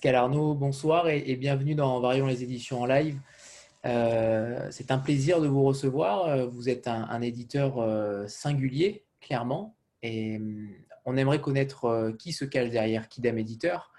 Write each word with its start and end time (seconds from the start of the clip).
Pascal 0.00 0.30
bonsoir 0.30 1.08
et, 1.08 1.36
bienvenue 1.36 1.74
dans 1.74 2.00
Varions 2.00 2.24
les 2.24 2.42
éditions 2.42 2.80
en 2.80 2.86
live. 2.86 3.20
Euh, 3.84 4.66
c'est 4.70 4.90
un 4.90 4.96
plaisir 4.96 5.42
de 5.42 5.46
vous 5.46 5.62
recevoir. 5.62 6.24
Euh, 6.24 6.46
vous 6.46 6.70
êtes 6.70 6.88
un, 6.88 7.20
éditeur 7.20 7.78
euh, 7.78 8.26
singulier, 8.26 9.04
clairement, 9.20 9.76
et 10.02 10.40
on 11.04 11.18
aimerait 11.18 11.42
connaître 11.42 12.14
qui 12.18 12.32
se 12.32 12.46
cache 12.46 12.70
derrière 12.70 13.10
Kidam 13.10 13.36
Éditeur. 13.36 13.92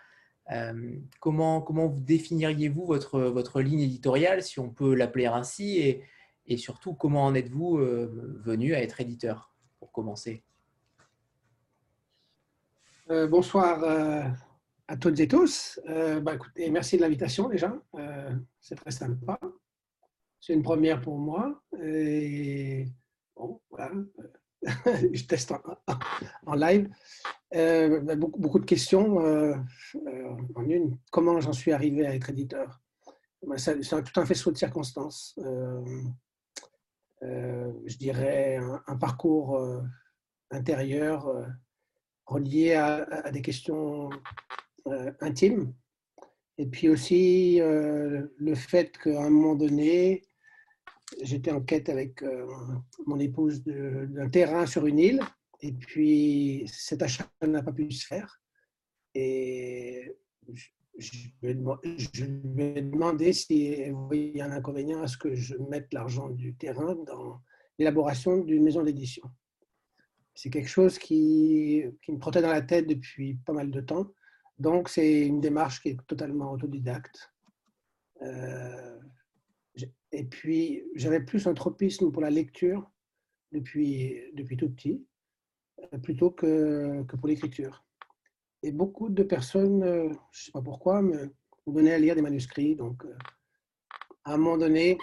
comment, 1.20 1.62
comment 1.62 1.88
vous 1.88 2.02
définiriez-vous 2.02 2.84
votre, 2.84 3.20
votre 3.20 3.62
ligne 3.62 3.81
éditoriale, 3.81 4.41
si 4.41 4.59
on 4.59 4.70
peut 4.70 4.95
l'appeler 4.95 5.27
ainsi, 5.27 5.77
et, 5.77 6.04
et 6.48 6.57
surtout 6.57 6.95
comment 6.95 7.26
en 7.26 7.35
êtes-vous 7.35 7.77
venu 7.77 8.73
à 8.73 8.81
être 8.81 9.02
éditeur, 9.02 9.52
pour 9.77 9.91
commencer? 9.91 10.41
Bonsoir 13.07 14.35
à 14.88 14.98
toutes 14.98 15.20
et 15.20 15.27
tous. 15.27 15.80
Bah, 15.85 16.35
écoutez, 16.35 16.70
merci 16.70 16.98
de 16.98 17.02
l'invitation 17.02 17.49
déjà. 17.49 17.73
C'est 18.59 18.76
très 18.76 18.91
sympa. 18.91 19.40
C'est 20.40 20.54
une 20.54 20.63
première 20.63 21.02
pour 21.02 21.17
moi. 21.17 21.63
Et 21.81 22.88
voilà, 23.70 23.91
je 25.13 25.23
teste 25.26 25.54
en, 26.45 26.54
live. 26.55 26.90
Euh, 27.54 28.16
beaucoup, 28.16 28.40
beaucoup, 28.40 28.59
de 28.59 28.66
questions 28.66 29.26
euh, 29.26 29.55
euh, 30.07 30.35
en 30.55 30.70
une. 30.70 30.98
Comment 31.12 31.40
j'en 31.40 31.54
suis 31.54 31.71
arrivé 31.71 32.05
à 32.05 32.15
être 32.15 32.29
éditeur? 32.29 32.82
C'est 33.57 33.79
tout 33.79 34.20
un 34.20 34.26
faisceau 34.26 34.52
de 34.52 34.57
circonstances. 34.57 35.34
je 37.21 37.98
dirais 37.98 38.59
un, 38.87 38.98
parcours 38.98 39.59
intérieur 40.52 41.27
relié 42.27 42.74
à, 42.74 43.32
des 43.32 43.41
questions 43.41 44.09
intimes. 45.20 45.74
Et 46.57 46.68
puis 46.68 46.90
aussi 46.90 47.60
le 47.60 48.55
fait 48.55 48.98
qu'à 48.98 49.24
un 49.24 49.29
moment 49.29 49.55
donné, 49.55 50.24
j'étais 51.21 51.51
en 51.51 51.62
quête 51.62 51.90
avec 51.90 52.21
euh, 52.24 52.48
mon 53.05 53.20
épouse 53.20 53.63
d'un 53.63 54.29
terrain 54.29 54.65
sur 54.65 54.85
une 54.85 54.99
île. 54.99 55.21
Et 55.62 55.74
puis, 55.74 56.63
cet 56.68 57.02
achat 57.02 57.29
n'a 57.46 57.62
pas 57.62 57.71
pu 57.71 57.91
se 57.91 58.05
faire. 58.05 58.41
Et 59.13 60.15
je, 60.98 61.18
lui 61.41 61.49
ai 61.52 62.82
demandé 62.82 63.34
s'il 63.34 63.91
voyait 63.93 64.41
un 64.41 64.52
inconvénient 64.52 65.02
à 65.02 65.07
ce 65.07 65.18
que 65.18 65.35
je 65.35 65.56
mette 65.69 65.94
l'argent 65.94 66.29
du 66.29 66.56
terrain 66.56 66.96
dans 66.96 67.41
l'élaboration 67.78 68.38
d'une 68.38 68.63
maison 68.63 68.84
d'édition. 68.84 69.24
C'est 70.34 70.50
quelque 70.50 70.69
chose 70.69 70.97
qui, 70.97 71.84
qui, 72.02 72.12
me 72.12 72.19
trottait 72.19 72.41
dans 72.41 72.50
la 72.50 72.62
tête 72.62 72.88
depuis 72.88 73.35
pas 73.46 73.53
mal 73.53 73.69
de 73.69 73.81
temps. 73.81 74.07
Donc, 74.62 74.90
c'est 74.90 75.25
une 75.25 75.41
démarche 75.41 75.81
qui 75.81 75.90
est 75.90 76.06
totalement 76.06 76.51
autodidacte. 76.51 77.34
Euh, 78.22 79.00
et 80.12 80.23
puis, 80.23 80.84
j'avais 80.94 81.19
plus 81.19 81.47
un 81.47 81.56
tropisme 81.56 82.12
pour 82.12 82.22
la 82.22 82.29
lecture 82.29 82.88
depuis, 83.51 84.22
depuis 84.35 84.57
tout 84.57 84.69
petit, 84.69 85.03
euh, 85.79 85.97
plutôt 85.97 86.29
que, 86.29 87.01
que 87.07 87.16
pour 87.16 87.28
l'écriture. 87.28 87.84
Et 88.62 88.72
beaucoup 88.72 89.09
de 89.09 89.23
personnes, 89.23 89.81
euh, 89.81 90.09
je 90.31 90.41
ne 90.41 90.45
sais 90.45 90.51
pas 90.51 90.62
pourquoi, 90.62 91.01
me, 91.01 91.34
donnaient 91.66 91.94
à 91.94 92.00
lire 92.00 92.13
des 92.13 92.22
manuscrits. 92.22 92.75
Donc, 92.75 93.03
à 94.25 94.36
un 94.36 94.38
moment 94.38 94.59
donné, 94.59 95.00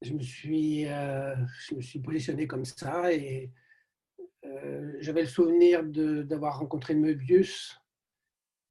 je 0.00 0.12
me 0.12 0.22
suis, 0.22 0.86
je 0.86 1.74
me 1.76 1.80
suis 1.80 2.00
positionné 2.00 2.48
comme 2.48 2.64
ça 2.64 3.12
et 3.12 3.52
j'avais 4.98 5.22
le 5.22 5.28
souvenir 5.28 5.84
d'avoir 5.84 6.58
rencontré 6.58 6.94
Möbius 6.94 7.81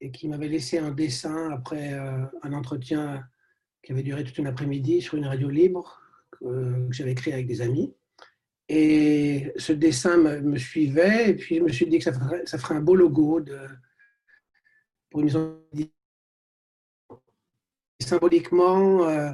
et 0.01 0.11
qui 0.11 0.27
m'avait 0.27 0.47
laissé 0.47 0.77
un 0.77 0.91
dessin 0.91 1.51
après 1.51 1.93
un 1.93 2.53
entretien 2.53 3.23
qui 3.83 3.91
avait 3.91 4.03
duré 4.03 4.23
toute 4.23 4.37
une 4.37 4.47
après-midi 4.47 5.01
sur 5.01 5.17
une 5.17 5.25
radio 5.25 5.49
libre 5.49 6.01
que, 6.31 6.87
j'avais 6.91 7.15
créé 7.15 7.33
avec 7.33 7.47
des 7.47 7.61
amis. 7.61 7.93
Et 8.67 9.51
ce 9.57 9.73
dessin 9.73 10.17
me, 10.17 10.57
suivait, 10.57 11.29
et 11.29 11.35
puis 11.35 11.57
je 11.57 11.61
me 11.61 11.69
suis 11.69 11.85
dit 11.87 11.99
que 11.99 12.03
ça 12.03 12.13
ferait, 12.13 12.75
un 12.75 12.81
beau 12.81 12.95
logo 12.95 13.41
pour 15.09 15.19
une 15.19 15.25
maison 15.25 15.61
Symboliquement, 18.01 19.07
euh, 19.07 19.31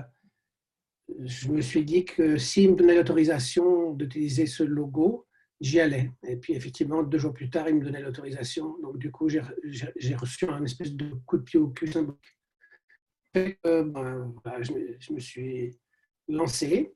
je 1.20 1.50
me 1.50 1.62
suis 1.62 1.86
dit 1.86 2.04
que 2.04 2.38
s'il 2.38 2.72
me 2.72 2.76
donnait 2.76 2.96
l'autorisation 2.96 3.94
d'utiliser 3.94 4.46
ce 4.46 4.64
logo, 4.64 5.27
j'y 5.60 5.80
allais. 5.80 6.12
Et 6.24 6.38
puis 6.38 6.54
effectivement, 6.54 7.04
deux 7.04 7.18
jours 7.18 7.34
plus 7.34 7.50
tard, 7.50 7.70
il 7.70 7.76
me 7.76 7.84
donnait 7.84 8.02
l'autorisation. 8.02 8.78
Donc 8.80 8.98
du 8.98 9.12
coup, 9.12 9.30
j'ai 9.30 10.16
reçu 10.16 10.46
un 10.50 10.64
espèce 10.64 10.94
de 10.94 11.10
coup 11.26 11.38
de 11.38 11.44
pied 11.44 11.60
au 11.60 11.70
cul 11.70 11.92
symbolique. 11.92 12.38
Ben, 13.34 14.34
je, 14.62 15.14
me 15.14 15.20
suis 15.20 15.78
lancé. 16.28 16.96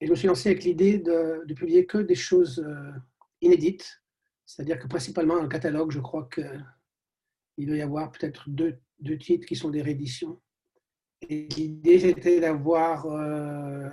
Et 0.00 0.06
je 0.06 0.10
me 0.10 0.16
suis 0.16 0.28
lancé 0.28 0.50
avec 0.50 0.64
l'idée 0.64 0.98
de, 0.98 1.44
de, 1.46 1.54
publier 1.54 1.86
que 1.86 1.98
des 1.98 2.14
choses 2.14 2.60
euh, 2.60 2.92
inédites. 3.40 4.02
C'est-à-dire 4.46 4.78
que 4.78 4.86
principalement 4.86 5.36
dans 5.36 5.42
le 5.42 5.48
catalogue, 5.48 5.90
je 5.90 6.00
crois 6.00 6.28
qu'il 6.32 7.66
doit 7.66 7.76
y 7.76 7.82
avoir 7.82 8.12
peut-être 8.12 8.48
deux, 8.50 8.78
deux, 9.00 9.18
titres 9.18 9.46
qui 9.46 9.56
sont 9.56 9.70
des 9.70 9.82
rééditions. 9.82 10.40
Et 11.28 11.48
l'idée, 11.56 11.98
c'était 11.98 12.40
d'avoir 12.40 13.06
euh, 13.06 13.88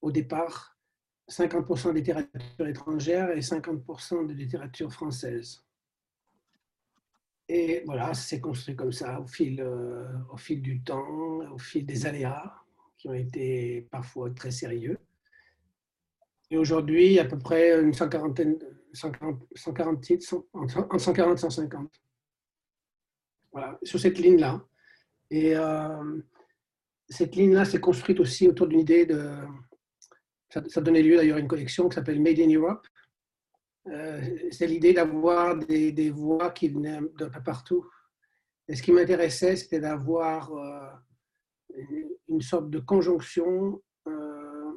au 0.00 0.12
départ 0.12 0.77
50% 1.28 1.88
de 1.88 1.92
littérature 1.92 2.66
étrangère 2.66 3.30
et 3.30 3.40
50% 3.40 4.26
de 4.26 4.32
littérature 4.32 4.92
française. 4.92 5.62
Et 7.48 7.82
voilà, 7.86 8.12
c'est 8.12 8.40
construit 8.40 8.76
comme 8.76 8.92
ça 8.92 9.20
au 9.20 9.26
fil, 9.26 9.60
euh, 9.60 10.06
au 10.30 10.36
fil 10.36 10.60
du 10.60 10.82
temps, 10.82 11.40
au 11.52 11.58
fil 11.58 11.86
des 11.86 12.06
aléas 12.06 12.54
qui 12.98 13.08
ont 13.08 13.14
été 13.14 13.88
parfois 13.90 14.30
très 14.30 14.50
sérieux. 14.50 14.98
Et 16.50 16.58
aujourd'hui, 16.58 17.18
à 17.18 17.24
peu 17.24 17.38
près 17.38 17.80
une 17.80 17.92
140, 17.92 18.40
140, 18.92 19.46
140 19.54 20.00
titres, 20.00 20.44
entre 20.52 20.98
140 20.98 21.38
et 21.38 21.40
150. 21.40 22.02
Voilà, 23.52 23.78
sur 23.82 23.98
cette 23.98 24.18
ligne-là. 24.18 24.62
Et 25.30 25.56
euh, 25.56 26.20
cette 27.08 27.36
ligne-là 27.36 27.64
s'est 27.64 27.80
construite 27.80 28.20
aussi 28.20 28.48
autour 28.48 28.66
d'une 28.66 28.80
idée 28.80 29.06
de. 29.06 29.30
Ça, 30.50 30.80
donnait 30.80 31.02
lieu 31.02 31.16
d'ailleurs 31.16 31.36
à 31.36 31.40
une 31.40 31.48
collection 31.48 31.88
qui 31.88 31.96
s'appelle 31.96 32.22
Made 32.22 32.40
in 32.40 32.50
Europe, 32.54 32.86
euh, 33.86 34.20
c'est 34.50 34.66
l'idée 34.66 34.92
d'avoir 34.92 35.56
des, 35.56 36.10
voix 36.10 36.50
qui 36.50 36.68
venaient 36.68 37.00
d'un 37.18 37.30
peu 37.30 37.42
partout. 37.42 37.86
Et 38.66 38.76
ce 38.76 38.82
qui 38.82 38.92
m'intéressait, 38.92 39.56
c'était 39.56 39.80
d'avoir 39.80 40.52
euh, 40.52 40.90
une 42.28 42.42
sorte 42.42 42.70
de 42.70 42.78
conjonction 42.78 43.82
euh, 44.06 44.72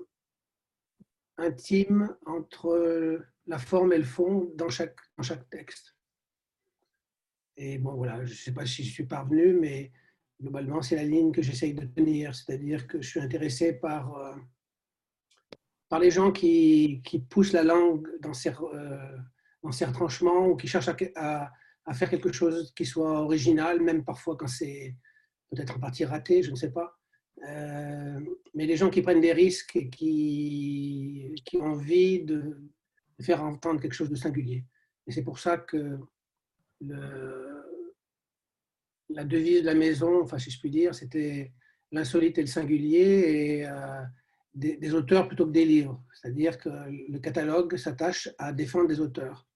intime 1.37 2.15
entre 2.25 3.25
la 3.47 3.57
forme 3.57 3.93
et 3.93 3.97
le 3.97 4.03
fond 4.03 4.51
dans 4.55 4.69
chaque, 4.69 4.99
dans 5.17 5.23
chaque 5.23 5.49
texte. 5.49 5.95
Et 7.57 7.77
bon, 7.77 7.95
voilà, 7.95 8.23
je 8.23 8.31
ne 8.31 8.37
sais 8.37 8.53
pas 8.53 8.65
si 8.65 8.83
je 8.83 8.93
suis 8.93 9.05
parvenu, 9.05 9.53
mais 9.53 9.91
globalement, 10.39 10.81
c'est 10.81 10.95
la 10.95 11.03
ligne 11.03 11.31
que 11.31 11.41
j'essaye 11.41 11.73
de 11.73 11.85
tenir, 11.85 12.33
c'est-à-dire 12.33 12.87
que 12.87 13.01
je 13.01 13.09
suis 13.09 13.19
intéressé 13.19 13.73
par 13.73 14.37
par 15.91 15.99
les 15.99 16.09
gens 16.09 16.31
qui, 16.31 17.01
qui 17.03 17.19
poussent 17.19 17.51
la 17.51 17.63
langue 17.63 18.07
dans 18.21 18.33
ces, 18.33 18.47
euh, 18.49 19.17
dans 19.61 19.73
ces 19.73 19.83
retranchements 19.83 20.47
ou 20.47 20.55
qui 20.55 20.65
cherchent 20.65 20.87
à, 20.87 21.51
à, 21.85 21.93
faire 21.93 22.09
quelque 22.09 22.31
chose 22.31 22.71
qui 22.73 22.85
soit 22.85 23.19
original, 23.19 23.81
même 23.81 24.05
parfois 24.05 24.37
quand 24.37 24.47
c'est 24.47 24.95
peut-être 25.49 25.75
en 25.75 25.81
partie 25.81 26.05
raté, 26.05 26.43
je 26.43 26.51
ne 26.51 26.55
sais 26.55 26.71
pas. 26.71 26.97
Euh, 27.45 28.21
mais 28.53 28.67
les 28.67 28.77
gens 28.77 28.89
qui 28.89 29.01
prennent 29.01 29.19
des 29.19 29.33
risques 29.33 29.75
et 29.75 29.89
qui, 29.89 31.35
qui 31.43 31.57
ont 31.57 31.73
envie 31.73 32.23
de 32.23 32.71
faire 33.19 33.43
entendre 33.43 33.81
quelque 33.81 33.91
chose 33.91 34.09
de 34.09 34.15
singulier. 34.15 34.63
Et 35.07 35.11
c'est 35.11 35.25
pour 35.25 35.39
ça 35.39 35.57
que 35.57 35.99
la 39.09 39.25
devise 39.25 39.59
de 39.59 39.65
la 39.65 39.75
maison, 39.75 40.21
enfin 40.21 40.39
si 40.39 40.51
je 40.51 40.57
puis 40.57 40.69
dire, 40.69 40.95
c'était 40.95 41.51
l'insolite 41.91 42.37
et 42.37 42.43
le 42.43 42.47
singulier. 42.47 43.65
Euh, 43.67 44.03
des, 44.53 44.93
auteurs 44.93 45.27
plutôt 45.27 45.45
que 45.45 45.51
des 45.51 45.65
livres. 45.65 46.03
C'est-à-dire 46.13 46.57
que 46.57 46.69
le 46.69 47.19
catalogue 47.19 47.77
s'attache 47.77 48.29
à 48.37 48.53
défendre 48.53 48.87
des 48.87 48.99
auteurs. 48.99 49.47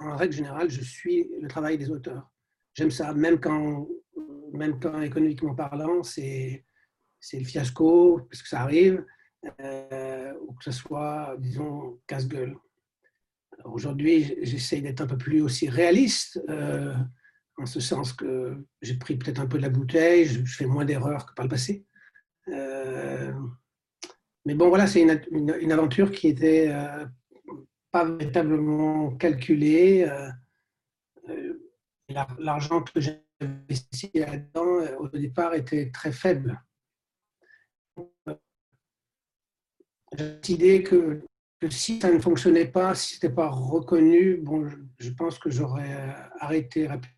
en 0.00 0.16
règle 0.16 0.34
générale, 0.34 0.70
je 0.70 0.82
suis 0.82 1.28
le 1.40 1.48
travail 1.48 1.78
des 1.78 1.90
auteurs. 1.90 2.30
J'aime 2.74 2.90
ça, 2.90 3.12
même 3.14 3.40
quand, 3.40 3.88
même 4.52 4.78
quand 4.80 5.00
économiquement 5.00 5.54
parlant, 5.54 6.02
c'est 6.02 6.64
le 7.32 7.44
fiasco, 7.44 8.26
parce 8.30 8.42
que 8.42 8.48
ça 8.48 8.60
arrive, 8.60 9.04
euh, 9.60 10.32
ou 10.46 10.52
que 10.54 10.64
ce 10.64 10.72
soit, 10.72 11.36
disons, 11.38 12.00
casse-gueule. 12.06 12.56
Aujourd'hui, 13.64 14.36
j'essaye 14.42 14.82
d'être 14.82 15.00
un 15.00 15.06
peu 15.06 15.16
plus 15.16 15.40
aussi 15.40 15.68
réaliste, 15.68 16.40
euh, 16.48 16.94
en 17.56 17.66
ce 17.66 17.80
sens 17.80 18.12
que 18.12 18.56
j'ai 18.82 18.98
pris 18.98 19.16
peut-être 19.16 19.40
un 19.40 19.46
peu 19.46 19.56
de 19.56 19.62
la 19.62 19.70
bouteille, 19.70 20.26
je, 20.26 20.44
fais 20.44 20.66
moins 20.66 20.84
d'erreurs 20.84 21.26
que 21.26 21.32
par 21.34 21.44
le 21.44 21.50
passé. 21.50 21.85
Euh, 22.48 23.32
mais 24.44 24.54
bon, 24.54 24.68
voilà, 24.68 24.86
c'est 24.86 25.02
une, 25.02 25.20
une, 25.60 25.72
aventure 25.72 26.12
qui 26.12 26.28
était 26.28 26.68
euh, 26.70 27.04
pas 27.90 28.04
véritablement 28.04 29.10
calculée. 29.16 30.08
Euh, 30.08 30.30
L'argent 32.38 32.82
que 32.82 33.00
investi 33.40 34.10
là-dedans 34.14 34.96
au 34.98 35.08
départ 35.08 35.54
était 35.54 35.90
très 35.90 36.12
faible. 36.12 36.62
J'ai 40.16 40.38
décidé 40.40 40.82
que, 40.84 41.20
que, 41.60 41.68
si 41.68 42.00
ça 42.00 42.12
ne 42.12 42.20
fonctionnait 42.20 42.68
pas, 42.68 42.94
si 42.94 43.16
ce 43.16 43.26
n'était 43.26 43.34
pas 43.34 43.48
reconnu, 43.48 44.36
bon, 44.36 44.68
je, 44.68 44.76
je 45.00 45.10
pense 45.10 45.40
que 45.40 45.50
j'aurais 45.50 46.14
arrêté 46.38 46.86
rapidement. 46.86 47.16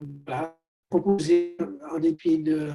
Voilà. 0.00 0.59
Proposer, 0.90 1.56
en 1.92 1.98
dépit 2.00 2.42
de, 2.42 2.72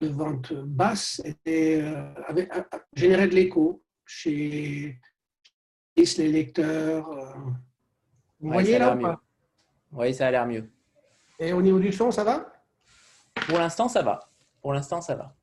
de 0.00 0.08
vente 0.08 0.54
basse, 0.54 1.20
était, 1.24 1.82
euh, 1.82 2.14
avait, 2.26 2.48
générait 2.94 3.28
de 3.28 3.34
l'écho 3.34 3.84
chez 4.06 4.98
les 5.94 6.28
lecteurs. 6.28 7.10
Euh. 7.10 7.34
Vous 8.40 8.48
ouais, 8.48 8.54
voyez 8.54 8.78
là 8.78 8.96
ou 8.96 9.00
pas? 9.00 9.20
Oui, 9.92 10.14
ça 10.14 10.28
a 10.28 10.30
l'air 10.30 10.46
mieux. 10.46 10.70
Et 11.38 11.52
au 11.52 11.60
niveau 11.60 11.78
du 11.78 11.92
son, 11.92 12.10
ça 12.10 12.24
va? 12.24 12.50
Pour 13.46 13.58
l'instant, 13.58 13.88
ça 13.88 14.02
va. 14.02 14.30
Pour 14.62 14.72
l'instant, 14.72 15.02
ça 15.02 15.14
va. 15.14 15.36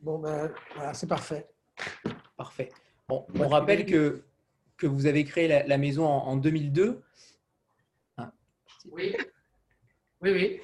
Bon, 0.00 0.18
ben 0.18 0.50
voilà, 0.74 0.94
c'est 0.94 1.06
parfait. 1.06 1.48
Parfait. 2.36 2.70
Bon, 3.08 3.26
on 3.38 3.48
rappelle 3.48 3.84
que, 3.84 4.24
que 4.78 4.86
vous 4.86 5.06
avez 5.06 5.24
créé 5.24 5.48
la, 5.48 5.66
la 5.66 5.76
maison 5.78 6.06
en, 6.06 6.28
en 6.28 6.36
2002. 6.36 7.02
Ah. 8.16 8.32
Oui. 8.90 9.14
Oui, 10.22 10.30
oui. 10.32 10.60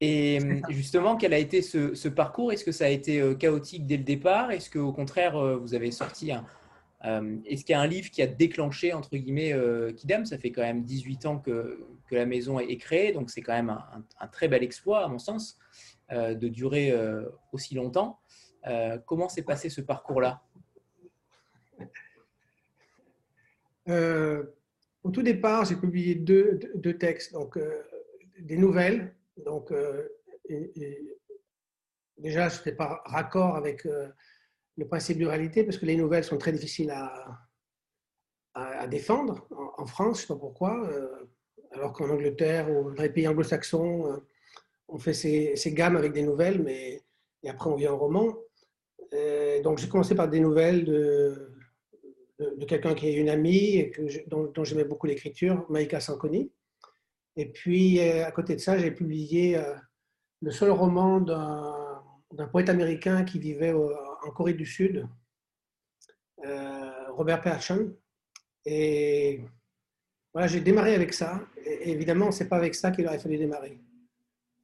Et 0.00 0.38
justement, 0.68 1.16
quel 1.16 1.32
a 1.32 1.38
été 1.38 1.62
ce, 1.62 1.94
ce 1.94 2.08
parcours? 2.08 2.52
Est-ce 2.52 2.64
que 2.64 2.72
ça 2.72 2.84
a 2.84 2.88
été 2.88 3.20
euh, 3.20 3.34
chaotique 3.34 3.86
dès 3.86 3.96
le 3.96 4.04
départ? 4.04 4.50
Est-ce 4.50 4.70
qu'au 4.70 4.92
contraire, 4.92 5.36
euh, 5.36 5.56
vous 5.56 5.72
avez 5.72 5.90
sorti 5.90 6.32
un, 6.32 6.44
euh, 7.04 7.36
Est-ce 7.44 7.64
qu'il 7.64 7.72
y 7.72 7.76
a 7.76 7.80
un 7.80 7.86
livre 7.86 8.10
qui 8.10 8.22
a 8.22 8.26
déclenché, 8.26 8.92
entre 8.92 9.16
guillemets, 9.16 9.52
euh, 9.52 9.92
Kidam? 9.92 10.24
Ça 10.24 10.38
fait 10.38 10.50
quand 10.50 10.62
même 10.62 10.84
18 10.84 11.26
ans 11.26 11.38
que, 11.38 11.84
que 12.08 12.14
la 12.14 12.26
maison 12.26 12.58
est 12.58 12.76
créée, 12.76 13.12
donc 13.12 13.30
c'est 13.30 13.42
quand 13.42 13.52
même 13.52 13.70
un, 13.70 14.04
un, 14.20 14.26
très 14.28 14.48
bel 14.48 14.62
exploit, 14.62 15.04
à 15.04 15.08
mon 15.08 15.18
sens, 15.18 15.58
euh, 16.12 16.34
de 16.34 16.48
durer 16.48 16.94
aussi 17.52 17.74
longtemps. 17.74 18.20
Comment 19.06 19.28
s'est 19.28 19.42
passé 19.42 19.70
ce 19.70 19.80
parcours-là? 19.80 20.42
Au 25.04 25.10
tout 25.10 25.22
départ, 25.22 25.64
j'ai 25.64 25.76
publié 25.76 26.16
deux, 26.16 26.58
deux, 26.74 26.98
textes, 26.98 27.32
donc 27.32 27.56
des 28.40 28.56
nouvelles. 28.56 29.14
Donc, 29.36 29.72
et, 30.48 30.70
et 30.76 31.18
déjà, 32.18 32.48
je 32.48 32.58
n'étais 32.58 32.72
pas 32.72 33.02
raccord 33.04 33.56
avec 33.56 33.86
le 34.76 34.86
principe 34.86 35.18
de 35.18 35.26
réalité 35.26 35.64
parce 35.64 35.78
que 35.78 35.86
les 35.86 35.96
nouvelles 35.96 36.24
sont 36.24 36.38
très 36.38 36.52
difficiles 36.52 36.90
à, 36.90 37.42
défendre 38.88 39.46
en, 39.76 39.84
France, 39.84 40.18
je 40.18 40.22
ne 40.22 40.26
sais 40.28 40.34
pas 40.34 40.38
pourquoi, 40.38 40.88
euh, 40.88 41.28
alors 41.72 41.92
qu'en 41.92 42.08
Angleterre 42.08 42.70
ou 42.70 42.92
dans 42.92 43.02
les 43.02 43.10
pays 43.10 43.28
anglo-saxons, 43.28 44.06
euh, 44.06 44.16
on 44.88 44.98
fait 44.98 45.12
ces, 45.12 45.56
ces, 45.56 45.74
gammes 45.74 45.96
avec 45.96 46.12
des 46.12 46.22
nouvelles, 46.22 46.62
mais 46.62 47.02
et 47.42 47.50
après 47.50 47.68
on 47.68 47.74
vient 47.74 47.92
en 47.92 47.98
roman. 47.98 48.34
Euh, 49.12 49.60
donc 49.60 49.78
j'ai 49.78 49.88
commencé 49.88 50.14
par 50.14 50.28
des 50.28 50.40
nouvelles 50.40 50.84
de, 50.84 51.52
quelqu'un 52.66 52.94
qui 52.94 53.08
est 53.08 53.14
une 53.14 53.28
amie 53.28 53.76
et 53.76 53.92
dont, 54.28 54.44
dont 54.44 54.64
j'aimais 54.64 54.84
beaucoup 54.84 55.06
l'écriture, 55.06 55.66
Maïka 55.68 56.00
Sankoni. 56.00 56.50
Et 57.36 57.46
puis 57.46 58.00
à 58.00 58.30
côté 58.32 58.54
de 58.54 58.60
ça, 58.60 58.78
j'ai 58.78 58.90
publié 58.90 59.60
le 60.42 60.50
seul 60.50 60.70
roman 60.70 61.20
d'un 61.20 62.46
poète 62.48 62.68
américain 62.68 63.24
qui 63.24 63.38
vivait 63.38 63.72
en 63.72 64.30
Corée 64.30 64.54
du 64.54 64.66
Sud, 64.66 65.06
euh, 66.44 67.12
Robert 67.12 67.42
Persson. 67.42 67.94
Et 68.64 69.40
voilà, 70.32 70.48
j'ai 70.48 70.60
démarré 70.60 70.94
avec 70.94 71.12
ça. 71.12 71.40
Et 71.64 71.90
évidemment, 71.90 72.30
ce 72.30 72.42
n'est 72.42 72.48
pas 72.48 72.56
avec 72.56 72.74
ça 72.74 72.90
qu'il 72.90 73.06
aurait 73.06 73.18
fallu 73.18 73.38
démarrer. 73.38 73.80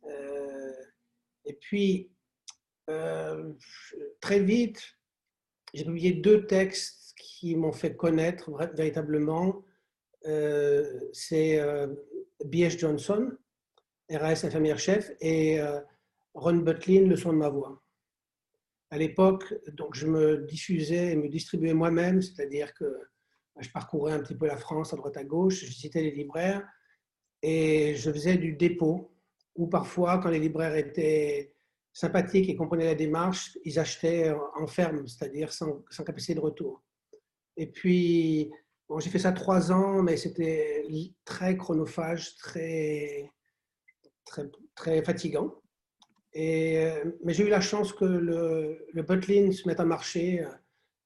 Euh, 0.05 0.73
et 1.45 1.55
puis, 1.55 2.11
euh, 2.91 3.53
très 4.21 4.41
vite, 4.41 4.83
j'ai 5.73 5.85
publié 5.85 6.13
deux 6.13 6.47
textes 6.47 7.15
qui 7.17 7.57
m'ont 7.57 7.73
fait 7.73 7.97
connaître 7.97 8.51
véritablement. 8.75 9.65
Euh, 10.27 11.01
C'est 11.13 11.61
B.S. 12.44 12.79
Johnson, 12.79 13.31
RAS 14.11 14.44
infirmière 14.44 14.79
chef, 14.79 15.11
et 15.21 15.61
euh, 15.61 15.81
Ron 16.35 16.56
Butlin, 16.56 17.06
Le 17.06 17.17
son 17.17 17.33
de 17.33 17.39
ma 17.39 17.49
voix 17.49 17.83
à 18.93 18.99
l'époque, 18.99 19.55
donc 19.73 19.94
je 19.94 20.06
me 20.06 20.44
diffusais 20.47 21.12
et 21.12 21.17
me 21.17 21.27
distribuais 21.27 21.73
moi-même, 21.73 22.21
c'est-à-dire 22.21 22.75
que 22.75 22.85
bah, 22.85 23.62
je 23.62 23.71
parcourais 23.71 24.12
un 24.12 24.21
petit 24.21 24.35
peu 24.35 24.47
la 24.47 24.59
France 24.59 24.93
à 24.93 24.97
droite 24.97 25.17
à 25.17 25.25
gauche, 25.25 25.65
je 25.65 25.73
citais 25.73 26.03
les 26.03 26.11
libraires 26.11 26.62
et 27.41 27.94
je 27.94 28.12
faisais 28.12 28.37
du 28.37 28.53
dépôt 28.53 29.17
ou 29.56 29.67
parfois, 29.67 30.19
quand 30.19 30.29
les 30.29 30.39
libraires 30.39 30.77
étaient 30.77 31.55
sympathiques 31.91 32.50
et 32.50 32.55
comprenaient 32.55 32.85
la 32.85 32.94
démarche, 32.94 33.56
ils 33.65 33.79
achetaient 33.79 34.31
en 34.56 34.67
ferme, 34.67 35.06
c'est-à-dire 35.06 35.55
sans, 35.55 35.83
sans, 35.89 36.05
capacité 36.05 36.35
de 36.35 36.41
retour. 36.41 36.83
Et 37.56 37.69
puis, 37.69 38.50
j'ai 39.00 39.11
fait 39.11 39.19
ça 39.19 39.33
trois 39.33 39.73
ans, 39.73 40.03
mais 40.03 40.17
c'était 40.17 40.85
très 41.25 41.56
chronophage, 41.56 42.37
très, 42.37 43.31
très, 44.75 45.03
fatigant. 45.03 45.61
Et, 46.33 46.79
euh, 46.79 47.05
mais 47.25 47.35
j'ai 47.35 47.44
eu 47.44 47.50
la 47.50 47.61
chance 47.61 47.93
que 47.93 48.05
le, 48.05 48.87
le 48.93 49.03
Butlin 49.03 49.53
se 49.53 49.69
mette 49.69 49.81
à 49.81 49.85
marcher. 49.85 50.47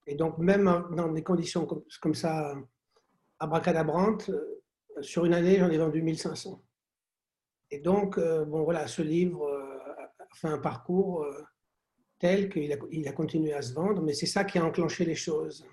Et 0.06 0.15
donc, 0.15 0.38
même 0.38 0.65
dans 0.93 1.12
des 1.12 1.23
conditions 1.23 1.67
comme, 1.67 1.83
comme 2.00 2.15
ça, 2.15 2.55
abracadabrantes, 3.38 4.31
euh, 4.31 4.62
sur 5.03 5.25
une 5.25 5.35
année, 5.35 5.59
j'en 5.59 5.71
ai 5.71 5.79
vendu 5.79 6.00
1500. 6.00 6.62
Et 7.71 7.81
donc, 7.81 8.19
euh, 8.19 8.44
bon, 8.44 8.62
voilà, 8.62 8.87
ce 8.87 9.03
livre 9.03 9.47
a 9.99 10.35
fait 10.35 10.49
un 10.49 10.59
parcours 10.59 11.27
tel 12.19 12.49
qu'il 12.49 12.79
il 12.93 13.09
a 13.09 13.12
continué 13.12 13.53
à 13.53 13.61
se 13.61 13.75
vendre, 13.75 14.03
mais 14.03 14.15
c'est 14.15 14.27
ça 14.27 14.44
qui 14.44 14.59
a 14.59 14.65
enclenché 14.65 15.05
les 15.05 15.15
choses. 15.15 15.67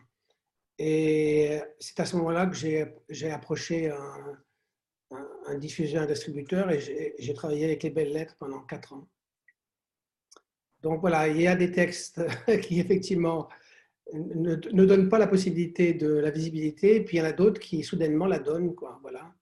Et 0.80 1.60
c'est 1.80 2.00
à 2.00 2.06
ce 2.06 2.16
moment-là 2.18 2.48
que 2.48 2.56
j'ai 2.56 3.32
approché 3.32 3.90
un, 3.90 4.40
un, 5.12 5.28
un, 5.48 5.58
diffuseur, 5.58 6.04
un 6.04 6.08
distributeur, 6.08 6.72
et 6.72 7.16
j'ai 7.20 7.34
travaillé 7.34 7.66
avec 7.66 7.84
les 7.84 7.92
belles 7.92 8.12
lettres 8.12 8.36
pendant 8.40 8.62
quatre 8.62 8.94
ans. 8.94 9.08
Donc 10.82 11.00
voilà, 11.02 11.28
il 11.28 11.42
y 11.42 11.48
a 11.48 11.56
des 11.56 11.72
textes 11.72 12.22
qui 12.62 12.80
effectivement 12.80 13.48
ne, 14.14 14.56
ne, 14.56 14.86
donnent 14.86 15.10
pas 15.10 15.20
la 15.20 15.28
possibilité 15.28 15.94
de 15.94 16.08
la 16.16 16.32
visibilité, 16.32 17.02
puis 17.02 17.18
il 17.18 17.20
y 17.22 17.24
en 17.24 17.30
a 17.30 17.32
d'autres 17.32 17.60
qui 17.60 17.84
soudainement 17.84 18.26
la 18.26 18.40
donnent. 18.40 18.76
Quoi, 18.76 19.00
voilà. 19.02 19.34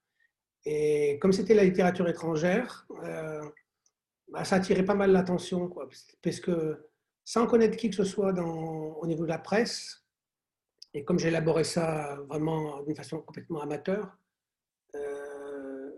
Et 0.65 1.17
comme 1.19 1.33
c'était 1.33 1.55
la 1.55 1.63
littérature 1.63 2.07
étrangère, 2.07 2.85
euh, 3.03 3.41
bah, 4.27 4.43
ça 4.43 4.57
attirait 4.57 4.85
pas 4.85 4.93
mal 4.93 5.11
l'attention, 5.11 5.73
parce 6.21 6.39
que 6.39 6.89
sans 7.25 7.47
connaître 7.47 7.77
qui 7.77 7.89
que 7.89 7.95
ce 7.95 8.03
soit 8.03 8.33
dans, 8.33 8.93
au 8.93 9.07
niveau 9.07 9.23
de 9.23 9.29
la 9.29 9.39
presse, 9.39 10.00
et 10.93 11.03
comme 11.03 11.19
j'ai 11.19 11.29
élaboré 11.29 11.63
ça 11.63 12.17
vraiment 12.27 12.81
d'une 12.83 12.95
façon 12.95 13.21
complètement 13.21 13.61
amateur, 13.61 14.17
euh, 14.95 15.91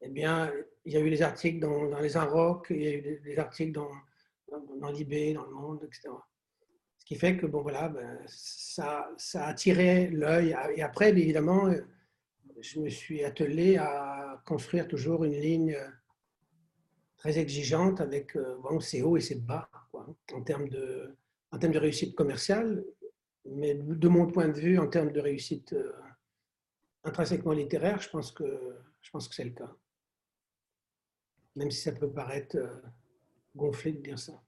eh 0.00 0.08
bien, 0.08 0.52
il 0.84 0.92
y 0.92 0.96
a 0.96 1.00
eu 1.00 1.10
des 1.10 1.22
articles 1.22 1.60
dans, 1.60 1.88
dans 1.88 2.00
les 2.00 2.16
Inrocks, 2.16 2.66
il 2.70 2.82
y 2.82 2.86
a 2.88 2.94
eu 2.94 3.20
des, 3.22 3.38
articles 3.38 3.72
dans 3.72 3.90
dans 4.80 4.90
l'IB, 4.90 5.34
dans 5.34 5.44
le 5.44 5.52
monde, 5.52 5.84
etc. 5.84 6.08
Ce 6.98 7.04
qui 7.04 7.14
fait 7.14 7.36
que 7.36 7.46
bon, 7.46 7.62
voilà, 7.62 7.88
ben, 7.88 8.18
ça, 8.26 9.08
ça 9.16 9.44
a 9.44 9.50
attiré 9.50 10.08
l'œil. 10.08 10.56
Et 10.74 10.82
après, 10.82 11.10
évidemment, 11.10 11.72
je 12.60 12.80
me 12.80 12.88
suis 12.88 13.24
attelé 13.24 13.76
à 13.76 14.42
construire 14.44 14.88
toujours 14.88 15.24
une 15.24 15.38
ligne 15.38 15.78
très 17.16 17.38
exigeante 17.38 18.00
avec 18.00 18.36
bon, 18.62 18.80
ses 18.80 19.02
hauts 19.02 19.16
et 19.16 19.20
ses 19.20 19.36
bas 19.36 19.68
quoi, 19.90 20.06
en, 20.32 20.42
termes 20.42 20.68
de, 20.68 21.16
en 21.52 21.58
termes 21.58 21.72
de 21.72 21.78
réussite 21.78 22.14
commerciale, 22.14 22.84
mais 23.44 23.74
de 23.74 24.08
mon 24.08 24.26
point 24.26 24.48
de 24.48 24.58
vue, 24.58 24.78
en 24.78 24.86
termes 24.86 25.12
de 25.12 25.20
réussite 25.20 25.72
euh, 25.72 25.92
intrinsèquement 27.04 27.52
littéraire, 27.52 28.00
je 28.00 28.10
pense 28.10 28.32
que, 28.32 28.78
je 29.00 29.10
pense 29.10 29.28
que 29.28 29.34
c'est 29.34 29.44
le 29.44 29.50
cas. 29.50 29.70
Même 31.56 31.70
si 31.70 31.80
ça 31.82 31.92
peut 31.92 32.10
paraître 32.10 32.56
euh, 32.56 32.80
gonflé 33.56 33.92
de 33.92 34.00
dire 34.00 34.18
ça. 34.18 34.40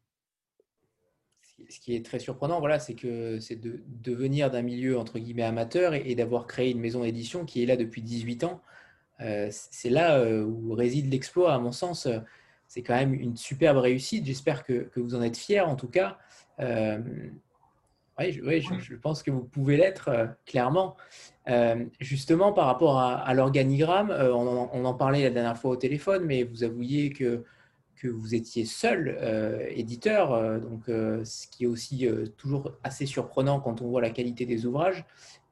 Ce 1.68 1.78
qui 1.80 1.94
est 1.94 2.04
très 2.04 2.18
surprenant, 2.18 2.58
voilà, 2.60 2.78
c'est 2.78 2.94
que 2.94 3.38
c'est 3.38 3.56
de, 3.56 3.82
venir 4.12 4.50
d'un 4.50 4.62
milieu 4.62 4.98
entre 4.98 5.18
guillemets 5.18 5.44
amateur 5.44 5.94
et, 5.94 6.14
d'avoir 6.14 6.46
créé 6.46 6.70
une 6.70 6.80
maison 6.80 7.02
d'édition 7.02 7.44
qui 7.44 7.62
est 7.62 7.66
là 7.66 7.76
depuis 7.76 8.02
18 8.02 8.44
ans. 8.44 8.62
Euh, 9.20 9.48
c'est 9.50 9.90
là 9.90 10.24
où 10.44 10.74
réside 10.74 11.10
l'exploit, 11.10 11.54
à 11.54 11.58
mon 11.58 11.70
sens. 11.70 12.08
C'est 12.66 12.82
quand 12.82 12.94
même 12.94 13.14
une 13.14 13.36
superbe 13.36 13.76
réussite. 13.76 14.26
J'espère 14.26 14.64
que, 14.64 14.84
que, 14.88 14.98
vous 14.98 15.14
en 15.14 15.22
êtes 15.22 15.36
fiers, 15.36 15.60
en 15.60 15.76
tout 15.76 15.88
cas. 15.88 16.18
Euh, 18.20 18.32
oui, 18.44 18.62
je, 18.80 18.94
pense 18.96 19.22
que 19.22 19.30
vous 19.30 19.44
pouvez 19.44 19.76
l'être, 19.76 20.08
euh, 20.08 20.26
clairement. 20.46 20.96
Euh, 21.48 21.84
justement, 22.00 22.52
par 22.52 22.66
rapport 22.66 22.98
à, 22.98 23.14
à 23.16 23.34
l'organigramme, 23.34 24.10
on, 24.10 24.68
on, 24.72 24.84
en 24.84 24.94
parlait 24.94 25.22
la 25.22 25.30
dernière 25.30 25.58
fois 25.58 25.72
au 25.72 25.76
téléphone, 25.76 26.24
mais 26.24 26.44
vous 26.44 26.62
avouiez 26.62 27.10
que 27.10 27.44
que 28.02 28.08
vous 28.08 28.34
étiez 28.34 28.64
seul 28.64 29.16
euh, 29.20 29.64
éditeur, 29.70 30.32
euh, 30.32 30.58
donc, 30.58 30.88
euh, 30.88 31.24
ce 31.24 31.46
qui 31.46 31.64
est 31.64 31.66
aussi 31.68 32.08
euh, 32.08 32.26
toujours 32.36 32.72
assez 32.82 33.06
surprenant 33.06 33.60
quand 33.60 33.80
on 33.80 33.88
voit 33.88 34.00
la 34.00 34.10
qualité 34.10 34.44
des 34.44 34.66
ouvrages. 34.66 35.04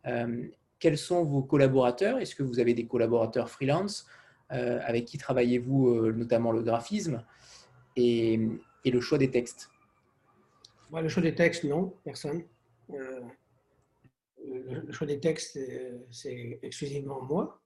Euh, 0.06 0.48
quels 0.80 0.98
sont 0.98 1.22
vos 1.22 1.42
collaborateurs? 1.42 2.18
Est-ce 2.18 2.34
que 2.34 2.42
vous 2.42 2.58
avez 2.58 2.74
des 2.74 2.86
collaborateurs 2.86 3.48
freelance 3.48 4.06
avec 4.48 5.04
qui 5.04 5.16
travaillez-vous 5.16 6.10
notamment 6.10 6.50
le 6.50 6.62
graphisme 6.62 7.22
et, 7.94 8.40
le 8.84 9.00
choix 9.00 9.16
des 9.16 9.30
textes? 9.30 9.70
Le 10.92 11.08
choix 11.08 11.22
des 11.22 11.34
textes, 11.34 11.64
non, 11.64 11.94
personne. 12.04 12.44
le 12.88 14.92
choix 14.92 15.06
des 15.06 15.20
textes, 15.20 15.58
c'est 16.10 16.58
exclusivement 16.62 17.22
moi. 17.22 17.60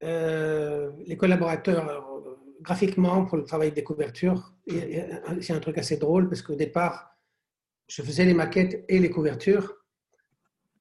les 0.00 1.16
collaborateurs, 1.16 2.04
graphiquement, 2.60 3.24
pour 3.26 3.36
le 3.36 3.44
travail 3.44 3.72
des 3.72 3.84
couvertures, 3.84 4.54
c'est 5.40 5.52
un 5.52 5.60
truc 5.60 5.78
assez 5.78 5.96
drôle 5.96 6.28
parce 6.28 6.42
qu'au 6.42 6.54
départ, 6.54 7.16
je 7.86 8.02
faisais 8.02 8.24
les 8.24 8.34
maquettes 8.34 8.84
et 8.88 8.98
les 8.98 9.10
couvertures. 9.10 9.76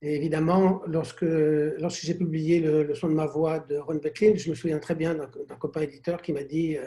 Et 0.01 0.15
évidemment, 0.15 0.81
lorsque, 0.87 1.25
j'ai 1.25 2.15
publié 2.15 2.59
le, 2.59 2.95
son 2.95 3.09
de 3.09 3.13
ma 3.13 3.27
voix 3.27 3.59
de 3.59 3.77
Ron 3.77 3.95
Becklin, 3.95 4.35
je 4.35 4.49
me 4.49 4.55
souviens 4.55 4.79
très 4.79 4.95
bien 4.95 5.13
d'un 5.13 5.55
copain 5.57 5.81
éditeur 5.81 6.21
qui 6.21 6.33
m'a 6.33 6.43
dit 6.43 6.77
euh, 6.77 6.85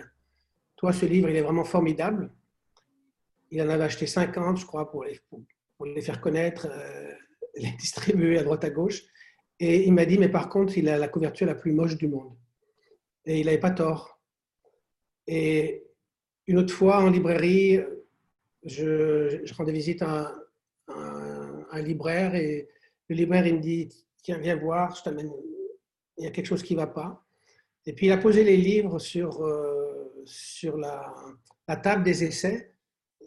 Toi, 0.76 0.92
ce 0.92 1.06
livre, 1.06 1.28
il 1.28 1.36
est 1.36 1.42
vraiment 1.42 1.64
formidable. 1.64 2.32
Il 3.54 3.62
en 3.62 3.68
avait 3.68 3.84
acheté 3.84 4.08
50, 4.08 4.58
je 4.58 4.66
crois, 4.66 4.90
pour 4.90 5.04
les, 5.04 6.02
faire 6.02 6.20
connaître, 6.20 6.66
euh, 6.68 7.12
les 7.54 7.70
distribuer 7.78 8.36
à 8.36 8.42
droite 8.42 8.64
à 8.64 8.70
gauche. 8.70 9.00
Et 9.60 9.86
il 9.86 9.92
m'a 9.92 10.04
dit 10.06 10.18
Mais 10.18 10.28
par 10.28 10.48
contre, 10.48 10.76
il 10.76 10.88
a 10.88 10.98
la 10.98 11.06
couverture 11.06 11.46
la 11.46 11.54
plus 11.54 11.72
moche 11.72 11.96
du 11.96 12.08
monde. 12.08 12.36
Et 13.24 13.38
il 13.38 13.46
n'avait 13.46 13.58
pas 13.58 13.70
tort. 13.70 14.20
Et 15.28 15.86
une 16.48 16.58
autre 16.58 16.74
fois, 16.74 16.98
en 16.98 17.10
librairie, 17.10 17.78
je, 18.64 19.54
rendais 19.54 19.70
visite 19.70 20.02
à 20.02 20.34
un, 20.88 21.80
libraire 21.80 22.34
et 22.34 22.68
le 23.08 23.16
libraire 23.16 23.46
il 23.46 23.54
me 23.56 23.60
dit 23.60 23.88
Tiens, 24.24 24.38
viens 24.38 24.56
voir, 24.56 24.96
je 24.96 25.02
t'amène, 25.04 25.30
il 26.18 26.24
y 26.24 26.26
a 26.26 26.30
quelque 26.30 26.46
chose 26.46 26.62
qui 26.64 26.74
ne 26.74 26.80
va 26.80 26.88
pas. 26.88 27.24
Et 27.86 27.92
puis 27.92 28.06
il 28.06 28.12
a 28.12 28.18
posé 28.18 28.42
les 28.42 28.56
livres 28.56 28.98
sur, 28.98 29.44
euh, 29.44 30.12
sur 30.24 30.76
la, 30.76 31.14
table 31.82 32.02
des 32.02 32.24
essais. 32.24 32.73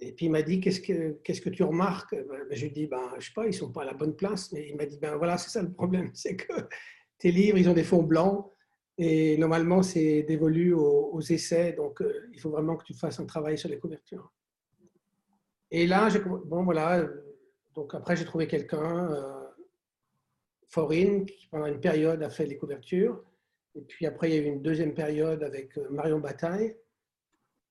Et 0.02 0.12
puis 0.14 0.28
il 0.28 0.32
m'a 0.32 0.42
dit 0.42 0.60
Qu'est-ce 0.60 0.82
que, 0.82 1.12
que 1.24 1.50
tu 1.50 1.64
remarques? 1.64 2.16
Ben, 2.16 2.46
Je 2.52 2.66
lui 2.66 2.72
dit 2.72 2.88
ben, 2.88 3.10
Je 3.14 3.16
ne 3.16 3.22
sais 3.22 3.32
pas, 3.34 3.44
ils 3.46 3.50
ne 3.50 3.54
sont 3.54 3.72
pas 3.72 3.84
à 3.84 3.86
la 3.86 3.94
bonne 3.94 4.16
place. 4.16 4.52
Mais 4.52 4.68
il 4.70 4.76
m'a 4.76 4.86
dit 4.86 4.98
Ben 5.00 5.16
voilà, 5.16 5.38
c'est 5.38 5.50
ça 5.50 5.62
le 5.62 5.72
problème 5.72 6.12
c'est 6.14 6.36
que 6.36 6.54
tes 7.18 7.32
livres, 7.32 7.58
ils 7.58 7.70
ont 7.70 7.74
des 7.74 7.84
fonds 7.84 8.04
blancs. 8.04 8.52
Et 9.00 9.38
normalement, 9.38 9.84
c'est 9.84 10.24
dévolu 10.24 10.74
aux, 10.74 11.22
essais. 11.22 11.74
Donc, 11.74 12.02
euh, 12.02 12.30
il 12.34 12.40
faut 12.40 12.50
vraiment 12.50 12.76
que 12.76 12.84
tu 12.84 12.96
fasses 12.96 13.20
un 13.20 13.26
travail 13.26 13.58
sur 13.58 13.70
les 13.70 13.78
couvertures. 13.78 14.32
Et 15.70 15.86
là, 15.86 16.10
bon, 16.46 16.64
voilà, 16.64 17.08
donc 17.76 17.94
après, 17.94 18.16
j'ai 18.16 18.26
trouvé 18.26 18.48
quelqu'un, 18.48 19.12
euh, 19.12 19.44
Forin, 20.70 21.26
qui 21.26 21.48
pendant 21.48 21.68
une 21.68 21.80
période 21.80 22.24
a 22.24 22.30
fait 22.30 22.48
les 22.48 22.58
couvertures. 22.58 23.24
Et 23.76 23.82
puis 23.82 24.08
après, 24.08 24.32
il 24.32 24.36
y 24.36 24.40
a 24.40 24.42
eu 24.42 24.46
une 24.46 24.64
deuxième 24.64 24.96
période 24.96 25.44
avec 25.44 25.78
euh, 25.78 25.88
Marion 25.92 26.20
Bataille. 26.20 26.76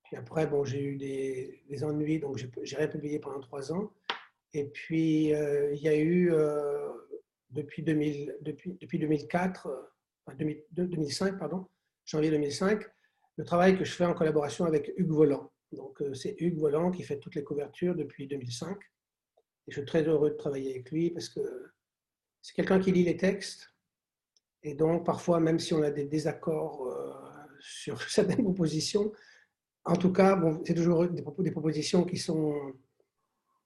Puis 0.06 0.16
après, 0.16 0.46
bon, 0.46 0.64
j'ai 0.64 0.82
eu 0.82 0.96
des, 0.96 1.84
ennuis, 1.84 2.18
donc 2.18 2.36
j'ai 2.62 2.76
republié 2.76 3.18
pendant 3.18 3.40
trois 3.40 3.72
ans. 3.72 3.92
Et 4.52 4.64
puis, 4.64 5.34
euh, 5.34 5.72
il 5.74 5.82
y 5.82 5.88
a 5.88 5.96
eu, 5.96 6.32
euh, 6.32 6.88
depuis, 7.50 7.82
2000, 7.82 8.36
depuis, 8.40 8.76
depuis 8.80 8.98
2004, 8.98 9.68
enfin 10.24 10.38
2005, 10.70 11.38
pardon, 11.38 11.66
janvier 12.04 12.30
2005, 12.30 12.84
le 13.36 13.44
travail 13.44 13.76
que 13.76 13.84
je 13.84 13.92
fais 13.92 14.04
en 14.04 14.14
collaboration 14.14 14.64
avec 14.64 14.92
Hugues 14.96 15.12
Volant. 15.12 15.52
Donc, 15.72 16.00
euh, 16.00 16.14
c'est 16.14 16.36
Hugues 16.40 16.58
Volant 16.58 16.90
qui 16.90 17.02
fait 17.02 17.18
toutes 17.18 17.34
les 17.34 17.44
couvertures 17.44 17.94
depuis 17.94 18.26
2005. 18.26 18.78
Et 19.68 19.72
je 19.72 19.78
suis 19.78 19.84
très 19.84 20.02
heureux 20.02 20.30
de 20.30 20.36
travailler 20.36 20.70
avec 20.70 20.90
lui 20.90 21.10
parce 21.10 21.28
que 21.28 21.40
c'est 22.40 22.54
quelqu'un 22.54 22.80
qui 22.80 22.92
lit 22.92 23.04
les 23.04 23.16
textes. 23.16 23.72
Et 24.62 24.74
donc, 24.74 25.04
parfois, 25.04 25.40
même 25.40 25.58
si 25.58 25.74
on 25.74 25.82
a 25.82 25.90
des 25.90 26.04
désaccords 26.04 26.86
euh, 26.86 27.12
sur 27.60 28.00
certaines 28.10 28.42
propositions, 28.42 29.12
en 29.86 29.96
tout 29.96 30.12
cas, 30.12 30.40
c'est 30.64 30.74
toujours 30.74 31.06
des, 31.06 31.22
propositions 31.52 32.04
qui 32.04 32.18
sont, 32.18 32.74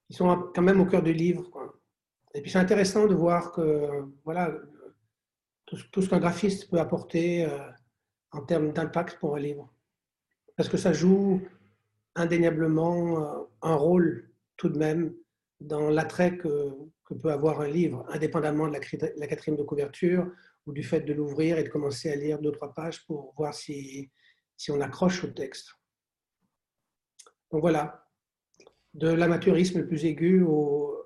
qui 0.07 0.13
sont 0.13 0.51
quand 0.53 0.61
même 0.61 0.79
au 0.79 0.85
cœur 0.85 1.01
du 1.01 1.13
livre. 1.13 1.49
Et 2.35 2.41
puis, 2.41 2.51
c'est 2.51 2.59
intéressant 2.59 3.07
de 3.07 3.15
voir 3.15 3.51
que 3.51 4.03
voilà, 4.23 4.53
tout, 5.65 6.01
ce 6.01 6.09
qu'un 6.09 6.19
graphiste 6.19 6.69
peut 6.69 6.79
apporter 6.79 7.45
euh, 7.45 7.57
en 8.31 8.41
termes 8.41 8.71
d'impact 8.71 9.19
pour 9.19 9.35
un 9.35 9.39
livre. 9.39 9.73
Parce 10.55 10.69
que 10.69 10.77
ça 10.77 10.93
joue 10.93 11.41
indéniablement 12.15 13.23
euh, 13.23 13.43
un 13.63 13.75
rôle 13.75 14.31
tout 14.57 14.69
de 14.69 14.77
même 14.77 15.15
dans 15.59 15.89
l'attrait 15.89 16.37
que, 16.37 16.69
peut 17.21 17.31
avoir 17.31 17.59
un 17.59 17.67
livre, 17.67 18.05
indépendamment 18.07 18.69
de 18.69 18.71
la, 18.71 19.27
quatrième 19.27 19.57
de 19.57 19.63
couverture 19.63 20.31
ou 20.65 20.71
du 20.71 20.81
fait 20.81 21.01
de 21.01 21.11
l'ouvrir 21.11 21.57
et 21.57 21.63
de 21.63 21.67
commencer 21.67 22.09
à 22.09 22.15
lire 22.15 22.39
deux, 22.39 22.53
trois 22.53 22.73
pages 22.73 23.05
pour 23.05 23.33
voir 23.35 23.53
si, 23.53 24.09
si 24.55 24.71
on 24.71 24.79
accroche 24.79 25.25
au 25.25 25.27
texte. 25.27 25.73
Donc 27.51 27.61
voilà, 27.61 28.05
de 28.93 29.09
l'amateurisme 29.09 29.79
le 29.79 29.87
plus 29.87 30.05
aigu 30.05 30.43
au, 30.43 30.97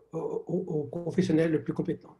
professionnel 0.91 1.51
le 1.51 1.63
plus 1.63 1.73
compétent. 1.73 2.15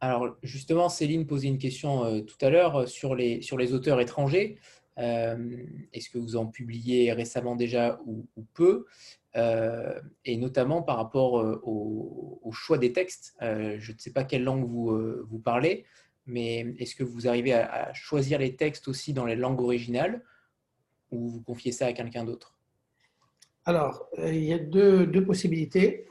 Alors 0.00 0.36
justement, 0.44 0.88
Céline 0.88 1.26
posait 1.26 1.48
une 1.48 1.58
question 1.58 2.04
euh, 2.04 2.20
tout 2.20 2.36
à 2.40 2.50
l'heure 2.50 2.86
sur 2.86 3.16
les, 3.16 3.42
sur 3.42 3.58
les 3.58 3.72
auteurs 3.72 4.00
étrangers. 4.00 4.58
Euh, 4.98 5.56
est-ce 5.92 6.10
que 6.10 6.18
vous 6.18 6.36
en 6.36 6.46
publiez 6.46 7.12
récemment 7.12 7.56
déjà 7.56 8.00
ou, 8.06 8.26
peu? 8.54 8.86
Euh, 9.36 10.00
Et 10.24 10.36
notamment 10.36 10.82
par 10.82 10.96
rapport 10.96 11.38
euh, 11.38 11.60
au, 11.64 12.50
choix 12.52 12.78
des 12.78 12.92
textes. 12.92 13.36
je 13.40 13.92
ne 13.92 13.98
sais 13.98 14.12
pas 14.12 14.24
quelle 14.24 14.42
langue 14.42 14.66
vous, 14.66 14.98
vous 15.28 15.38
parlez, 15.38 15.84
mais 16.26 16.74
est-ce 16.78 16.94
que 16.94 17.04
vous 17.04 17.28
arrivez 17.28 17.52
à, 17.52 17.92
choisir 17.92 18.38
les 18.38 18.56
textes 18.56 18.88
aussi 18.88 19.12
dans 19.12 19.26
les 19.26 19.36
langues 19.36 19.60
originales 19.60 20.24
ou 21.10 21.28
vous 21.28 21.42
confiez 21.42 21.72
ça 21.72 21.86
à 21.86 21.92
quelqu'un 21.92 22.24
d'autre? 22.24 22.58
Alors, 23.64 24.08
il 24.16 24.44
y 24.44 24.52
a 24.52 24.58
deux, 24.58 25.06
deux 25.06 25.24
possibilités. 25.24 26.06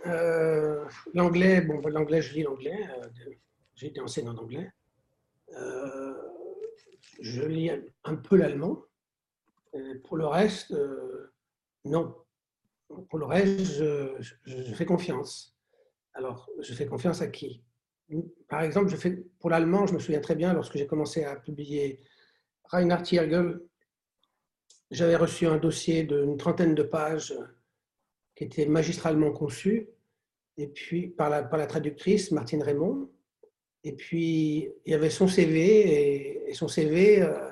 l'anglais, 1.13 1.61
bon, 1.61 1.81
l'anglais, 1.87 2.21
je 2.21 2.33
lis 2.35 2.43
l'anglais. 2.43 2.77
J'ai 3.75 3.87
été 3.87 3.99
enseignant 3.99 4.33
en 4.33 4.37
anglais 4.37 4.71
je 7.19 7.43
lis 7.43 7.71
un 8.03 8.15
peu 8.15 8.35
l'allemand. 8.37 8.83
Pour 10.05 10.17
le 10.17 10.25
reste, 10.25 10.71
euh, 10.71 11.31
non. 11.85 12.15
Pour 13.09 13.19
le 13.19 13.25
reste, 13.25 13.59
je, 13.65 14.73
fais 14.73 14.85
confiance. 14.85 15.55
Alors, 16.13 16.49
je 16.61 16.73
fais 16.73 16.87
confiance 16.87 17.21
à 17.21 17.27
qui? 17.27 17.63
Par 18.47 18.61
exemple, 18.61 18.91
pour 19.39 19.49
l'allemand, 19.49 19.85
je 19.85 19.93
me 19.93 19.99
souviens 19.99 20.21
très 20.21 20.35
bien, 20.35 20.53
lorsque 20.53 20.77
j'ai 20.77 20.87
commencé 20.87 21.25
à 21.25 21.35
publier 21.35 21.99
Reinhard 22.63 23.03
Tiergel, 23.03 23.59
j'avais 24.91 25.15
reçu 25.15 25.47
un 25.47 25.57
dossier 25.57 26.03
d'une 26.03 26.37
trentaine 26.37 26.75
de 26.75 26.83
pages 26.83 27.33
qui 28.35 28.43
était 28.43 28.65
magistralement 28.65 29.31
conçu, 29.31 29.89
et 30.57 30.67
puis 30.67 31.07
par 31.07 31.29
la, 31.29 31.43
par 31.43 31.59
la 31.59 31.67
traductrice 31.67 32.31
Martine 32.31 32.63
Raymond. 32.63 33.09
Et 33.83 33.93
puis, 33.93 34.69
il 34.85 34.91
y 34.91 34.93
avait 34.93 35.09
son 35.09 35.27
CV, 35.27 36.49
et, 36.49 36.53
son 36.53 36.67
CV 36.67 37.21
euh, 37.21 37.49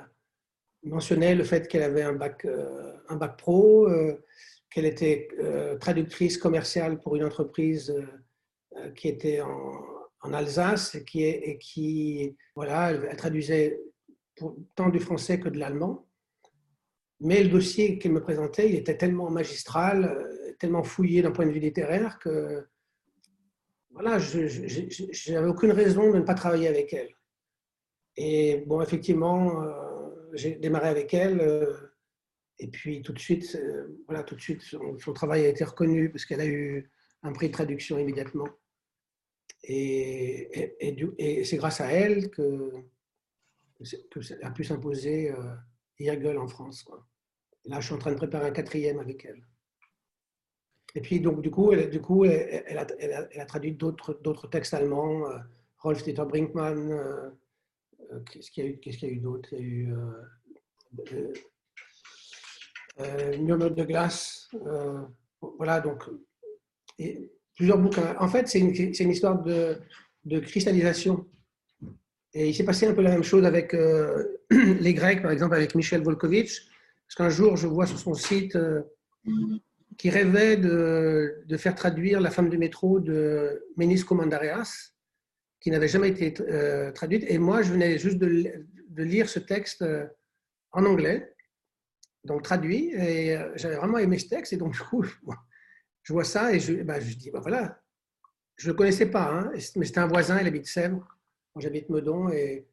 mentionnait 0.84 1.34
le 1.34 1.44
fait 1.44 1.68
qu'elle 1.68 1.82
avait 1.82 2.02
un 2.02 2.12
bac, 2.12 2.44
euh, 2.44 2.92
un 3.08 3.16
bac 3.16 3.36
pro, 3.36 3.88
euh, 3.88 4.22
qu'elle 4.70 4.86
était 4.86 5.28
traductrice 5.80 6.36
commerciale 6.36 7.00
pour 7.00 7.16
une 7.16 7.24
entreprise 7.24 7.94
qui 8.94 9.08
était 9.08 9.40
en, 9.40 9.96
en 10.20 10.32
Alsace 10.34 10.94
et 10.94 11.04
qui, 11.04 11.24
et 11.24 11.56
qui, 11.56 12.36
voilà, 12.54 12.90
elle 12.90 13.16
traduisait 13.16 13.80
tant 14.74 14.90
du 14.90 15.00
français 15.00 15.40
que 15.40 15.48
de 15.48 15.58
l'allemand. 15.58 16.05
Mais 17.20 17.42
le 17.42 17.48
dossier 17.48 17.98
qu'elle 17.98 18.12
me 18.12 18.20
présentait, 18.20 18.68
il 18.68 18.74
était 18.74 18.96
tellement 18.96 19.30
magistral, 19.30 20.54
tellement 20.58 20.82
fouillé 20.82 21.22
d'un 21.22 21.30
point 21.30 21.46
de 21.46 21.52
vue 21.52 21.60
littéraire 21.60 22.18
que 22.18 22.66
voilà, 23.90 24.18
je 24.18 25.32
n'avais 25.32 25.48
aucune 25.48 25.72
raison 25.72 26.12
de 26.12 26.18
ne 26.18 26.22
pas 26.22 26.34
travailler 26.34 26.68
avec 26.68 26.92
elle. 26.92 27.16
Et 28.18 28.62
bon, 28.66 28.82
effectivement, 28.82 29.62
euh, 29.62 30.30
j'ai 30.34 30.56
démarré 30.56 30.88
avec 30.88 31.14
elle. 31.14 31.40
Euh, 31.40 31.72
et 32.58 32.68
puis 32.68 33.00
tout 33.00 33.14
de 33.14 33.18
suite, 33.18 33.54
euh, 33.54 34.02
voilà, 34.06 34.22
tout 34.22 34.34
de 34.34 34.40
suite, 34.40 34.60
son, 34.62 35.12
travail 35.14 35.46
a 35.46 35.48
été 35.48 35.64
reconnu 35.64 36.10
parce 36.10 36.26
qu'elle 36.26 36.40
a 36.40 36.46
eu 36.46 36.90
un 37.22 37.32
prix 37.32 37.48
de 37.48 37.52
traduction 37.52 37.98
immédiatement. 37.98 38.48
Et, 39.64 40.76
et, 40.80 41.44
c'est 41.44 41.56
grâce 41.56 41.80
à 41.80 41.90
elle 41.90 42.30
que, 42.30 42.70
que 44.10 44.20
ça 44.20 44.34
a 44.42 44.50
pu 44.50 44.62
s'imposer 44.62 45.32
euh, 46.00 46.38
en 46.38 46.48
France. 46.48 46.88
Là, 47.64 47.80
je 47.80 47.86
suis 47.86 47.94
en 47.94 47.98
train 47.98 48.12
de 48.12 48.16
préparer 48.16 48.46
un 48.46 48.52
quatrième 48.52 48.98
avec 49.00 49.24
elle. 49.24 49.44
Et 50.94 51.00
puis, 51.00 51.20
donc, 51.20 51.42
du 51.42 51.50
coup, 51.50 51.72
elle, 51.72 51.90
du 51.90 52.00
coup, 52.00 52.24
elle, 52.24 52.78
a, 52.78 53.44
traduit 53.46 53.72
d'autres 53.72 54.48
textes 54.48 54.72
allemands, 54.72 55.28
euh, 55.28 55.38
Rolf 55.78 56.02
Dieter 56.02 56.24
Brinkmann, 56.24 56.90
euh, 56.90 57.30
euh, 58.12 58.20
qu'est-ce 58.30 58.50
qu'il 58.50 58.64
y 58.64 58.66
a 58.66 58.70
eu, 59.10 59.14
eu 59.14 59.20
d'autre? 59.20 59.48
Il 59.52 59.58
y 59.58 59.60
a 59.60 59.64
eu 59.64 59.94
euh, 62.98 63.38
Murmure 63.38 63.72
de 63.72 63.84
glace. 63.84 64.48
voilà, 65.40 65.80
donc, 65.80 66.02
et 66.98 67.30
plusieurs 67.54 67.78
bouquins. 67.78 68.16
En 68.18 68.28
fait, 68.28 68.48
c'est 68.48 68.58
une, 68.58 69.10
histoire 69.10 69.42
de, 69.42 69.78
cristallisation. 70.40 71.26
Et 72.38 72.50
il 72.50 72.54
s'est 72.54 72.64
passé 72.64 72.86
un 72.86 72.92
peu 72.92 73.00
la 73.00 73.10
même 73.10 73.22
chose 73.22 73.46
avec 73.46 73.72
euh, 73.72 74.24
les 74.50 74.92
Grecs, 74.92 75.22
par 75.22 75.30
exemple, 75.30 75.54
avec 75.54 75.74
Michel 75.74 76.02
Volkovitch. 76.02 76.68
Parce 77.06 77.14
qu'un 77.16 77.30
jour, 77.30 77.56
je 77.56 77.66
vois 77.66 77.86
sur 77.86 77.98
son 77.98 78.12
site 78.12 78.56
euh, 78.56 78.82
qu'il 79.96 80.10
rêvait 80.10 80.58
de, 80.58 81.56
faire 81.56 81.74
traduire 81.74 82.20
La 82.20 82.30
femme 82.30 82.50
du 82.50 82.58
métro 82.58 83.00
de 83.00 83.64
Ménis 83.78 84.04
Komandarias, 84.04 84.90
qui 85.60 85.70
n'avait 85.70 85.88
jamais 85.88 86.10
été 86.10 86.34
euh, 86.42 86.92
traduite. 86.92 87.24
Et 87.26 87.38
moi, 87.38 87.62
je 87.62 87.72
venais 87.72 87.96
juste 87.98 88.18
de, 88.18 88.66
lire 88.98 89.30
ce 89.30 89.38
texte 89.38 89.82
en 90.72 90.84
anglais, 90.84 91.34
donc 92.24 92.42
traduit. 92.42 92.92
Et 92.92 93.38
j'avais 93.54 93.76
vraiment 93.76 93.96
aimé 93.96 94.18
ce 94.18 94.28
texte. 94.28 94.52
Et 94.52 94.58
donc, 94.58 94.74
du 94.74 94.80
coup, 94.80 95.06
je 96.02 96.12
vois 96.12 96.24
ça 96.24 96.52
et 96.52 96.60
je, 96.60 96.74
ben, 96.82 96.98
dis, 96.98 97.30
ben 97.30 97.40
voilà, 97.40 97.80
je 98.56 98.66
ne 98.66 98.72
le 98.72 98.76
connaissais 98.76 99.06
pas, 99.06 99.30
hein, 99.30 99.52
mais 99.76 99.86
c'était 99.86 100.00
un 100.00 100.06
voisin, 100.06 100.38
il 100.38 100.46
habite 100.46 100.66
Sèvres 100.66 101.15
j'habite 101.60 101.88
Meudon. 101.88 102.28
Et 102.28 102.66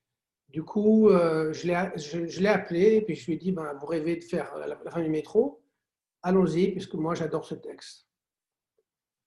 du 0.49 0.63
coup, 0.63 1.09
euh, 1.09 1.51
je 1.53 1.67
l'ai 2.39 2.47
appelé, 2.47 2.95
et 2.95 3.01
puis 3.01 3.15
je 3.15 3.25
lui 3.25 3.33
ai 3.33 3.37
dit, 3.37 3.51
ben, 3.51 3.73
vous 3.79 3.85
rêvez 3.85 4.17
de 4.17 4.23
faire 4.23 4.55
la, 4.57 4.91
fin 4.91 5.01
du 5.01 5.09
métro 5.09 5.61
Allons-y, 6.21 6.71
puisque 6.71 6.93
moi 6.93 7.15
j'adore 7.15 7.45
ce 7.45 7.55
texte. 7.55 8.07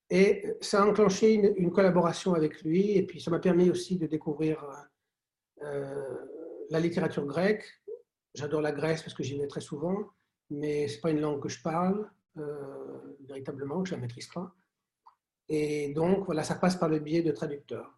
Et 0.09 0.45
ça 0.61 0.83
a 0.83 0.87
enclenché 0.87 1.35
une, 1.35 1.71
collaboration 1.73 2.35
avec 2.35 2.63
lui, 2.63 2.93
et 2.93 3.05
puis 3.05 3.21
ça 3.21 3.31
m'a 3.31 3.41
permis 3.41 3.71
aussi 3.71 3.99
de 3.99 4.07
découvrir 4.07 4.65
euh, 5.63 6.17
la 6.71 6.81
littérature 6.81 7.27
grecque. 7.27 7.65
J'adore 8.35 8.61
la 8.61 8.73
Grèce 8.73 9.03
parce 9.03 9.15
que 9.15 9.23
j'y 9.23 9.39
vais 9.39 9.47
très 9.47 9.61
souvent, 9.61 10.11
mais 10.51 10.89
ce 10.89 10.95
n'est 10.95 11.01
pas 11.01 11.11
une 11.11 11.21
langue 11.21 11.43
que 11.43 11.49
je 11.49 11.61
parle 11.61 12.09
euh, 12.39 13.17
véritablement, 13.27 13.83
que 13.83 13.89
je 13.89 13.95
la 13.95 14.01
maîtrise 14.01 14.29
pas. 14.29 14.55
Et 15.49 15.93
donc, 15.95 16.27
voilà, 16.27 16.45
ça 16.45 16.55
passe 16.55 16.77
par 16.77 16.89
le 16.89 16.99
biais 16.99 17.23
de 17.23 17.33
traducteurs. 17.33 17.96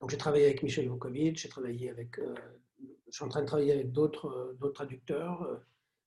Donc 0.00 0.10
j'ai 0.10 0.18
travaillé 0.18 0.44
avec 0.46 0.62
Michel 0.62 0.88
Vukovic, 0.88 1.38
j'ai 1.38 1.48
travaillé 1.48 1.90
avec, 1.90 2.18
euh, 2.18 2.34
je 3.08 3.16
suis 3.16 3.24
en 3.24 3.28
train 3.28 3.40
de 3.40 3.46
travailler 3.46 3.72
avec 3.72 3.92
d'autres 3.92 4.56
euh, 4.62 4.70
traducteurs 4.70 5.42
euh, 5.42 5.56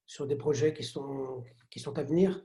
sur 0.05 0.27
des 0.27 0.35
projets 0.35 0.73
qui 0.73 0.83
sont, 0.83 1.43
qui 1.69 1.79
sont 1.79 1.97
à 1.97 2.03
venir. 2.03 2.43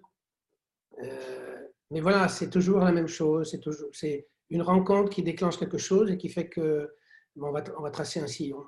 mais 1.91 2.01
voilà, 2.01 2.29
c'est 2.29 2.51
toujours 2.51 2.81
la 2.81 2.93
même 2.93 3.09
chose, 3.09 3.51
c'est 3.51 3.61
toujours 3.61 3.91
c'est 3.93 4.27
une 4.51 4.63
rencontre 4.63 5.11
qui 5.11 5.23
déclenche 5.23 5.59
quelque 5.59 5.79
chose 5.79 6.11
et 6.11 6.19
qui 6.19 6.29
fait 6.29 6.49
que 6.49 6.95
on, 7.37 7.53
va, 7.53 7.63
on 7.79 7.83
va 7.83 7.91
tracer 7.91 8.21
un 8.21 8.27
sillon. 8.27 8.65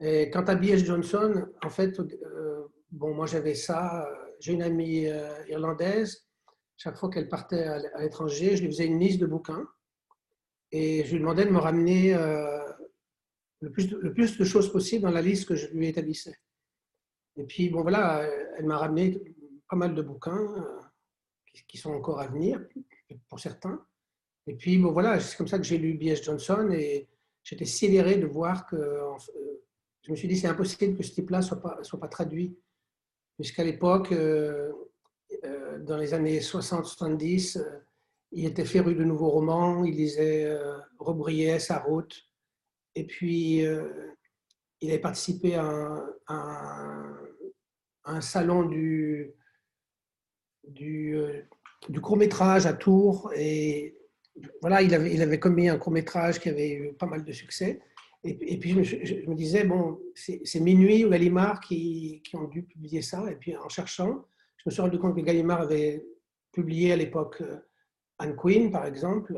Et 0.00 0.30
quant 0.30 0.44
à 0.44 0.54
B.S. 0.54 0.84
Johnson, 0.84 1.46
en 1.62 1.70
fait, 1.70 2.00
bon, 2.90 3.14
moi 3.14 3.26
j'avais 3.26 3.54
ça, 3.54 4.08
j'ai 4.40 4.52
une 4.52 4.62
amie 4.62 5.06
irlandaise, 5.48 6.26
chaque 6.76 6.96
fois 6.96 7.10
qu'elle 7.10 7.28
partait 7.28 7.64
à 7.64 8.00
l'étranger, 8.00 8.56
je 8.56 8.62
lui 8.62 8.70
faisais 8.72 8.86
une 8.86 9.00
liste 9.00 9.20
de 9.20 9.26
bouquins 9.26 9.66
et 10.72 11.04
je 11.04 11.12
lui 11.12 11.20
demandais 11.20 11.44
de 11.44 11.50
me 11.50 11.58
ramener 11.58 12.14
euh, 12.14 12.58
le, 13.60 13.70
plus, 13.70 13.90
le 13.90 14.12
plus 14.12 14.38
de 14.38 14.44
choses 14.44 14.72
possible 14.72 15.02
dans 15.02 15.10
la 15.10 15.20
liste 15.20 15.46
que 15.46 15.54
je 15.54 15.68
lui 15.68 15.86
établissais. 15.86 16.34
Et 17.36 17.44
puis, 17.44 17.68
bon, 17.68 17.82
voilà, 17.82 18.22
elle 18.56 18.64
m'a 18.64 18.78
ramené 18.78 19.22
pas 19.68 19.76
mal 19.76 19.94
de 19.94 20.02
bouquins 20.02 20.38
euh, 20.56 20.80
qui, 21.68 21.76
sont 21.76 21.92
encore 21.92 22.20
à 22.20 22.26
venir, 22.26 22.58
pour 23.28 23.38
certains. 23.38 23.86
Et 24.46 24.54
puis, 24.54 24.78
bon, 24.78 24.92
voilà, 24.92 25.20
c'est 25.20 25.36
comme 25.36 25.46
ça 25.46 25.58
que 25.58 25.64
j'ai 25.64 25.78
lu 25.78 25.94
B.S. 25.94 26.22
Johnson 26.22 26.70
et 26.72 27.08
j'étais 27.42 27.66
sidéré 27.66 28.16
de 28.16 28.26
voir 28.26 28.66
que. 28.66 28.76
Euh, 28.76 29.12
je 30.04 30.10
me 30.10 30.16
suis 30.16 30.26
dit, 30.26 30.36
c'est 30.36 30.48
impossible 30.48 30.96
que 30.96 31.04
ce 31.04 31.12
type-là 31.12 31.38
ne 31.38 31.42
soit 31.44 31.60
pas, 31.60 31.78
soit 31.84 32.00
pas 32.00 32.08
traduit. 32.08 32.58
Puisqu'à 33.36 33.62
l'époque, 33.62 34.12
dans 34.12 35.96
les 35.96 36.12
années 36.12 36.40
60-70, 36.40 37.62
il 38.32 38.46
était 38.46 38.64
féru 38.64 38.94
de 38.94 39.04
nouveaux 39.04 39.30
romans, 39.30 39.84
il 39.84 39.94
lisait 39.94 40.44
euh, 40.46 40.78
Robrillet, 40.98 41.58
Sa 41.58 41.78
route. 41.78 42.28
Et 42.94 43.06
puis, 43.06 43.64
euh, 43.64 43.88
il 44.80 44.90
avait 44.90 44.98
participé 44.98 45.54
à 45.54 46.04
un, 48.04 48.20
salon 48.20 48.70
euh, 48.72 49.34
du 51.88 52.00
court-métrage 52.00 52.66
à 52.66 52.72
Tours. 52.72 53.32
Et 53.36 53.96
voilà, 54.60 54.82
il 54.82 54.94
avait, 54.94 55.38
commis 55.38 55.68
un 55.68 55.78
court-métrage 55.78 56.40
qui 56.40 56.48
avait 56.48 56.72
eu 56.72 56.92
pas 56.94 57.06
mal 57.06 57.24
de 57.24 57.32
succès. 57.32 57.80
Et, 58.24 58.58
puis, 58.58 58.70
je 58.84 59.28
me, 59.28 59.34
disais, 59.34 59.64
bon, 59.64 59.98
c'est 60.14 60.60
Minuit 60.60 61.04
ou 61.04 61.10
Gallimard 61.10 61.60
qui, 61.60 62.22
qui, 62.24 62.36
ont 62.36 62.46
dû 62.46 62.62
publier 62.62 63.02
ça. 63.02 63.30
Et 63.30 63.34
puis, 63.34 63.56
en 63.56 63.68
cherchant, 63.68 64.24
je 64.58 64.62
me 64.66 64.70
suis 64.70 64.80
rendu 64.80 64.98
compte 64.98 65.16
que 65.16 65.20
Gallimard 65.20 65.62
avait 65.62 66.06
publié 66.52 66.92
à 66.92 66.96
l'époque 66.96 67.42
Anne 68.22 68.36
Quinn, 68.36 68.70
par 68.70 68.86
exemple, 68.86 69.34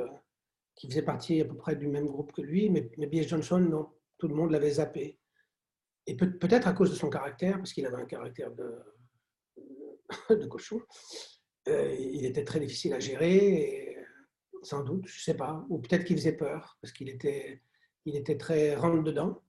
qui 0.75 0.89
faisait 0.89 1.03
partie 1.03 1.41
à 1.41 1.47
peu 1.47 1.57
près 1.57 1.75
du 1.75 1.87
même 1.87 2.07
groupe 2.07 2.33
que 2.33 2.43
lui, 2.43 2.69
mais, 2.69 2.91
mais 2.99 3.07
B.S. 3.07 3.29
Johnson, 3.29 3.59
non, 3.59 3.89
tout 4.19 4.29
le 4.29 4.35
monde 4.35 4.51
l'avait 4.51 4.73
zappé. 4.73 5.19
Et 6.07 6.17
peut-être 6.17 6.69
à 6.69 6.75
cause 6.75 6.91
de 6.91 6.95
son 6.95 7.09
caractère, 7.09 7.57
parce 7.57 7.73
qu'il 7.73 7.87
avait 7.87 7.97
un 7.97 8.05
caractère 8.05 8.51
de, 8.53 10.47
cochon, 10.47 10.83
euh, 11.69 11.95
il 11.99 12.27
était 12.27 12.45
très 12.45 12.61
difficile 12.61 12.93
à 12.93 13.01
gérer, 13.01 13.97
sans 14.63 14.83
doute, 14.83 15.07
je 15.07 15.19
ne 15.19 15.23
sais 15.23 15.37
pas, 15.37 15.65
ou 15.71 15.79
peut-être 15.79 16.05
qu'il 16.05 16.17
faisait 16.17 16.37
peur, 16.37 16.77
parce 16.83 16.93
qu'il 16.93 17.09
était, 17.09 17.63
il 18.05 18.17
était 18.17 18.37
très 18.37 18.75
rentre-dedans. 18.75 19.43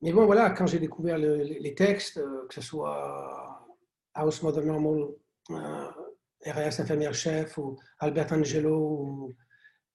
Mais 0.00 0.12
bon, 0.12 0.24
voilà, 0.24 0.50
quand 0.50 0.66
j'ai 0.66 0.78
découvert 0.78 1.18
les 1.18 1.74
textes, 1.74 2.16
euh, 2.16 2.46
que 2.48 2.54
ce 2.54 2.62
soit 2.62 3.68
House 4.14 4.42
Mother 4.42 4.64
Normal, 4.64 5.10
euh, 5.50 5.90
RAS 6.46 6.80
infirmière-chef 6.80 7.58
ou 7.58 7.76
Albert 7.98 8.32
Angelo 8.32 8.76
ou 8.76 9.34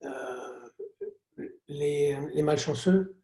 euh, 0.03 1.47
les, 1.67 2.17
les, 2.33 2.43
malchanceux. 2.43 3.15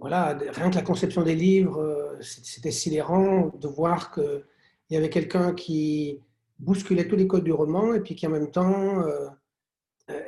Voilà, 0.00 0.38
rien 0.38 0.70
que 0.70 0.76
la 0.76 0.82
conception 0.82 1.22
des 1.22 1.34
livres, 1.34 1.80
euh, 1.80 2.20
c'était 2.20 2.70
sidérant 2.70 3.48
de 3.48 3.68
voir 3.68 4.12
qu'il 4.12 4.44
y 4.90 4.96
avait 4.96 5.10
quelqu'un 5.10 5.54
qui 5.54 6.22
bousculait 6.58 7.08
tous 7.08 7.16
les 7.16 7.26
codes 7.26 7.44
du 7.44 7.52
roman 7.52 7.94
et 7.94 8.00
puis 8.00 8.14
qui 8.14 8.26
en 8.26 8.30
même 8.30 8.50
temps 8.50 9.02
euh, 9.02 9.28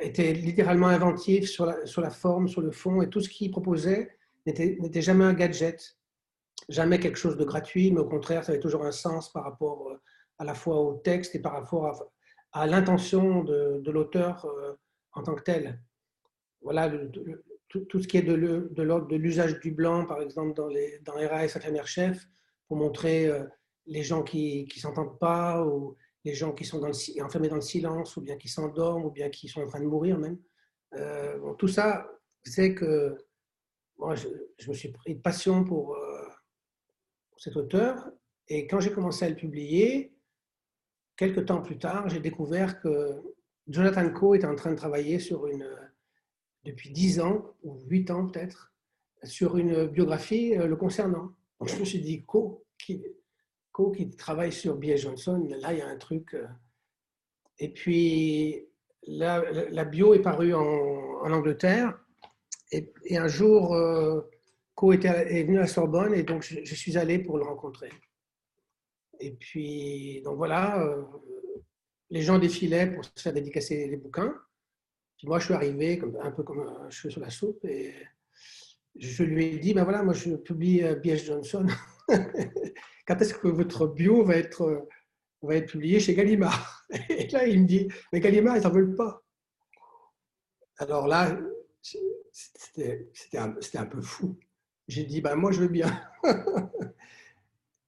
était 0.01 0.33
littéralement 0.33 0.87
inventif 0.87 1.49
sur 1.49 1.65
la, 1.65 1.85
sur 1.85 2.01
la 2.01 2.09
forme, 2.09 2.47
sur 2.47 2.61
le 2.61 2.71
fond 2.71 3.01
et 3.01 3.09
tout 3.09 3.21
ce 3.21 3.29
qu'il 3.29 3.51
proposait 3.51 4.17
n'était 4.45 5.01
jamais 5.01 5.23
un 5.23 5.33
gadget, 5.33 5.97
jamais 6.67 6.99
quelque 6.99 7.17
chose 7.17 7.37
de 7.37 7.45
gratuit, 7.45 7.91
mais 7.91 8.01
au 8.01 8.09
contraire, 8.09 8.43
ça 8.43 8.51
avait 8.51 8.59
toujours 8.59 8.83
un 8.83 8.91
sens 8.91 9.31
par 9.31 9.43
rapport 9.45 9.89
à 10.37 10.43
la 10.43 10.53
fois 10.53 10.81
au 10.81 10.95
texte 10.95 11.35
et 11.35 11.39
par 11.39 11.53
rapport 11.53 11.85
à, 11.85 11.93
à 12.53 12.67
l'intention 12.67 13.43
de, 13.43 13.91
l'auteur 13.91 14.45
euh, 14.45 14.73
en 15.13 15.23
tant 15.23 15.35
que 15.35 15.41
tel. 15.41 15.81
Voilà, 16.61 16.91
tout, 17.67 17.99
ce 17.99 18.07
qui 18.07 18.17
est 18.17 18.21
de 18.21 18.81
l'ordre 18.81 19.07
de 19.07 19.15
l'usage 19.15 19.59
du 19.59 19.71
blanc, 19.71 20.05
par 20.05 20.21
exemple, 20.21 20.53
dans, 20.53 20.67
les, 20.67 20.99
dans 20.99 21.13
RAS 21.13 21.55
infirmière-chef, 21.55 22.25
pour 22.67 22.77
montrer 22.77 23.27
euh, 23.27 23.43
les 23.87 24.03
gens 24.03 24.23
qui 24.23 24.67
ne 24.73 24.79
s'entendent 24.79 25.19
pas, 25.19 25.65
ou 25.65 25.97
les 26.23 26.35
gens 26.35 26.53
qui 26.53 26.63
sont 26.63 26.81
enfermés 27.21 27.49
dans 27.49 27.55
le 27.55 27.61
silence, 27.61 28.15
ou 28.15 28.21
bien 28.21 28.37
qui 28.37 28.47
s'endorment, 28.47 29.05
ou 29.05 29.11
bien 29.11 29.29
qui 29.29 29.47
sont 29.47 29.61
en 29.61 29.67
train 29.67 29.81
de 29.81 29.87
mourir 29.87 30.17
même. 30.17 30.37
Euh, 30.93 31.53
tout 31.55 31.67
ça 31.67 32.07
c'est 32.45 32.75
que 32.75 33.17
moi, 33.97 34.15
je, 34.15 34.27
me 34.67 34.73
suis 34.73 34.91
pris 34.91 35.15
de 35.15 35.21
passion 35.21 35.63
pour, 35.63 35.97
pour 37.29 37.39
cet 37.39 37.55
auteur. 37.55 38.11
Et 38.49 38.67
quand 38.67 38.81
j'ai 38.81 38.91
commencé 38.91 39.23
à 39.23 39.29
le 39.29 39.35
publier, 39.35 40.12
quelques 41.15 41.45
temps 41.45 41.61
plus 41.61 41.77
tard, 41.77 42.09
j'ai 42.09 42.19
découvert 42.19 42.79
que 42.81 43.21
Jonathan 43.67 44.09
Coe 44.11 44.35
était 44.35 44.47
en 44.47 44.55
train 44.55 44.71
de 44.71 44.77
travailler 44.77 45.19
sur 45.19 45.47
une, 45.47 45.67
depuis 46.65 46.89
10 46.89 47.21
ans, 47.21 47.53
ou 47.63 47.79
8 47.87 48.11
ans 48.11 48.27
peut-être, 48.27 48.73
sur 49.23 49.57
une 49.57 49.87
biographie 49.87 50.57
euh, 50.57 50.67
le 50.67 50.75
concernant. 50.75 51.31
Je 51.65 51.77
me 51.77 51.85
suis 51.85 52.01
dit, 52.01 52.23
Coe, 52.23 52.61
qui, 52.77 53.01
qui 53.95 54.09
travaille 54.11 54.51
sur 54.51 54.75
B.S. 54.75 55.01
Johnson, 55.01 55.47
là 55.49 55.73
il 55.73 55.79
y 55.79 55.81
a 55.81 55.87
un 55.87 55.97
truc. 55.97 56.33
Euh. 56.33 56.45
Et 57.59 57.69
puis 57.69 58.67
la, 59.07 59.85
bio 59.85 60.13
est 60.13 60.21
parue 60.21 60.53
en, 60.53 61.31
Angleterre, 61.31 61.97
et, 62.71 62.91
un 63.17 63.27
jour, 63.27 63.73
euh, 63.75 64.21
Coe 64.75 64.93
était, 64.93 65.39
est 65.39 65.43
venu 65.43 65.59
à 65.59 65.67
Sorbonne, 65.67 66.13
et 66.13 66.23
donc 66.23 66.43
je 66.43 66.75
suis 66.75 66.97
allé 66.97 67.19
pour 67.19 67.37
le 67.37 67.45
rencontrer. 67.45 67.89
Et 69.19 69.31
puis, 69.31 70.21
donc 70.23 70.37
voilà, 70.37 70.81
euh, 70.81 71.03
les 72.09 72.21
gens 72.21 72.39
défilaient 72.39 72.91
pour 72.91 73.05
se 73.05 73.11
faire 73.17 73.33
dédicacer 73.33 73.87
les 73.87 73.97
bouquins. 73.97 74.33
Puis 75.17 75.27
moi, 75.27 75.39
je 75.39 75.45
suis 75.45 75.53
arrivé 75.53 76.01
un 76.21 76.31
peu 76.31 76.43
comme 76.43 76.59
un 76.59 76.89
cheveu 76.89 77.11
sur 77.11 77.21
la 77.21 77.29
soupe 77.29 77.63
et 77.65 77.93
je 78.95 79.23
lui 79.23 79.45
ai 79.45 79.59
dit, 79.59 79.73
ben 79.73 79.83
voilà, 79.83 80.03
moi 80.03 80.13
je 80.13 80.35
publie 80.35 80.83
euh, 80.83 80.95
B.S. 80.95 81.25
Johnson. 81.25 81.65
Quand 83.07 83.21
est-ce 83.21 83.33
que 83.33 83.47
votre 83.47 83.87
bio 83.87 84.23
va 84.23 84.35
être, 84.35 84.63
euh, 84.63 84.89
va 85.41 85.55
être 85.55 85.71
publié 85.71 85.99
chez 85.99 86.13
Gallimard? 86.13 86.85
Et 87.09 87.27
là, 87.27 87.47
il 87.47 87.61
me 87.61 87.67
dit, 87.67 87.87
mais 88.11 88.19
Gallimard, 88.19 88.57
ils 88.57 88.63
n'en 88.63 88.69
veulent 88.69 88.95
pas. 88.95 89.23
Alors 90.77 91.07
là, 91.07 91.37
c'était 91.81 93.37
un, 93.37 93.55
un 93.75 93.85
peu 93.85 94.01
fou. 94.01 94.37
J'ai 94.87 95.03
dit, 95.03 95.21
ben 95.21 95.35
moi 95.35 95.51
je 95.51 95.61
veux 95.61 95.67
bien. 95.67 95.89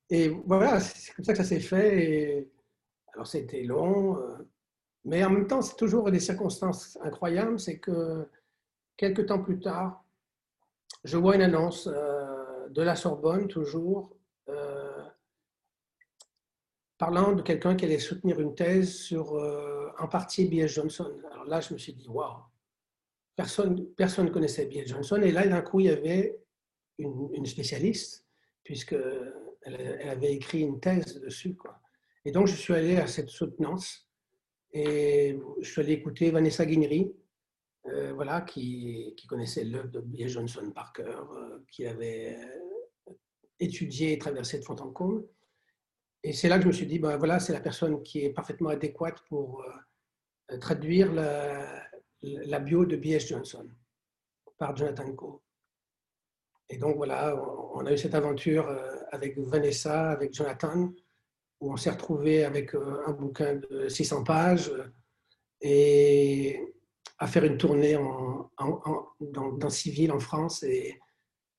Et 0.09 0.29
voilà, 0.29 0.79
c'est 0.79 1.13
comme 1.13 1.25
ça 1.25 1.33
que 1.33 1.37
ça 1.37 1.43
s'est 1.43 1.59
fait. 1.59 2.03
Et, 2.03 2.51
alors, 3.13 3.27
c'était 3.27 3.63
long, 3.63 4.17
euh, 4.17 4.37
mais 5.05 5.23
en 5.23 5.29
même 5.29 5.47
temps, 5.47 5.61
c'est 5.61 5.77
toujours 5.77 6.11
des 6.11 6.19
circonstances 6.19 6.97
incroyables. 7.01 7.59
C'est 7.59 7.79
que 7.79 8.27
quelques 8.97 9.27
temps 9.27 9.41
plus 9.41 9.59
tard, 9.59 10.03
je 11.03 11.17
vois 11.17 11.35
une 11.35 11.41
annonce 11.41 11.87
euh, 11.87 12.67
de 12.69 12.81
la 12.81 12.95
Sorbonne, 12.95 13.47
toujours, 13.47 14.11
euh, 14.49 15.01
parlant 16.97 17.33
de 17.33 17.41
quelqu'un 17.41 17.75
qui 17.75 17.85
allait 17.85 17.99
soutenir 17.99 18.39
une 18.39 18.55
thèse 18.55 18.93
sur 18.93 19.33
en 19.97 20.07
partie 20.07 20.45
B.S. 20.45 20.71
Johnson. 20.73 21.11
Alors 21.31 21.45
là, 21.45 21.61
je 21.61 21.73
me 21.73 21.77
suis 21.77 21.93
dit, 21.93 22.07
waouh, 22.07 22.43
personne 23.35 23.85
personne 23.95 24.31
connaissait 24.31 24.65
B.S. 24.65 24.87
Johnson. 24.87 25.21
Et 25.21 25.31
là, 25.31 25.47
d'un 25.47 25.61
coup, 25.61 25.79
il 25.79 25.85
y 25.87 25.89
avait 25.89 26.37
une, 26.97 27.45
spécialiste, 27.45 28.25
puisqu'elle 28.63 29.33
elle 29.65 30.09
avait 30.09 30.33
écrit 30.33 30.61
une 30.61 30.79
thèse 30.79 31.19
dessus. 31.19 31.55
Quoi. 31.55 31.79
Et 32.23 32.31
donc, 32.31 32.47
je 32.47 32.55
suis 32.55 32.73
allé 32.73 32.97
à 32.97 33.07
cette 33.07 33.29
soutenance 33.29 34.07
et 34.71 35.39
je 35.61 35.69
suis 35.69 35.81
allé 35.81 35.93
écouter 35.93 36.31
Vanessa 36.31 36.65
Guignery, 36.65 37.13
euh, 37.87 38.13
voilà, 38.13 38.41
qui, 38.41 39.15
connaissait 39.29 39.63
l'œuvre 39.63 39.89
de 39.89 40.01
B.S. 40.01 40.31
Johnson 40.31 40.71
par 40.73 40.91
cœur, 40.91 41.31
euh, 41.31 41.63
qui 41.71 41.85
avait 41.85 42.37
étudié 43.59 44.13
et 44.13 44.17
traversé 44.17 44.59
de 44.59 44.65
fond 44.65 44.75
en. 44.75 45.21
Et 46.23 46.33
c'est 46.33 46.49
là 46.49 46.57
que 46.57 46.63
je 46.63 46.67
me 46.67 46.73
suis 46.73 46.87
dit, 46.87 46.97
ben 46.97 47.15
voilà, 47.17 47.39
c'est 47.39 47.53
la 47.53 47.59
personne 47.59 48.01
qui 48.01 48.25
est 48.25 48.31
parfaitement 48.31 48.69
adéquate 48.69 49.21
pour 49.29 49.63
euh, 50.51 50.57
traduire 50.57 51.13
la, 51.13 51.83
la, 52.21 52.59
bio 52.59 52.85
de 52.85 52.97
B.S. 52.97 53.27
Johnson 53.27 53.69
par 54.57 54.75
Jonathan 54.75 55.13
Coe. 55.13 55.41
Et 56.69 56.77
donc 56.77 56.95
voilà, 56.97 57.35
on 57.75 57.85
a 57.85 57.93
eu 57.93 57.97
cette 57.97 58.15
aventure 58.15 58.67
avec 59.11 59.37
Vanessa, 59.37 60.11
avec 60.11 60.33
Jonathan, 60.33 60.91
où 61.59 61.71
on 61.71 61.77
s'est 61.77 61.89
retrouvé 61.89 62.43
avec 62.43 62.73
un 62.75 63.11
bouquin 63.11 63.55
de 63.55 63.87
600 63.87 64.23
pages 64.23 64.71
et 65.61 66.59
à 67.17 67.27
faire 67.27 67.43
une 67.45 67.57
tournée 67.57 67.93
dans, 67.93 68.51
dans, 69.19 69.69
six 69.69 69.89
villes 69.91 70.11
en 70.11 70.19
France. 70.19 70.63
Et, 70.63 70.99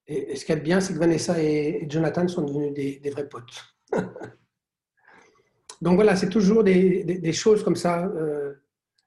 ce 0.09 0.45
qui 0.45 0.53
est 0.53 0.57
bien, 0.57 0.81
c'est 0.81 0.93
que 0.93 0.99
Vanessa 0.99 1.43
et, 1.43 1.87
Jonathan 1.89 2.29
sont 2.29 2.43
devenus 2.43 2.73
des, 2.75 3.11
vrais 3.11 3.29
potes. 3.29 3.65
Donc 5.83 5.97
voilà, 5.97 6.17
c'est 6.17 6.29
toujours 6.29 6.63
des, 6.63 7.33
choses 7.33 7.65
comme 7.65 7.77
ça. 7.77 8.07
Euh, 8.07 8.55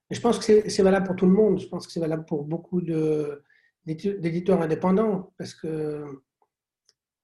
je 0.09 0.19
pense 0.19 0.39
que 0.39 0.69
c'est 0.69 0.83
valable 0.83 1.05
pour 1.05 1.15
tout 1.15 1.25
le 1.25 1.31
monde. 1.31 1.59
Je 1.59 1.67
pense 1.67 1.85
que 1.85 1.93
c'est 1.93 1.99
valable 1.99 2.25
pour 2.25 2.43
beaucoup 2.43 2.81
d'éditeurs 3.85 4.61
indépendants. 4.61 5.33
Parce 5.37 5.53
que 5.53 6.03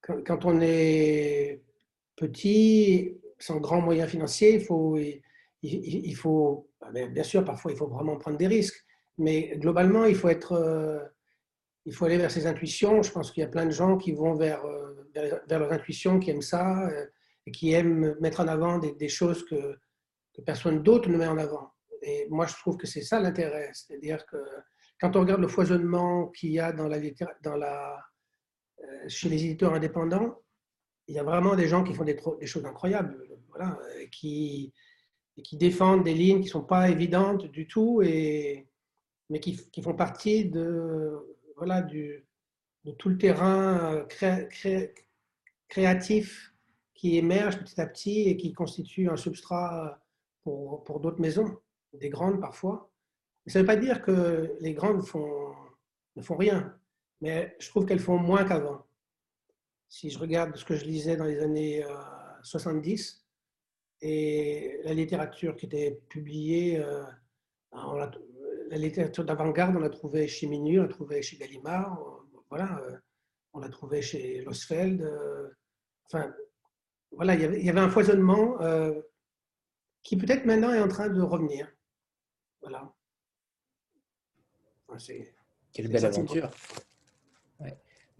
quand, 0.06 0.44
on 0.44 0.60
est 0.60 1.62
petit, 2.16 3.18
sans 3.38 3.58
grands 3.58 3.80
moyens 3.80 4.10
financiers, 4.10 4.54
il 4.54 4.64
faut, 4.64 4.98
il, 5.62 6.16
faut, 6.16 6.70
bien 6.92 7.22
sûr, 7.22 7.44
parfois, 7.44 7.72
il 7.72 7.76
faut 7.76 7.88
vraiment 7.88 8.16
prendre 8.16 8.38
des 8.38 8.46
risques. 8.46 8.84
Mais 9.18 9.56
globalement, 9.56 10.04
il 10.04 10.14
faut, 10.14 10.28
être, 10.28 10.52
euh, 10.52 11.00
il 11.86 11.94
faut 11.94 12.04
aller 12.04 12.18
vers 12.18 12.30
ses 12.30 12.46
intuitions. 12.46 13.02
Je 13.02 13.10
pense 13.10 13.32
qu'il 13.32 13.40
y 13.40 13.44
a 13.44 13.48
plein 13.48 13.66
de 13.66 13.70
gens 13.70 13.96
qui 13.96 14.12
vont 14.12 14.34
vers, 14.34 14.64
euh, 14.64 15.08
vers, 15.14 15.58
leurs 15.58 15.72
intuitions, 15.72 16.18
qui 16.18 16.30
aiment 16.30 16.42
ça 16.42 16.86
euh, 16.88 17.06
et 17.46 17.50
qui 17.50 17.72
aiment 17.72 18.16
mettre 18.20 18.40
en 18.40 18.48
avant 18.48 18.78
des, 18.78 19.08
choses 19.08 19.44
que, 19.46 19.76
que 20.34 20.42
personne 20.42 20.82
d'autre 20.82 21.08
ne 21.08 21.16
met 21.16 21.26
en 21.26 21.38
avant. 21.38 21.72
Et 22.02 22.26
moi, 22.28 22.46
je 22.46 22.54
trouve 22.54 22.76
que 22.76 22.86
c'est 22.86 23.02
ça 23.02 23.20
l'intérêt. 23.20 23.70
C'est-à-dire 23.72 24.24
que 24.26 24.36
quand 25.00 25.16
on 25.16 25.20
regarde 25.20 25.40
le 25.40 25.48
foisonnement 25.48 26.28
qu'il 26.28 26.50
y 26.50 26.60
a 26.60 26.72
dans 26.72 26.88
la, 26.88 26.98
dans 27.42 27.56
la, 27.56 27.96
chez 29.08 29.28
les 29.28 29.44
éditeurs 29.44 29.74
indépendants, 29.74 30.40
il 31.08 31.14
y 31.14 31.18
a 31.18 31.22
vraiment 31.22 31.54
des 31.54 31.68
gens 31.68 31.84
qui 31.84 31.94
font 31.94 32.04
des, 32.04 32.16
choses 32.46 32.66
incroyables, 32.66 33.24
voilà, 33.48 33.78
qui, 34.10 34.72
défendent 35.52 36.04
des 36.04 36.14
lignes 36.14 36.40
qui 36.40 36.46
ne 36.46 36.50
sont 36.50 36.64
pas 36.64 36.90
évidentes 36.90 37.46
du 37.46 37.66
tout. 37.66 38.02
Et, 38.02 38.66
mais 39.30 39.40
qui, 39.40 39.82
font 39.82 39.94
partie 39.94 40.44
de, 40.46 41.18
tout 42.98 43.08
le 43.08 43.18
terrain 43.18 44.04
euh, 44.22 44.48
créatif 45.68 46.54
qui 46.94 47.16
émerge 47.16 47.58
petit 47.58 47.80
à 47.80 47.86
petit 47.86 48.20
et 48.22 48.36
qui 48.36 48.52
constitue 48.52 49.08
un 49.08 49.16
substrat 49.16 50.00
pour, 50.42 51.00
d'autres 51.00 51.20
maisons, 51.20 51.58
des 51.92 52.08
grandes 52.08 52.40
parfois. 52.40 52.90
Ça 53.46 53.58
ne 53.58 53.62
veut 53.62 53.66
pas 53.66 53.76
dire 53.76 54.02
que 54.02 54.56
les 54.60 54.74
grandes 54.74 55.04
font, 55.04 55.52
ne 56.16 56.22
font 56.22 56.36
rien, 56.36 56.76
mais 57.20 57.56
je 57.58 57.68
trouve 57.68 57.86
qu'elles 57.86 58.00
font 58.00 58.18
moins 58.18 58.44
qu'avant. 58.44 58.86
Si 59.88 60.10
je 60.10 60.18
regarde 60.18 60.56
ce 60.56 60.64
que 60.64 60.76
je 60.76 60.84
lisais 60.84 61.16
dans 61.16 61.24
les 61.24 61.40
années 61.40 61.84
70 62.42 63.24
euh, 64.02 64.06
et 64.06 64.80
la 64.84 64.94
littérature 64.94 65.56
qui 65.56 65.66
était 65.66 66.00
publiée, 66.08 66.78
euh, 66.78 67.04
la 67.72 68.76
littérature 68.76 69.24
d'avant-garde, 69.24 69.76
on 69.76 69.80
l'a 69.80 69.90
trouvée 69.90 70.26
chez 70.28 70.46
Minuit, 70.46 70.78
on 70.78 70.82
l'a 70.82 70.88
trouvée 70.88 71.22
chez 71.22 71.36
Gallimard, 71.36 72.16
voilà, 72.48 72.78
euh, 72.80 72.96
on 73.52 73.60
l'a 73.60 73.68
trouvée 73.68 74.02
chez 74.02 74.42
Losfeld. 74.42 75.02
Euh, 75.02 75.48
enfin, 76.06 76.34
voilà, 77.12 77.34
il 77.34 77.64
y 77.64 77.70
avait 77.70 77.80
un 77.80 77.90
foisonnement 77.90 78.60
euh, 78.60 79.00
qui 80.02 80.16
peut-être 80.16 80.44
maintenant 80.44 80.72
est 80.72 80.80
en 80.80 80.88
train 80.88 81.08
de 81.08 81.20
revenir. 81.20 81.70
Voilà. 82.60 82.92
Quelle 85.72 85.88
belle 85.88 86.06
aventure. 86.06 86.50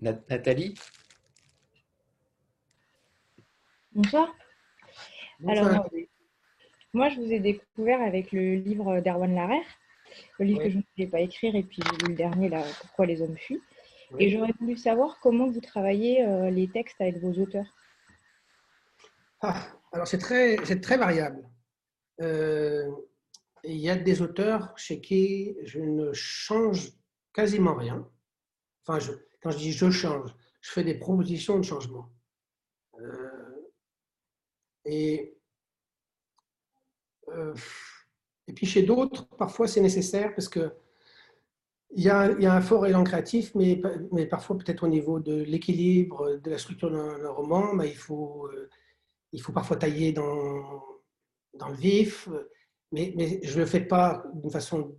Nathalie? 0.00 0.74
Bonsoir. 3.92 4.34
Alors, 5.46 5.88
moi, 6.92 7.08
je 7.08 7.20
vous 7.20 7.32
ai 7.32 7.40
découvert 7.40 8.00
avec 8.02 8.32
le 8.32 8.56
livre 8.56 9.00
d'Erwan 9.00 9.34
Larère 9.34 9.66
le 10.38 10.44
livre 10.44 10.62
que 10.62 10.70
je 10.70 10.76
ne 10.76 10.82
voulais 10.96 11.08
pas 11.08 11.20
écrire, 11.20 11.54
et 11.54 11.62
puis 11.62 11.82
le 12.06 12.14
dernier, 12.14 12.48
là, 12.48 12.62
Pourquoi 12.80 13.06
les 13.06 13.22
hommes 13.22 13.36
fuient. 13.36 13.62
Et 14.18 14.30
j'aurais 14.30 14.52
voulu 14.60 14.76
savoir 14.76 15.18
comment 15.20 15.48
vous 15.48 15.60
travaillez 15.60 16.24
euh, 16.24 16.50
les 16.50 16.68
textes 16.68 17.00
avec 17.00 17.18
vos 17.18 17.32
auteurs. 17.42 17.66
Ah, 19.40 19.66
alors, 19.92 20.06
c'est 20.06 20.18
très, 20.18 20.56
très 20.56 20.96
variable. 20.96 21.48
Euh, 22.20 22.90
il 23.64 23.76
y 23.76 23.90
a 23.90 23.96
des 23.96 24.22
auteurs 24.22 24.72
chez 24.78 25.00
qui 25.00 25.56
je 25.64 25.80
ne 25.80 26.12
change 26.12 26.92
quasiment 27.32 27.74
rien. 27.74 28.08
Enfin, 28.86 29.00
je, 29.00 29.12
je 29.50 29.58
dis 29.58 29.72
je 29.72 29.90
change, 29.90 30.34
je 30.60 30.70
fais 30.70 30.84
des 30.84 30.94
propositions 30.94 31.58
de 31.58 31.64
changement. 31.64 32.10
Euh, 33.00 33.70
et 34.84 35.32
et 38.48 38.52
puis 38.54 38.66
chez 38.66 38.82
d'autres, 38.82 39.28
parfois 39.36 39.66
c'est 39.66 39.80
nécessaire 39.80 40.32
parce 40.34 40.48
que 40.48 40.72
il 41.96 42.02
y, 42.04 42.10
a, 42.10 42.54
un 42.54 42.60
fort 42.60 42.86
élan 42.86 43.04
créatif, 43.04 43.54
mais, 43.54 43.80
parfois 44.26 44.58
peut-être 44.58 44.84
au 44.84 44.88
niveau 44.88 45.18
de 45.18 45.34
l'équilibre, 45.42 46.36
de 46.36 46.50
la 46.50 46.58
structure 46.58 46.90
d'un 46.90 47.30
roman, 47.30 47.74
bah, 47.74 47.86
il, 47.86 47.96
faut, 47.96 48.48
euh, 48.52 48.68
il 49.32 49.40
faut 49.40 49.52
parfois 49.52 49.76
tailler 49.76 50.12
dans, 50.12 50.82
le 51.54 51.74
vif. 51.74 52.28
Mais, 52.92 53.40
je 53.42 53.54
ne 53.54 53.60
le 53.60 53.66
fais 53.66 53.80
pas 53.80 54.24
d'une 54.34 54.50
façon 54.50 54.94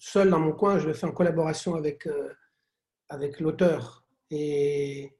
seul 0.00 0.30
dans 0.30 0.40
mon 0.40 0.52
coin, 0.52 0.78
je 0.78 0.88
le 0.88 0.94
fais 0.94 1.06
en 1.06 1.12
collaboration 1.12 1.74
avec, 1.76 2.06
euh, 2.06 2.32
avec 3.10 3.38
l'auteur 3.40 4.06
et, 4.30 5.12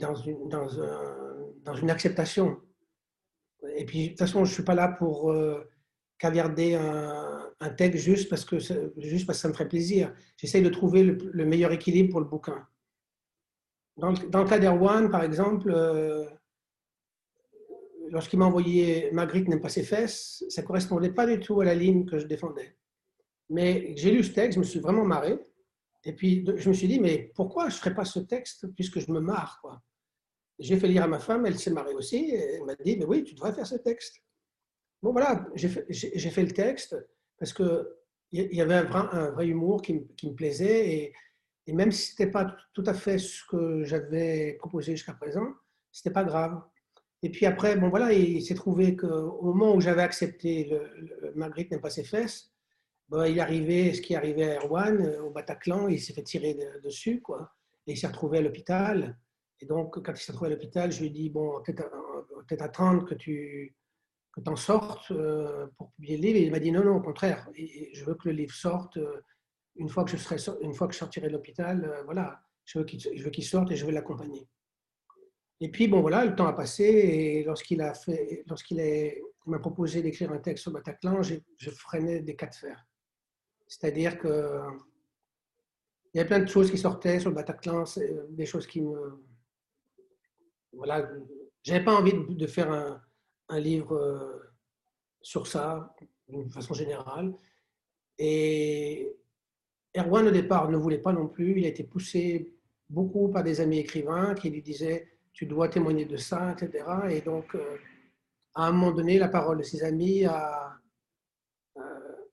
dans, 0.00 0.14
une, 0.16 1.90
acceptation. 1.90 2.60
Et 3.76 3.84
puis 3.84 4.04
de 4.04 4.08
toute 4.08 4.18
façon, 4.18 4.44
je 4.44 4.50
ne 4.50 4.54
suis 4.54 4.64
pas 4.64 4.74
là 4.74 4.88
pour... 4.88 5.30
Euh, 5.30 5.64
caviarder 6.18 6.74
un, 6.74 7.70
texte 7.70 8.04
juste 8.04 8.28
parce, 8.28 8.44
que, 8.44 8.58
juste 8.58 9.26
parce 9.26 9.38
que 9.38 9.42
ça 9.42 9.48
me 9.48 9.52
ferait 9.52 9.68
plaisir. 9.68 10.12
J'essaye 10.36 10.62
de 10.62 10.68
trouver 10.68 11.02
le, 11.02 11.44
meilleur 11.44 11.72
équilibre 11.72 12.10
pour 12.10 12.20
le 12.20 12.26
bouquin. 12.26 12.66
Dans 13.96 14.12
dans 14.12 14.42
le 14.42 14.48
cas 14.48 14.58
d'Erwan, 14.58 15.10
par 15.10 15.24
exemple, 15.24 15.70
euh, 15.70 16.24
lorsqu'il 18.10 18.38
m'a 18.38 18.46
envoyé 18.46 19.10
Magritte 19.12 19.48
n'aime 19.48 19.60
pas 19.60 19.68
ses 19.68 19.82
fesses, 19.82 20.44
ça 20.48 20.62
ne 20.62 20.66
correspondait 20.66 21.12
pas 21.12 21.26
du 21.26 21.40
tout 21.40 21.60
à 21.60 21.64
la 21.64 21.74
ligne 21.74 22.04
que 22.04 22.18
je 22.18 22.26
défendais. 22.26 22.76
Mais 23.50 23.94
j'ai 23.96 24.10
lu 24.10 24.22
ce 24.22 24.32
texte, 24.32 24.54
je 24.54 24.60
me 24.60 24.64
suis 24.64 24.80
vraiment 24.80 25.04
marré. 25.04 25.38
Et 26.04 26.12
puis, 26.12 26.44
je 26.56 26.68
me 26.68 26.74
suis 26.74 26.88
dit, 26.88 27.00
mais 27.00 27.32
pourquoi 27.34 27.68
je 27.68 27.74
ne 27.74 27.80
ferais 27.80 27.94
pas 27.94 28.04
ce 28.04 28.20
texte 28.20 28.66
puisque 28.74 29.00
je 29.00 29.10
me 29.10 29.20
marre 29.20 29.58
quoi? 29.60 29.82
J'ai 30.58 30.76
fait 30.76 30.88
lire 30.88 31.04
à 31.04 31.08
ma 31.08 31.20
femme, 31.20 31.46
elle 31.46 31.58
s'est 31.58 31.70
marrée 31.70 31.94
aussi. 31.94 32.16
Et 32.16 32.54
elle 32.54 32.64
m'a 32.64 32.74
dit, 32.74 32.96
mais 32.96 33.04
oui, 33.04 33.24
tu 33.24 33.34
devrais 33.34 33.52
faire 33.52 33.66
ce 33.66 33.76
texte. 33.76 34.22
Bon, 35.02 35.12
voilà, 35.12 35.46
j'ai 35.54 35.68
fait, 35.68 36.42
le 36.42 36.52
texte 36.52 36.96
parce 37.38 37.52
qu'il 37.52 37.86
y 38.32 38.60
avait 38.60 38.74
un 38.74 39.30
vrai, 39.30 39.46
humour 39.46 39.80
qui, 39.80 39.94
me 39.94 40.34
plaisait 40.34 41.12
et, 41.66 41.72
même 41.72 41.92
si 41.92 42.12
ce 42.12 42.22
n'était 42.22 42.32
pas 42.32 42.56
tout 42.72 42.82
à 42.86 42.94
fait 42.94 43.18
ce 43.18 43.44
que 43.48 43.84
j'avais 43.84 44.54
proposé 44.54 44.92
jusqu'à 44.92 45.12
présent, 45.12 45.46
ce 45.92 46.00
n'était 46.00 46.14
pas 46.14 46.24
grave. 46.24 46.60
Et 47.22 47.30
puis 47.30 47.46
après, 47.46 47.76
bon 47.76 47.90
voilà, 47.90 48.12
il 48.12 48.42
s'est 48.42 48.54
trouvé 48.54 48.96
qu'au 48.96 49.42
moment 49.42 49.74
où 49.74 49.80
j'avais 49.80 50.02
accepté 50.02 50.64
le, 50.64 51.32
Marguerite 51.34 51.70
n'aime 51.70 51.80
pas 51.80 51.90
ses 51.90 52.04
fesses, 52.04 52.50
ben, 53.08 53.26
il 53.26 53.40
arrivait 53.40 53.94
ce 53.94 54.02
qui 54.02 54.14
arrivait 54.14 54.56
à 54.56 54.62
Erwan, 54.62 55.00
euh, 55.00 55.22
au 55.22 55.30
Bataclan, 55.30 55.88
il 55.88 56.00
s'est 56.00 56.12
fait 56.12 56.22
tirer 56.22 56.58
dessus, 56.84 57.20
quoi. 57.20 57.52
Et 57.86 57.92
il 57.92 57.96
s'est 57.96 58.06
retrouvé 58.06 58.38
à 58.38 58.42
l'hôpital. 58.42 59.18
Et 59.60 59.66
donc, 59.66 60.02
quand 60.02 60.12
il 60.12 60.18
s'est 60.18 60.32
retrouvé 60.32 60.52
à 60.52 60.54
l'hôpital, 60.54 60.92
je 60.92 61.00
lui 61.00 61.06
ai 61.06 61.10
dit, 61.10 61.30
bon, 61.30 61.62
peut-être 61.62 62.62
attendre 62.62 63.04
que 63.04 63.14
tu, 63.14 63.74
que 64.32 64.40
tu 64.40 64.50
en 64.50 64.56
sortes 64.56 65.10
euh, 65.10 65.66
pour 65.76 65.90
publier 65.92 66.16
le 66.16 66.22
livre. 66.22 66.38
Et 66.38 66.42
il 66.42 66.50
m'a 66.50 66.60
dit 66.60 66.72
non, 66.72 66.84
non, 66.84 66.96
au 66.96 67.00
contraire, 67.00 67.48
je 67.54 68.04
veux 68.04 68.14
que 68.14 68.28
le 68.28 68.34
livre 68.34 68.54
sorte 68.54 68.96
euh, 68.96 69.20
une 69.76 69.88
fois 69.88 70.04
que 70.04 70.10
je, 70.10 70.16
serai, 70.16 70.36
une 70.62 70.74
fois 70.74 70.88
que 70.88 70.94
je 70.94 70.98
sortirai 70.98 71.28
de 71.28 71.32
l'hôpital. 71.32 71.84
Euh, 71.84 72.02
voilà, 72.04 72.40
Je 72.64 72.78
veux 72.78 72.84
qu'il 73.30 73.44
sorte 73.44 73.70
et 73.70 73.76
je 73.76 73.86
veux 73.86 73.92
l'accompagner. 73.92 74.48
Et 75.60 75.70
puis, 75.70 75.88
bon, 75.88 76.00
voilà, 76.00 76.24
le 76.24 76.36
temps 76.36 76.46
a 76.46 76.52
passé 76.52 76.84
et 76.84 77.44
lorsqu'il 77.44 77.78
m'a 79.46 79.58
proposé 79.58 80.02
d'écrire 80.02 80.30
un 80.30 80.38
texte 80.38 80.62
sur 80.62 80.72
Bataclan, 80.72 81.22
je 81.22 81.70
freinais 81.70 82.20
des 82.20 82.36
cas 82.36 82.46
de 82.46 82.54
fer. 82.54 82.87
C'est-à-dire 83.68 84.18
que 84.18 84.60
il 86.14 86.18
y 86.18 86.20
a 86.20 86.24
plein 86.24 86.40
de 86.40 86.48
choses 86.48 86.70
qui 86.70 86.78
sortaient 86.78 87.20
sur 87.20 87.30
le 87.30 87.36
Bataclan, 87.36 87.84
des 88.30 88.46
choses 88.46 88.66
qui 88.66 88.80
me. 88.80 89.22
Voilà, 90.72 91.08
j'avais 91.62 91.84
pas 91.84 91.94
envie 91.94 92.12
de 92.28 92.46
faire 92.46 92.72
un, 92.72 93.00
un 93.48 93.60
livre 93.60 93.94
euh, 93.94 94.52
sur 95.20 95.46
ça, 95.46 95.94
d'une 96.28 96.50
façon 96.50 96.74
générale. 96.74 97.34
Et 98.18 99.14
Erwan, 99.96 100.28
au 100.28 100.30
départ, 100.30 100.70
ne 100.70 100.76
voulait 100.76 100.98
pas 100.98 101.12
non 101.12 101.28
plus. 101.28 101.58
Il 101.58 101.64
a 101.64 101.68
été 101.68 101.84
poussé 101.84 102.54
beaucoup 102.88 103.28
par 103.28 103.42
des 103.42 103.60
amis 103.60 103.78
écrivains 103.78 104.34
qui 104.34 104.50
lui 104.50 104.62
disaient 104.62 105.08
Tu 105.32 105.46
dois 105.46 105.68
témoigner 105.68 106.04
de 106.04 106.16
ça, 106.16 106.52
etc. 106.52 106.84
Et 107.10 107.20
donc, 107.20 107.54
euh, 107.54 107.76
à 108.54 108.66
un 108.66 108.72
moment 108.72 108.92
donné, 108.92 109.18
la 109.18 109.28
parole 109.28 109.58
de 109.58 109.62
ses 109.62 109.82
amis 109.84 110.24
a, 110.24 110.77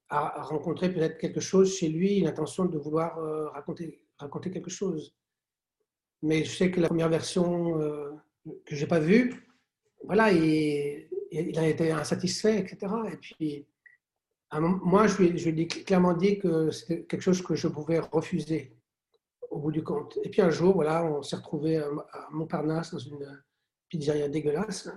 a 0.10 0.44
rencontré 0.44 0.94
peut-être 0.94 1.18
quelque 1.18 1.40
chose 1.40 1.76
chez 1.76 1.90
lui, 1.90 2.18
une 2.18 2.28
intention 2.28 2.66
de 2.66 2.78
vouloir 2.78 3.18
euh, 3.18 3.50
raconter, 3.50 4.02
raconter 4.18 4.52
quelque 4.52 4.70
chose. 4.70 5.16
Mais 6.22 6.44
je 6.44 6.56
sais 6.56 6.72
que 6.72 6.80
la 6.80 6.88
première 6.88 7.10
version 7.10 7.80
que 8.66 8.76
je 8.76 8.82
n'ai 8.82 8.88
pas 8.88 9.00
vue, 9.00 9.48
voilà, 10.04 10.32
il, 10.32 11.08
il, 11.32 11.60
a 11.60 11.68
été 11.68 11.92
insatisfait, 11.92 12.60
etc. 12.60 12.94
Et 13.12 13.18
puis, 13.18 13.68
moi, 14.60 15.08
je 15.08 15.24
lui, 15.24 15.62
ai 15.62 15.68
clairement 15.68 16.14
dit 16.14 16.40
que 16.40 16.72
c'était 16.72 17.04
quelque 17.04 17.22
chose 17.22 17.42
que 17.42 17.56
je 17.56 17.68
pouvais 17.68 18.00
refuser 18.00 18.76
au 19.50 19.60
bout 19.60 19.72
du 19.72 19.84
compte. 19.84 20.18
Et 20.24 20.30
puis 20.30 20.42
un 20.42 20.50
jour, 20.50 20.74
voilà, 20.74 21.04
on 21.06 21.22
s'est 21.22 21.36
retrouvé 21.36 21.78
à 21.78 21.90
Montparnasse 22.32 22.92
dans 22.92 23.00
une 23.00 23.44
pizzeria 23.90 24.30
dégueulasse. 24.30 24.90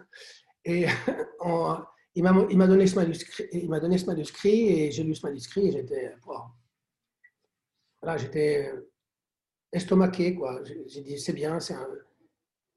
Et 0.65 0.87
il 2.15 2.23
m'a 2.25 2.67
donné 2.67 2.87
ce 2.87 2.97
manuscrit, 2.97 3.47
il 3.53 3.69
m'a 3.69 3.81
donné 3.81 3.99
ce 3.99 4.07
manuscrit 4.07 4.69
et 4.69 4.91
j'ai 4.91 5.05
lu 5.05 5.15
ce 5.15 5.27
manuscrit 5.27 5.69
et 5.69 5.73
j'étais, 5.73 6.15
voilà, 8.03 8.17
j'étais 8.17 8.73
estomaqué 9.73 10.35
quoi. 10.35 10.63
J'ai 10.65 11.03
dit 11.03 11.19
c'est 11.19 11.33
bien, 11.33 11.61
c'est 11.61 11.75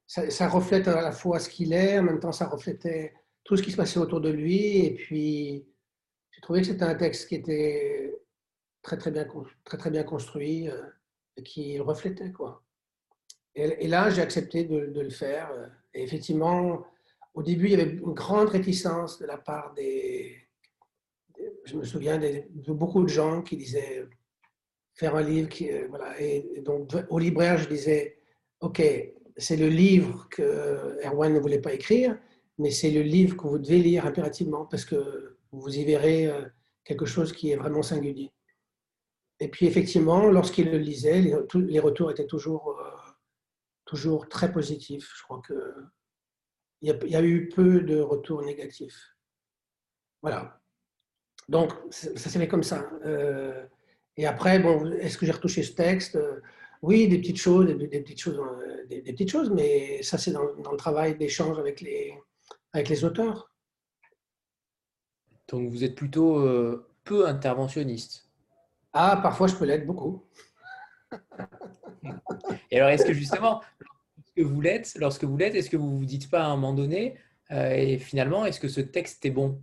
ça, 0.08 0.50
reflète 0.50 0.88
à 0.88 1.02
la 1.02 1.12
fois 1.12 1.40
ce 1.40 1.50
qu'il 1.50 1.74
est, 1.74 2.00
en 2.00 2.04
même 2.04 2.20
temps 2.20 2.32
ça 2.32 2.48
reflétait 2.48 3.14
tout 3.44 3.58
ce 3.58 3.64
qui 3.64 3.72
se 3.72 3.78
passait 3.78 4.00
autour 4.00 4.22
de 4.22 4.30
lui. 4.30 4.86
Et 4.86 4.96
puis, 4.96 5.66
j'ai 6.32 6.42
trouvé 6.42 6.62
que 6.62 6.68
c'était 6.68 6.84
un 6.84 6.96
texte 6.96 7.28
qui 7.28 7.36
était 7.36 8.14
très 8.82 8.98
très 8.98 9.12
bien, 9.12 9.28
très, 9.64 9.78
très 9.78 9.90
bien 9.90 10.04
construit 10.04 10.70
euh, 10.70 10.82
et 11.38 11.44
qui 11.44 11.80
reflétait. 11.80 12.32
Quoi. 12.32 12.64
Et, 13.56 13.88
là, 13.88 14.10
j'ai 14.10 14.22
accepté 14.22 14.64
de, 14.64 15.02
le 15.02 15.10
faire. 15.10 15.52
Et 15.94 16.04
effectivement, 16.04 16.86
au 17.34 17.44
début, 17.44 17.66
il 17.66 17.72
y 17.72 17.76
avait 17.76 17.92
une 17.92 18.14
grande 18.14 18.50
réticence 18.50 19.20
de 19.20 19.26
la 19.26 19.38
part 19.38 19.74
des... 19.74 20.38
je 21.66 21.78
me 21.78 21.84
souviens 21.84 22.18
de, 22.18 22.44
beaucoup 22.74 23.04
de 23.04 23.08
gens 23.08 23.42
qui 23.42 23.58
disaient 23.58 24.06
faire 24.94 25.16
un 25.16 25.24
livre. 25.24 25.50
Qui, 25.50 25.72
euh, 25.72 25.88
voilà, 25.90 26.20
et, 26.22 26.62
donc, 26.62 26.92
au 27.10 27.20
libraire, 27.20 27.58
je 27.58 27.68
disais, 27.68 28.18
OK, 28.60 28.82
c'est 29.38 29.58
le 29.58 29.70
livre 29.70 30.28
que 30.30 30.98
Erwan 31.06 31.34
ne 31.34 31.40
voulait 31.40 31.62
pas 31.62 31.74
écrire, 31.74 32.18
mais 32.58 32.72
c'est 32.72 32.92
le 32.92 33.02
livre 33.02 33.38
que 33.38 33.48
vous 33.48 33.60
devez 33.60 33.80
lire 33.80 34.06
impérativement 34.06 34.66
parce 34.66 34.86
que 34.86 35.38
vous 35.52 35.78
y 35.78 35.84
verrez 35.84 36.28
euh, 36.28 36.46
quelque 36.84 37.06
chose 37.06 37.34
qui 37.34 37.52
est 37.52 37.56
vraiment 37.56 37.82
singulier. 37.82 38.32
Et 39.40 39.48
puis 39.48 39.66
effectivement, 39.66 40.28
lorsqu'il 40.28 40.70
le 40.70 40.78
lisait, 40.78 41.22
les, 41.22 41.80
retours 41.80 42.12
étaient 42.12 42.28
toujours, 42.28 42.78
euh, 42.80 43.12
toujours 43.86 44.30
très 44.30 44.52
positifs. 44.52 45.12
Je 45.18 45.24
crois 45.24 45.42
qu'il 45.46 45.56
y, 46.82 47.10
y, 47.10 47.16
a 47.16 47.22
eu 47.22 47.50
peu 47.50 47.82
de 47.82 48.00
retours 48.00 48.44
négatifs. 48.44 49.16
Voilà. 50.22 50.60
Donc, 51.50 51.74
ça 51.90 52.16
s'est 52.16 52.40
fait 52.40 52.48
comme 52.48 52.64
ça. 52.64 52.90
Euh, 53.06 53.66
et 54.18 54.26
après, 54.26 54.60
bon, 54.60 54.92
est-ce 54.94 55.18
que 55.18 55.26
j'ai 55.26 55.32
retouché 55.32 55.64
ce 55.64 55.74
texte? 55.74 56.18
Oui, 56.82 57.08
des 57.08 57.20
petites 57.20 57.40
choses, 57.40 57.68
des, 57.68 57.88
petites 58.02 58.20
choses, 58.20 58.42
des, 58.88 59.02
petites 59.02 59.30
choses, 59.30 59.52
mais 59.52 60.02
ça 60.02 60.18
c'est 60.18 60.32
dans, 60.32 60.44
le 60.44 60.78
travail 60.78 61.16
d'échange 61.16 61.60
avec 61.60 61.82
les, 61.82 62.14
avec 62.74 62.90
les 62.90 63.06
auteurs. 63.06 63.52
Donc 65.48 65.70
vous 65.70 65.84
êtes 65.84 65.96
plutôt 65.96 66.40
euh, 66.40 66.88
peu 67.04 67.28
interventionniste. 67.28 68.30
Ah, 68.94 69.20
parfois 69.22 69.48
je 69.48 69.56
peux 69.56 69.66
l'être 69.66 69.86
beaucoup. 69.86 70.26
Et 72.72 72.80
alors, 72.80 72.90
est-ce 72.90 73.06
que 73.06 73.14
justement, 73.14 73.62
lorsque 74.36 74.54
vous 74.54 74.62
l'êtes, 74.62 74.96
lorsque 75.00 75.24
vous 75.24 75.38
l'êtes, 75.38 75.56
est-ce 75.56 75.70
que 75.70 75.78
vous 75.78 75.98
vous 75.98 76.06
dites 76.06 76.30
pas 76.30 76.44
à 76.44 76.48
un 76.48 76.56
moment 76.56 76.74
donné, 76.74 77.18
euh, 77.52 77.72
et 77.72 77.98
finalement, 77.98 78.46
est-ce 78.46 78.60
que 78.60 78.68
ce 78.68 78.82
texte 78.82 79.26
est 79.26 79.32
bon? 79.32 79.62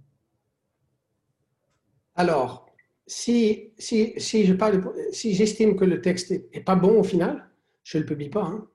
Alors, 2.15 2.69
si, 3.07 3.73
si, 3.79 4.13
si 4.19 4.45
je 4.45 4.53
parle, 4.53 4.83
si 5.13 5.35
j'estime 5.35 5.77
que 5.77 5.85
le 5.85 6.01
texte 6.03 6.31
est, 6.31 6.61
pas 6.61 6.77
bon 6.77 7.01
au 7.01 7.05
final, 7.05 7.49
je 7.85 7.97
ne 7.97 8.03
le 8.03 8.07
publie 8.07 8.29
pas. 8.29 8.45
Hein. 8.45 8.69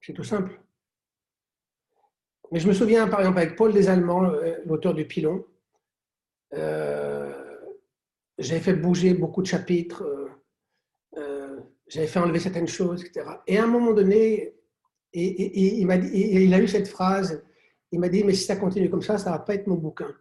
C'est 0.00 0.12
tout 0.12 0.24
simple. 0.24 0.60
Mais 2.52 2.60
je 2.60 2.68
me 2.68 2.74
souviens, 2.74 3.08
par 3.08 3.20
exemple, 3.20 3.38
avec 3.38 3.56
Paul 3.56 3.72
Desallemands, 3.72 4.26
euh, 4.26 4.58
l'auteur 4.66 4.94
du 4.94 5.06
Pilon, 5.06 5.44
euh, 6.52 7.32
j'avais 8.38 8.60
fait 8.60 8.74
bouger 8.74 9.14
beaucoup 9.14 9.42
de 9.42 9.46
chapitres, 9.46 10.04
euh, 11.16 11.60
j'avais 11.88 12.06
fait 12.06 12.20
enlever 12.20 12.38
certaines 12.38 12.68
choses, 12.68 13.04
etc. 13.04 13.26
Et 13.46 13.58
à 13.58 13.64
un 13.64 13.66
moment 13.66 13.92
donné, 13.92 14.54
et, 15.14 15.78
il, 15.80 15.86
m'a 15.86 15.96
il 15.96 16.52
a 16.52 16.60
eu 16.60 16.68
cette 16.68 16.88
phrase, 16.88 17.42
il 17.92 18.00
m'a 18.00 18.08
dit, 18.08 18.24
mais 18.24 18.34
si 18.34 18.44
ça 18.44 18.56
continue 18.56 18.90
comme 18.90 19.02
ça, 19.02 19.16
ça 19.16 19.30
ne 19.30 19.36
va 19.36 19.40
pas 19.40 19.54
être 19.54 19.66
mon 19.68 19.76
bouquin. 19.76 20.12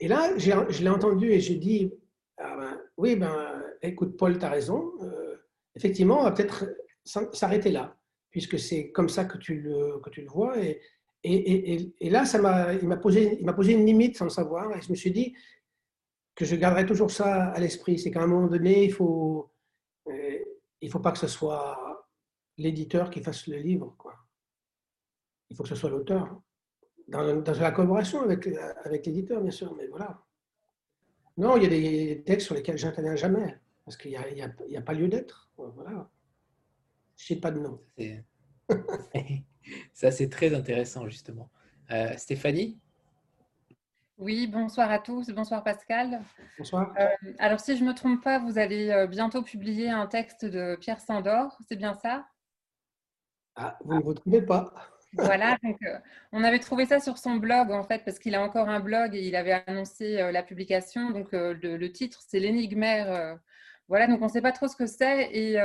Et 0.00 0.08
là, 0.08 0.36
je 0.38 0.82
l'ai 0.82 0.88
entendu 0.88 1.30
et 1.30 1.40
j'ai 1.40 1.56
dit, 1.56 1.92
ah 2.38 2.56
ben, 2.56 2.80
oui, 2.96 3.16
ben, 3.16 3.62
écoute, 3.82 4.16
Paul, 4.16 4.38
tu 4.38 4.44
as 4.44 4.50
raison. 4.50 4.92
effectivement, 5.74 6.20
on 6.20 6.24
va 6.24 6.32
peut-être 6.32 6.66
s'arrêter 7.04 7.70
là, 7.70 7.96
puisque 8.30 8.58
c'est 8.58 8.90
comme 8.90 9.08
ça 9.08 9.24
que 9.24 9.38
tu 9.38 9.60
le, 9.60 9.98
que 10.00 10.10
tu 10.10 10.22
le 10.22 10.28
vois. 10.28 10.56
Et, 10.58 10.80
et, 11.24 12.10
là, 12.10 12.24
ça 12.24 12.38
il 12.74 12.86
m'a 12.86 12.96
posé, 12.96 13.42
posé 13.56 13.72
une 13.72 13.86
limite 13.86 14.16
sans 14.16 14.26
le 14.26 14.30
savoir, 14.30 14.76
et 14.76 14.80
je 14.80 14.90
me 14.90 14.94
suis 14.94 15.10
dit 15.10 15.34
que 16.34 16.44
je 16.44 16.54
garderai 16.56 16.86
toujours 16.86 17.10
ça 17.10 17.46
à 17.46 17.60
l'esprit. 17.60 17.98
C'est 17.98 18.10
qu'à 18.10 18.22
un 18.22 18.26
moment 18.26 18.48
donné, 18.48 18.84
il 18.84 18.92
faut, 18.92 19.50
euh, 20.08 20.38
faut 20.90 21.00
pas 21.00 21.12
que 21.12 21.18
ce 21.18 21.28
soit 21.28 21.93
l'éditeur 22.58 23.10
qui 23.10 23.20
fasse 23.20 23.46
le 23.46 23.56
livre, 23.56 23.94
quoi. 23.98 24.14
Il 25.50 25.56
faut 25.56 25.62
que 25.62 25.68
ce 25.68 25.74
soit 25.74 25.90
l'auteur, 25.90 26.40
dans, 27.08 27.22
la 27.22 27.70
collaboration 27.70 28.22
avec, 28.22 28.48
avec 28.84 29.06
l'éditeur, 29.06 29.40
bien 29.40 29.50
sûr, 29.50 29.74
mais 29.76 29.86
voilà. 29.88 30.22
Non, 31.36 31.56
il 31.56 31.64
y 31.64 31.66
a 31.66 31.68
des 31.68 32.22
textes 32.24 32.46
sur 32.46 32.54
lesquels 32.54 32.78
j'interviens 32.78 33.16
jamais, 33.16 33.58
parce 33.84 33.96
qu'il 33.96 34.12
n'y 34.12 34.16
a, 34.16 34.28
y 34.30 34.76
a, 34.76 34.82
pas 34.82 34.94
lieu 34.94 35.08
d'être. 35.08 35.50
Voilà. 35.56 36.08
Je 37.16 37.26
sais 37.26 37.36
pas 37.36 37.50
de 37.50 37.60
nom. 37.60 37.80
Ça, 39.92 40.10
c'est 40.10 40.28
très 40.28 40.54
intéressant, 40.54 41.08
justement. 41.08 41.50
Euh, 41.90 42.16
Stéphanie? 42.16 42.78
Oui, 44.16 44.46
bonsoir 44.46 44.90
à 44.90 45.00
tous. 45.00 45.28
Bonsoir 45.30 45.64
Pascal. 45.64 46.22
Bonsoir. 46.56 46.94
Euh, 46.98 47.08
alors, 47.38 47.58
si 47.58 47.76
je 47.76 47.82
ne 47.82 47.88
me 47.88 47.94
trompe 47.94 48.22
pas, 48.22 48.38
vous 48.38 48.58
allez 48.58 48.90
euh, 48.90 49.06
bientôt 49.06 49.42
publier 49.42 49.90
un 49.90 50.06
texte 50.06 50.44
de 50.44 50.76
Pierre 50.76 51.00
Sandor, 51.00 51.58
c'est 51.68 51.76
bien 51.76 51.94
ça? 51.94 52.26
Ah, 53.56 53.78
vous 53.84 53.94
ne 53.94 54.00
le 54.00 54.04
retrouvez 54.04 54.42
pas. 54.42 54.72
voilà, 55.12 55.56
on 56.32 56.42
avait 56.42 56.58
trouvé 56.58 56.86
ça 56.86 57.00
sur 57.00 57.18
son 57.18 57.36
blog 57.36 57.70
en 57.70 57.84
fait, 57.84 58.04
parce 58.04 58.18
qu'il 58.18 58.34
a 58.34 58.42
encore 58.42 58.68
un 58.68 58.80
blog 58.80 59.14
et 59.14 59.26
il 59.26 59.36
avait 59.36 59.62
annoncé 59.66 60.16
la 60.32 60.42
publication. 60.42 61.10
Donc, 61.10 61.28
le, 61.32 61.86
titre, 61.88 62.20
c'est 62.26 62.40
L'énigmaire. 62.40 63.38
voilà, 63.88 64.06
donc 64.06 64.20
on 64.22 64.26
ne 64.26 64.30
sait 64.30 64.42
pas 64.42 64.52
trop 64.52 64.66
ce 64.66 64.76
que 64.76 64.86
c'est 64.86 65.30
et 65.32 65.60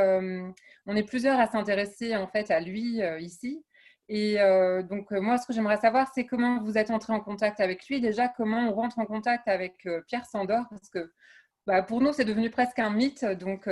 on 0.86 0.96
est 0.96 1.04
plusieurs 1.04 1.40
à 1.40 1.48
s'intéresser 1.48 2.16
en 2.16 2.28
fait 2.28 2.52
à 2.52 2.60
lui 2.60 3.02
ici. 3.20 3.64
Et 4.10 4.42
euh, 4.42 4.82
donc, 4.82 5.12
euh, 5.12 5.22
moi, 5.22 5.38
ce 5.38 5.46
que 5.46 5.54
j'aimerais 5.54 5.78
savoir, 5.78 6.12
c'est 6.14 6.26
comment 6.26 6.60
vous 6.64 6.80
êtes 6.80 6.90
entré 6.90 7.14
en 7.14 7.20
contact 7.20 7.60
avec 7.60 7.88
lui. 7.88 8.02
Déjà, 8.02 8.28
comment 8.28 8.68
on 8.68 8.74
rentre 8.74 8.98
en 8.98 9.06
contact 9.06 9.48
avec 9.48 9.86
euh, 9.86 10.02
Pierre 10.08 10.26
Sandor? 10.26 10.66
Parce 10.70 10.90
que 10.90 11.12
bah, 11.68 11.84
pour 11.84 12.02
nous, 12.02 12.12
c'est 12.12 12.26
devenu 12.26 12.50
presque 12.50 12.80
un 12.80 12.90
mythe. 12.90 13.24
Donc, 13.24 13.68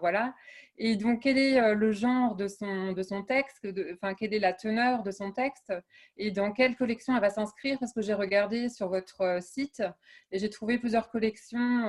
voilà. 0.00 0.34
Et 0.78 0.96
donc, 0.96 1.22
quel 1.22 1.38
est 1.38 1.74
le 1.74 1.92
genre 1.92 2.34
de 2.34 2.48
son, 2.48 2.92
de 2.92 3.02
son 3.02 3.22
texte 3.22 3.66
Enfin, 3.92 4.14
quelle 4.14 4.34
est 4.34 4.38
la 4.38 4.52
teneur 4.52 5.02
de 5.02 5.10
son 5.10 5.30
texte 5.30 5.72
Et 6.16 6.30
dans 6.30 6.50
quelle 6.52 6.76
collection 6.76 7.14
elle 7.14 7.20
va 7.20 7.30
s'inscrire? 7.30 7.78
Parce 7.78 7.92
que 7.92 8.00
j'ai 8.00 8.14
regardé 8.14 8.68
sur 8.68 8.88
votre 8.88 9.38
site 9.40 9.82
et 10.32 10.38
j'ai 10.38 10.48
trouvé 10.50 10.78
plusieurs 10.78 11.10
collections. 11.10 11.84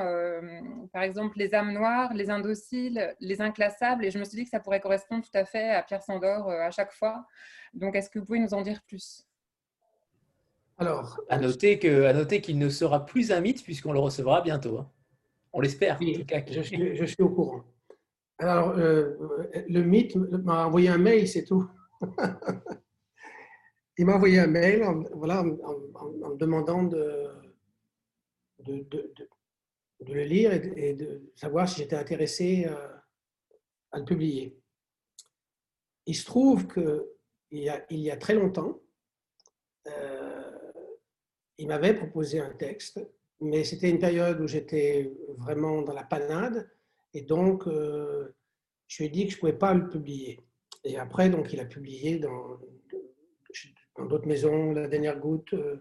par 0.92 1.02
exemple, 1.02 1.38
Les 1.38 1.56
âmes 1.56 1.72
noires, 1.72 2.14
Les 2.14 2.30
indociles, 2.30 3.16
Les 3.20 3.42
inclassables. 3.42 4.06
Et 4.06 4.12
je 4.12 4.20
me 4.20 4.26
suis 4.26 4.38
dit 4.38 4.44
que 4.44 4.50
ça 4.50 4.60
pourrait 4.60 4.82
correspondre 4.82 5.24
tout 5.24 5.38
à 5.38 5.46
fait 5.46 5.70
à 5.70 5.82
Pierre 5.82 6.04
Sandor 6.04 6.50
à 6.50 6.70
chaque 6.70 6.92
fois. 6.92 7.26
Donc, 7.74 7.96
est-ce 7.96 8.10
que 8.10 8.20
vous 8.20 8.26
pouvez 8.26 8.40
nous 8.40 8.54
en 8.54 8.62
dire 8.62 8.82
plus? 8.84 9.26
Alors, 10.78 11.22
à 11.30 11.38
noter 11.38 11.80
que, 11.80 12.06
à 12.06 12.14
noter 12.14 12.42
qu'il 12.42 12.58
ne 12.58 12.70
sera 12.70 13.06
plus 13.06 13.32
un 13.32 13.42
mythe 13.42 13.64
puisqu'on 13.64 13.94
le 13.94 14.00
recevra 14.00 14.42
bientôt. 14.42 14.80
Hein. 14.80 14.90
On 15.54 15.62
l'espère. 15.62 16.00
je, 16.02 17.06
suis, 17.06 17.24
au 17.24 17.30
courant. 17.30 17.64
Alors, 18.44 18.74
le 18.76 19.82
mythe 19.84 20.16
m'a 20.16 20.66
envoyé 20.66 20.90
un 20.90 20.98
mail, 20.98 21.28
c'est 21.30 21.46
tout. 21.46 21.66
Il 23.98 24.06
m'a 24.06 24.16
envoyé 24.16 24.40
un 24.40 24.48
mail 24.48 24.84
en, 24.84 25.02
voilà, 25.16 25.42
en, 25.42 25.46
me 25.46 26.36
demandant 26.36 26.84
de, 26.84 27.30
de, 28.60 29.00
le 30.06 30.24
lire 30.24 30.52
et 30.52 30.94
de, 30.94 31.32
savoir 31.36 31.70
si 31.70 31.80
j'étais 31.82 31.96
intéressé 31.96 32.66
à 33.92 34.00
le 34.00 34.04
publier. 34.04 34.60
Il 36.06 36.16
se 36.16 36.26
trouve 36.26 36.68
qu'il 36.68 37.06
y 37.52 37.70
a, 37.70 37.86
y 37.90 38.12
a 38.12 38.18
très 38.18 38.34
longtemps, 38.34 38.82
euh, 39.88 40.72
il 41.58 41.68
m'avait 41.68 41.94
proposé 41.94 42.42
un 42.42 42.52
texte, 42.52 43.00
mais 43.40 43.64
c'était 43.64 43.90
une 43.90 44.00
période 44.00 44.42
où 44.42 44.48
j'étais 44.48 45.14
vraiment 45.38 45.82
dans 45.82 45.94
la 45.94 46.04
panade, 46.04 46.70
et 47.14 47.22
donc 47.22 47.68
euh, 47.68 48.36
je 48.88 48.98
lui 49.00 49.06
ai 49.06 49.10
dit 49.10 49.26
que 49.26 49.32
je 49.32 49.38
ne 49.38 49.40
pouvais 49.40 49.54
pas 49.54 49.74
le 49.74 49.88
publier. 49.90 50.40
Et 50.84 50.98
après, 50.98 51.30
donc, 51.30 51.54
il 51.54 51.60
a 51.60 51.66
publié 51.66 52.20
dans 52.20 52.60
d'autres 53.98 54.28
maisons, 54.28 54.74
La 54.74 54.88
Dernière 54.88 55.20
Goutte, 55.20 55.54
euh, 55.54 55.78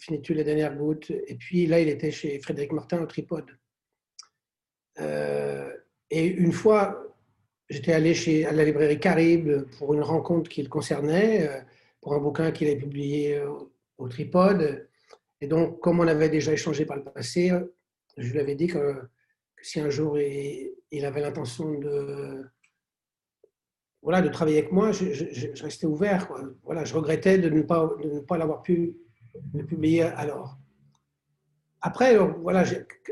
Finitu 0.00 0.34
La 0.34 0.42
Dernière 0.42 0.76
Goutte, 0.76 1.10
et 1.10 1.36
puis 1.36 1.66
là, 1.66 1.80
il 1.80 1.88
était 1.88 2.10
chez 2.10 2.40
Frédéric 2.40 2.72
Martin 2.72 3.02
au 3.02 3.06
Tripode. 3.06 3.50
et 4.98 6.26
une 6.26 6.52
fois, 6.52 7.10
J'étais 7.70 7.92
allé 7.92 8.14
chez, 8.14 8.44
à 8.46 8.52
la 8.52 8.64
librairie 8.64 8.98
Caribe 8.98 9.62
pour 9.78 9.94
une 9.94 10.02
rencontre 10.02 10.50
qui 10.50 10.60
le 10.60 10.68
concernait, 10.68 11.48
euh, 11.48 11.60
pour 12.00 12.14
un 12.14 12.18
bouquin 12.18 12.50
qu'il 12.50 12.66
avait 12.66 12.76
publié 12.76 13.36
euh, 13.36 13.48
au 13.96 14.08
Tripode. 14.08 14.88
Et 15.40 15.46
donc, 15.46 15.78
comme 15.78 16.00
on 16.00 16.08
avait 16.08 16.28
déjà 16.28 16.52
échangé 16.52 16.84
par 16.84 16.96
le 16.96 17.04
passé, 17.04 17.52
je 18.16 18.32
lui 18.32 18.40
avais 18.40 18.56
dit 18.56 18.66
que, 18.66 19.02
si 19.62 19.80
un 19.80 19.90
jour 19.90 20.18
il, 20.18 21.04
avait 21.04 21.20
l'intention 21.20 21.78
de, 21.78 22.44
voilà, 24.02 24.22
de 24.22 24.28
travailler 24.28 24.58
avec 24.58 24.72
moi, 24.72 24.92
je, 24.92 25.62
restais 25.62 25.86
ouvert. 25.86 26.30
Voilà, 26.62 26.84
je 26.84 26.94
regrettais 26.94 27.38
de 27.38 27.48
ne 27.48 27.62
pas, 27.62 27.88
de 28.02 28.08
ne 28.08 28.20
pas 28.20 28.38
l'avoir 28.38 28.62
pu 28.62 28.96
publier 29.68 30.02
alors. 30.02 30.58
Après, 31.82 32.16
voilà, 32.16 32.64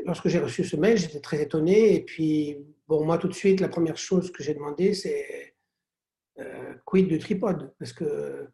lorsque 0.05 0.27
j'ai 0.27 0.39
reçu 0.39 0.63
ce 0.63 0.75
mail, 0.75 0.97
j'étais 0.97 1.21
très 1.21 1.41
étonné. 1.41 1.95
Et 1.95 2.05
puis, 2.05 2.57
Bon, 2.89 3.05
moi, 3.05 3.19
tout 3.19 3.27
de 3.27 3.35
suite, 3.35 3.59
la 3.59 3.69
première 3.69 3.97
chose 3.97 4.31
que 4.31 4.41
j'ai 4.41 4.55
demandé, 4.55 4.95
c'est 4.95 5.53
euh, 6.39 6.73
quid 6.85 7.07
du 7.07 7.19
tripode? 7.19 7.71
Parce 7.77 7.93
que 7.93 8.49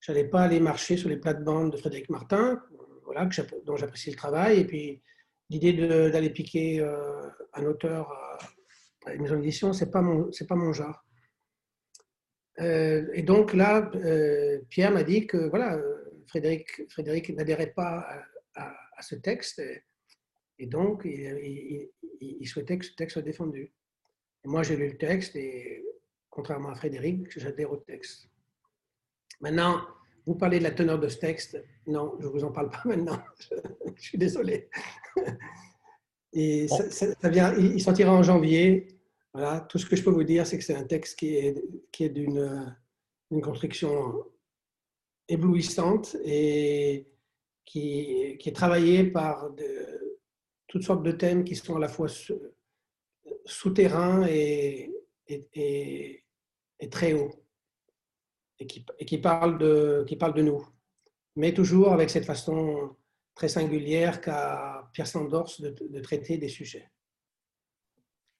je 0.00 0.10
n'allais 0.10 0.24
pas 0.24 0.40
aller 0.40 0.58
marcher 0.58 0.96
sur 0.96 1.10
les 1.10 1.18
plates-bandes 1.18 1.70
de 1.70 1.76
Frédéric 1.76 2.08
Martin, 2.08 2.62
voilà, 3.04 3.28
dont 3.66 3.76
j'apprécie 3.76 4.08
le 4.08 4.16
travail. 4.16 4.60
Et 4.60 4.64
puis, 4.64 5.02
l'idée 5.50 5.72
d'aller 6.10 6.30
piquer 6.30 6.80
euh, 6.80 7.28
un 7.52 7.64
auteur 7.64 8.10
à 9.06 9.14
une 9.14 9.22
maison 9.22 9.36
d'édition, 9.36 9.72
ce 9.72 9.84
n'est 9.84 9.90
pas, 9.90 10.00
mon, 10.00 10.30
pas 10.48 10.54
mon 10.54 10.72
genre. 10.72 11.04
Euh, 12.60 13.08
et 13.12 13.22
donc 13.22 13.52
là, 13.52 13.90
Pierre 14.70 14.92
m'a 14.92 15.02
dit 15.02 15.26
que 15.26 15.48
voilà, 15.48 15.78
Frédéric, 16.28 16.90
Frédéric 16.90 17.30
n'adhérait 17.30 17.72
pas 17.72 18.06
à, 18.54 19.02
ce 19.02 19.16
texte. 19.16 19.60
Et 20.58 20.66
donc, 20.66 21.02
il, 21.04 22.46
souhaitait 22.46 22.78
que 22.78 22.84
ce 22.84 22.94
texte 22.94 23.14
soit 23.14 23.22
défendu. 23.22 23.72
Et 24.44 24.48
moi, 24.48 24.62
j'ai 24.62 24.76
lu 24.76 24.88
le 24.88 24.96
texte 24.96 25.36
et, 25.36 25.84
contrairement 26.30 26.70
à 26.70 26.74
Frédéric, 26.74 27.26
j'adhère 27.38 27.72
au 27.72 27.76
texte. 27.76 28.28
Maintenant, 29.40 29.86
vous 30.26 30.34
parlez 30.34 30.58
de 30.58 30.64
la 30.64 30.70
teneur 30.70 30.98
de 30.98 31.08
ce 31.08 31.18
texte. 31.18 31.62
Non, 31.86 32.16
je 32.20 32.26
ne 32.26 32.32
vous 32.32 32.44
en 32.44 32.52
parle 32.52 32.70
pas 32.70 32.82
maintenant. 32.84 33.18
je 33.96 34.02
suis 34.02 34.18
désolé. 34.18 34.68
Et 36.32 36.66
ça, 36.68 37.28
vient, 37.28 37.54
il 37.54 37.80
sortira 37.80 38.12
en 38.12 38.22
janvier. 38.22 38.88
Voilà, 39.32 39.60
tout 39.60 39.78
ce 39.78 39.86
que 39.86 39.96
je 39.96 40.02
peux 40.02 40.10
vous 40.10 40.24
dire, 40.24 40.46
c'est 40.46 40.58
que 40.58 40.64
c'est 40.64 40.74
un 40.74 40.84
texte 40.84 41.18
qui 41.18 41.36
est, 41.36 41.62
qui 41.92 42.04
est 42.04 42.08
d'une 42.08 42.74
une 43.30 43.42
construction 43.42 44.24
éblouissante 45.28 46.16
et 46.24 47.08
qui, 47.64 48.36
qui 48.38 48.48
est 48.48 48.52
travaillé 48.52 49.04
par 49.04 49.50
de, 49.50 50.18
toutes 50.66 50.82
sortes 50.82 51.02
de 51.02 51.12
thèmes 51.12 51.44
qui 51.44 51.56
sont 51.56 51.76
à 51.76 51.80
la 51.80 51.88
fois 51.88 52.08
souterrains 53.46 54.26
et, 54.26 54.92
et, 55.26 56.24
très 56.90 57.14
hauts, 57.14 57.32
et 58.64 58.66
qui, 58.66 58.86
et 58.98 59.04
qui, 59.04 59.18
parlent 59.18 59.58
de, 59.58 60.04
qui 60.08 60.16
parlent 60.16 60.34
de 60.34 60.42
nous, 60.42 60.66
mais 61.36 61.52
toujours 61.52 61.92
avec 61.92 62.10
cette 62.10 62.24
façon 62.24 62.96
très 63.34 63.48
singulière 63.48 64.20
qu'a 64.20 64.88
Pierre 64.92 65.06
Sandors 65.06 65.52
de, 65.60 66.00
traiter 66.00 66.38
des 66.38 66.48
sujets. 66.48 66.90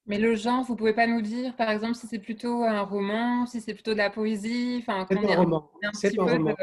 Mais 0.07 0.19
le 0.19 0.35
genre, 0.35 0.65
vous 0.65 0.77
pouvez 0.77 0.95
pas 0.95 1.07
nous 1.07 1.23
dire, 1.23 1.57
par 1.57 1.71
exemple, 1.71 1.95
si 1.95 2.07
c'est 2.07 2.19
plutôt 2.19 2.63
un 2.63 2.83
roman, 2.83 3.47
si 3.47 3.61
c'est 3.61 3.75
plutôt 3.75 3.93
de 3.93 3.99
la 3.99 4.11
poésie 4.11 4.79
enfin, 4.83 5.07
C'est 5.09 5.19
un 5.19 5.37
roman. 5.37 5.71
C'est 5.95 6.19
un, 6.19 6.25
roman. 6.25 6.55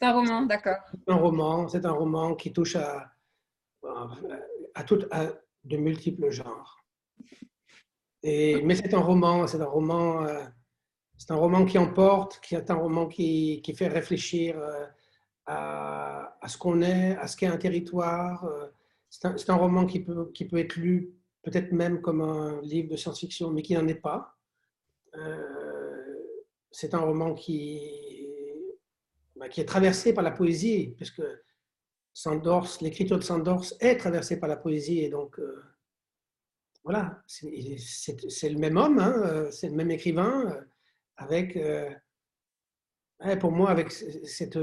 C'est 0.00 0.06
un 0.06 0.12
roman, 0.12 0.42
d'accord. 0.42 0.78
C'est 0.90 1.12
un 1.12 1.16
roman. 1.16 1.68
C'est 1.68 1.84
un 1.84 1.92
roman 1.92 2.34
qui 2.34 2.52
touche 2.52 2.76
à, 2.76 3.12
à, 4.74 4.84
tout, 4.84 5.04
de 5.64 5.76
multiples 5.76 6.30
genres. 6.30 6.82
Et, 8.22 8.62
mais 8.62 8.74
c'est 8.74 8.94
un 8.94 9.00
roman, 9.00 9.46
c'est 9.46 9.60
un 9.60 9.66
roman, 9.66 10.24
euh, 10.24 10.44
c'est 11.22 11.32
un 11.32 11.36
roman 11.36 11.64
qui 11.64 11.78
emporte, 11.78 12.40
qui 12.40 12.56
est 12.56 12.68
un 12.68 12.74
roman 12.74 13.06
qui, 13.06 13.62
fait 13.76 13.86
réfléchir 13.86 14.58
euh, 14.58 14.86
à, 15.46 16.48
ce 16.48 16.58
qu'on 16.58 16.82
est, 16.82 17.16
à 17.16 17.28
ce 17.28 17.36
qu'est 17.36 17.46
un 17.46 17.58
territoire. 17.58 18.44
Euh, 18.44 18.66
c'est 19.08 19.50
un, 19.50 19.54
roman 19.54 19.86
qui 19.86 20.00
peut, 20.00 20.32
qui 20.32 20.46
peut 20.46 20.58
être 20.58 20.74
lu 20.74 21.14
peut-être 21.42 21.70
même 21.70 22.00
comme 22.00 22.22
un 22.22 22.60
livre 22.62 22.88
de 22.88 22.96
science-fiction, 22.96 23.50
mais 23.52 23.62
qui 23.62 23.74
n'en 23.74 23.86
est 23.86 23.94
pas. 23.94 24.36
c'est 26.72 26.94
un 26.94 27.00
roman 27.00 27.34
qui, 27.34 27.80
bah, 29.36 29.48
qui 29.48 29.60
est 29.60 29.64
traversé 29.64 30.12
par 30.12 30.24
la 30.24 30.32
poésie, 30.32 30.96
parce 30.98 31.12
que 31.12 31.22
Sandors, 32.12 32.78
l'écriture 32.80 33.18
de 33.18 33.22
Sandors 33.22 33.66
est 33.78 33.96
traversée 33.96 34.40
par 34.40 34.48
la 34.48 34.56
poésie 34.56 35.00
et 35.00 35.08
donc 35.08 35.38
euh, 35.38 35.62
voilà, 36.84 37.22
c'est 37.26 38.48
le 38.48 38.58
même 38.58 38.76
homme, 38.76 38.98
hein, 38.98 39.14
euh, 39.24 39.50
c'est 39.52 39.68
le 39.68 39.76
même 39.76 39.92
écrivain 39.92 40.50
euh, 40.50 40.60
avec, 41.22 41.58
pour 43.40 43.52
moi, 43.52 43.70
avec 43.70 43.90
cette, 43.90 44.58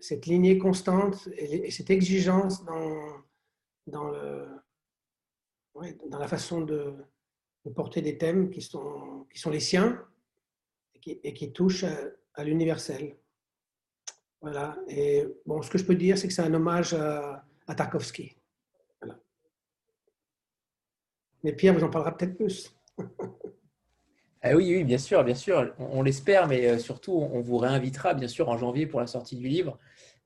cette 0.00 0.26
lignée 0.26 0.58
constante 0.58 1.28
et, 1.36 1.70
cette 1.70 1.90
exigence 1.90 2.64
dans, 2.64 3.22
dans, 3.86 4.08
le, 4.08 4.46
dans 6.08 6.18
la 6.18 6.28
façon 6.28 6.62
de, 6.62 6.94
porter 7.74 8.02
des 8.02 8.18
thèmes 8.18 8.50
qui 8.50 8.62
sont, 8.62 9.26
qui 9.32 9.38
sont 9.38 9.50
les 9.50 9.60
siens 9.60 10.04
et 11.04 11.34
qui, 11.34 11.52
touchent 11.52 11.84
à 12.34 12.44
l'universel. 12.44 13.16
Voilà. 14.40 14.78
Et 14.88 15.26
bon, 15.46 15.60
ce 15.62 15.70
que 15.70 15.78
je 15.78 15.84
peux 15.84 15.94
dire, 15.94 16.16
c'est 16.16 16.28
que 16.28 16.34
c'est 16.34 16.42
un 16.42 16.54
hommage 16.54 16.94
à, 16.94 17.44
Tarkovsky. 17.76 18.36
Mais 21.44 21.52
Pierre 21.52 21.74
vous 21.74 21.84
en 21.84 21.90
parlera 21.90 22.16
peut-être 22.16 22.36
plus. 22.36 22.74
ah 24.42 24.54
oui, 24.54 24.74
oui, 24.76 24.84
bien 24.84 24.98
sûr, 24.98 25.22
bien 25.24 25.34
sûr. 25.34 25.74
On, 25.78 26.02
l'espère, 26.02 26.48
mais 26.48 26.66
euh, 26.66 26.78
surtout, 26.78 27.12
on 27.12 27.40
vous 27.40 27.58
réinvitera, 27.58 28.14
bien 28.14 28.28
sûr, 28.28 28.48
en 28.48 28.56
janvier 28.56 28.86
pour 28.86 29.00
la 29.00 29.06
sortie 29.06 29.36
du 29.36 29.48
livre. 29.48 29.78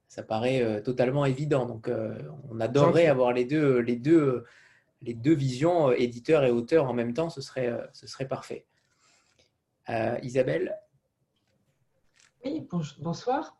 Ça 0.08 0.22
paraît 0.22 0.62
euh, 0.62 0.80
totalement 0.80 1.24
évident. 1.24 1.66
Donc, 1.66 1.88
euh, 1.88 2.16
on 2.50 2.60
adorerait 2.60 3.06
avoir 3.06 3.32
les 3.32 3.44
deux, 3.44 3.78
les 3.78 3.96
deux, 3.96 4.44
les 5.02 5.14
deux 5.14 5.34
visions, 5.34 5.90
éditeur 5.90 6.44
et 6.44 6.50
auteur 6.50 6.88
en 6.88 6.92
même 6.92 7.12
temps. 7.12 7.30
Ce 7.30 7.40
serait, 7.40 7.72
ce 7.92 8.06
serait 8.06 8.28
parfait. 8.28 8.66
Isabelle? 10.22 10.78
Oui, 12.44 12.68
bonsoir. 12.98 13.56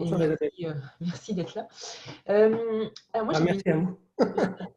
Euh, 0.00 0.36
merci, 1.00 1.34
d'être 1.34 1.54
là. 1.54 1.68
Euh, 2.28 2.50
moi, 3.14 3.32
ah, 3.34 3.40
merci 3.40 3.68
à 3.68 3.76
vous. 3.76 3.98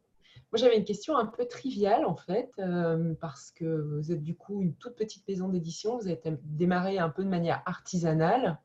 Moi, 0.51 0.57
j'avais 0.57 0.77
une 0.77 0.85
question 0.85 1.15
un 1.15 1.25
peu 1.25 1.45
triviale, 1.45 2.05
en 2.05 2.15
fait, 2.15 2.51
euh, 2.59 3.13
parce 3.21 3.51
que 3.51 3.99
vous 3.99 4.11
êtes 4.11 4.23
du 4.23 4.35
coup 4.35 4.61
une 4.61 4.73
toute 4.73 4.95
petite 4.95 5.27
maison 5.27 5.49
d'édition. 5.49 5.97
Vous 5.97 6.07
avez 6.07 6.19
démarré 6.43 6.97
un 6.97 7.09
peu 7.09 7.23
de 7.23 7.29
manière 7.29 7.61
artisanale. 7.65 8.59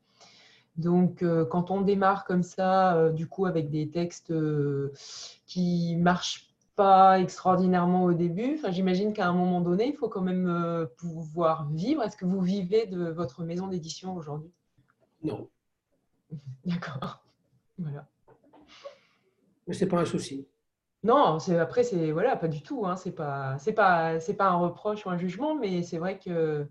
Donc, 0.77 1.25
quand 1.51 1.71
on 1.71 1.83
démarre 1.83 2.25
comme 2.25 2.43
ça, 2.43 3.11
du 3.11 3.29
coup, 3.29 3.47
avec 3.47 3.71
des 3.71 3.91
textes 3.91 4.33
qui 5.47 5.95
marchent 5.97 6.53
pas 6.75 7.21
extraordinairement 7.21 8.03
au 8.03 8.13
début, 8.13 8.57
enfin, 8.59 8.73
j'imagine 8.73 9.13
qu'à 9.13 9.29
un 9.29 9.33
moment 9.33 9.61
donné, 9.61 9.87
il 9.87 9.95
faut 9.95 10.09
quand 10.09 10.23
même 10.23 10.89
pouvoir 10.97 11.69
vivre. 11.71 12.03
Est-ce 12.03 12.17
que 12.17 12.25
vous 12.25 12.41
vivez 12.41 12.87
de 12.87 13.09
votre 13.11 13.45
maison 13.45 13.69
d'édition 13.69 14.17
aujourd'hui? 14.17 14.51
Non. 15.23 15.49
D'accord. 16.65 17.23
Voilà. 17.79 18.09
Mais 19.67 19.75
c'est 19.75 19.87
pas 19.87 20.01
un 20.01 20.05
souci. 20.05 20.47
Non, 21.05 21.39
c'est 21.39 21.59
après 21.59 21.85
c'est 21.85 22.11
voilà 22.11 22.35
pas 22.35 22.49
du 22.49 22.63
tout. 22.63 22.87
Hein, 22.87 22.97
c'est 22.97 23.13
pas 23.13 23.57
c'est 23.59 23.75
pas 23.75 24.19
c'est 24.21 24.35
pas 24.35 24.49
un 24.49 24.57
reproche 24.57 25.07
ou 25.07 25.11
un 25.11 25.19
jugement, 25.19 25.55
mais 25.55 25.83
c'est 25.83 25.99
vrai 25.99 26.19
que 26.19 26.67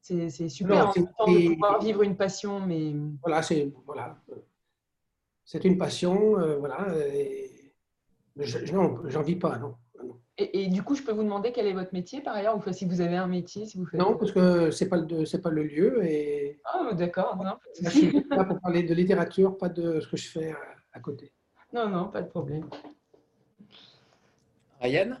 c'est 0.00 0.28
super 0.48 0.88
important 0.88 1.26
de 1.26 1.52
pouvoir 1.54 1.80
vivre 1.80 2.02
une 2.02 2.16
passion. 2.16 2.60
Mais 2.60 2.94
voilà, 3.22 3.42
c'est 3.42 3.72
voilà, 3.86 4.16
c'est 5.44 5.64
une 5.64 5.78
passion, 5.78 6.38
euh, 6.38 6.56
voilà. 6.56 6.86
Et... 7.14 7.74
j'en 8.36 9.22
vis 9.22 9.36
pas, 9.36 9.58
non. 9.58 9.74
Et, 10.38 10.68
du 10.68 10.82
coup, 10.82 10.94
je 10.94 11.02
peux 11.02 11.12
vous 11.12 11.22
demander 11.22 11.52
quel 11.52 11.66
est 11.66 11.74
votre 11.74 11.92
métier 11.92 12.22
par 12.22 12.34
ailleurs, 12.34 12.56
ou 12.56 12.72
si 12.72 12.86
vous 12.86 13.02
avez 13.02 13.16
un 13.16 13.26
métier, 13.26 13.66
si 13.66 13.76
vous 13.76 13.84
faites... 13.84 14.00
Non, 14.00 14.16
parce 14.16 14.32
que 14.32 14.70
ce 14.70 14.82
n'est 14.82 14.90
pas, 14.90 14.96
le, 14.96 15.38
pas 15.38 15.50
le 15.50 15.62
lieu. 15.62 16.02
Et... 16.04 16.58
Ah, 16.64 16.90
d'accord. 16.94 17.38
je 17.80 17.90
suis 17.90 18.24
là 18.30 18.44
pour 18.44 18.58
parler 18.60 18.82
de 18.82 18.94
littérature, 18.94 19.58
pas 19.58 19.68
de 19.68 20.00
ce 20.00 20.08
que 20.08 20.16
je 20.16 20.28
fais 20.28 20.54
à 20.94 21.00
côté. 21.00 21.32
Non, 21.74 21.88
non, 21.88 22.08
pas 22.08 22.22
de 22.22 22.28
problème. 22.28 22.66
Ryan 24.82 25.16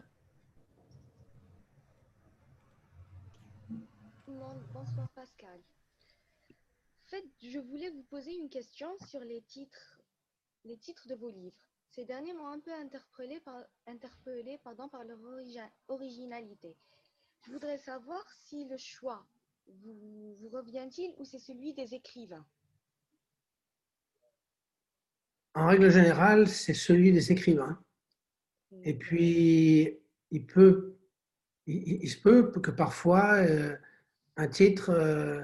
Bonsoir 4.26 5.08
Pascal. 5.14 5.60
En 7.06 7.08
fait, 7.08 7.24
je 7.40 7.60
voulais 7.60 7.90
vous 7.90 8.02
poser 8.02 8.34
une 8.34 8.48
question 8.50 8.88
sur 9.06 9.20
les 9.20 9.40
titres, 9.42 10.00
les 10.64 10.76
titres 10.78 11.06
de 11.06 11.14
vos 11.14 11.28
livres. 11.28 11.64
Ces 11.90 12.04
derniers 12.04 12.32
m'ont 12.32 12.48
un 12.48 12.58
peu 12.58 12.72
interpellé 12.72 13.38
par, 13.38 13.62
interpellé, 13.86 14.58
pardon, 14.64 14.88
par 14.88 15.04
leur 15.04 15.20
originalité. 15.86 16.74
Je 17.46 17.52
voudrais 17.52 17.78
savoir 17.78 18.28
si 18.32 18.64
le 18.64 18.76
choix 18.78 19.24
vous, 19.68 20.34
vous 20.40 20.48
revient-il 20.48 21.14
ou 21.18 21.24
c'est 21.24 21.38
celui 21.38 21.72
des 21.72 21.94
écrivains 21.94 22.44
En 25.54 25.68
règle 25.68 25.88
générale, 25.88 26.48
c'est 26.48 26.74
celui 26.74 27.12
des 27.12 27.30
écrivains. 27.30 27.80
Et 28.84 28.94
puis, 28.94 29.98
il 30.30 30.46
peut, 30.46 30.96
il, 31.66 32.08
se 32.08 32.20
peut 32.20 32.50
que 32.50 32.70
parfois 32.70 33.34
euh, 33.34 33.76
un 34.36 34.48
titre 34.48 34.90
euh, 34.90 35.40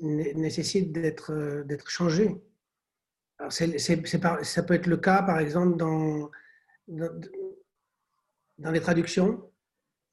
nécessite 0.00 0.92
d'être 0.92 1.32
euh, 1.32 1.64
d'être 1.64 1.90
changé. 1.90 2.40
Alors 3.38 3.52
ça 3.52 4.62
peut 4.62 4.74
être 4.74 4.86
le 4.86 4.96
cas, 4.96 5.22
par 5.22 5.38
exemple, 5.40 5.76
dans, 5.76 6.30
dans, 6.88 8.70
les 8.70 8.80
traductions. 8.80 9.50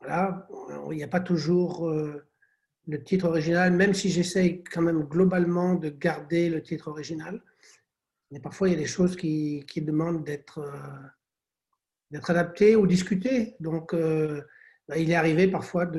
Voilà, 0.01 0.45
il 0.91 0.97
n'y 0.97 1.03
a 1.03 1.07
pas 1.07 1.21
toujours 1.21 1.89
le 1.89 3.03
titre 3.05 3.25
original, 3.29 3.71
même 3.71 3.93
si 3.93 4.09
j'essaye 4.09 4.61
quand 4.65 4.81
même 4.81 5.03
globalement 5.03 5.75
de 5.75 5.87
garder 5.87 6.49
le 6.49 6.61
titre 6.61 6.89
original. 6.89 7.41
Mais 8.29 8.41
parfois, 8.41 8.67
il 8.67 8.71
y 8.71 8.75
a 8.75 8.79
des 8.79 8.85
choses 8.85 9.15
qui, 9.15 9.63
qui 9.69 9.81
demandent 9.81 10.25
d'être 10.25 10.59
d'être 12.13 12.29
adapté 12.29 12.75
ou 12.75 12.85
discuté. 12.85 13.55
Donc, 13.59 13.93
euh, 13.93 14.41
bah, 14.87 14.97
il 14.97 15.09
est 15.09 15.15
arrivé 15.15 15.47
parfois 15.47 15.91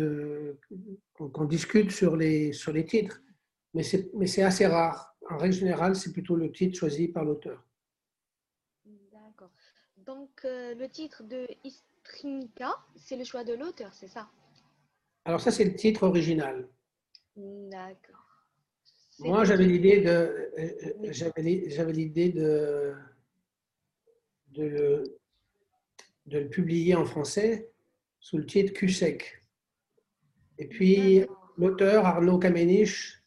qu'on 1.13 1.45
discute 1.45 1.91
sur 1.91 2.17
les, 2.17 2.53
sur 2.53 2.73
les 2.73 2.87
titres, 2.87 3.21
mais 3.75 3.83
c'est 3.83 4.43
assez 4.43 4.67
rare. 4.67 5.17
En 5.29 5.39
règle 5.39 5.55
générale, 5.55 5.97
c'est 5.97 6.13
plutôt 6.13 6.37
le 6.37 6.53
titre 6.53 6.79
choisi 6.79 7.09
par 7.09 7.25
l'auteur. 7.25 7.67
D'accord. 9.13 9.51
Donc, 9.97 10.31
euh, 10.45 10.75
le 10.75 10.89
titre 10.89 11.25
de 11.25 11.49
Istrinka, 11.65 12.71
c'est 12.95 13.17
le 13.17 13.25
choix 13.25 13.43
de 13.43 13.55
l'auteur, 13.55 13.93
c'est 13.93 14.07
ça? 14.07 14.29
Alors, 15.25 15.41
ça, 15.41 15.51
c'est 15.51 15.65
le 15.65 15.75
titre 15.75 16.05
original. 16.05 16.69
D'accord. 17.37 18.21
Moi, 19.19 19.45
j'avais 19.45 19.65
l'idée 19.65 20.01
de, 20.01 20.53
j'avais 21.11 21.93
l'idée 21.93 22.29
de, 22.31 22.95
de, 24.49 25.03
de 26.27 26.39
le 26.39 26.49
publier 26.49 26.95
en 26.95 27.05
français 27.05 27.71
sous 28.21 28.39
le 28.39 28.47
titre 28.47 28.73
Cusec. 28.73 29.43
Et 30.59 30.67
puis, 30.67 31.25
l'auteur 31.59 32.07
Arnaud 32.07 32.39
Kamenisch, 32.39 33.23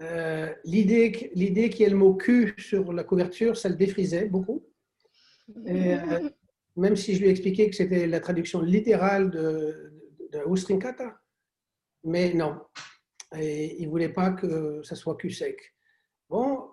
euh, 0.00 0.52
l'idée 0.64 1.12
qu'il 1.12 1.40
y 1.42 1.84
ait 1.84 1.90
le 1.90 1.96
mot 1.96 2.14
Q 2.14 2.54
sur 2.58 2.92
la 2.92 3.04
couverture, 3.04 3.56
ça 3.56 3.68
le 3.68 3.76
défrisait 3.76 4.26
beaucoup. 4.26 4.66
Euh, 5.68 6.30
même 6.76 6.96
si 6.96 7.14
je 7.14 7.20
lui 7.20 7.28
expliquais 7.28 7.68
que 7.70 7.76
c'était 7.76 8.06
la 8.06 8.18
traduction 8.18 8.60
littérale 8.60 9.30
de, 9.30 9.92
de, 10.32 10.40
mais 12.04 12.34
non. 12.34 12.60
Et 13.38 13.76
il 13.80 13.86
ne 13.86 13.90
voulait 13.90 14.12
pas 14.12 14.30
que 14.30 14.82
ça 14.82 14.96
soit 14.96 15.16
Cusec. 15.16 15.74
Bon, 16.28 16.70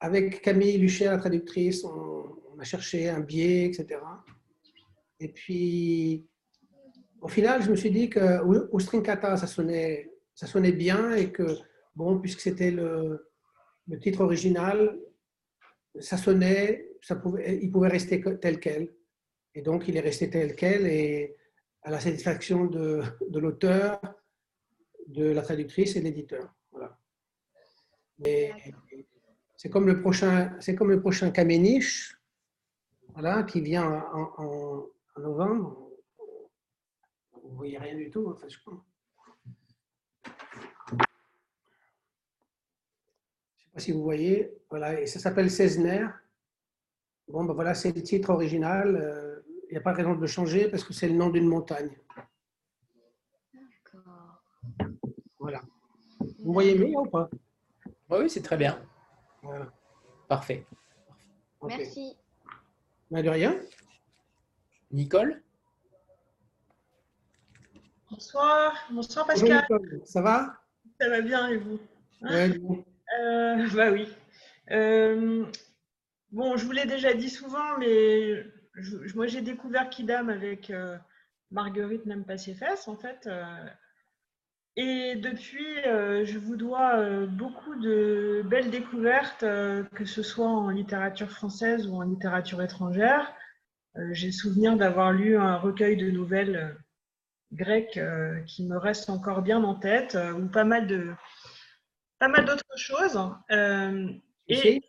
avec 0.00 0.40
Camille 0.42 0.78
Luchet, 0.78 1.04
la 1.04 1.18
traductrice, 1.18 1.84
on, 1.84 2.40
on 2.52 2.58
a 2.58 2.64
cherché 2.64 3.08
un 3.08 3.20
biais, 3.20 3.66
etc. 3.66 4.00
Et 5.20 5.28
puis, 5.28 6.26
au 7.20 7.28
final, 7.28 7.62
je 7.62 7.70
me 7.70 7.76
suis 7.76 7.90
dit 7.90 8.08
que 8.08 8.74
Ustrinkata, 8.74 9.36
ça 9.36 9.46
sonnait, 9.46 10.10
ça 10.34 10.46
sonnait 10.46 10.72
bien 10.72 11.14
et 11.14 11.30
que, 11.30 11.58
bon, 11.94 12.18
puisque 12.18 12.40
c'était 12.40 12.70
le, 12.70 13.26
titre 14.00 14.22
original, 14.22 14.98
ça 15.98 16.16
sonnait, 16.16 16.88
ça 17.02 17.16
pouvait, 17.16 17.58
il 17.60 17.70
pouvait 17.70 17.88
rester 17.88 18.22
tel 18.40 18.58
quel. 18.60 18.94
Et 19.54 19.62
donc, 19.62 19.88
il 19.88 19.96
est 19.96 20.00
resté 20.00 20.30
tel 20.30 20.56
quel 20.56 20.86
et 20.86 21.36
à 21.82 21.90
la 21.90 22.00
satisfaction 22.00 22.64
de, 22.64 23.02
l'auteur, 23.34 24.00
de 25.06 25.30
la 25.32 25.42
traductrice 25.42 25.96
et 25.96 26.00
de 26.00 26.04
l'éditeur. 26.04 26.54
Voilà. 26.70 26.98
Mais 28.20 28.52
c'est 29.56 29.68
comme 29.68 29.86
le 29.86 30.00
prochain, 30.00 30.56
c'est 30.60 30.74
comme 30.74 30.90
le 30.90 31.00
prochain 31.00 31.32
voilà, 33.12 33.42
qui 33.42 33.60
vient 33.60 34.04
en 34.14 34.32
en 34.38 34.86
novembre, 35.20 35.90
vous 37.42 37.50
ne 37.50 37.56
voyez 37.56 37.78
rien 37.78 37.96
du 37.96 38.10
tout, 38.10 38.28
enfin, 38.28 38.48
je 38.48 38.58
crois. 38.58 38.84
Je 40.24 40.30
ne 40.96 40.98
sais 43.58 43.70
pas 43.72 43.80
si 43.80 43.92
vous 43.92 44.02
voyez, 44.02 44.52
voilà, 44.68 45.00
et 45.00 45.06
ça 45.06 45.18
s'appelle 45.18 45.50
Cesner. 45.50 46.06
Bon, 47.28 47.44
ben 47.44 47.54
voilà, 47.54 47.74
c'est 47.74 47.92
le 47.92 48.02
titre 48.02 48.30
original. 48.30 48.96
Euh, 48.96 49.40
il 49.68 49.74
n'y 49.74 49.78
a 49.78 49.80
pas 49.80 49.92
de 49.92 49.98
raison 49.98 50.14
de 50.16 50.20
le 50.20 50.26
changer 50.26 50.68
parce 50.68 50.82
que 50.82 50.92
c'est 50.92 51.06
le 51.08 51.14
nom 51.14 51.30
d'une 51.30 51.46
montagne. 51.46 51.96
D'accord. 53.54 54.42
Voilà. 55.38 55.60
Vous 56.40 56.52
voyez 56.52 56.76
mieux 56.76 56.98
ou 56.98 57.06
pas? 57.06 57.30
Oui, 58.10 58.28
c'est 58.28 58.42
très 58.42 58.56
bien. 58.56 58.84
Voilà. 59.42 59.72
Parfait. 60.26 60.66
Merci. 61.62 62.16
Ben, 63.10 63.22
de 63.22 63.28
rien. 63.28 63.60
Nicole? 64.92 65.40
Bonsoir, 68.10 68.74
bonsoir 68.90 69.26
Pascal. 69.26 69.64
ça 70.04 70.20
va? 70.20 70.60
Ça 71.00 71.08
va 71.08 71.20
bien 71.20 71.48
et 71.48 71.58
vous? 71.58 71.78
Oui. 72.22 72.84
Euh, 73.20 73.68
bah 73.74 73.90
oui. 73.92 74.08
Euh, 74.72 75.46
bon, 76.32 76.56
je 76.56 76.64
vous 76.64 76.72
l'ai 76.72 76.86
déjà 76.86 77.14
dit 77.14 77.30
souvent, 77.30 77.78
mais 77.78 78.44
moi 79.14 79.26
j'ai 79.28 79.42
découvert 79.42 79.88
Kidam 79.90 80.28
avec 80.28 80.70
euh, 80.70 80.96
Marguerite 81.52 82.06
n'aime 82.06 82.24
pas 82.24 82.38
ses 82.38 82.54
fesses 82.54 82.88
en 82.88 82.96
fait. 82.96 83.28
et 84.76 85.14
depuis, 85.16 85.82
je 85.84 86.38
vous 86.38 86.56
dois 86.56 87.26
beaucoup 87.26 87.76
de 87.76 88.42
belles 88.44 88.70
découvertes, 88.70 89.40
que 89.40 90.04
ce 90.04 90.22
soit 90.22 90.48
en 90.48 90.70
littérature 90.70 91.30
française 91.30 91.86
ou 91.86 91.94
en 91.94 92.02
littérature 92.02 92.60
étrangère. 92.60 93.32
Euh, 93.96 94.08
j'ai 94.12 94.30
souvenir 94.30 94.76
d'avoir 94.76 95.12
lu 95.12 95.36
un 95.36 95.56
recueil 95.56 95.96
de 95.96 96.10
nouvelles 96.10 96.56
euh, 96.56 96.72
grecques 97.52 97.96
euh, 97.96 98.40
qui 98.42 98.64
me 98.64 98.76
reste 98.76 99.10
encore 99.10 99.42
bien 99.42 99.62
en 99.64 99.74
tête, 99.74 100.16
ou 100.38 100.46
pas 100.46 100.64
mal 100.64 100.86
de 100.86 101.12
pas 102.18 102.28
mal 102.28 102.44
d'autres 102.44 102.76
choses. 102.76 103.18
et 104.48 104.82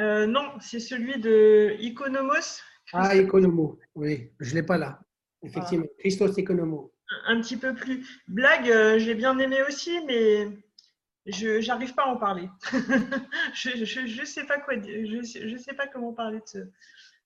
non, 0.00 0.58
c'est 0.60 0.80
celui 0.80 1.20
de 1.20 1.76
Iconomos. 1.78 2.60
Ah, 2.92 3.14
Iconomos, 3.16 3.78
oui, 3.94 4.30
je 4.40 4.50
ne 4.50 4.56
l'ai 4.56 4.62
pas 4.62 4.76
là. 4.76 5.00
Effectivement, 5.42 5.86
Christos 5.98 6.36
Iconomos. 6.36 6.92
Un, 7.26 7.40
petit 7.40 7.56
peu 7.56 7.74
plus. 7.74 8.04
Blague, 8.28 8.98
j'ai 8.98 9.14
bien 9.14 9.38
aimé 9.38 9.58
aussi, 9.68 10.04
mais 10.06 10.48
je 11.26 11.66
n'arrive 11.66 11.94
pas 11.94 12.04
à 12.04 12.08
en 12.08 12.16
parler. 12.16 12.48
je 13.54 14.20
ne 14.20 14.24
sais 14.24 14.44
pas 14.44 14.58
quoi 14.58 14.74
je, 14.80 15.20
je 15.22 15.56
sais 15.56 15.74
pas 15.74 15.86
comment 15.86 16.12
parler 16.12 16.38
de 16.38 16.46
ce, 16.46 16.58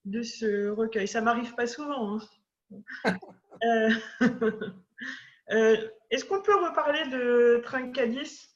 de 0.05 0.23
ce 0.23 0.69
recueil. 0.69 1.09
Ça 1.09 1.21
m'arrive 1.21 1.55
pas 1.55 1.67
souvent. 1.67 2.19
Hein. 2.19 2.21
Euh, 3.65 3.91
euh, 5.51 5.89
est-ce 6.11 6.25
qu'on 6.25 6.41
peut 6.41 6.55
reparler 6.55 7.11
de 7.11 7.61
Trincadis 7.65 8.51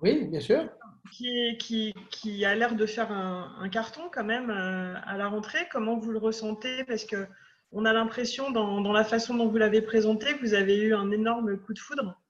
Oui, 0.00 0.24
bien 0.24 0.40
sûr. 0.40 0.68
Qui, 1.12 1.56
qui, 1.58 1.94
qui 2.10 2.44
a 2.44 2.56
l'air 2.56 2.74
de 2.74 2.86
faire 2.86 3.12
un, 3.12 3.56
un, 3.60 3.68
carton 3.68 4.10
quand 4.12 4.24
même 4.24 4.50
euh, 4.50 4.94
à 5.04 5.16
la 5.16 5.28
rentrée. 5.28 5.68
Comment 5.70 5.96
vous 5.96 6.10
le 6.10 6.18
ressentez? 6.18 6.82
Parce 6.82 7.04
que 7.04 7.28
on 7.70 7.84
a 7.84 7.92
l'impression, 7.92 8.50
dans, 8.50 8.80
dans, 8.80 8.92
la 8.92 9.04
façon 9.04 9.34
dont 9.34 9.46
vous 9.46 9.58
l'avez 9.58 9.80
présenté, 9.80 10.34
que 10.34 10.40
vous 10.40 10.54
avez 10.54 10.76
eu 10.76 10.92
un 10.92 11.12
énorme 11.12 11.56
coup 11.56 11.72
de 11.72 11.78
foudre. 11.78 12.20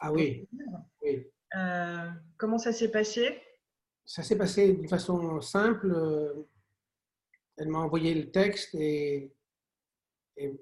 Ah 0.00 0.10
oui. 0.10 0.48
oui. 1.02 1.26
Euh, 1.56 2.10
comment 2.36 2.58
ça 2.58 2.72
s'est 2.72 2.90
passé? 2.90 3.40
Ça 4.04 4.22
s'est 4.22 4.36
passé 4.36 4.74
de 4.74 4.88
façon 4.88 5.40
simple. 5.40 5.94
Elle 7.56 7.68
m'a 7.68 7.78
envoyé 7.78 8.14
le 8.14 8.30
texte 8.30 8.74
et, 8.74 9.32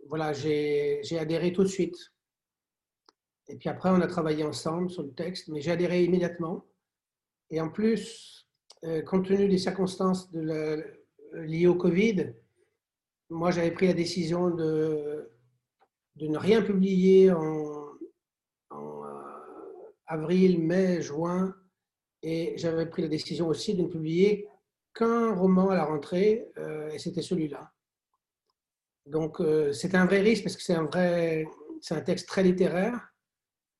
voilà, 0.08 0.32
j'ai 0.32 1.18
adhéré 1.18 1.52
tout 1.52 1.62
de 1.62 1.68
suite. 1.68 1.96
Et 3.48 3.56
puis 3.56 3.68
après, 3.68 3.90
on 3.90 4.00
a 4.00 4.06
travaillé 4.06 4.42
ensemble 4.42 4.90
sur 4.90 5.02
le 5.02 5.12
texte, 5.12 5.48
mais 5.48 5.60
j'ai 5.60 5.70
adhéré 5.70 6.02
immédiatement. 6.02 6.66
Et 7.50 7.60
en 7.60 7.70
plus, 7.70 8.48
euh, 8.84 9.02
compte 9.02 9.26
tenu 9.26 9.48
des 9.48 9.58
circonstances 9.58 10.32
de 10.32 10.84
liées 11.34 11.68
au 11.68 11.76
Covid, 11.76 12.34
moi, 13.28 13.50
j'avais 13.50 13.70
pris 13.70 13.86
la 13.86 13.92
décision 13.92 14.50
de, 14.50 15.30
de 16.16 16.26
ne 16.26 16.38
rien 16.38 16.62
publier 16.62 17.32
en, 17.32 17.75
avril, 20.06 20.60
mai, 20.60 21.02
juin, 21.02 21.54
et 22.22 22.54
j'avais 22.56 22.86
pris 22.86 23.02
la 23.02 23.08
décision 23.08 23.48
aussi 23.48 23.74
de 23.74 23.82
ne 23.82 23.88
publier 23.88 24.48
qu'un 24.94 25.34
roman 25.34 25.70
à 25.70 25.76
la 25.76 25.84
rentrée, 25.84 26.48
et 26.92 26.98
c'était 26.98 27.22
celui-là. 27.22 27.70
Donc, 29.04 29.38
c'était 29.72 29.98
un 29.98 30.06
vrai 30.06 30.20
risque 30.20 30.42
parce 30.42 30.56
que 30.56 30.62
c'est 30.62 30.74
un 30.74 30.84
vrai, 30.84 31.46
c'est 31.82 31.94
un 31.94 32.00
texte 32.00 32.26
très 32.26 32.42
littéraire. 32.42 33.08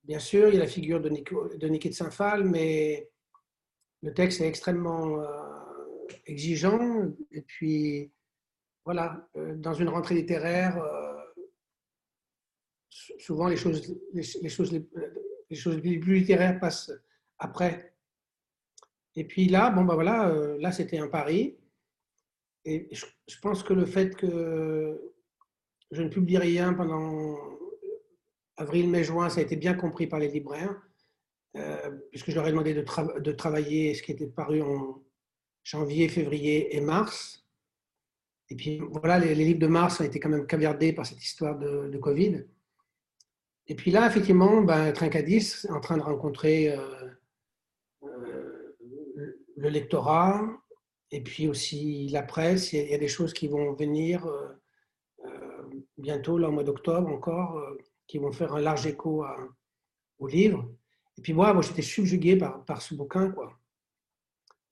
Bien 0.04 0.18
sûr, 0.18 0.48
il 0.48 0.54
y 0.54 0.56
a 0.58 0.60
la 0.60 0.66
figure 0.66 1.00
de, 1.00 1.08
Nico, 1.08 1.48
de 1.48 1.68
Niki 1.68 1.88
de 1.88 1.94
Saint-Phal, 1.94 2.44
mais 2.44 3.10
le 4.02 4.12
texte 4.12 4.40
est 4.40 4.46
extrêmement 4.46 5.24
exigeant. 6.26 7.12
Et 7.32 7.42
puis, 7.42 8.12
voilà, 8.84 9.28
euh, 9.36 9.54
dans 9.56 9.74
une 9.74 9.88
rentrée 9.88 10.14
littéraire, 10.14 10.78
euh, 10.78 11.42
souvent 13.18 13.48
les 13.48 13.56
choses, 13.56 13.96
les, 14.12 14.48
choses, 14.48 14.72
choses 15.54 15.80
les 15.82 15.98
plus 15.98 16.16
littéraires 16.16 16.58
passent 16.58 16.90
après. 17.38 17.94
Et 19.14 19.24
puis 19.24 19.46
là, 19.46 19.70
bon 19.70 19.84
ben 19.84 19.94
voilà, 19.94 20.28
euh, 20.28 20.56
là 20.58 20.72
c'était 20.72 20.98
un 20.98 21.08
pari. 21.08 21.56
Et 22.64 22.88
je, 22.92 23.06
pense 23.40 23.62
que 23.62 23.72
le 23.72 23.86
fait 23.86 24.16
que 24.16 25.14
je 25.92 26.02
ne 26.02 26.08
publie 26.08 26.36
rien 26.38 26.74
pendant 26.74 27.38
avril, 28.56 28.88
mai, 28.88 29.04
juin, 29.04 29.28
ça 29.28 29.38
a 29.38 29.44
été 29.44 29.54
bien 29.54 29.74
compris 29.74 30.08
par 30.08 30.18
les 30.18 30.26
libraires, 30.26 30.74
puisque 32.10 32.30
je 32.30 32.34
leur 32.34 32.48
ai 32.48 32.50
demandé 32.50 32.74
de, 32.74 32.84
de, 33.20 33.32
travailler 33.32 33.94
ce 33.94 34.02
qui 34.02 34.10
était 34.10 34.26
paru 34.26 34.62
en 34.62 35.00
janvier, 35.62 36.08
février 36.08 36.76
et 36.76 36.80
mars. 36.80 37.44
Et 38.48 38.54
puis 38.54 38.78
voilà, 38.78 39.18
les, 39.18 39.34
livres 39.34 39.58
de 39.58 39.66
mars 39.66 40.00
ont 40.00 40.04
été 40.04 40.20
quand 40.20 40.28
même 40.28 40.46
caviardés 40.46 40.92
par 40.92 41.04
cette 41.04 41.22
histoire 41.22 41.58
de, 41.58 41.98
Covid. 41.98 42.44
Et 43.68 43.74
puis 43.74 43.90
là, 43.90 44.06
effectivement, 44.06 44.60
ben, 44.62 44.92
Trincadis 44.92 45.64
est 45.64 45.70
en 45.70 45.80
train 45.80 45.96
de 45.96 46.02
rencontrer 46.02 46.70
euh, 46.70 47.10
euh, 48.04 48.76
le 49.56 49.68
lectorat 49.68 50.46
et 51.10 51.20
puis 51.22 51.48
aussi 51.48 52.08
la 52.08 52.22
presse. 52.22 52.72
Il 52.72 52.88
y 52.88 52.94
a 52.94 52.98
des 52.98 53.08
choses 53.08 53.32
qui 53.32 53.48
vont 53.48 53.72
venir 53.72 54.26
euh, 54.26 55.28
bientôt, 55.98 56.38
là, 56.38 56.48
au 56.48 56.52
mois 56.52 56.64
d'octobre 56.64 57.08
encore, 57.08 57.60
qui 58.06 58.18
vont 58.18 58.32
faire 58.32 58.54
un 58.54 58.60
large 58.60 58.86
écho 58.86 59.24
au 60.18 60.26
livre. 60.28 60.68
Et 61.18 61.22
puis 61.22 61.32
moi, 61.32 61.58
j'étais 61.60 61.82
subjugué 61.82 62.36
par, 62.36 62.64
par 62.64 62.82
ce 62.82 62.94
bouquin, 62.94 63.30
quoi. 63.30 63.58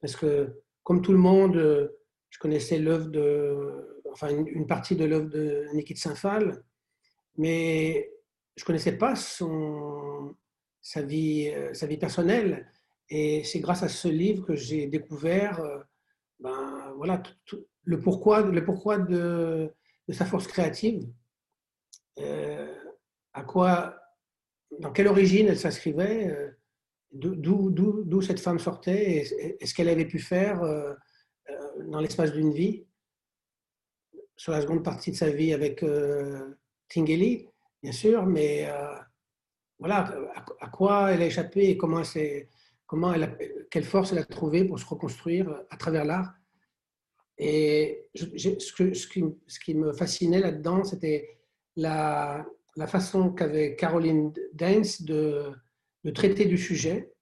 Parce 0.01 0.15
que, 0.15 0.63
comme 0.83 1.03
tout 1.03 1.13
le 1.13 1.19
monde, 1.19 1.91
je 2.29 2.39
connaissais 2.39 2.79
l'œuvre 2.79 3.09
de, 3.09 4.03
enfin 4.13 4.29
une, 4.29 4.67
partie 4.67 4.97
de 4.97 5.05
l'œuvre 5.05 5.29
de 5.29 5.67
Niki 5.73 5.95
de 5.95 5.99
Saint-Phal, 5.99 6.63
mais 7.37 8.14
je 8.57 8.65
connaissais 8.65 8.97
pas 8.97 9.17
son, 9.17 10.35
sa 10.81 11.03
vie, 11.03 11.51
euh, 11.55 11.75
sa 11.75 11.87
vie 11.87 11.97
personnelle. 11.97 12.71
Et 13.09 13.45
c'est 13.45 13.61
grâce 13.61 13.83
à 13.83 13.89
ce 13.89 14.09
livre 14.09 14.47
que 14.47 14.57
j'ai 14.57 14.87
découvert, 14.87 15.61
euh, 15.61 15.79
ben 16.41 16.93
voilà, 16.97 17.23
le 17.85 18.01
pourquoi, 18.01 18.43
le 18.43 18.65
pourquoi 18.65 18.99
de, 18.99 19.71
de 20.09 20.13
sa 20.13 20.25
force 20.25 20.47
créative, 20.47 21.07
euh, 22.19 22.75
à 23.33 23.43
quoi, 23.43 23.97
dans 24.79 24.93
quelle 24.93 25.09
origine 25.09 25.49
elle 25.49 25.59
s'inscrivait, 25.59 26.55
d'où 27.13 28.23
cette 28.23 28.41
femme 28.41 28.59
sortait 28.59 29.25
et, 29.61 29.67
ce 29.67 29.75
qu'elle 29.75 29.89
avait 29.89 30.07
pu 30.07 30.19
faire 30.19 30.63
dans 31.87 32.01
l'espace 32.01 32.33
d'une 32.33 32.53
vie, 32.53 32.87
sur 34.37 34.53
la 34.53 34.61
seconde 34.61 34.85
partie 34.85 35.11
de 35.11 35.17
sa 35.17 35.31
vie 35.31 35.53
avec 35.53 35.83
euh, 35.83 36.57
Tingeli, 36.89 37.49
bien 37.85 37.93
sûr, 37.93 38.25
mais 38.25 38.67
euh, 38.67 38.97
voilà, 39.79 40.11
à, 40.59 40.69
quoi 40.71 41.13
elle 41.13 41.21
a 41.21 41.27
échappé 41.27 41.69
et 41.69 41.77
comment, 41.77 42.01
elle 42.01 43.23
a, 43.23 43.29
quelle 43.71 43.85
force 43.85 44.13
elle 44.13 44.21
a 44.21 44.25
trouvé 44.25 44.65
pour 44.65 44.79
se 44.79 44.87
reconstruire 44.87 45.55
à 45.69 45.77
travers 45.77 46.07
l'art. 46.07 46.33
Et 47.37 48.09
ce, 48.15 49.59
qui, 49.59 49.75
me 49.75 49.93
fascinait 49.93 50.41
là-dedans, 50.41 50.83
c'était 50.85 51.37
la, 51.77 52.47
façon 52.87 53.31
qu'avait 53.31 53.77
Caroline 53.77 54.33
Dance 54.55 55.03
de, 55.03 55.53
traiter 56.15 56.47
du 56.47 56.57
sujet 56.57 57.13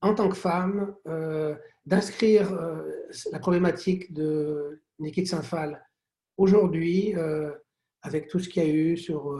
en 0.00 0.14
tant 0.14 0.30
que 0.30 0.36
femme, 0.36 0.94
euh, 1.06 1.54
d'inscrire 1.84 2.50
euh, 2.50 2.82
la 3.30 3.40
problématique 3.40 4.10
de 4.14 4.80
Nikit 5.00 5.26
Saint-Phal 5.26 5.86
aujourd'hui, 6.38 7.14
euh, 7.14 7.50
avec 8.06 8.28
tout 8.28 8.38
ce 8.38 8.48
qu'il 8.48 8.62
y 8.62 8.66
a 8.66 8.68
eu 8.68 8.96
sur 8.96 9.36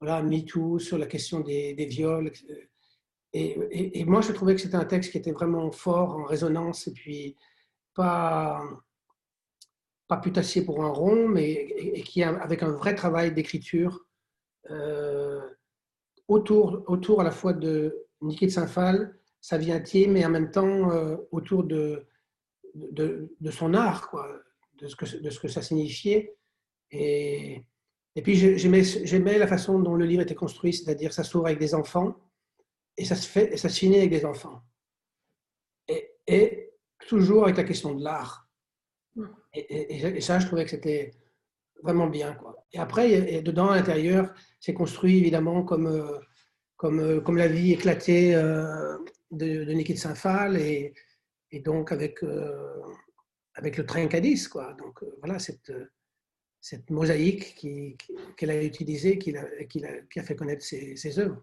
voilà, 0.00 0.22
MeToo, 0.22 0.78
sur 0.78 0.98
la 0.98 1.06
question 1.06 1.40
des, 1.40 1.74
viols. 1.86 2.32
Et, 3.32 4.04
moi, 4.04 4.20
je 4.20 4.32
trouvais 4.32 4.54
que 4.54 4.60
c'était 4.60 4.76
un 4.76 4.84
texte 4.84 5.12
qui 5.12 5.18
était 5.18 5.32
vraiment 5.32 5.70
fort, 5.70 6.16
en 6.16 6.24
résonance, 6.24 6.88
et 6.88 6.92
puis 6.92 7.36
pas, 7.94 8.62
pas 10.06 10.16
putassier 10.16 10.62
pour 10.62 10.82
un 10.84 10.90
rond, 10.90 11.28
mais 11.28 12.02
qui, 12.04 12.22
avec 12.22 12.62
un 12.62 12.72
vrai 12.72 12.94
travail 12.94 13.32
d'écriture 13.32 14.06
autour, 16.28 16.84
autour 16.86 17.20
à 17.20 17.24
la 17.24 17.30
fois 17.30 17.52
de 17.52 18.06
Nikit 18.20 18.50
Saint-Phal, 18.50 19.18
sa 19.40 19.58
vie 19.58 19.72
intime 19.72 20.16
et 20.16 20.26
en 20.26 20.30
même 20.30 20.50
temps 20.50 20.90
euh, 20.90 21.16
autour 21.30 21.64
de, 21.64 22.06
de, 22.74 23.50
son 23.50 23.74
art, 23.74 24.10
quoi, 24.10 24.28
de, 24.74 24.88
ce 24.88 24.96
que, 24.96 25.16
de 25.16 25.30
ce 25.30 25.40
que 25.40 25.48
ça 25.48 25.62
signifiait. 25.62 26.36
Et, 26.90 27.64
et 28.18 28.22
puis 28.22 28.34
j'aimais 28.34 29.38
la 29.38 29.46
façon 29.46 29.78
dont 29.78 29.94
le 29.94 30.04
livre 30.04 30.22
était 30.22 30.34
construit, 30.34 30.72
c'est-à-dire 30.72 31.12
ça 31.12 31.22
s'ouvre 31.22 31.46
avec 31.46 31.60
des 31.60 31.72
enfants 31.72 32.16
et 32.96 33.04
ça 33.04 33.14
se, 33.14 33.28
fait, 33.28 33.56
ça 33.56 33.68
se 33.68 33.78
finit 33.78 33.98
avec 33.98 34.10
des 34.10 34.24
enfants. 34.24 34.60
Et, 36.26 36.72
toujours 37.06 37.44
avec 37.44 37.56
la 37.56 37.62
question 37.62 37.94
de 37.94 38.02
l'art. 38.02 38.50
Et, 39.54 40.20
ça, 40.20 40.40
je 40.40 40.46
trouvais 40.48 40.64
que 40.64 40.70
c'était 40.70 41.12
vraiment 41.84 42.08
bien. 42.08 42.36
Et 42.72 42.80
après, 42.80 43.40
dedans, 43.40 43.68
à 43.68 43.76
l'intérieur, 43.76 44.34
c'est 44.58 44.74
construit 44.74 45.18
évidemment 45.18 45.62
comme, 45.62 45.86
euh, 45.86 46.18
euh, 46.82 47.20
comme 47.20 47.36
la 47.36 47.46
vie 47.46 47.72
éclatée 47.72 48.32
de, 48.32 49.64
de 49.64 49.72
Niki 49.72 49.94
de 49.94 49.98
Saint-Phal 49.98 50.56
et, 50.56 50.92
donc 51.64 51.92
avec, 51.92 52.24
euh, 52.24 52.82
avec 53.54 53.76
le 53.76 53.86
train 53.86 54.08
Cadiz. 54.08 54.48
Quoi. 54.48 54.72
Donc 54.72 55.04
euh, 55.04 55.16
voilà 55.20 55.38
cette, 55.38 55.72
cette 56.60 56.90
mosaïque 56.90 57.66
qu'elle 58.36 58.50
a 58.50 58.62
utilisée, 58.62 59.18
qui 59.18 59.34
a, 59.36 60.22
fait 60.22 60.36
connaître 60.36 60.64
ses, 60.64 61.18
œuvres. 61.18 61.42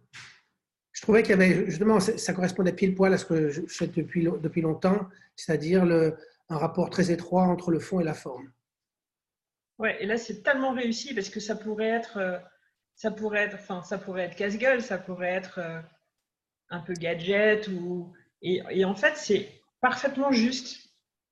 Je 0.92 1.02
trouvais 1.02 1.24
qu'il 1.24 1.34
avait, 1.34 1.66
justement, 1.70 2.00
ça 2.00 2.34
correspondait 2.34 2.74
pile 2.74 2.96
poil 2.96 3.14
à 3.14 3.18
ce 3.18 3.26
que 3.26 3.50
je 3.50 3.62
fais 3.68 3.88
depuis, 3.88 4.24
depuis 4.24 4.62
longtemps, 4.62 5.10
c'est-à-dire 5.36 5.84
un 5.84 6.58
rapport 6.58 6.90
très 6.90 7.12
étroit 7.12 7.44
entre 7.44 7.72
le 7.72 7.80
fond 7.80 8.00
et 8.00 8.04
la 8.04 8.14
forme. 8.14 8.52
Ouais, 9.78 10.02
et 10.02 10.06
là 10.06 10.18
c'est 10.18 10.42
tellement 10.42 10.72
réussi 10.72 11.14
parce 11.14 11.28
que 11.28 11.42
ça 11.42 11.54
pourrait 11.54 11.90
être, 11.90 12.16
euh, 12.16 12.38
ça 12.96 13.12
pourrait 13.12 13.44
être, 13.44 13.56
enfin, 13.56 13.84
ça 13.84 13.98
pourrait 13.98 14.24
être 14.24 14.38
casse-gueule, 14.38 14.82
ça 14.82 14.98
pourrait 14.98 15.34
être 15.34 15.60
un 16.70 16.80
peu 16.80 16.94
gadget. 16.94 17.68
Ou... 17.68 18.14
Et, 18.42 18.86
en 18.86 18.96
fait, 18.96 19.18
c'est 19.18 19.50
parfaitement 19.82 20.32
juste. 20.32 20.90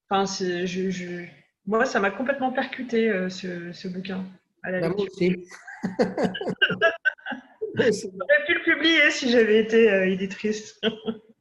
Enfin, 0.09 0.25
je... 0.25 1.25
Moi, 1.65 1.85
ça 1.85 1.99
m'a 1.99 2.11
complètement 2.11 2.51
percuté, 2.51 3.09
euh, 3.09 3.29
ce, 3.29 3.71
ce, 3.71 3.87
bouquin. 3.87 4.25
À 4.63 4.71
la 4.71 4.81
bah, 4.81 4.95
aussi. 4.97 5.47
J'aurais 7.75 8.45
pu 8.45 8.53
le 8.53 8.63
publier 8.63 9.11
si 9.11 9.29
j'avais 9.29 9.59
été 9.59 9.89
euh, 9.91 10.09
éditrice. 10.09 10.79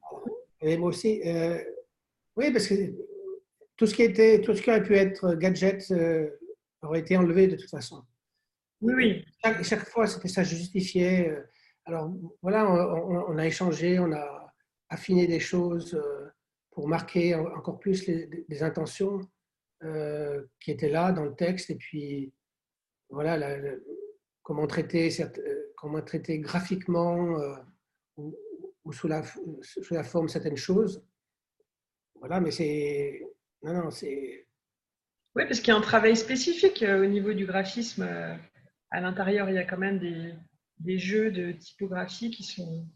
Et 0.61 0.77
moi 0.77 0.91
aussi. 0.91 1.21
Euh, 1.27 1.59
oui, 2.37 2.53
parce 2.53 2.69
que 2.69 2.75
tout 3.77 3.87
ce, 3.87 3.95
qui 3.95 4.03
était, 4.03 4.41
tout 4.41 4.55
ce 4.55 4.63
qui 4.63 4.71
aurait 4.71 4.83
pu 4.83 4.97
être 4.97 5.35
gadget 5.35 5.93
aurait 6.83 7.01
été 7.01 7.17
enlevé 7.17 7.49
de 7.49 7.57
toute 7.57 7.71
façon. 7.71 8.05
Oui, 8.81 8.95
oui. 8.95 9.25
Chaque, 9.45 9.63
chaque 9.65 9.89
fois, 9.89 10.07
c'était 10.07 10.29
ça 10.29 10.45
justifiait 10.45 11.31
alors 11.85 12.13
voilà, 12.43 12.71
on, 12.71 13.39
a 13.39 13.47
échangé, 13.47 13.99
on 13.99 14.13
a 14.13 14.55
affiné 14.89 15.27
des 15.27 15.41
choses 15.41 16.01
pour 16.71 16.89
marquer 16.89 17.35
encore 17.35 17.79
plus 17.79 18.07
les, 18.07 18.63
intentions 18.63 19.21
euh, 19.85 20.43
qui 20.61 20.71
étaient 20.71 20.89
là 20.89 21.13
dans 21.13 21.25
le 21.25 21.35
texte 21.35 21.71
et 21.71 21.77
puis 21.77 22.33
voilà 23.09 23.59
comment, 24.43 24.67
traiter, 24.67 25.11
euh, 25.21 25.73
comment 25.77 26.01
traiter 26.03 26.39
graphiquement 26.39 27.37
ou, 28.17 28.93
sous, 28.93 29.09
la, 29.09 29.23
sous 29.63 29.95
la 29.95 30.05
forme 30.05 30.29
certaines 30.29 30.57
choses. 30.57 31.05
Voilà, 32.17 32.41
mais 32.41 32.51
c'est. 32.51 33.23
Non, 33.63 33.85
non, 33.85 33.91
c'est. 33.91 34.47
Oui, 35.35 35.45
parce 35.45 35.61
qu'il 35.61 35.69
y 35.69 35.77
a 35.77 35.79
un 35.79 35.83
travail 35.83 36.17
spécifique 36.17 36.85
au 36.87 37.07
niveau 37.07 37.33
du 37.33 37.47
graphisme. 37.47 38.03
À 38.91 39.01
l'intérieur, 39.01 39.49
il 39.49 39.55
y 39.55 39.59
a 39.59 39.65
quand 39.65 39.79
même 39.79 39.99
des, 39.99 40.35
des 40.83 40.99
jeux 40.99 41.31
de 41.31 41.53
typographie 41.53 42.31
qui 42.31 42.43
sont... 42.43 42.87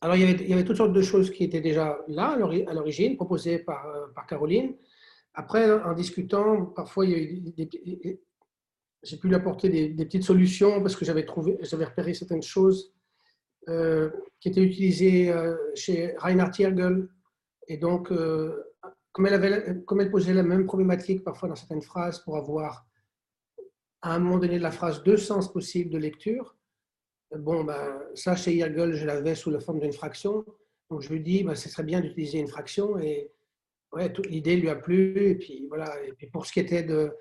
Alors, 0.00 0.16
il 0.16 0.22
y, 0.22 0.24
avait, 0.24 0.44
il 0.44 0.48
y 0.48 0.52
avait 0.52 0.64
toutes 0.64 0.76
sortes 0.76 0.92
de 0.92 1.02
choses 1.02 1.30
qui 1.30 1.44
étaient 1.44 1.60
déjà 1.60 1.98
là 2.08 2.30
à 2.30 2.72
l'origine, 2.74 3.16
proposées 3.16 3.58
par, 3.58 3.86
euh, 3.86 4.06
par 4.14 4.26
Caroline. 4.26 4.76
Après, 5.34 5.70
en 5.70 5.94
discutant, 5.94 6.66
parfois, 6.66 7.06
j'ai 7.06 8.20
pu 9.20 9.28
lui 9.28 9.34
apporter 9.34 9.68
des, 9.68 10.04
petites 10.04 10.24
solutions 10.24 10.82
parce 10.82 10.96
que 10.96 11.04
j'avais 11.04 11.26
repéré 11.28 12.14
certaines 12.14 12.42
choses 12.42 12.92
euh, 13.68 14.10
qui 14.40 14.48
étaient 14.48 14.62
utilisées 14.62 15.30
euh, 15.30 15.56
chez 15.74 16.16
Reinhard 16.16 16.50
Tiergel. 16.50 17.08
Et 17.68 17.76
donc, 17.76 18.10
euh, 18.10 18.64
comme, 19.12 19.26
elle 19.26 19.34
avait, 19.34 19.82
comme 19.84 20.00
elle 20.00 20.10
posait 20.10 20.32
la 20.32 20.42
même 20.42 20.64
problématique 20.64 21.22
parfois 21.22 21.48
dans 21.48 21.54
certaines 21.54 21.82
phrases 21.82 22.20
pour 22.20 22.36
avoir 22.36 22.86
à 24.00 24.14
un 24.14 24.20
moment 24.20 24.38
donné 24.38 24.58
de 24.58 24.62
la 24.62 24.70
phrase 24.70 25.02
deux 25.02 25.16
sens 25.16 25.52
possibles 25.52 25.90
de 25.90 25.98
lecture, 25.98 26.56
bon, 27.36 27.64
ben, 27.64 28.00
ça 28.14 28.36
chez 28.36 28.52
Tiergel, 28.52 28.94
je 28.94 29.06
l'avais 29.06 29.34
sous 29.34 29.50
la 29.50 29.60
forme 29.60 29.80
d'une 29.80 29.92
fraction. 29.92 30.44
Donc 30.90 31.02
je 31.02 31.10
lui 31.10 31.20
dis, 31.20 31.44
ben, 31.44 31.54
ce 31.54 31.68
serait 31.68 31.82
bien 31.82 32.00
d'utiliser 32.00 32.38
une 32.38 32.48
fraction. 32.48 32.98
Et 32.98 33.30
ouais, 33.92 34.12
l'idée 34.28 34.56
lui 34.56 34.68
a 34.68 34.76
plu. 34.76 35.30
Et 35.30 35.34
puis 35.34 35.66
voilà. 35.68 36.02
Et 36.04 36.12
puis 36.12 36.26
pour 36.28 36.46
ce 36.46 36.52
qui 36.52 36.60
était 36.60 36.82
de 36.82 37.14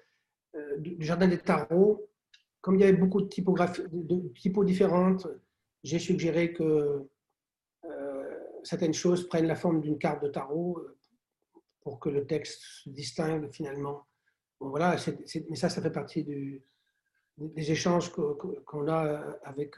euh, 0.55 0.77
du 0.77 0.97
jardin 0.99 1.27
des 1.27 1.39
tarots, 1.39 2.09
comme 2.61 2.75
il 2.75 2.81
y 2.81 2.83
avait 2.83 2.93
beaucoup 2.93 3.21
de, 3.21 3.27
typographies, 3.27 3.83
de 3.91 4.33
typos 4.33 4.63
différentes, 4.63 5.27
j'ai 5.83 5.99
suggéré 5.99 6.53
que 6.53 7.07
euh, 7.85 8.39
certaines 8.63 8.93
choses 8.93 9.27
prennent 9.27 9.47
la 9.47 9.55
forme 9.55 9.81
d'une 9.81 9.97
carte 9.97 10.23
de 10.23 10.29
tarot 10.29 10.79
euh, 10.79 10.97
pour 11.81 11.99
que 11.99 12.09
le 12.09 12.25
texte 12.25 12.61
se 12.63 12.89
distingue 12.89 13.51
finalement. 13.51 14.07
Voilà, 14.59 14.95
mais 15.49 15.55
ça, 15.55 15.69
ça 15.69 15.81
fait 15.81 15.91
partie 15.91 16.23
des 16.23 17.71
échanges 17.71 18.11
qu'on 18.11 18.87
a 18.87 19.37
avec 19.43 19.77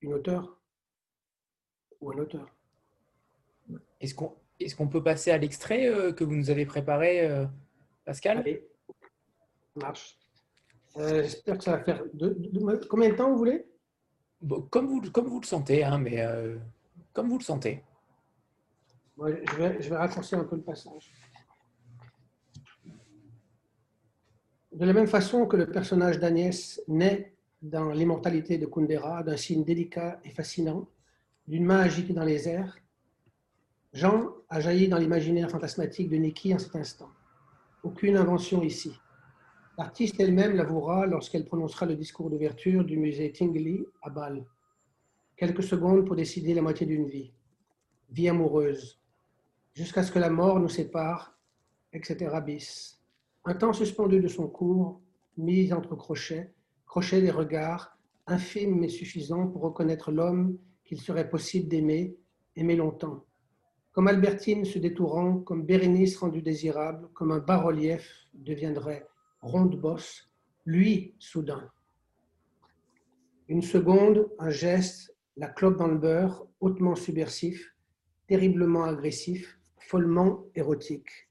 une 0.00 0.14
auteure 0.14 0.60
ou 2.00 2.10
un 2.10 2.18
auteur. 2.18 2.48
Est-ce 4.00 4.16
qu'on 4.16 4.36
est 4.60 4.74
qu'on 4.74 4.88
peut 4.88 5.02
passer 5.02 5.30
à 5.30 5.38
l'extrait 5.38 6.14
que 6.14 6.24
vous 6.24 6.34
nous 6.34 6.50
avez 6.50 6.66
préparé 6.66 7.28
Pascal? 8.04 8.38
Allez, 8.38 8.66
ça 9.74 9.86
marche. 9.86 10.18
Euh, 10.96 11.22
j'espère 11.22 11.58
que 11.58 11.64
ça 11.64 11.76
va 11.76 11.84
faire. 11.84 12.02
combien 12.88 13.10
de 13.10 13.14
temps 13.14 13.30
vous 13.30 13.38
voulez? 13.38 13.66
Comme, 14.70 14.86
vous, 14.86 15.10
comme 15.10 15.26
vous 15.26 15.40
le 15.40 15.46
sentez, 15.46 15.84
hein, 15.84 15.98
mais 15.98 16.20
euh, 16.20 16.56
comme 17.12 17.28
vous 17.28 17.38
le 17.38 17.44
sentez. 17.44 17.82
je, 19.18 19.56
vais, 19.56 19.82
je 19.82 19.90
vais 19.90 19.96
raccourcir 19.96 20.38
un 20.38 20.44
peu 20.44 20.56
le 20.56 20.62
passage. 20.62 21.12
De 24.72 24.84
la 24.84 24.92
même 24.92 25.06
façon 25.06 25.46
que 25.46 25.56
le 25.56 25.70
personnage 25.70 26.18
d'Agnès 26.18 26.82
naît 26.86 27.34
dans 27.62 27.90
l'immortalité 27.90 28.58
de 28.58 28.66
Kundera, 28.66 29.22
d'un 29.22 29.36
signe 29.36 29.64
délicat 29.64 30.20
et 30.24 30.30
fascinant, 30.30 30.86
d'une 31.48 31.64
main 31.64 31.80
agitée 31.80 32.12
dans 32.12 32.24
les 32.24 32.48
airs, 32.48 32.78
Jean 33.96 34.34
a 34.50 34.60
jailli 34.60 34.88
dans 34.88 34.98
l'imaginaire 34.98 35.50
fantasmatique 35.50 36.10
de 36.10 36.16
Niki 36.16 36.52
en 36.52 36.58
cet 36.58 36.76
instant. 36.76 37.08
Aucune 37.82 38.18
invention 38.18 38.62
ici. 38.62 38.92
L'artiste 39.78 40.20
elle-même 40.20 40.54
l'avouera 40.54 41.06
lorsqu'elle 41.06 41.46
prononcera 41.46 41.86
le 41.86 41.96
discours 41.96 42.28
d'ouverture 42.28 42.84
du 42.84 42.98
musée 42.98 43.32
Tingley 43.32 43.86
à 44.02 44.10
Bâle. 44.10 44.44
Quelques 45.34 45.62
secondes 45.62 46.04
pour 46.04 46.14
décider 46.14 46.52
la 46.52 46.60
moitié 46.60 46.84
d'une 46.84 47.06
vie. 47.06 47.32
Vie 48.10 48.28
amoureuse. 48.28 49.00
Jusqu'à 49.72 50.02
ce 50.02 50.12
que 50.12 50.18
la 50.18 50.28
mort 50.28 50.60
nous 50.60 50.68
sépare, 50.68 51.34
etc. 51.94 52.38
bis. 52.44 53.00
Un 53.46 53.54
temps 53.54 53.72
suspendu 53.72 54.20
de 54.20 54.28
son 54.28 54.46
cours, 54.46 55.00
mis 55.38 55.72
entre 55.72 55.96
crochets, 55.96 56.52
crochets 56.84 57.22
des 57.22 57.30
regards, 57.30 57.96
infimes 58.26 58.78
mais 58.78 58.90
suffisants 58.90 59.46
pour 59.46 59.62
reconnaître 59.62 60.12
l'homme 60.12 60.58
qu'il 60.84 61.00
serait 61.00 61.30
possible 61.30 61.68
d'aimer, 61.68 62.14
aimer 62.56 62.76
longtemps 62.76 63.24
comme 63.96 64.08
Albertine 64.08 64.66
se 64.66 64.78
détourant, 64.78 65.38
comme 65.38 65.64
Bérénice 65.64 66.18
rendue 66.18 66.42
désirable, 66.42 67.08
comme 67.14 67.32
un 67.32 67.38
bas-relief 67.38 68.28
deviendrait 68.34 69.06
ronde 69.40 69.80
bosse, 69.80 70.30
lui, 70.66 71.14
soudain. 71.18 71.70
Une 73.48 73.62
seconde, 73.62 74.28
un 74.38 74.50
geste, 74.50 75.16
la 75.38 75.48
clope 75.48 75.78
dans 75.78 75.88
le 75.88 75.96
beurre, 75.96 76.46
hautement 76.60 76.94
subversif, 76.94 77.74
terriblement 78.26 78.84
agressif, 78.84 79.58
follement 79.78 80.44
érotique. 80.54 81.30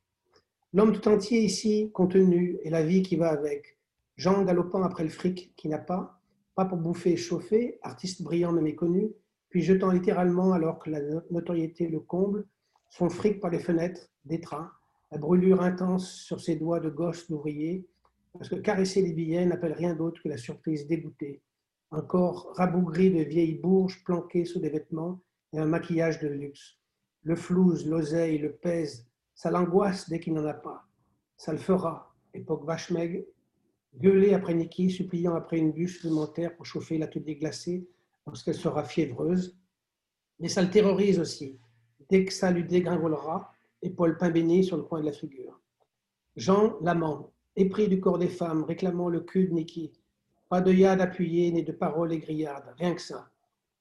L'homme 0.74 0.94
tout 0.94 1.08
entier 1.08 1.42
ici, 1.42 1.92
contenu, 1.94 2.58
et 2.64 2.72
la 2.72 2.84
vie 2.84 3.04
qui 3.04 3.16
va 3.16 3.30
avec. 3.30 3.78
Jean 4.18 4.44
galopant 4.44 4.82
après 4.82 5.04
le 5.04 5.12
fric 5.12 5.54
qui 5.56 5.68
n'a 5.68 5.78
pas, 5.78 6.20
pas 6.56 6.66
pour 6.66 6.80
bouffer 6.80 7.12
et 7.12 7.18
chauffer, 7.18 7.78
artiste 7.84 8.24
brillant 8.24 8.54
mais 8.54 8.62
méconnu, 8.62 9.12
puis 9.50 9.62
jetant 9.62 9.92
littéralement 9.92 10.52
alors 10.52 10.80
que 10.80 10.90
la 10.90 11.02
notoriété 11.30 11.88
le 11.88 12.00
comble, 12.00 12.48
son 12.90 13.10
fric 13.10 13.40
par 13.40 13.52
les 13.52 13.60
fenêtres 13.60 14.10
des 14.26 14.40
trains, 14.40 14.72
la 15.12 15.18
brûlure 15.18 15.62
intense 15.62 16.12
sur 16.12 16.42
ses 16.42 16.56
doigts 16.56 16.80
de 16.80 16.90
gauche 16.90 17.28
d'ouvrier, 17.30 17.88
parce 18.34 18.50
que 18.50 18.56
caresser 18.56 19.02
les 19.02 19.14
billets 19.14 19.46
n'appelle 19.46 19.74
rien 19.74 19.96
d'autre 19.96 20.22
que 20.22 20.30
la 20.30 20.38
surprise 20.38 20.88
dégoûtée. 20.88 21.42
Un 21.92 22.02
corps 22.02 22.52
rabougri 22.56 23.12
de 23.12 23.24
vieilles 23.24 23.60
bourges 23.60 24.04
planquées 24.04 24.46
sous 24.46 24.60
des 24.60 24.70
vêtements 24.70 25.22
et 25.54 25.60
un 25.60 25.66
maquillage 25.66 26.20
de 26.20 26.28
luxe. 26.28 26.78
Le 27.24 27.36
flouze, 27.36 27.88
l'oseille, 27.88 28.38
le 28.38 28.54
pèse, 28.54 29.08
ça 29.34 29.52
l'angoisse 29.52 30.10
dès 30.10 30.20
qu'il 30.20 30.34
n'en 30.34 30.46
a 30.46 30.54
pas. 30.54 30.84
Ça 31.38 31.52
le 31.52 31.58
fera, 31.58 32.14
époque 32.34 32.66
vache 32.66 32.92
maigre, 32.92 33.24
gueuler 33.98 34.34
après 34.34 34.54
Niki, 34.54 34.90
suppliant 34.90 35.36
après 35.36 35.58
une 35.58 35.72
bûche 35.72 35.96
supplémentaire 35.96 36.56
pour 36.56 36.66
chauffer 36.66 36.98
l'atelier 36.98 37.36
glacé 37.36 37.88
lorsqu'elle 38.26 38.56
sera 38.56 38.84
fiévreuse. 38.84 39.58
Mais 40.40 40.50
ça 40.50 40.62
le 40.62 40.70
terrorise 40.70 41.20
aussi, 41.20 41.58
dès 42.10 42.26
que 42.26 42.34
ça 42.34 42.52
lui 42.52 42.64
dégringolera, 42.64 43.52
épaule 43.82 44.18
pain 44.18 44.30
béni 44.30 44.64
sur 44.64 44.78
le 44.78 44.84
coin 44.84 45.00
de 45.00 45.06
la 45.06 45.12
figure. 45.12 45.60
Jean, 46.36 46.78
l'amant, 46.82 47.32
épris 47.56 47.88
du 47.88 48.00
corps 48.00 48.18
des 48.18 48.28
femmes, 48.28 48.64
réclamant 48.64 49.10
le 49.10 49.22
cul 49.22 49.48
de 49.48 49.54
Niki. 49.54 49.94
Pas 50.50 50.62
de 50.62 50.72
yad 50.72 51.02
appuyé, 51.02 51.52
ni 51.52 51.64
de 51.64 51.72
paroles 51.72 52.14
égrillardes, 52.14 52.74
rien 52.78 52.94
que 52.94 53.02
ça. 53.02 53.30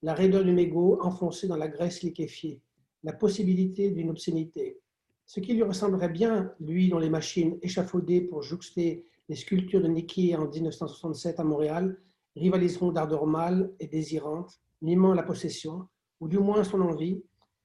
La 0.02 0.14
raideur 0.14 0.44
du 0.44 0.52
mégot 0.52 0.98
enfoncée 1.02 1.48
dans 1.48 1.56
la 1.56 1.68
graisse 1.68 2.02
liquéfiée. 2.02 2.60
La 3.02 3.12
possibilité 3.12 3.90
d'une 3.90 4.10
obscénité. 4.10 4.78
Ce 5.26 5.40
qui 5.40 5.54
lui 5.54 5.62
ressemblerait 5.62 6.10
bien, 6.10 6.52
lui, 6.60 6.88
dont 6.88 6.98
les 6.98 7.10
machines 7.10 7.58
échafaudées 7.62 8.20
pour 8.20 8.42
jouxter 8.42 9.06
les 9.28 9.36
sculptures 9.36 9.80
de 9.80 9.88
Niki 9.88 10.36
en 10.36 10.48
1967 10.48 11.40
à 11.40 11.44
Montréal 11.44 11.98
rivaliseront 12.36 12.92
d'ardeur 12.92 13.26
mâle 13.26 13.72
et 13.80 13.86
désirante, 13.86 14.60
mimant 14.82 15.14
la 15.14 15.22
possession, 15.22 15.88
ou 16.20 16.28
du 16.28 16.38
moins 16.38 16.64
son 16.64 16.80
envie, 16.80 17.22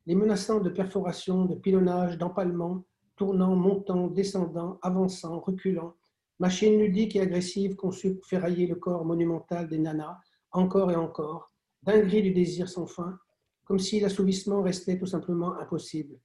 les 0.09 0.15
menaçants 0.15 0.59
de 0.59 0.71
perforation, 0.71 1.45
de 1.45 1.53
pilonnage, 1.53 2.17
d'empalement, 2.17 2.83
tournant, 3.15 3.55
montant, 3.55 4.07
descendant, 4.07 4.79
avançant, 4.81 5.39
reculant, 5.39 5.93
machine 6.39 6.79
ludique 6.79 7.15
et 7.15 7.21
agressive 7.21 7.75
conçue 7.75 8.15
pour 8.15 8.25
ferrailler 8.25 8.65
le 8.65 8.73
corps 8.73 9.05
monumental 9.05 9.67
des 9.67 9.77
nanas, 9.77 10.17
encore 10.51 10.91
et 10.91 10.95
encore, 10.95 11.53
dinguerie 11.83 12.23
du 12.23 12.31
désir 12.31 12.67
sans 12.67 12.87
fin, 12.87 13.19
comme 13.65 13.77
si 13.77 13.99
l'assouvissement 13.99 14.63
restait 14.63 14.97
tout 14.97 15.05
simplement 15.05 15.53
impossible. 15.59 16.19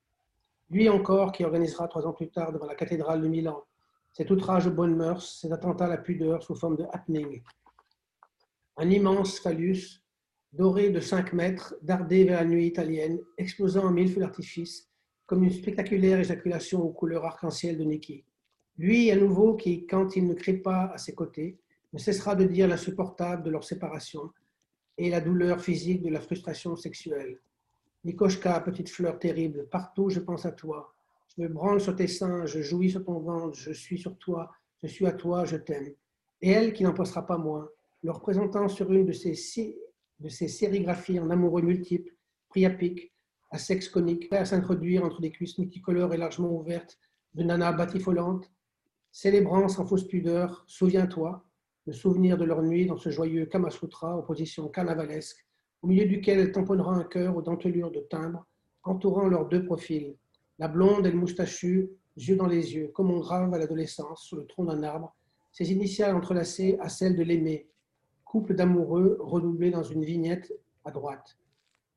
Lui 0.70 0.88
encore 0.88 1.30
qui 1.30 1.44
organisera 1.44 1.86
trois 1.86 2.06
ans 2.06 2.14
plus 2.14 2.30
tard 2.30 2.52
devant 2.52 2.64
la 2.64 2.76
cathédrale 2.76 3.20
de 3.20 3.28
Milan 3.28 3.62
cet 4.14 4.30
outrage 4.30 4.66
aux 4.66 4.72
bonnes 4.72 4.96
mœurs, 4.96 5.40
cet 5.42 5.52
attentat 5.52 5.84
à 5.84 5.88
la 5.88 5.98
pudeur 5.98 6.42
sous 6.42 6.54
forme 6.54 6.76
de 6.76 6.86
happening. 6.90 7.42
Un 8.78 8.88
immense 8.88 9.40
phallus 9.40 10.03
doré 10.56 10.90
de 10.90 11.00
5 11.00 11.32
mètres, 11.32 11.74
dardé 11.82 12.24
vers 12.24 12.40
la 12.40 12.46
nuit 12.46 12.66
italienne, 12.66 13.18
explosant 13.38 13.86
en 13.86 13.90
mille 13.90 14.10
feux 14.10 14.20
d'artifice, 14.20 14.88
comme 15.26 15.42
une 15.42 15.50
spectaculaire 15.50 16.20
éjaculation 16.20 16.80
aux 16.80 16.92
couleurs 16.92 17.24
arc-en-ciel 17.24 17.76
de 17.76 17.82
Niki. 17.82 18.24
Lui, 18.78 19.10
à 19.10 19.16
nouveau, 19.16 19.56
qui, 19.56 19.84
quand 19.86 20.14
il 20.14 20.26
ne 20.28 20.34
crie 20.34 20.58
pas 20.58 20.92
à 20.94 20.98
ses 20.98 21.14
côtés, 21.14 21.58
ne 21.92 21.98
cessera 21.98 22.36
de 22.36 22.44
dire 22.44 22.68
l'insupportable 22.68 23.42
de 23.42 23.50
leur 23.50 23.64
séparation 23.64 24.30
et 24.96 25.10
la 25.10 25.20
douleur 25.20 25.60
physique 25.60 26.02
de 26.02 26.10
la 26.10 26.20
frustration 26.20 26.76
sexuelle. 26.76 27.40
Nikoshka, 28.04 28.60
petite 28.60 28.90
fleur 28.90 29.18
terrible, 29.18 29.66
partout 29.68 30.08
je 30.08 30.20
pense 30.20 30.46
à 30.46 30.52
toi. 30.52 30.94
Je 31.36 31.42
me 31.42 31.48
branle 31.48 31.80
sur 31.80 31.96
tes 31.96 32.06
seins, 32.06 32.46
je 32.46 32.62
jouis 32.62 32.90
sur 32.90 33.04
ton 33.04 33.18
ventre, 33.18 33.58
je 33.58 33.72
suis 33.72 33.98
sur 33.98 34.16
toi, 34.18 34.52
je 34.82 34.86
suis 34.86 35.06
à 35.06 35.12
toi, 35.12 35.44
je 35.44 35.56
t'aime. 35.56 35.94
Et 36.42 36.50
elle 36.50 36.72
qui 36.72 36.84
n'en 36.84 36.94
pensera 36.94 37.26
pas 37.26 37.38
moins, 37.38 37.68
le 38.02 38.12
représentant 38.12 38.68
sur 38.68 38.92
une 38.92 39.06
de 39.06 39.12
ces 39.12 39.34
six 39.34 39.74
de 40.24 40.30
ces 40.30 40.48
sérigraphies 40.48 41.20
en 41.20 41.28
amoureux 41.28 41.60
multiples, 41.60 42.14
priapiques, 42.48 43.12
à 43.50 43.58
sexe 43.58 43.90
conique, 43.90 44.32
à 44.32 44.46
s'introduire 44.46 45.04
entre 45.04 45.20
des 45.20 45.30
cuisses 45.30 45.58
multicolores 45.58 46.14
et 46.14 46.16
largement 46.16 46.50
ouvertes 46.50 46.98
de 47.34 47.42
nanas 47.42 47.72
batifolantes, 47.72 48.50
célébrant 49.12 49.68
sans 49.68 49.84
fausse 49.84 50.08
pudeur, 50.08 50.64
souviens-toi, 50.66 51.44
le 51.86 51.92
souvenir 51.92 52.38
de 52.38 52.44
leur 52.44 52.62
nuit 52.62 52.86
dans 52.86 52.96
ce 52.96 53.10
joyeux 53.10 53.44
Kamasutra, 53.44 54.16
opposition 54.16 54.66
carnavalesque, 54.68 55.44
au 55.82 55.88
milieu 55.88 56.06
duquel 56.06 56.38
elle 56.38 56.52
tamponnera 56.52 56.94
un 56.94 57.04
cœur 57.04 57.36
aux 57.36 57.42
dentelures 57.42 57.90
de 57.90 58.00
timbre, 58.00 58.46
entourant 58.82 59.28
leurs 59.28 59.46
deux 59.46 59.66
profils, 59.66 60.16
la 60.58 60.68
blonde 60.68 61.06
et 61.06 61.10
le 61.10 61.18
moustachu, 61.18 61.90
yeux 62.16 62.36
dans 62.36 62.46
les 62.46 62.74
yeux, 62.74 62.88
comme 62.94 63.10
on 63.10 63.20
grave 63.20 63.52
à 63.52 63.58
l'adolescence 63.58 64.22
sur 64.22 64.38
le 64.38 64.46
tronc 64.46 64.64
d'un 64.64 64.82
arbre, 64.84 65.14
ses 65.52 65.70
initiales 65.70 66.16
entrelacées 66.16 66.78
à 66.80 66.88
celles 66.88 67.14
de 67.14 67.22
l'aimé, 67.22 67.68
d'amoureux 68.42 69.16
redoublé 69.20 69.70
dans 69.70 69.82
une 69.82 70.04
vignette 70.04 70.52
à 70.84 70.90
droite. 70.90 71.38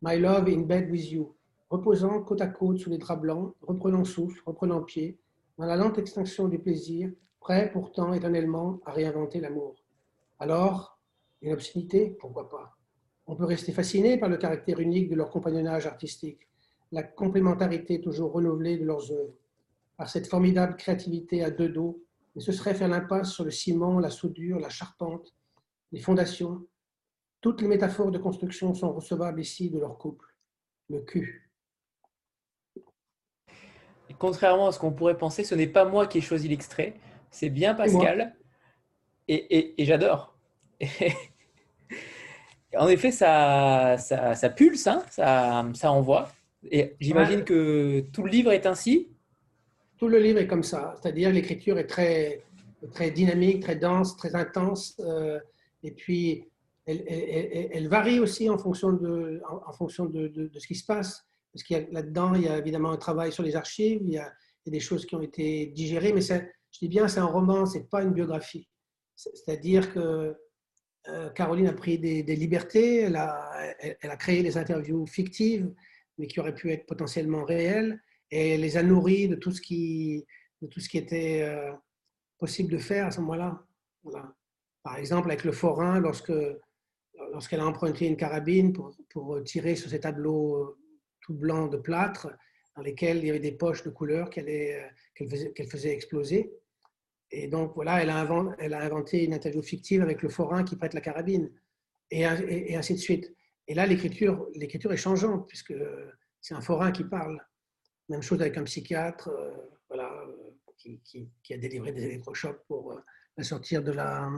My 0.02 0.20
love 0.20 0.48
in 0.48 0.62
bed 0.62 0.92
with 0.92 1.12
you, 1.12 1.36
reposant 1.70 2.22
côte 2.22 2.42
à 2.42 2.48
côte 2.48 2.78
sous 2.78 2.90
les 2.90 2.98
draps 2.98 3.22
blancs, 3.22 3.56
reprenant 3.62 4.06
souffle, 4.06 4.42
reprenant 4.46 4.84
pied, 4.84 5.18
dans 5.58 5.66
la 5.66 5.76
lente 5.76 5.98
extinction 5.98 6.48
du 6.48 6.60
plaisir, 6.60 7.12
prêt 7.40 7.72
pourtant 7.72 8.14
éternellement 8.14 8.80
à 8.86 8.92
réinventer 8.92 9.40
l'amour. 9.40 9.76
Alors, 10.40 11.00
une 11.42 11.54
obscénité, 11.54 12.16
pourquoi 12.20 12.48
pas? 12.50 12.78
On 13.26 13.36
peut 13.36 13.46
rester 13.46 13.72
fasciné 13.72 14.18
par 14.18 14.30
le 14.30 14.38
caractère 14.38 14.80
unique 14.80 15.10
de 15.10 15.16
leur 15.16 15.30
compagnonnage 15.30 15.88
artistique, 15.88 16.48
la 16.92 17.04
complémentarité 17.04 18.00
toujours 18.00 18.32
renouvelée 18.32 18.78
de 18.78 18.86
leurs 18.86 19.12
œuvres, 19.12 19.34
par 19.98 20.10
cette 20.10 20.28
formidable 20.28 20.78
créativité 20.78 21.44
à 21.44 21.50
deux 21.50 21.70
dos, 21.70 22.02
mais 22.36 22.42
ce 22.42 22.52
serait 22.52 22.76
faire 22.76 22.88
l'impasse 22.88 23.32
sur 23.32 23.44
le 23.44 23.52
ciment, 23.52 24.00
la 24.00 24.12
soudure, 24.12 24.60
la 24.60 24.70
charpente, 24.70 25.34
les 25.92 26.00
fondations. 26.00 26.66
Toutes 27.42 27.62
les 27.62 27.68
métaphores 27.68 28.12
de 28.12 28.18
construction 28.18 28.74
sont 28.74 28.92
recevables 28.94 29.40
ici 29.40 29.70
de 29.70 29.80
leur 29.80 29.98
couple, 29.98 30.26
le 30.90 31.02
cul. 31.02 31.44
contrairement 34.20 34.68
à 34.68 34.72
ce 34.72 34.80
qu'on 34.80 34.92
pourrait 34.92 35.18
penser, 35.18 35.44
ce 35.44 35.54
n'est 35.54 35.68
pas 35.68 35.86
moi 35.86 36.08
qui 36.08 36.18
ai 36.18 36.22
choisi 36.22 36.48
l'extrait, 36.48 36.96
c'est 37.30 37.50
bien 37.50 37.76
Pascal. 37.76 38.36
Et, 39.28 39.76
j'adore. 39.80 40.36
en 42.76 42.88
effet, 42.88 43.12
ça, 43.12 43.98
ça, 43.98 44.50
pulse, 44.50 44.88
hein, 44.88 45.04
ça, 45.10 45.66
ça 45.74 45.92
envoie. 45.92 46.30
Et 46.72 46.96
j'imagine 47.00 47.44
que 47.44 48.02
tout 48.12 48.24
le 48.24 48.30
livre 48.30 48.52
est 48.52 48.66
ainsi. 48.66 49.10
Tout 49.98 50.08
le 50.08 50.20
livre 50.20 50.40
est 50.40 50.48
comme 50.48 50.64
ça, 50.64 50.96
c'est-à-dire 51.02 51.32
l'écriture 51.32 51.78
est 51.78 51.88
très, 51.88 52.44
très 52.94 53.12
dynamique, 53.12 53.64
très 53.64 53.76
dense, 53.76 54.16
très 54.16 54.36
intense. 54.36 54.96
Euh, 55.00 55.40
et 55.84 55.92
puis, 55.92 56.50
elle, 56.86 57.88
varie 57.90 58.20
aussi 58.20 58.50
en 58.50 58.58
fonction 58.58 58.94
de, 58.94 59.42
en, 59.50 59.74
fonction 59.74 60.06
de, 60.06 60.28
de, 60.28 60.60
ce 60.60 60.68
qui 60.68 60.76
se 60.76 60.86
passe. 60.86 61.26
Parce 61.54 61.64
qu'il 61.64 61.78
y 61.78 61.80
a 61.80 61.86
là-dedans, 61.92 62.34
il 62.36 62.44
y 62.44 62.48
a 62.48 62.58
évidemment 62.58 62.92
un 62.92 62.98
travail 62.98 63.32
sur 63.32 63.44
les 63.44 63.56
archives, 63.56 64.02
il 64.04 64.14
y 64.14 64.18
a, 64.18 64.32
des 64.66 64.80
choses 64.82 65.06
qui 65.06 65.16
ont 65.16 65.22
été 65.22 65.68
digérées, 65.68 66.12
mais 66.12 66.20
je 66.20 66.80
dis 66.82 66.90
bien, 66.90 67.08
c'est 67.08 67.22
un 67.22 67.26
roman, 67.26 67.66
c'est 67.66 67.90
pas 67.90 68.04
une 68.04 68.12
biographie. 68.12 68.68
C'est-à-dire 69.16 69.94
que 69.94 70.36
euh, 71.08 71.30
Caroline 71.30 71.68
a 71.68 71.74
pris 71.74 71.98
des, 71.98 72.36
libertés, 72.36 72.98
elle 72.98 73.16
a, 73.16 73.50
elle, 73.80 74.12
a, 74.12 74.18
créé 74.18 74.44
les 74.44 74.58
interviews 74.58 75.06
fictives, 75.08 75.74
mais 76.18 76.28
qui 76.28 76.42
auraient 76.42 76.54
pu 76.54 76.70
être 76.72 76.86
potentiellement 76.86 77.46
réelles, 77.46 78.02
et 78.30 78.56
elle 78.56 78.62
les 78.62 78.76
a 78.76 78.84
nourries 78.84 79.30
de 79.30 79.36
tout 79.36 79.52
ce 79.52 79.62
qui, 79.62 80.26
de 80.62 80.68
tout 80.68 80.82
ce 80.82 80.90
qui 80.90 80.98
était 80.98 81.44
euh, 81.44 81.72
possible 82.38 82.70
de 82.70 82.78
faire 82.78 83.08
à 83.08 83.12
ce 83.12 83.22
moment-là. 83.22 83.64
Voilà. 84.04 84.37
Par 84.88 84.96
exemple, 84.96 85.30
avec 85.30 85.44
le 85.44 85.52
forain, 85.52 86.00
lorsque, 86.00 86.32
lorsqu'elle 87.34 87.60
a 87.60 87.66
emprunté 87.66 88.08
une 88.08 88.16
carabine 88.16 88.72
pour, 88.72 88.96
pour, 89.10 89.44
tirer 89.44 89.76
sur 89.76 89.90
ces 89.90 90.00
tableaux 90.00 90.78
tout 91.20 91.34
blancs 91.34 91.70
de 91.70 91.76
plâtre, 91.76 92.30
dans 92.74 92.84
lesquels 92.84 93.18
il 93.18 93.26
y 93.26 93.30
avait 93.30 93.42
des 93.42 93.52
poches 93.52 93.84
de 93.84 93.90
couleurs 93.90 94.30
qu'elle, 94.30 94.46
faisait, 95.30 95.52
qu'elle 95.52 95.68
faisait 95.68 95.92
exploser. 95.92 96.54
Et 97.32 97.50
donc, 97.50 97.76
voilà, 97.76 98.02
elle 98.02 98.10
a, 98.10 98.82
inventé, 98.82 99.26
une 99.26 99.34
interview 99.34 99.62
fictive 99.62 100.02
avec 100.02 100.22
le 100.22 100.30
forain 100.30 100.64
qui 100.64 100.78
prête 100.78 100.94
la 100.94 101.02
carabine, 101.02 101.52
et, 102.10 102.24
ainsi 102.24 102.94
de 102.94 103.00
suite. 103.00 103.36
Et 103.68 103.74
là, 103.74 103.86
l'écriture, 103.86 104.48
l'écriture 104.56 104.94
est 104.94 105.04
changeante, 105.08 105.50
puisque 105.50 105.76
c'est 106.40 106.54
un 106.54 106.62
forain 106.62 106.94
qui 106.94 107.04
parle. 107.04 107.46
Même 108.08 108.22
chose 108.22 108.40
avec 108.40 108.56
un 108.56 108.64
psychiatre 108.64 109.28
euh, 109.28 109.52
voilà, 109.90 110.10
qui, 110.78 111.02
qui, 111.44 111.54
a 111.54 111.58
délivré 111.58 111.92
des 111.92 112.06
électrochocs 112.06 112.64
pour 112.70 112.94
euh, 112.94 113.02
la 113.36 113.44
sortir 113.44 113.84
de 113.84 113.92
la, 113.92 114.32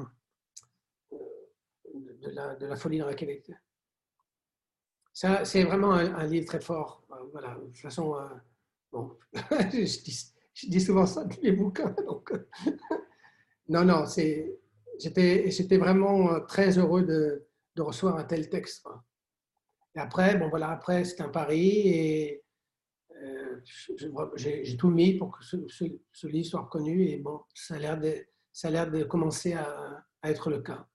de 2.21 2.65
la, 2.65 2.75
folie 2.75 2.99
dans 2.99 3.05
laquelle 3.05 3.29
elle 3.29 3.37
était. 3.37 3.57
C'est 5.13 5.63
vraiment 5.63 5.93
un, 5.93 6.25
livre 6.25 6.45
très 6.45 6.61
fort. 6.61 7.03
Euh, 7.11 7.15
voilà, 7.31 7.55
de 7.55 7.65
toute 7.65 7.77
façon, 7.77 8.15
bon, 8.91 9.17
je 9.33 10.67
dis, 10.67 10.81
souvent 10.81 11.05
ça 11.05 11.25
dans 11.25 11.35
les 11.41 11.51
bouquins. 11.51 11.89
Donc, 12.07 12.31
non, 13.69 13.85
non, 13.85 14.05
j'étais 14.05 15.77
vraiment 15.77 16.33
euh, 16.33 16.39
très 16.41 16.77
heureux 16.77 17.03
de, 17.03 17.47
de, 17.75 17.81
recevoir 17.81 18.17
un 18.17 18.23
tel 18.23 18.49
texte. 18.49 18.87
Et 19.95 19.99
après, 19.99 20.37
bon 20.37 20.49
voilà, 20.49 20.69
après 20.69 21.03
c'est 21.03 21.21
un 21.21 21.29
pari 21.29 21.87
et 21.87 22.43
euh, 23.21 23.61
j'ai 24.35 24.77
tout 24.77 24.89
mis 24.89 25.17
pour 25.17 25.37
que 25.37 25.43
ce, 25.43 25.57
ce, 25.67 26.27
livre 26.27 26.47
soit 26.47 26.61
reconnu 26.61 27.07
et 27.07 27.17
bon, 27.17 27.41
ça 27.53 27.75
a 27.75 27.79
l'air 27.79 27.99
de, 27.99 28.15
ça 28.51 28.69
a 28.69 28.71
l'air 28.71 28.89
de 28.89 29.03
commencer 29.03 29.53
à, 29.53 30.05
être 30.23 30.49
le 30.49 30.61
cas. 30.61 30.87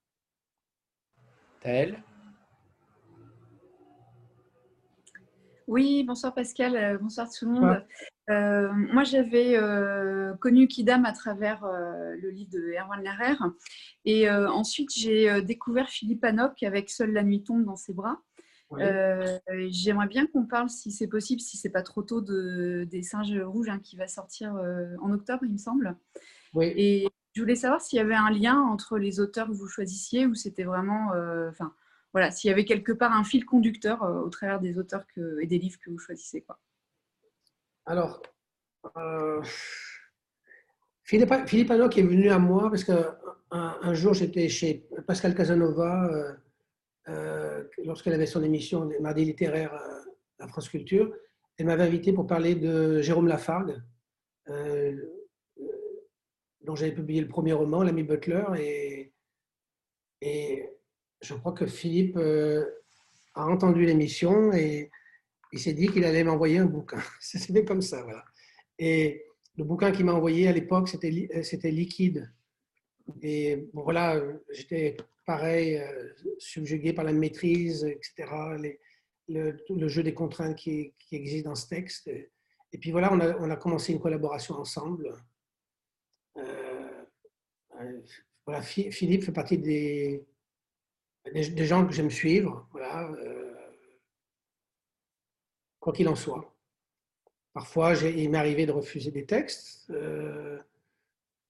Oui, 5.66 6.04
bonsoir 6.04 6.34
Pascal, 6.34 6.76
euh, 6.76 6.98
bonsoir 6.98 7.30
tout 7.30 7.46
le 7.46 7.52
monde. 7.52 7.82
Euh, 8.28 8.70
moi, 8.72 9.02
j'avais 9.02 9.56
euh, 9.56 10.34
connu 10.34 10.68
Kidam 10.68 11.06
à 11.06 11.12
travers 11.12 11.64
le 11.64 12.28
livre 12.28 12.50
de 12.50 12.74
Erwan 12.78 13.02
Larrer. 13.02 13.36
Et 14.04 14.30
ensuite, 14.30 14.90
j'ai 14.94 15.40
découvert 15.40 15.88
Philippe 15.88 16.24
Anoc 16.24 16.62
avec 16.62 16.90
Seule 16.90 17.12
la 17.12 17.22
nuit 17.22 17.42
tombe 17.42 17.64
dans 17.64 17.76
ses 17.76 17.94
bras. 17.94 18.20
J'aimerais 19.70 20.08
bien 20.08 20.26
qu'on 20.26 20.44
parle, 20.44 20.68
si 20.68 20.92
c'est 20.92 21.08
possible, 21.08 21.40
si 21.40 21.56
c'est 21.56 21.70
pas 21.70 21.82
trop 21.82 22.02
tôt, 22.02 22.20
de, 22.20 22.86
des 22.90 23.02
singes 23.02 23.38
rouges 23.38 23.70
hein, 23.70 23.80
qui 23.82 23.96
va 23.96 24.06
sortir 24.06 24.54
en 25.00 25.12
octobre, 25.12 25.44
il 25.44 25.52
me 25.52 25.58
semble. 25.58 25.96
Et 26.60 27.08
je 27.34 27.40
voulais 27.40 27.56
savoir 27.56 27.80
s'il 27.80 27.98
y 27.98 28.00
avait 28.00 28.14
un 28.14 28.30
lien 28.30 28.58
entre 28.60 28.96
les 28.96 29.20
auteurs 29.20 29.48
que 29.48 29.52
vous 29.52 29.68
choisissiez 29.68 30.26
ou 30.26 30.34
c'était 30.34 30.64
vraiment. 30.64 31.10
Enfin, 31.50 31.74
voilà, 32.14 32.30
s'il 32.30 32.48
y 32.48 32.52
avait 32.52 32.64
quelque 32.64 32.92
part 32.92 33.12
un 33.12 33.24
fil 33.24 33.44
conducteur 33.44 34.04
euh, 34.04 34.20
au 34.20 34.30
travers 34.30 34.60
des 34.60 34.78
auteurs 34.78 35.04
et 35.40 35.46
des 35.46 35.58
livres 35.58 35.78
que 35.80 35.90
vous 35.90 35.98
choisissez. 35.98 36.46
Alors, 37.86 38.22
euh, 38.96 39.42
Philippe, 41.02 41.34
Philippe 41.46 41.72
est 41.72 42.02
venu 42.02 42.30
à 42.30 42.38
moi 42.38 42.70
parce 42.70 42.84
qu'un 42.84 43.18
un 43.50 43.94
jour 43.94 44.14
j'étais 44.14 44.48
chez 44.48 44.86
Pascal 45.08 45.34
Casanova 45.34 46.08
euh, 47.08 47.64
lorsqu'elle 47.84 48.14
avait 48.14 48.26
son 48.26 48.44
émission 48.44 48.88
Mardi 49.00 49.24
littéraire 49.24 49.74
à 50.38 50.46
France 50.46 50.68
Culture. 50.68 51.12
Elle 51.58 51.66
m'avait 51.66 51.82
invité 51.82 52.12
pour 52.12 52.28
parler 52.28 52.54
de 52.54 53.00
Jérôme 53.02 53.26
Lafargue, 53.26 53.82
dont 56.64 56.74
j'avais 56.74 56.92
publié 56.92 57.20
le 57.20 57.28
premier 57.28 57.52
roman, 57.52 57.82
L'ami 57.82 58.02
Butler. 58.02 58.44
Et, 60.20 60.70
je 61.20 61.34
crois 61.34 61.52
que 61.52 61.66
Philippe 61.66 62.16
euh, 62.16 62.64
a 63.34 63.46
entendu 63.46 63.84
l'émission 63.84 64.52
et 64.52 64.90
il 65.52 65.58
s'est 65.58 65.72
dit 65.72 65.88
qu'il 65.88 66.04
allait 66.04 66.24
m'envoyer 66.24 66.58
un 66.58 66.66
bouquin. 66.66 67.02
C'était 67.20 67.64
comme 67.64 67.82
ça, 67.82 68.02
voilà. 68.02 68.24
Et 68.78 69.24
le 69.56 69.64
bouquin 69.64 69.92
qu'il 69.92 70.06
m'a 70.06 70.14
envoyé 70.14 70.48
à 70.48 70.52
l'époque, 70.52 70.88
c'était, 70.88 71.28
euh, 71.34 71.70
Liquide. 71.70 72.32
Et 73.22 73.68
voilà, 73.72 74.20
j'étais 74.50 74.96
pareil, 75.26 75.76
euh, 75.76 76.08
subjugué 76.38 76.92
par 76.92 77.04
la 77.04 77.12
maîtrise, 77.12 77.84
etc., 77.84 78.28
le, 79.28 79.88
jeu 79.88 80.02
des 80.02 80.14
contraintes 80.14 80.56
qui, 80.56 80.94
existe 81.12 81.44
dans 81.44 81.54
ce 81.54 81.68
texte. 81.68 82.08
Et 82.72 82.78
puis 82.78 82.90
voilà, 82.90 83.12
on 83.12 83.50
a 83.50 83.56
commencé 83.56 83.92
une 83.92 84.00
collaboration 84.00 84.56
ensemble. 84.56 85.14
Philippe 88.62 89.24
fait 89.24 89.32
partie 89.32 89.58
des, 89.58 90.24
des, 91.32 91.64
gens 91.64 91.86
que 91.86 91.92
j'aime 91.92 92.10
suivre, 92.10 92.68
voilà, 92.72 93.10
euh, 93.10 93.54
quoi 95.80 95.92
qu'il 95.92 96.08
en 96.08 96.14
soit. 96.14 96.54
Parfois, 97.52 97.94
il 97.94 98.30
m'est 98.30 98.38
arrivé 98.38 98.66
de 98.66 98.72
refuser 98.72 99.10
des 99.10 99.24
textes, 99.24 99.88
euh, 99.90 100.58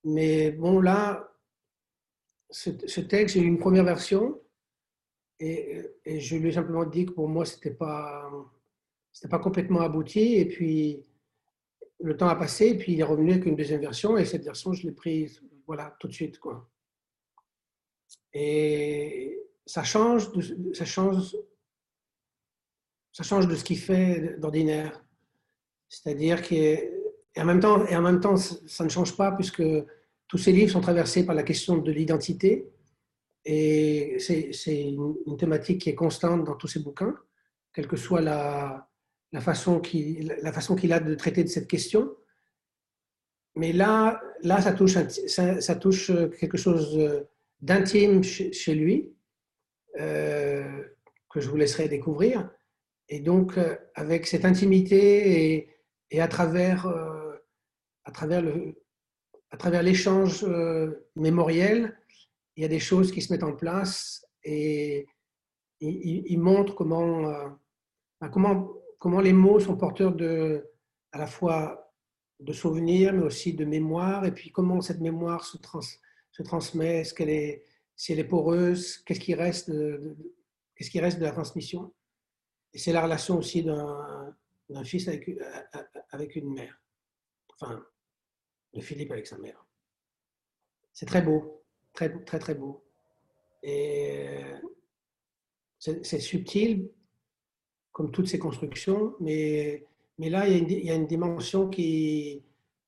mais 0.05 0.53
bon, 0.53 0.81
là, 0.81 1.33
ce, 2.51 3.01
texte, 3.01 3.35
j'ai 3.35 3.43
eu 3.43 3.47
une 3.47 3.59
première 3.59 3.85
version 3.85 4.41
et, 5.41 5.83
je 6.07 6.37
lui 6.37 6.51
ai 6.51 6.53
simplement 6.53 6.85
dit 6.85 7.07
que 7.07 7.13
pour 7.13 7.29
moi, 7.29 7.45
ce 7.45 7.57
n'était 7.57 7.75
pas, 7.75 8.31
pas 9.29 9.39
complètement 9.39 9.81
abouti. 9.81 10.35
Et 10.35 10.47
puis, 10.47 11.03
le 12.01 12.17
temps 12.17 12.29
a 12.29 12.37
passé, 12.37 12.69
et 12.69 12.79
puis 12.79 12.93
il 12.93 13.01
est 13.01 13.05
revenu 13.05 13.33
avec 13.33 13.47
une 13.47 13.57
deuxième 13.57 13.81
version, 13.81 14.17
et 14.17 14.25
cette 14.25 14.45
version, 14.45 14.73
je 14.73 14.87
l'ai 14.87 14.93
prise 14.93 15.43
voilà, 15.67 15.97
tout 15.99 16.09
de 16.09 16.13
suite. 16.13 16.39
Quoi. 16.39 16.69
Et, 18.33 19.45
ça 19.67 19.83
change, 19.83 20.31
ça 20.73 20.85
change, 20.85 21.37
ça 23.13 23.23
change 23.23 23.49
de 23.49 23.55
ce 23.55 23.65
qu'il 23.65 23.79
fait 23.79 24.39
d'ordinaire. 24.39 25.05
C'est-à-dire 25.89 26.43
qu'en 26.43 27.45
même 27.45 27.61
temps, 27.61 27.87
et 27.87 27.97
en 27.97 28.03
même 28.03 28.21
temps, 28.21 28.37
ça 28.37 28.85
ne 28.85 28.89
change 28.89 29.17
pas 29.17 29.33
puisque 29.33 29.63
tous 30.29 30.39
ces 30.39 30.53
livres 30.53 30.73
sont 30.73 30.81
traversés 30.81 31.25
par 31.25 31.35
la 31.35 31.43
question 31.43 31.79
de 31.79 31.93
l'identité 31.93 32.71
et 33.45 34.17
c'est 34.19 34.81
une, 34.83 35.37
thématique 35.39 35.83
qui 35.83 35.91
est 35.91 35.95
constante 35.95 36.45
dans 36.45 36.57
tous 36.57 36.69
ces 36.69 36.81
bouquins, 36.81 37.15
quelle 37.75 37.87
que 37.87 37.97
soit 37.97 38.23
la, 38.23 38.89
la 39.33 39.41
façon 39.41 39.81
qu'il 39.81 40.33
a 40.33 41.01
de 41.01 41.15
traiter 41.15 41.45
de 41.45 41.49
cette 41.49 41.69
question. 41.69 42.11
Mais 43.57 43.73
là, 43.73 44.21
là 44.43 44.61
ça, 44.61 44.73
touche, 44.73 44.97
ça, 45.27 45.75
touche 45.77 46.11
quelque 46.39 46.57
chose 46.57 47.25
d'intime 47.61 48.23
chez 48.23 48.75
lui 48.75 49.15
euh, 50.01 50.83
que 51.31 51.41
je 51.41 51.49
vous 51.49 51.57
laisserai 51.57 51.89
découvrir. 51.89 52.51
Et 53.09 53.21
donc, 53.21 53.59
euh, 53.59 53.77
avec 53.95 54.27
cette 54.27 54.45
intimité 54.45 55.55
et, 55.55 55.69
et 56.11 56.21
à 56.21 56.29
travers, 56.29 56.87
euh, 56.87 57.33
travers, 58.13 59.83
l'échange 59.83 60.45
mémoriel, 61.17 61.97
il 62.57 62.63
y 62.63 62.67
a 62.67 62.69
des 62.69 62.79
choses 62.79 63.13
qui 63.13 63.23
se 63.23 63.33
mettent 63.33 63.45
en 63.45 63.55
place 63.55 64.27
et 64.43 65.07
il, 65.81 66.39
montre 66.39 66.75
comment, 66.75 67.23
ben, 68.21 68.29
comment, 68.29 68.73
comment 68.99 69.21
les 69.21 69.33
mots 69.33 69.61
sont 69.61 69.77
porteurs 69.77 70.15
de, 70.15 70.71
à 71.13 71.19
la 71.19 71.27
fois 71.27 71.84
de 72.45 72.53
souvenirs, 72.53 73.13
mais 73.13 73.23
aussi 73.23 73.55
de 73.55 73.65
mémoire, 73.65 74.25
et 74.27 74.33
puis 74.33 74.51
comment 74.51 74.81
cette 74.81 75.01
mémoire 75.01 75.45
se, 75.45 75.57
transmet, 76.43 77.01
est-ce 77.01 77.15
qu'elle 77.15 77.31
est, 77.31 77.65
si 77.97 78.13
elle 78.13 78.19
est 78.19 78.25
poreuse, 78.25 78.99
qu'est-ce 78.99 79.21
qui 79.21 79.35
reste 79.35 79.71
de, 79.71 80.17
qu'est-ce 80.77 80.91
qui 80.91 81.01
reste 81.01 81.19
de 81.19 81.25
la 81.25 81.33
transmission? 81.33 81.93
Et 82.73 82.79
c'est 82.79 82.93
la 82.93 83.03
relation 83.03 83.39
aussi 83.39 83.63
d'un, 83.63 84.37
fils 84.85 85.09
avec, 85.09 85.31
avec 86.11 86.37
une 86.37 86.53
mère, 86.53 86.81
enfin, 87.55 87.85
de 88.75 88.81
Philippe 88.81 89.13
avec 89.13 89.27
sa 89.27 89.39
mère. 89.39 89.65
C'est 90.93 91.07
très 91.07 91.23
beau, 91.23 91.65
très, 91.93 92.11
très, 92.25 92.39
très 92.39 92.55
beau. 92.55 92.85
Et 93.63 94.41
c'est 95.79 96.21
subtil, 96.21 96.91
comme 97.93 98.11
toutes 98.11 98.29
ces 98.29 98.39
constructions, 98.39 99.15
mais 99.21 99.87
mais 100.19 100.31
là, 100.31 100.49
il 100.49 100.71
y 100.85 100.91
a 100.91 100.95
une, 100.95 101.07
dimension 101.07 101.69
qui, 101.69 102.43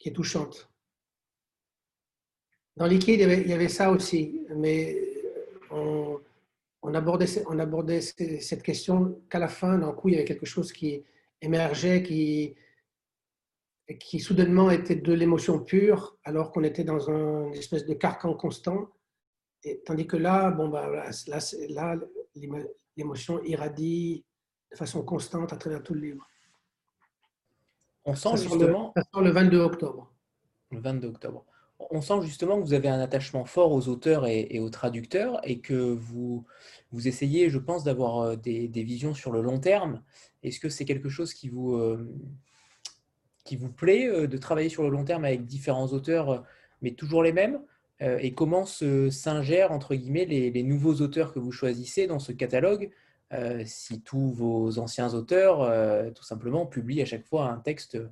est 0.05 0.15
touchante. 0.15 0.71
Dans 2.77 2.87
Liquide, 2.87 3.21
il 3.21 3.49
y 3.49 3.53
avait, 3.53 3.69
ça 3.69 3.91
aussi, 3.91 4.47
mais 4.55 4.97
on, 5.71 6.21
abordait, 6.95 8.01
cette 8.01 8.63
question 8.63 9.21
qu'à 9.29 9.39
la 9.39 9.49
fin, 9.49 9.79
d'un 9.79 9.93
coup, 9.93 10.09
il 10.09 10.13
y 10.13 10.17
avait 10.17 10.25
quelque 10.25 10.47
chose 10.47 10.73
qui 10.73 11.03
émergeait, 11.41 12.03
qui, 12.03 12.55
qui 13.99 14.21
soudainement 14.21 14.71
était 14.71 14.97
de 14.97 15.13
l'émotion 15.13 15.59
pure, 15.59 16.17
alors 16.23 16.53
qu'on 16.53 16.63
était 16.63 16.85
dans 16.85 17.09
une 17.11 17.55
espèce 17.55 17.87
de 17.87 17.95
carcan 17.95 18.35
constant. 18.35 18.89
Et, 19.65 19.81
tandis 19.85 20.07
que 20.07 20.17
là, 20.17 20.51
bon, 20.51 20.69
bah, 20.69 20.89
là, 21.27 21.39
là 21.71 21.97
l'émotion 22.95 23.43
irradie 23.43 24.25
de 24.71 24.77
façon 24.77 25.03
constante 25.03 25.53
à 25.53 25.57
travers 25.57 25.83
tout 25.83 25.95
le 25.95 26.01
livre. 26.01 26.29
On 28.07 28.15
sent 28.15 28.37
justement. 28.37 28.95
Le, 29.15 29.31
22 29.31 29.59
octobre. 29.59 30.13
Le 30.71 30.81
22 30.81 31.09
octobre. 31.09 31.45
On 31.91 32.01
sent 32.01 32.23
justement 32.23 32.59
que 32.59 32.65
vous 32.65 32.73
avez 32.73 32.89
un 32.89 33.01
attachement 33.01 33.45
fort 33.45 33.73
aux 33.73 33.89
auteurs 33.89 34.27
et, 34.27 34.59
aux 34.61 34.71
traducteurs 34.71 35.41
et 35.43 35.59
que 35.59 35.75
vous, 35.75 36.47
vous 36.93 37.09
essayez, 37.09 37.51
je 37.51 37.59
pense, 37.59 37.85
d'avoir 37.85 38.21
euh, 38.21 38.37
des, 38.37 38.69
visions 38.69 39.13
sur 39.13 39.33
le 39.33 39.43
long 39.43 39.59
terme. 39.59 40.03
Est-ce 40.43 40.61
que 40.61 40.69
c'est 40.69 40.85
quelque 40.85 41.09
chose 41.09 41.35
qui 41.35 41.49
vous, 41.49 41.75
euh, 41.75 42.09
qui 43.45 43.57
vous 43.57 43.71
plaît 43.71 44.09
euh, 44.09 44.27
de 44.29 44.39
travailler 44.39 44.69
sur 44.69 44.85
le 44.85 44.89
long 44.89 45.05
terme 45.05 45.25
avec 45.25 45.45
différents 45.45 45.89
auteurs, 45.89 46.45
mais 46.83 46.93
toujours 46.93 47.23
les 47.23 47.33
mêmes 47.33 47.61
Et 48.01 48.35
comment 48.35 48.67
s'ingèrent, 48.67 49.73
entre 49.73 49.95
guillemets, 49.97 50.27
les 50.27 50.63
nouveaux 50.63 50.95
auteurs 51.01 51.33
que 51.33 51.41
vous 51.41 51.53
choisissez 51.53 52.07
dans 52.07 52.21
ce 52.21 52.33
catalogue 52.33 52.91
euh, 53.33 53.65
si 53.67 54.03
tous 54.03 54.31
vos 54.33 54.79
anciens 54.79 55.13
auteurs, 55.15 55.63
euh, 55.63 56.11
tout 56.13 56.23
simplement, 56.23 56.65
publient 56.65 57.03
à 57.03 57.07
chaque 57.07 57.27
fois 57.27 57.51
un 57.51 57.59
texte 57.59 57.97
euh, 57.97 58.07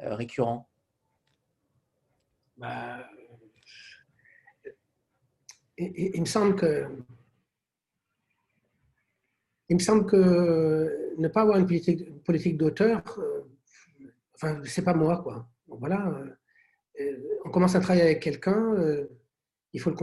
récurrent 0.00 0.68
bah, 2.56 3.08
il, 5.78 6.20
me 6.20 6.26
semble 6.26 6.56
que 6.56 6.86
il 9.68 9.76
me 9.76 9.80
semble 9.80 10.06
que 10.06 11.14
ne 11.18 11.28
pas 11.28 11.42
avoir 11.42 11.58
une 11.58 11.66
politique, 11.66 12.24
politique 12.24 12.56
d'auteur, 12.56 13.02
enfin, 14.34 14.62
c'est 14.64 14.84
pas 14.84 14.94
moi, 14.94 15.22
quoi. 15.22 15.48
voilà, 15.68 16.24
on 17.44 17.50
commence 17.50 17.74
à 17.74 17.80
travailler 17.80 18.04
avec 18.04 18.22
quelqu'un, 18.22 18.74
il, 19.74 19.80
faut 19.80 19.90
le, 19.90 19.96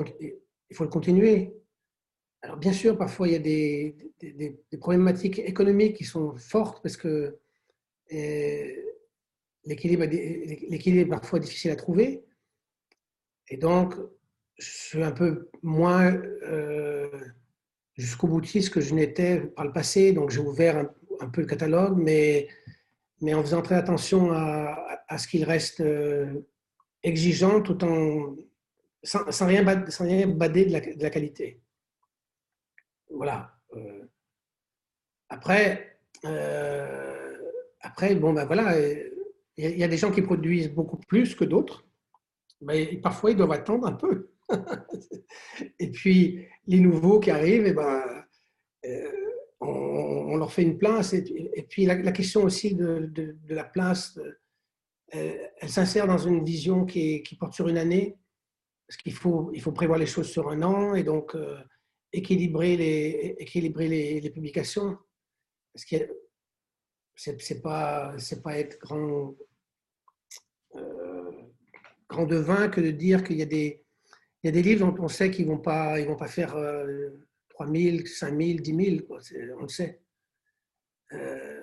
il 0.69 0.75
faut 0.75 0.83
le 0.83 0.89
continuer. 0.89 1.62
Alors 2.43 2.57
bien 2.57 2.73
sûr, 2.73 2.97
parfois 2.97 3.29
il 3.29 3.31
y 3.31 3.35
a 3.37 3.39
des, 3.39 4.59
problématiques 4.79 5.39
économiques 5.39 5.95
qui 5.95 6.03
sont 6.03 6.35
fortes 6.35 6.83
parce 6.83 6.97
que 6.97 7.39
eh, 8.09 8.83
l'équilibre 9.63 10.03
est 10.03 11.05
parfois 11.05 11.39
difficile 11.39 11.71
à 11.71 11.77
trouver. 11.77 12.25
Et 13.47 13.55
donc, 13.55 13.95
je 14.57 14.69
suis 14.69 15.03
un 15.03 15.13
peu 15.13 15.49
moins 15.61 16.13
euh, 16.43 17.09
jusqu'au 17.95 18.27
boutiste 18.27 18.73
que 18.73 18.81
je 18.81 18.93
n'étais 18.93 19.39
par 19.39 19.63
le 19.63 19.71
passé. 19.71 20.11
Donc 20.11 20.29
j'ai 20.29 20.41
ouvert 20.41 20.85
un, 21.21 21.29
peu 21.29 21.41
le 21.41 21.47
catalogue, 21.47 21.97
mais, 21.97 22.49
en 23.33 23.41
faisant 23.41 23.61
très 23.61 23.75
attention 23.75 24.33
à, 24.33 25.17
ce 25.17 25.27
qu'il 25.29 25.45
reste 25.45 25.79
euh, 25.79 26.41
exigeant 27.03 27.61
tout 27.61 27.85
en 27.85 28.35
sans, 29.01 29.45
rien, 29.45 29.63
bader 29.63 30.65
de 30.65 31.01
la 31.03 31.09
qualité 31.09 31.62
voilà. 33.13 33.55
Euh, 33.75 34.05
après, 35.29 35.97
euh, 36.25 37.37
après, 37.81 38.15
bon, 38.15 38.33
ben 38.33 38.45
voilà, 38.45 38.77
il 39.57 39.77
y, 39.77 39.83
a 39.83 39.87
des 39.87 39.97
gens 39.97 40.11
qui 40.11 40.21
produisent 40.21 40.71
beaucoup 40.71 40.97
plus 40.97 41.35
que 41.35 41.45
d'autres, 41.45 41.85
mais 42.61 42.97
parfois 42.97 43.31
ils 43.31 43.37
doivent 43.37 43.51
attendre 43.51 43.87
un 43.87 43.93
peu. 43.93 44.29
et 45.79 45.91
puis, 45.91 46.45
les 46.67 46.79
nouveaux 46.79 47.19
qui 47.19 47.31
arrivent, 47.31 47.67
eh 47.67 47.73
ben, 47.73 48.03
euh, 48.85 49.11
on, 49.59 50.35
leur 50.35 50.51
fait 50.51 50.63
une 50.63 50.77
place. 50.77 51.13
Et, 51.13 51.23
puis, 51.69 51.85
la, 51.85 52.11
question 52.11 52.43
aussi 52.43 52.73
de, 52.73 53.37
la 53.47 53.63
place, 53.63 54.19
elle 55.11 55.69
s'insère 55.69 56.07
dans 56.07 56.17
une 56.17 56.43
vision 56.43 56.85
qui, 56.85 57.21
qui, 57.23 57.35
porte 57.35 57.53
sur 57.53 57.67
une 57.67 57.77
année, 57.77 58.17
parce 58.87 58.97
qu'il 58.97 59.13
faut, 59.13 59.51
il 59.53 59.61
faut 59.61 59.71
prévoir 59.71 59.99
les 59.99 60.07
choses 60.07 60.29
sur 60.29 60.49
un 60.49 60.61
an, 60.63 60.95
et 60.95 61.03
donc 61.03 61.35
équilibrer 62.13 62.77
les, 62.77 63.35
équilibrer 63.39 63.87
les, 64.21 64.29
publications. 64.29 64.97
Parce 65.73 65.85
que 65.85 65.95
c'est 67.15 67.61
pas, 67.61 68.15
pas 68.43 68.57
être 68.57 68.79
grand, 68.79 69.35
euh, 70.75 71.31
grand 72.07 72.25
devin 72.25 72.69
que 72.69 72.79
de 72.79 72.91
dire 72.91 73.23
qu'il 73.23 73.37
y, 73.37 73.41
a 73.41 73.47
des, 73.47 73.83
y 74.43 74.47
a 74.47 74.51
des 74.51 74.61
livres 74.61 74.85
dont 74.85 75.03
on 75.03 75.07
sait 75.07 75.31
qu'ils 75.31 75.47
ne 75.47 75.51
vont, 75.51 75.59
pas, 75.59 75.99
vont 76.03 76.15
pas 76.15 76.27
faire 76.27 76.55
3 77.49 77.67
000, 77.67 78.05
5 78.05 78.41
000, 78.41 78.59
10 78.59 78.95
000, 78.97 79.05
on 79.59 79.63
le 79.63 79.67
sait. 79.67 79.99
Euh, 81.13 81.61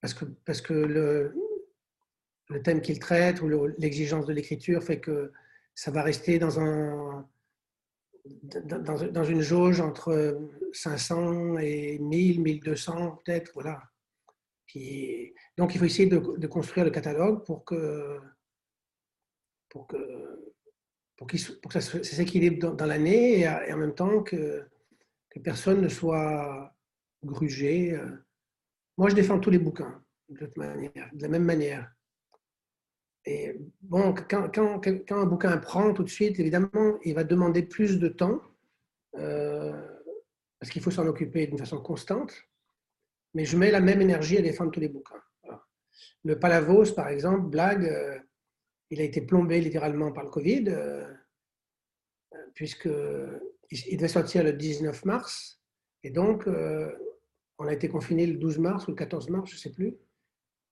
parce 0.00 0.14
que, 0.14 0.24
parce 0.24 0.60
que 0.60 0.72
le, 0.72 1.34
le 2.48 2.62
thème 2.62 2.80
qu'il 2.80 2.98
traite 2.98 3.40
ou 3.40 3.48
l'exigence 3.78 4.26
de 4.26 4.32
l'écriture 4.32 4.82
fait 4.82 5.00
que 5.00 5.32
ça 5.74 5.90
va 5.90 6.02
rester 6.02 6.38
dans 6.38 6.60
un, 6.60 7.28
dans, 8.24 9.24
une 9.24 9.40
jauge 9.40 9.80
entre 9.80 10.38
500 10.72 11.58
et 11.58 11.98
1000, 11.98 12.40
1200 12.40 13.22
peut-être, 13.24 13.52
voilà. 13.54 13.82
Donc 15.56 15.74
il 15.74 15.78
faut 15.78 15.84
essayer 15.84 16.08
de, 16.08 16.46
construire 16.46 16.84
le 16.84 16.90
catalogue 16.90 17.44
pour 17.44 17.64
que, 17.64 18.18
pour 19.68 19.86
que, 19.86 19.96
pour, 21.16 21.26
pour 21.26 21.70
que 21.72 21.80
ça, 21.80 22.02
s'équilibre 22.02 22.74
dans, 22.74 22.86
l'année 22.86 23.40
et, 23.40 23.72
en 23.72 23.76
même 23.76 23.94
temps 23.94 24.22
que, 24.22 24.64
que 25.30 25.40
personne 25.40 25.80
ne 25.80 25.88
soit 25.88 26.74
grugé. 27.22 27.98
Moi, 28.96 29.10
je 29.10 29.14
défends 29.14 29.40
tous 29.40 29.50
les 29.50 29.58
bouquins 29.58 30.02
de 30.28 30.50
la 30.56 31.28
même 31.28 31.44
manière. 31.44 31.92
Et 33.24 33.56
bon, 33.82 34.14
quand, 34.28 34.58
un 34.58 35.26
bouquin 35.26 35.56
prend 35.58 35.92
tout 35.92 36.02
de 36.02 36.08
suite, 36.08 36.40
évidemment, 36.40 36.98
il 37.04 37.14
va 37.14 37.24
demander 37.24 37.62
plus 37.62 37.98
de 37.98 38.08
temps, 38.08 38.40
euh, 39.16 39.80
parce 40.58 40.70
qu'il 40.72 40.82
faut 40.82 40.90
s'en 40.90 41.06
occuper 41.06 41.46
d'une 41.46 41.58
façon 41.58 41.80
constante, 41.80 42.34
mais 43.34 43.44
je 43.44 43.56
mets 43.56 43.70
la 43.70 43.80
même 43.80 44.00
énergie 44.00 44.38
à 44.38 44.42
défendre 44.42 44.72
tous 44.72 44.80
les 44.80 44.88
bouquins. 44.88 45.22
Le 46.24 46.38
Palavos, 46.38 46.92
par 46.94 47.08
exemple, 47.08 47.48
blague, 47.48 47.84
euh, 47.84 48.18
il 48.90 49.00
a 49.00 49.04
été 49.04 49.20
plombé 49.20 49.60
littéralement 49.60 50.12
par 50.12 50.24
le 50.24 50.30
Covid, 50.30 50.64
euh, 50.68 51.06
puisqu'il 52.54 53.96
devait 53.96 54.08
sortir 54.08 54.42
le 54.42 54.52
19 54.52 55.04
mars, 55.04 55.60
et 56.02 56.10
donc 56.10 56.46
on 57.58 57.66
a 57.66 57.72
été 57.72 57.88
confiné 57.88 58.26
le 58.26 58.36
12 58.36 58.58
mars 58.58 58.88
ou 58.88 58.90
le 58.90 58.96
14 58.96 59.30
mars, 59.30 59.50
je 59.50 59.54
ne 59.54 59.60
sais 59.60 59.70
plus. 59.70 59.96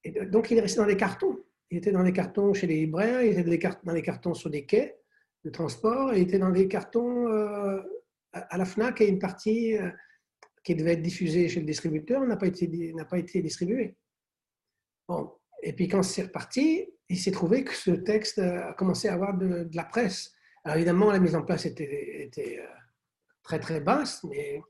Et 0.02 0.10
donc 0.26 0.50
il 0.50 0.58
est 0.58 0.62
resté 0.62 0.80
dans 0.80 0.86
les 0.86 0.96
cartons. 0.96 1.38
Il 1.70 1.78
était 1.78 1.92
dans 1.92 2.02
les 2.02 2.12
cartons 2.12 2.52
chez 2.52 2.66
les 2.66 2.76
libraires, 2.76 3.22
il 3.22 3.38
était 3.38 3.44
dans 3.84 3.92
les 3.92 4.02
cartons 4.02 4.34
sur 4.34 4.50
des 4.50 4.66
quais 4.66 4.98
de 5.44 5.50
transport, 5.50 6.12
il 6.14 6.22
était 6.22 6.38
dans 6.38 6.50
des 6.50 6.68
cartons 6.68 7.28
euh, 7.28 7.80
à 8.32 8.58
la 8.58 8.64
FNAC 8.64 9.00
et 9.00 9.08
une 9.08 9.18
partie 9.18 9.76
euh, 9.78 9.90
qui 10.64 10.74
devait 10.74 10.94
être 10.94 11.02
diffusée 11.02 11.48
chez 11.48 11.60
le 11.60 11.66
distributeur 11.66 12.22
n'a 12.26 12.36
pas 12.36 12.48
été, 12.48 12.92
pas 13.08 13.18
été 13.18 13.40
distribuée. 13.40 13.96
Bon. 15.08 15.32
Et 15.62 15.72
puis 15.72 15.88
quand 15.88 16.02
c'est 16.02 16.24
reparti, 16.24 16.88
il 17.08 17.18
s'est 17.18 17.30
trouvé 17.30 17.64
que 17.64 17.74
ce 17.74 17.90
texte 17.90 18.38
a 18.38 18.72
commencé 18.74 19.08
à 19.08 19.14
avoir 19.14 19.36
de, 19.36 19.68
la 19.72 19.84
presse. 19.84 20.32
Alors 20.64 20.76
évidemment, 20.76 21.10
la 21.10 21.18
mise 21.18 21.34
en 21.34 21.42
place 21.42 21.66
était, 21.66 22.24
était 22.24 22.58
euh, 22.58 22.66
très 23.42 23.60
très 23.60 23.80
basse, 23.80 24.24
mais 24.24 24.60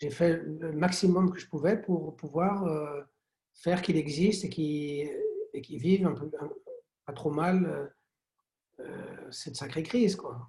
j'ai 0.00 0.10
fait 0.10 0.42
le 0.44 0.72
maximum 0.72 1.32
que 1.32 1.38
je 1.38 1.48
pouvais 1.48 1.80
pour 1.80 2.16
pouvoir 2.16 2.68
faire 3.54 3.80
qu'il 3.80 3.96
existe 3.96 4.44
et 4.44 4.48
qu'il 4.48 5.08
et 5.54 5.62
qui 5.62 5.78
vivent 5.78 6.06
un 6.06 6.12
peu, 6.12 6.30
pas 7.06 7.12
trop 7.12 7.30
mal 7.30 7.90
c'est 9.30 9.50
une 9.50 9.56
sacrée 9.56 9.82
crise. 9.82 10.16
Quoi. 10.16 10.48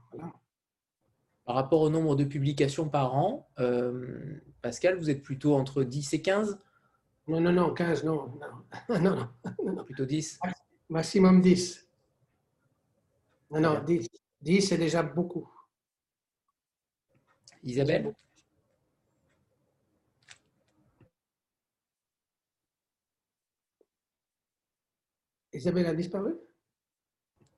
Par 1.45 1.55
rapport 1.55 1.81
au 1.81 1.89
nombre 1.89 2.15
de 2.15 2.23
publications 2.23 2.89
par 2.89 3.15
an, 3.15 3.49
Pascal, 4.61 4.97
vous 4.97 5.09
êtes 5.09 5.21
plutôt 5.21 5.55
entre 5.55 5.83
10 5.83 6.13
et 6.13 6.21
15 6.21 6.59
Non, 7.27 7.39
non, 7.39 7.51
non, 7.51 7.73
15, 7.73 8.03
non. 8.05 8.39
Non, 8.89 8.99
non, 8.99 9.29
non. 9.63 9.83
Plutôt 9.83 10.05
10 10.05 10.39
Maximum 10.89 11.41
10. 11.41 11.87
Non, 13.51 13.59
non, 13.59 13.83
10. 13.83 14.07
10, 14.41 14.61
c'est 14.61 14.77
déjà 14.77 15.01
beaucoup. 15.01 15.49
Isabelle? 17.63 18.13
Isabelle 25.55 25.87
a 25.87 25.93
disparu? 25.93 26.35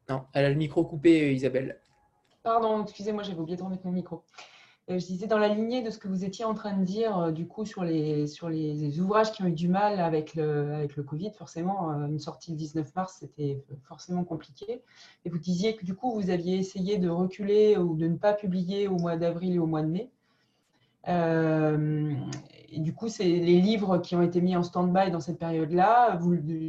Non, 0.09 0.25
elle 0.33 0.45
a 0.45 0.49
le 0.49 0.55
micro 0.55 0.85
coupé, 0.85 1.33
Isabelle. 1.33 1.81
Pardon, 2.43 2.83
excusez-moi, 2.83 3.23
j'avais 3.23 3.39
oublié 3.39 3.57
de 3.57 3.63
remettre 3.63 3.85
mon 3.85 3.91
micro. 3.91 4.23
Euh, 4.89 4.99
je 4.99 5.05
disais 5.05 5.27
dans 5.27 5.37
la 5.37 5.49
lignée 5.49 5.81
de 5.83 5.89
ce 5.89 5.97
que 5.97 6.07
vous 6.07 6.23
étiez 6.23 6.45
en 6.45 6.53
train 6.53 6.77
de 6.77 6.85
dire, 6.85 7.17
euh, 7.17 7.31
du 7.31 7.45
coup, 7.45 7.65
sur 7.65 7.83
les, 7.83 8.25
sur 8.25 8.47
les 8.47 9.01
ouvrages 9.01 9.33
qui 9.33 9.43
ont 9.43 9.47
eu 9.47 9.51
du 9.51 9.67
mal 9.67 9.99
avec 9.99 10.33
le, 10.33 10.73
avec 10.75 10.95
le 10.95 11.03
Covid, 11.03 11.31
forcément, 11.33 11.91
euh, 11.91 12.07
une 12.07 12.19
sortie 12.19 12.51
le 12.51 12.57
19 12.57 12.95
mars, 12.95 13.17
c'était 13.19 13.61
forcément 13.83 14.23
compliqué. 14.23 14.81
Et 15.25 15.29
vous 15.29 15.39
disiez 15.39 15.75
que 15.75 15.83
du 15.83 15.93
coup, 15.93 16.13
vous 16.13 16.29
aviez 16.29 16.55
essayé 16.55 16.99
de 16.99 17.09
reculer 17.09 17.75
ou 17.77 17.97
de 17.97 18.07
ne 18.07 18.15
pas 18.15 18.31
publier 18.33 18.87
au 18.87 18.97
mois 18.97 19.17
d'avril 19.17 19.55
et 19.55 19.59
au 19.59 19.65
mois 19.65 19.81
de 19.81 19.87
mai. 19.87 20.09
Et 22.70 22.80
du 22.80 22.93
coup, 22.93 23.07
c'est 23.07 23.24
les 23.24 23.61
livres 23.61 23.97
qui 23.99 24.15
ont 24.15 24.22
été 24.22 24.41
mis 24.41 24.55
en 24.55 24.63
stand-by 24.63 25.11
dans 25.11 25.20
cette 25.20 25.39
période-là. 25.39 26.20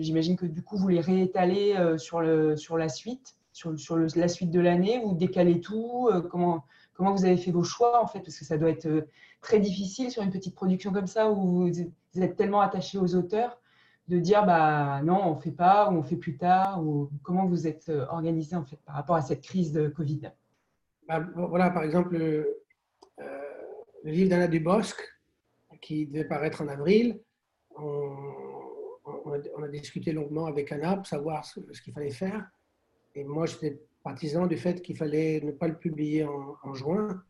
J'imagine 0.01 0.37
que 0.37 0.47
du 0.47 0.63
coup, 0.63 0.77
vous 0.77 0.89
les 0.89 1.01
réétalez 1.01 1.77
sur, 1.99 2.21
le, 2.21 2.57
sur 2.57 2.77
la 2.77 2.89
suite, 2.89 3.37
sur, 3.53 3.97
la 3.97 4.29
suite 4.29 4.51
de 4.51 4.61
l'année, 4.61 5.01
vous 5.05 5.15
décalez 5.15 5.61
tout. 5.61 6.09
comment 6.31 6.65
comment 6.99 7.15
vous 7.15 7.25
avez 7.25 7.37
fait 7.37 7.53
vos 7.53 7.63
choix, 7.63 8.03
en 8.03 8.07
fait, 8.07 8.21
parce 8.21 8.37
que 8.37 8.45
ça 8.45 8.59
doit 8.59 8.71
être 8.71 8.87
euh, 8.87 9.09
très 9.41 9.61
difficile 9.61 10.11
sur 10.11 10.23
une 10.23 10.31
petite 10.31 10.55
production 10.55 10.93
comme 10.93 11.07
ça 11.07 11.31
où 11.31 11.71
vous 11.73 12.23
êtes 12.23 12.37
tellement 12.37 12.61
attaché 12.61 12.99
aux 12.99 13.15
auteurs 13.15 13.61
de 14.09 14.19
dire 14.19 14.45
bah 14.45 15.01
non, 15.05 15.23
on 15.25 15.37
ne 15.37 15.41
fait 15.41 15.53
pas 15.53 15.91
ou 15.91 15.95
on 15.95 16.03
fait 16.03 16.17
plus 16.17 16.37
tard 16.37 16.85
ou 16.85 17.11
comment 17.23 17.47
vous 17.47 17.67
êtes 17.67 17.89
euh, 17.89 18.07
organisé 18.09 18.57
en 18.57 18.65
fait 18.65 18.79
par 18.85 18.97
rapport 18.97 19.17
à 19.17 19.23
cette 19.23 19.43
crise 19.43 19.71
de 19.71 19.89
Covid? 19.89 20.33
Bah, 21.07 21.25
Voilà, 21.37 21.71
par 21.71 21.85
exemple, 21.85 22.17
le, 22.17 22.63
euh, 23.21 23.25
le 24.03 24.11
livre 24.11 24.31
d'Anna 24.31 24.49
Dubosc 24.49 24.97
qui 25.81 26.07
devait 26.07 26.24
paraître 26.24 26.62
en 26.62 26.68
avril, 26.68 27.20
on, 27.76 29.33
a, 29.62 29.68
discuté 29.68 30.12
longuement 30.12 30.47
avec 30.47 30.72
Anna 30.72 30.97
pour 30.97 31.07
savoir 31.07 31.45
ce, 31.45 31.61
qu'il 31.83 31.93
fallait 31.93 32.11
faire. 32.11 32.49
Et 33.14 33.24
moi, 33.24 33.47
j'étais 33.47 33.81
partisan 34.03 34.47
du 34.47 34.57
fait 34.57 34.81
qu'il 34.83 34.97
fallait 34.97 35.41
ne 35.43 35.53
pas 35.53 35.68
le 35.68 35.79
publier 35.79 36.24
en, 36.24 36.74
juin, 36.74 37.22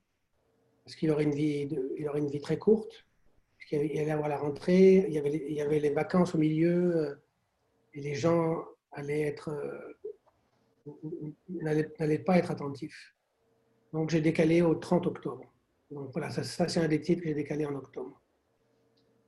parce 0.84 0.96
qu'il 0.96 1.10
aurait, 1.10 1.24
une 1.24 1.34
vie 1.34 1.68
il 1.96 2.08
aurait 2.08 2.20
une 2.20 2.30
vie 2.30 2.40
très 2.40 2.58
courte, 2.58 3.06
qu'il 3.68 3.78
allait 3.98 4.10
avoir 4.10 4.28
la 4.28 4.38
rentrée, 4.38 5.04
il 5.08 5.12
y, 5.12 5.18
avait, 5.18 5.44
il 5.48 5.82
les 5.82 5.90
vacances 5.90 6.34
au 6.34 6.38
milieu, 6.38 6.96
euh, 6.96 7.14
et 7.94 8.00
les 8.00 8.14
gens 8.14 8.64
allaient 8.92 9.22
être 9.22 9.50
euh, 9.50 9.98
n'allaient 11.48 12.18
pas 12.18 12.38
être 12.38 12.50
attentifs. 12.50 13.14
Donc 13.92 14.10
j'ai 14.10 14.20
décalé 14.20 14.62
au 14.62 14.74
30 14.74 15.06
octobre. 15.06 15.44
Donc 15.90 16.10
voilà, 16.12 16.30
ça, 16.30 16.68
c'est 16.68 16.80
un 16.80 16.88
des 16.88 17.00
titres 17.00 17.22
que 17.22 17.28
j'ai 17.28 17.34
décalé 17.34 17.66
en 17.66 17.74
octobre. 17.74 18.17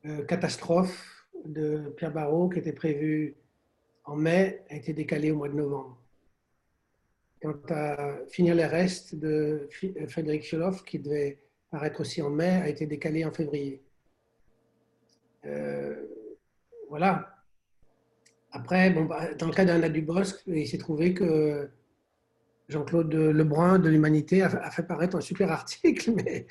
Euh, 0.07 0.25
Catastrophe 0.25 1.27
de 1.45 1.93
Pierre 1.97 2.13
Barrault, 2.13 2.49
qui 2.49 2.59
était 2.59 2.73
prévu 2.73 3.37
en 4.05 4.17
mai, 4.17 4.63
a 4.71 4.77
été 4.77 4.95
décalé 4.95 5.31
au 5.31 5.37
mois 5.37 5.49
de 5.49 5.55
novembre. 5.55 5.99
Quant 7.43 7.61
à 7.69 8.17
Finir 8.29 8.55
les 8.55 8.65
restes 8.65 9.15
de 9.15 9.69
euh, 9.85 10.07
Frédéric 10.09 10.49
Choloff, 10.51 10.85
qui 10.85 10.99
devait 10.99 11.39
paraître 11.71 12.01
aussi 12.01 12.23
en 12.23 12.31
mai, 12.31 12.63
a 12.63 12.69
été 12.69 12.87
décalé 12.87 13.27
en 13.27 13.33
février. 13.33 13.83
Euh, 15.45 16.03
voilà. 16.89 17.35
Après, 18.53 18.91
bon, 18.91 19.05
bah, 19.05 19.35
dans 19.35 19.47
le 19.47 19.53
cas 19.53 19.67
d'Anna 19.67 19.91
Dubosc, 19.91 20.43
il 20.47 20.67
s'est 20.67 20.79
trouvé 20.79 21.13
que 21.13 21.71
Jean-Claude 22.69 23.13
Lebrun 23.15 23.79
de 23.79 23.91
l'Humanité 23.91 24.43
a, 24.43 24.71
fait 24.71 24.83
paraître 24.83 25.17
un 25.17 25.21
super 25.21 25.53
article, 25.53 26.13
mais 26.17 26.47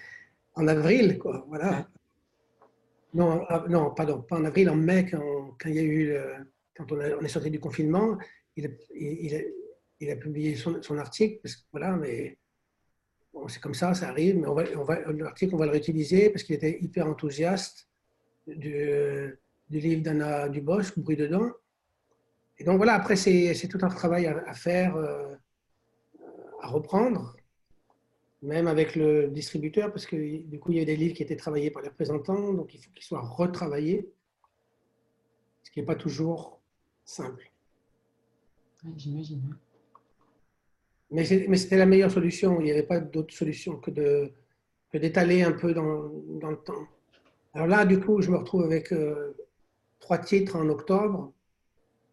en 0.54 0.68
avril, 0.68 1.18
quoi. 1.18 1.45
Voilà. 1.50 1.89
Non, 3.14 3.45
ah, 3.49 3.66
non, 3.68 3.91
pardon, 3.91 4.22
pas 4.22 4.38
en 4.38 4.45
avril, 4.45 4.70
en 4.70 4.76
mai, 4.76 5.05
quand, 5.10 5.55
il 5.66 5.76
y 5.76 5.80
a 5.80 5.84
eu, 5.84 6.16
quand 6.76 6.91
on, 6.91 6.99
est 6.99 7.28
sorti 7.28 7.49
du 7.49 7.60
confinement, 7.60 8.18
il, 8.55 10.10
a 10.10 10.16
publié 10.16 10.55
son, 10.55 10.97
article, 10.97 11.39
parce 11.41 11.55
que 11.55 11.64
voilà, 11.72 11.95
mais 11.95 12.38
c'est 13.47 13.62
comme 13.62 13.74
ça, 13.74 13.93
ça 13.93 14.10
arrive, 14.10 14.38
mais 14.38 14.47
on 14.47 14.53
va, 14.53 14.64
on 14.76 14.84
va, 14.84 14.99
l'article, 15.12 15.55
on 15.55 15.57
va 15.57 15.66
le 15.66 15.72
réutiliser 15.72 16.30
parce 16.30 16.43
qu'il 16.43 16.55
était 16.55 16.78
hyper 16.82 17.07
enthousiaste 17.07 17.89
du, 18.47 19.39
du 19.70 19.80
livre 19.80 20.01
d'Anna 20.01 20.49
Dubosc, 20.49 20.97
Bruit 20.97 21.16
dedans. 21.16 21.51
Et 22.57 22.64
donc 22.64 22.78
voilà, 22.78 22.93
après, 22.93 23.16
c'est, 23.16 23.68
tout 23.70 23.80
un 23.82 23.89
travail 23.89 24.28
à, 24.28 24.53
faire, 24.53 24.95
euh, 24.97 25.34
à 26.62 26.68
reprendre, 26.68 27.38
même 28.42 28.68
avec 28.68 28.96
le 28.96 29.28
distributeur, 29.28 29.92
parce 29.92 30.06
que 30.06 30.16
du 30.16 30.60
coup, 30.60 30.72
il 30.72 30.78
y 30.78 30.82
a 30.82 30.86
des 30.86 30.96
livres 30.96 31.16
qui 31.16 31.24
étaient 31.24 31.36
travaillés 31.36 31.72
par 31.72 31.82
les 31.82 31.90
représentants, 31.90 32.54
donc 32.54 32.74
il 32.74 32.82
faut 32.82 32.92
qu'ils 32.92 33.04
soient 33.04 33.22
retravaillés, 33.22 34.10
ce 35.64 35.72
qui 35.72 35.80
n'est 35.80 35.86
pas 35.86 35.96
toujours 35.96 36.60
simple. 37.04 37.52
J'imagine. 38.96 39.58
Mais 41.12 41.26
c'était 41.26 41.78
la 41.78 41.86
meilleure 41.86 42.12
solution. 42.12 42.60
Il 42.62 42.66
n'y 42.66 42.72
avait 42.72 42.84
pas 42.84 43.00
d'autre 43.00 43.34
solution 43.34 43.78
que 43.78 43.92
de 43.92 44.32
d'étaler 44.94 45.44
un 45.44 45.52
peu 45.52 45.72
dans, 45.74 46.10
dans, 46.42 46.50
le 46.50 46.58
temps. 46.58 46.88
Alors 47.54 47.68
là, 47.68 47.86
du 47.86 48.00
coup, 48.00 48.22
je 48.22 48.32
me 48.32 48.38
retrouve 48.38 48.64
avec 48.64 48.92
euh, 48.92 49.34
trois 50.00 50.18
titres 50.18 50.56
en 50.56 50.68
octobre. 50.68 51.32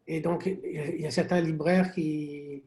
Et 0.06 0.20
donc, 0.20 0.44
il 0.46 1.00
y 1.00 1.06
a 1.06 1.10
certains 1.10 1.40
libraires 1.40 1.92
qui, 1.94 2.62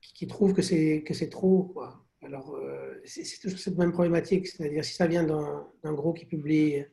qui, 0.00 0.26
trouvent 0.28 0.54
que 0.54 0.62
c'est 0.62 1.28
trop. 1.28 1.64
Quoi. 1.74 2.01
Alors, 2.22 2.54
euh, 2.54 3.00
c'est 3.04 3.40
toujours 3.40 3.58
cette 3.58 3.78
même 3.78 3.92
problématique. 3.92 4.46
C'est-à-dire, 4.46 4.84
si 4.84 4.94
ça 4.94 5.06
vient 5.06 5.24
d'un 5.24 5.92
gros 5.92 6.12
qui 6.12 6.26
publie 6.26 6.84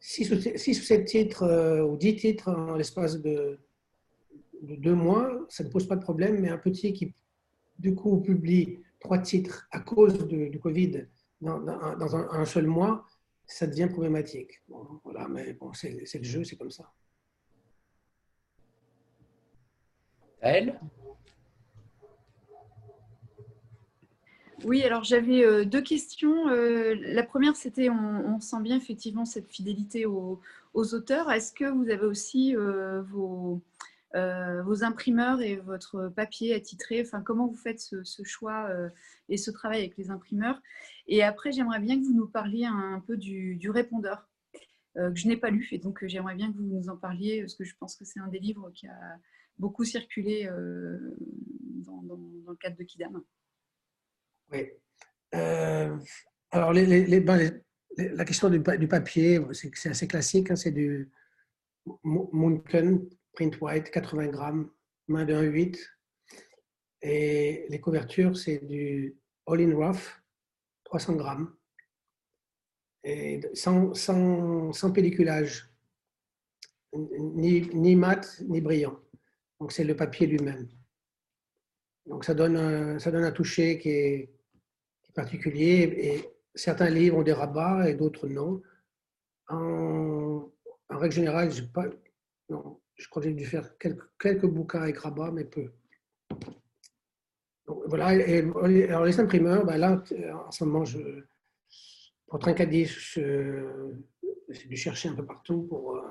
6 0.00 0.32
ou 0.32 0.82
7 0.82 1.04
titres 1.04 1.42
euh, 1.42 1.84
ou 1.84 1.96
10 1.96 2.16
titres 2.16 2.48
en 2.48 2.76
l'espace 2.76 3.20
de 3.20 3.58
de 4.62 4.76
deux 4.76 4.94
mois, 4.94 5.46
ça 5.48 5.64
ne 5.64 5.68
pose 5.68 5.86
pas 5.86 5.96
de 5.96 6.02
problème, 6.02 6.40
mais 6.40 6.48
un 6.48 6.58
petit 6.58 6.92
qui, 6.92 7.14
du 7.78 7.94
coup, 7.94 8.20
publie 8.20 8.82
trois 9.00 9.18
titres 9.18 9.66
à 9.70 9.80
cause 9.80 10.26
du 10.26 10.58
Covid 10.60 11.06
dans, 11.40 12.16
un, 12.16 12.44
seul 12.44 12.66
mois, 12.66 13.06
ça 13.46 13.66
devient 13.66 13.88
problématique. 13.88 14.62
Voilà, 15.04 15.28
mais 15.28 15.52
bon, 15.52 15.72
c'est 15.72 15.90
le 15.90 16.24
jeu, 16.24 16.44
c'est 16.44 16.56
comme 16.56 16.70
ça. 16.70 16.92
Elle 20.40 20.80
Oui, 24.64 24.82
alors 24.82 25.04
j'avais 25.04 25.44
euh, 25.44 25.64
deux 25.64 25.80
questions. 25.80 26.48
Euh, 26.48 26.96
la 27.00 27.22
première, 27.22 27.54
c'était, 27.54 27.90
on, 27.90 28.40
sent 28.40 28.60
bien 28.62 28.76
effectivement 28.76 29.24
cette 29.24 29.48
fidélité 29.48 30.04
aux, 30.04 30.40
auteurs. 30.74 31.30
Est-ce 31.30 31.52
que 31.52 31.64
vous 31.64 31.88
avez 31.90 32.06
aussi 32.06 32.56
euh, 32.56 33.02
vos, 33.02 33.62
imprimeurs 34.82 35.40
et 35.40 35.56
votre 35.56 36.08
papier 36.08 36.54
attitré? 36.54 37.00
Enfin, 37.00 37.20
comment 37.20 37.46
vous 37.46 37.56
faites 37.56 37.80
ce, 37.80 38.22
choix 38.24 38.68
et 39.28 39.36
ce 39.36 39.50
travail 39.50 39.80
avec 39.80 39.96
les 39.96 40.10
imprimeurs? 40.10 40.60
Et 41.06 41.22
après, 41.22 41.52
j'aimerais 41.52 41.80
bien 41.80 41.98
que 41.98 42.04
vous 42.04 42.14
nous 42.14 42.28
parliez 42.28 42.64
un, 42.64 43.02
peu 43.06 43.16
du, 43.16 43.70
répondeur 43.70 44.28
que 44.96 45.14
je 45.14 45.28
n'ai 45.28 45.36
pas 45.36 45.50
lu. 45.50 45.68
Et 45.72 45.78
donc, 45.78 46.04
j'aimerais 46.06 46.34
bien 46.34 46.50
que 46.52 46.56
vous 46.56 46.64
nous 46.64 46.88
en 46.88 46.96
parliez 46.96 47.40
parce 47.40 47.54
que 47.54 47.64
je 47.64 47.74
pense 47.78 47.96
que 47.96 48.04
c'est 48.04 48.20
un 48.20 48.28
des 48.28 48.40
livres 48.40 48.70
qui 48.72 48.88
a 48.88 49.18
beaucoup 49.58 49.84
circulé 49.84 50.48
dans, 51.84 52.02
le 52.48 52.54
cadre 52.56 52.76
de 52.76 52.84
Kidam. 52.84 53.22
Oui. 54.52 54.66
alors, 56.50 56.72
les, 56.72 57.20
ben, 57.20 57.62
la 57.96 58.24
question 58.24 58.48
du, 58.48 58.60
papier, 58.60 59.40
c'est 59.52 59.90
assez 59.90 60.06
classique. 60.06 60.50
Hein, 60.50 60.56
c'est 60.56 60.70
du 60.70 61.10
Munken 62.04 63.08
print 63.32 63.60
white, 63.60 63.90
80 63.90 64.28
grammes, 64.28 64.70
main 65.08 65.24
de 65.24 65.34
1,8. 65.34 65.78
Et 67.02 67.66
les 67.68 67.80
couvertures, 67.80 68.36
c'est 68.36 68.58
du 68.66 69.16
all-in 69.46 69.74
rough, 69.74 70.20
300 70.84 71.14
grammes. 71.16 71.54
Et 73.04 73.40
sans, 73.54 74.92
pelliculage, 74.92 75.70
ni, 76.92 77.96
mat, 77.96 78.40
ni 78.48 78.60
brillant. 78.60 78.98
Donc 79.60 79.72
c'est 79.72 79.84
le 79.84 79.96
papier 79.96 80.26
lui-même. 80.26 80.68
Donc 82.06 82.24
ça 82.24 82.34
donne, 82.34 82.98
ça 82.98 83.10
donne 83.10 83.24
un 83.24 83.32
toucher 83.32 83.78
qui 83.78 83.90
est, 83.90 84.37
particulier. 85.22 85.76
Et 86.06 86.14
certains 86.54 86.90
livres 86.90 87.18
ont 87.18 87.22
des 87.22 87.32
rabats 87.32 87.88
et 87.88 87.94
d'autres 87.94 88.28
non. 88.28 88.62
En, 89.48 90.50
règle 90.90 91.14
générale, 91.14 91.50
pas, 91.72 91.86
non, 92.48 92.80
je 92.96 93.08
crois 93.08 93.22
que 93.22 93.28
j'ai 93.28 93.34
dû 93.34 93.46
faire 93.46 93.76
quelques, 93.78 94.08
quelques 94.18 94.46
bouquins 94.46 94.82
avec 94.82 94.98
rabat, 94.98 95.30
mais 95.30 95.44
peu. 95.44 95.70
voilà, 97.86 98.14
et, 98.14 98.40
alors 98.88 99.04
les 99.04 99.20
imprimeurs, 99.20 99.64
ben 99.64 99.76
là, 99.76 100.02
en 100.46 100.50
ce 100.50 100.64
moment, 100.64 100.84
pour 102.26 102.38
Trincadis, 102.38 102.90
j'ai 103.14 104.68
dû 104.68 104.76
chercher 104.76 105.08
un 105.10 105.14
peu 105.14 105.24
partout 105.24 105.62
pour 105.62 105.96
euh, 105.96 106.02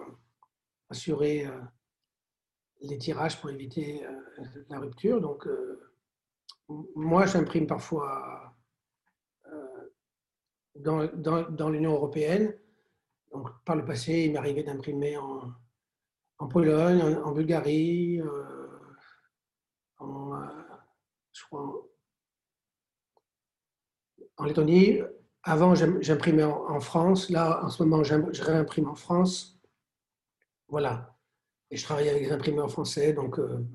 assurer 0.90 1.46
euh, 1.46 1.52
les 2.82 2.98
tirages 2.98 3.40
pour 3.40 3.50
éviter 3.50 4.06
euh, 4.06 4.46
la 4.70 4.80
rupture. 4.80 5.20
Donc, 5.22 5.48
moi, 6.96 7.26
j'imprime 7.26 7.68
parfois 7.68 8.57
dans, 10.76 11.08
dans, 11.50 11.70
l'Union 11.70 11.94
européenne. 11.94 12.54
Donc, 13.32 13.50
par 13.66 13.76
le 13.76 13.86
passé, 13.86 14.26
il 14.30 14.38
arrivé 14.38 14.64
d'imprimer 14.64 15.18
en, 15.18 16.48
Pologne, 16.48 17.02
en, 17.02 17.32
Bulgarie, 17.32 18.22
en, 20.00 20.42
je 21.34 21.44
crois, 21.46 21.88
en 24.38 24.46
Lettonie. 24.46 25.00
Avant, 25.44 25.76
j'imprimais 25.76 26.44
en, 26.44 26.80
France. 26.80 27.30
Là, 27.30 27.64
en 27.64 27.70
ce 27.70 27.84
moment, 27.84 28.04
je 28.04 28.44
réimprime 28.44 28.90
en 28.90 28.96
France. 28.96 29.58
Voilà. 30.68 31.18
Et 31.72 31.78
je 31.78 31.84
travaille 31.84 32.10
avec 32.10 32.24
des 32.24 32.32
imprimeurs 32.32 32.72
français. 32.72 33.14
Donc, 33.14 33.40
euh, 33.40 33.66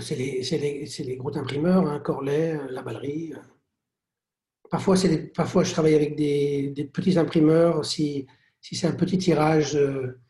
c'est 0.00 0.16
les, 0.16 1.16
gros 1.16 1.36
imprimeurs, 1.36 1.86
hein, 1.86 2.00
Corlet, 2.00 2.56
euh, 2.56 2.66
La 2.70 2.82
Ballerie. 2.82 3.34
Parfois, 4.70 4.94
parfois, 5.34 5.64
je 5.64 5.72
travaille 5.72 5.94
avec 5.94 6.16
des, 6.16 6.90
petits 6.92 7.18
imprimeurs. 7.18 7.84
Si, 7.84 8.26
si 8.60 8.76
c'est 8.76 8.86
un 8.86 8.92
petit 8.92 9.18
tirage 9.18 9.76
euh, 9.76 10.20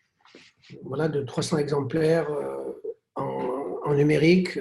voilà, 0.83 1.09
de 1.09 1.23
300 1.23 1.59
exemplaires 1.59 2.29
en, 3.17 3.81
en, 3.85 3.95
numérique, 3.95 4.59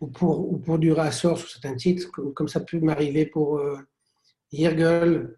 ou 0.00 0.06
pour, 0.06 0.52
ou 0.52 0.58
pour 0.58 0.78
du 0.78 0.92
réassort 0.92 1.38
sur 1.38 1.48
certains 1.48 1.74
titres, 1.74 2.10
comme, 2.12 2.34
comme 2.34 2.48
ça 2.48 2.60
peut 2.60 2.78
m'arriver 2.78 3.26
pour 3.26 3.60
Yergel, 4.52 5.36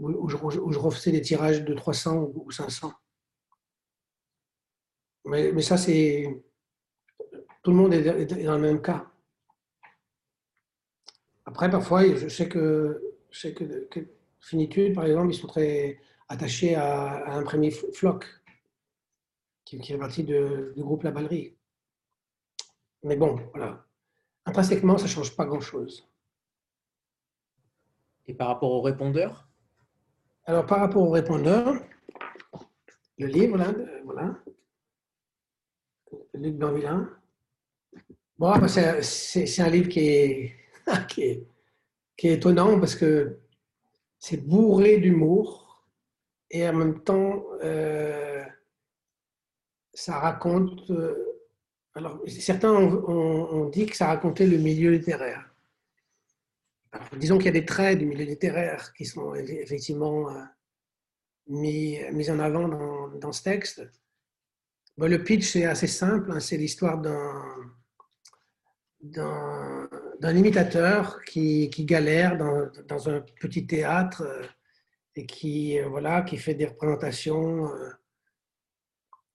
où, 0.00 0.28
je, 0.28 0.36
refais 0.78 1.12
des 1.12 1.20
tirages 1.20 1.64
de 1.64 1.74
300 1.74 2.30
ou 2.34 2.50
500. 2.50 2.92
Mais, 5.26 5.52
mais 5.52 5.62
ça, 5.62 5.76
c'est. 5.76 6.42
Tout 7.62 7.70
le 7.70 7.76
monde 7.76 7.94
est 7.94 8.44
dans 8.44 8.56
le 8.56 8.60
même 8.60 8.82
cas. 8.82 9.10
Après, 11.46 11.70
parfois, 11.70 12.04
je 12.14 12.28
sais 12.28 12.48
que, 12.48 13.13
je 13.34 13.40
sais 13.40 13.52
que, 13.52 13.88
Finitude, 14.40 14.94
par 14.94 15.06
exemple, 15.06 15.32
ils 15.32 15.36
sont 15.36 15.46
très 15.46 15.98
attachés 16.28 16.74
à, 16.74 17.14
à 17.24 17.32
imprimer 17.32 17.70
Floc, 17.70 18.26
qui, 19.64 19.78
qui 19.78 19.92
fait 19.92 19.98
partie 19.98 20.22
du 20.22 20.72
groupe 20.76 21.02
La 21.02 21.10
Ballerie. 21.10 21.56
Mais 23.02 23.16
bon, 23.16 23.40
voilà. 23.54 23.84
Intrinsèquement, 24.44 24.98
ça 24.98 25.04
ne 25.04 25.08
change 25.08 25.34
pas 25.34 25.46
grand-chose. 25.46 26.06
Et 28.26 28.34
par 28.34 28.48
rapport 28.48 28.70
au 28.70 28.82
répondeur? 28.82 29.48
Alors, 30.44 30.66
par 30.66 30.80
rapport 30.80 31.02
au 31.02 31.10
répondeur, 31.10 31.74
le 33.18 33.26
livre, 33.26 33.56
là, 33.56 33.72
voilà, 34.04 34.38
Luc 36.34 36.56
Blanvillain. 36.56 37.10
Bon, 38.38 38.52
c'est 38.68 39.60
un 39.60 39.70
livre 39.70 39.88
qui 39.88 40.00
est, 40.00 40.56
qui 41.08 41.22
est, 41.22 41.46
qui 42.16 42.28
est 42.28 42.34
étonnant 42.34 42.78
parce 42.78 42.94
que 42.94 43.38
c'est 44.18 44.46
bourré 44.46 44.98
d'humour 44.98 45.84
et 46.50 46.68
en 46.68 46.72
même 46.72 47.02
temps, 47.02 47.44
euh, 47.62 48.44
ça 49.92 50.18
raconte. 50.18 50.90
Euh, 50.90 51.14
alors, 51.94 52.20
certains 52.26 52.72
ont, 52.72 53.68
dit 53.68 53.86
que 53.86 53.96
ça 53.96 54.06
racontait 54.06 54.46
le 54.46 54.58
milieu 54.58 54.90
littéraire 54.90 55.54
disons 57.16 57.38
qu'il 57.38 57.46
y 57.46 57.48
a 57.48 57.52
des 57.52 57.64
traits 57.64 57.98
du 57.98 58.06
milieu 58.06 58.24
littéraire 58.24 58.92
qui 58.94 59.04
sont 59.04 59.34
effectivement 59.34 60.30
euh, 60.30 60.40
mis, 61.48 61.98
mis 62.12 62.30
en 62.30 62.38
avant 62.38 62.68
dans, 63.18 63.32
ce 63.32 63.42
texte. 63.42 63.82
le 64.96 65.16
pitch 65.22 65.56
est 65.56 65.64
assez 65.64 65.86
simple, 65.86 66.30
hein, 66.32 66.40
c'est 66.40 66.56
l'histoire 66.56 66.98
d'un 69.02 69.88
d'un 70.24 70.36
imitateur 70.36 71.22
qui, 71.24 71.68
galère 71.80 72.38
dans, 72.38 73.08
un 73.08 73.20
petit 73.40 73.66
théâtre 73.66 74.22
euh, 74.22 74.42
et 75.16 75.26
qui, 75.26 75.78
euh, 75.78 75.86
voilà, 75.88 76.22
qui 76.22 76.38
fait 76.38 76.54
des 76.54 76.66
représentations. 76.66 77.70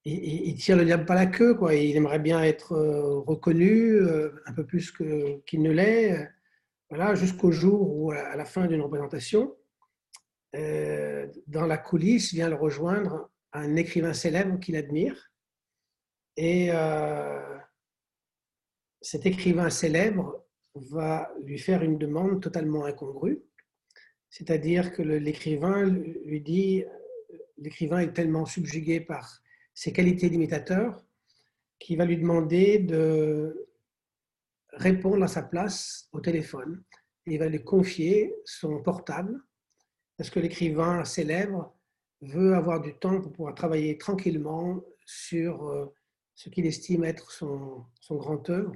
Il, 0.03 0.47
il, 0.47 0.55
tire 0.55 0.75
le 0.75 0.85
diable 0.85 1.05
par 1.05 1.15
la 1.15 1.27
queue, 1.27 1.53
quoi. 1.53 1.75
Il 1.75 1.95
aimerait 1.95 2.19
bien 2.19 2.41
être 2.41 2.75
reconnu 3.27 3.99
un 4.45 4.53
peu 4.53 4.65
plus 4.65 4.91
qu'il 5.45 5.61
ne 5.61 5.71
l'est. 5.71 6.27
Voilà, 6.89 7.13
jusqu'au 7.13 7.51
jour 7.51 7.95
où, 7.95 8.11
à 8.11 8.35
la 8.35 8.45
fin 8.45 8.65
d'une 8.65 8.81
représentation, 8.81 9.55
euh, 10.55 11.27
dans 11.45 11.67
la 11.67 11.77
coulisse 11.77 12.33
vient 12.33 12.49
le 12.49 12.55
rejoindre 12.55 13.29
un 13.53 13.75
écrivain 13.75 14.13
célèbre 14.13 14.59
qu'il 14.59 14.75
admire. 14.75 15.31
Et 16.37 16.69
euh, 16.71 17.57
cet 19.01 19.25
écrivain 19.25 19.69
célèbre 19.69 20.45
va 20.91 21.31
lui 21.43 21.59
faire 21.59 21.83
une 21.83 21.97
demande 21.97 22.41
totalement 22.41 22.85
incongrue. 22.85 23.41
C'est-à-dire 24.29 24.93
que 24.93 25.01
l'écrivain 25.01 25.85
lui 25.85 26.41
dit, 26.41 26.83
l'écrivain 27.57 27.99
est 27.99 28.13
tellement 28.13 28.45
subjugué 28.45 28.99
par 28.99 29.41
ses 29.73 29.91
qualités 29.91 30.29
d'imitateur 30.29 31.03
qu'il 31.79 31.97
va 31.97 32.05
lui 32.05 32.17
demander 32.17 32.79
de 32.79 33.69
répondre 34.73 35.23
à 35.23 35.27
sa 35.27 35.41
place 35.41 36.09
au 36.11 36.19
téléphone. 36.19 36.83
il 37.25 37.39
va 37.39 37.47
lui 37.47 37.63
confier 37.63 38.35
son 38.45 38.81
portable 38.81 39.39
parce 40.17 40.29
que 40.29 40.39
l'écrivain 40.39 41.05
célèbre 41.05 41.73
veut 42.21 42.53
avoir 42.53 42.81
du 42.81 42.93
temps 42.95 43.21
pour 43.21 43.31
pouvoir 43.31 43.55
travailler 43.55 43.97
tranquillement 43.97 44.83
sur 45.05 45.67
euh, 45.69 45.85
ce 46.35 46.49
qu'il 46.49 46.65
estime 46.65 47.03
être 47.05 47.31
son, 47.31 47.85
son, 48.01 48.15
grand 48.15 48.49
œuvre 48.49 48.73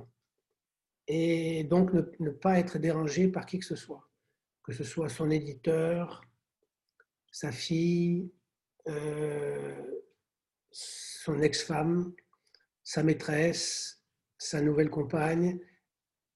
et 1.08 1.64
donc 1.66 1.92
ne, 1.94 2.30
pas 2.30 2.60
être 2.60 2.78
dérangé 2.78 3.28
par 3.28 3.46
qui 3.46 3.60
que 3.60 3.66
ce 3.66 3.76
soit, 3.76 4.10
que 4.64 4.72
ce 4.72 4.84
soit 4.84 5.10
son 5.10 5.30
éditeur, 5.30 6.24
sa 7.32 7.52
fille, 7.52 8.32
euh, 8.88 10.02
son 10.72 11.42
ex-femme, 11.42 12.14
sa 12.84 13.04
maîtresse, 13.04 14.04
sa 14.38 14.62
nouvelle 14.62 14.90
compagne, 14.90 15.60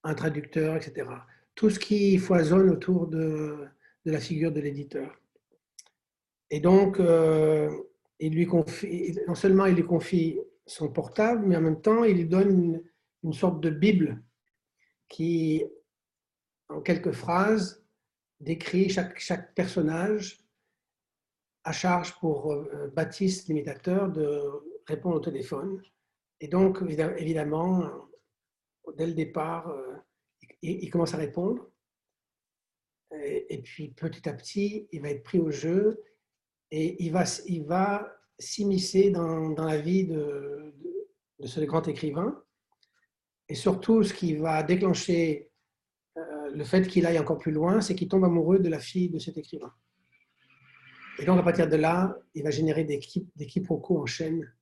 un 0.03 0.14
traducteur, 0.14 0.76
etc. 0.77 1.10
Tout 1.56 1.69
ce 1.69 1.80
qui 1.80 2.18
foisonne 2.18 2.69
autour 2.69 3.07
de, 3.07 3.68
la 4.06 4.19
figure 4.19 4.53
de 4.53 4.61
l'éditeur. 4.61 5.19
Et 6.49 6.61
donc, 6.61 6.99
euh, 6.99 7.69
il 8.19 8.34
lui 8.34 8.45
confie, 8.45 9.19
non 9.27 9.35
seulement 9.35 9.65
il 9.65 9.76
lui 9.76 9.84
confie 9.84 10.39
son 10.65 10.88
portable, 10.89 11.45
mais 11.45 11.57
en 11.57 11.61
même 11.61 11.81
temps, 11.81 12.06
il 12.06 12.15
lui 12.18 12.26
donne 12.26 12.81
une, 13.23 13.34
sorte 13.34 13.60
de 13.60 13.69
Bible 13.69 14.23
qui, 15.09 15.63
en 16.69 16.81
quelques 16.81 17.11
phrases, 17.11 17.84
décrit 18.39 18.89
chaque, 18.89 19.19
chaque 19.19 19.53
personnage 19.55 20.43
à 21.63 21.71
charge 21.71 22.17
pour 22.19 22.53
euh, 22.53 22.88
Baptiste, 22.95 23.47
l'imitateur, 23.47 24.09
de 24.09 24.41
répondre 24.88 25.17
au 25.17 25.19
téléphone. 25.19 25.81
Et 26.39 26.47
donc, 26.47 26.81
évidemment, 26.81 27.89
dès 28.95 29.07
le 29.07 29.13
départ, 29.13 29.67
euh, 29.69 29.95
il, 30.61 30.89
commence 30.89 31.13
à 31.13 31.17
répondre. 31.17 31.69
Et, 33.11 33.61
puis 33.61 33.89
petit 33.89 34.27
à 34.29 34.34
petit, 34.34 34.88
il 34.91 35.01
va 35.01 35.09
être 35.09 35.23
pris 35.23 35.39
au 35.39 35.49
jeu 35.49 36.03
et 36.71 37.03
il 37.03 37.11
va, 37.11 37.23
il 37.47 37.65
va 37.65 38.17
s'immiscer 38.38 39.09
dans, 39.09 39.49
dans, 39.49 39.65
la 39.65 39.79
vie 39.79 40.05
de, 40.05 40.73
de, 41.39 41.47
ce 41.47 41.61
grand 41.61 41.88
écrivain. 41.88 42.43
Et 43.49 43.55
surtout, 43.55 44.03
ce 44.03 44.13
qui 44.13 44.35
va 44.35 44.63
déclencher 44.63 45.49
euh, 46.17 46.51
le 46.53 46.63
fait 46.63 46.87
qu'il 46.87 47.05
aille 47.05 47.19
encore 47.19 47.37
plus 47.37 47.51
loin, 47.51 47.81
c'est 47.81 47.95
qu'il 47.95 48.07
tombe 48.07 48.25
amoureux 48.25 48.59
de 48.59 48.69
la 48.69 48.79
fille 48.79 49.09
de 49.09 49.19
cet 49.19 49.37
écrivain. 49.37 49.73
Et 51.19 51.25
donc, 51.25 51.39
à 51.39 51.43
partir 51.43 51.67
de 51.67 51.75
là, 51.75 52.17
il 52.35 52.43
va 52.43 52.51
générer 52.51 52.83
des, 52.83 52.99
des 53.35 53.45
quiproquos 53.45 54.01
en 54.01 54.05
chaîne 54.05 54.53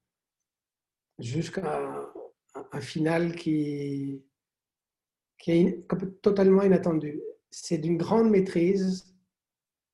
jusqu'à 1.19 2.11
un 2.71 2.81
final 2.81 3.35
qui, 3.35 4.23
est 5.47 5.87
totalement 6.21 6.63
inattendu. 6.63 7.21
C'est 7.51 7.77
d'une 7.77 7.97
grande 7.97 8.29
maîtrise, 8.29 9.13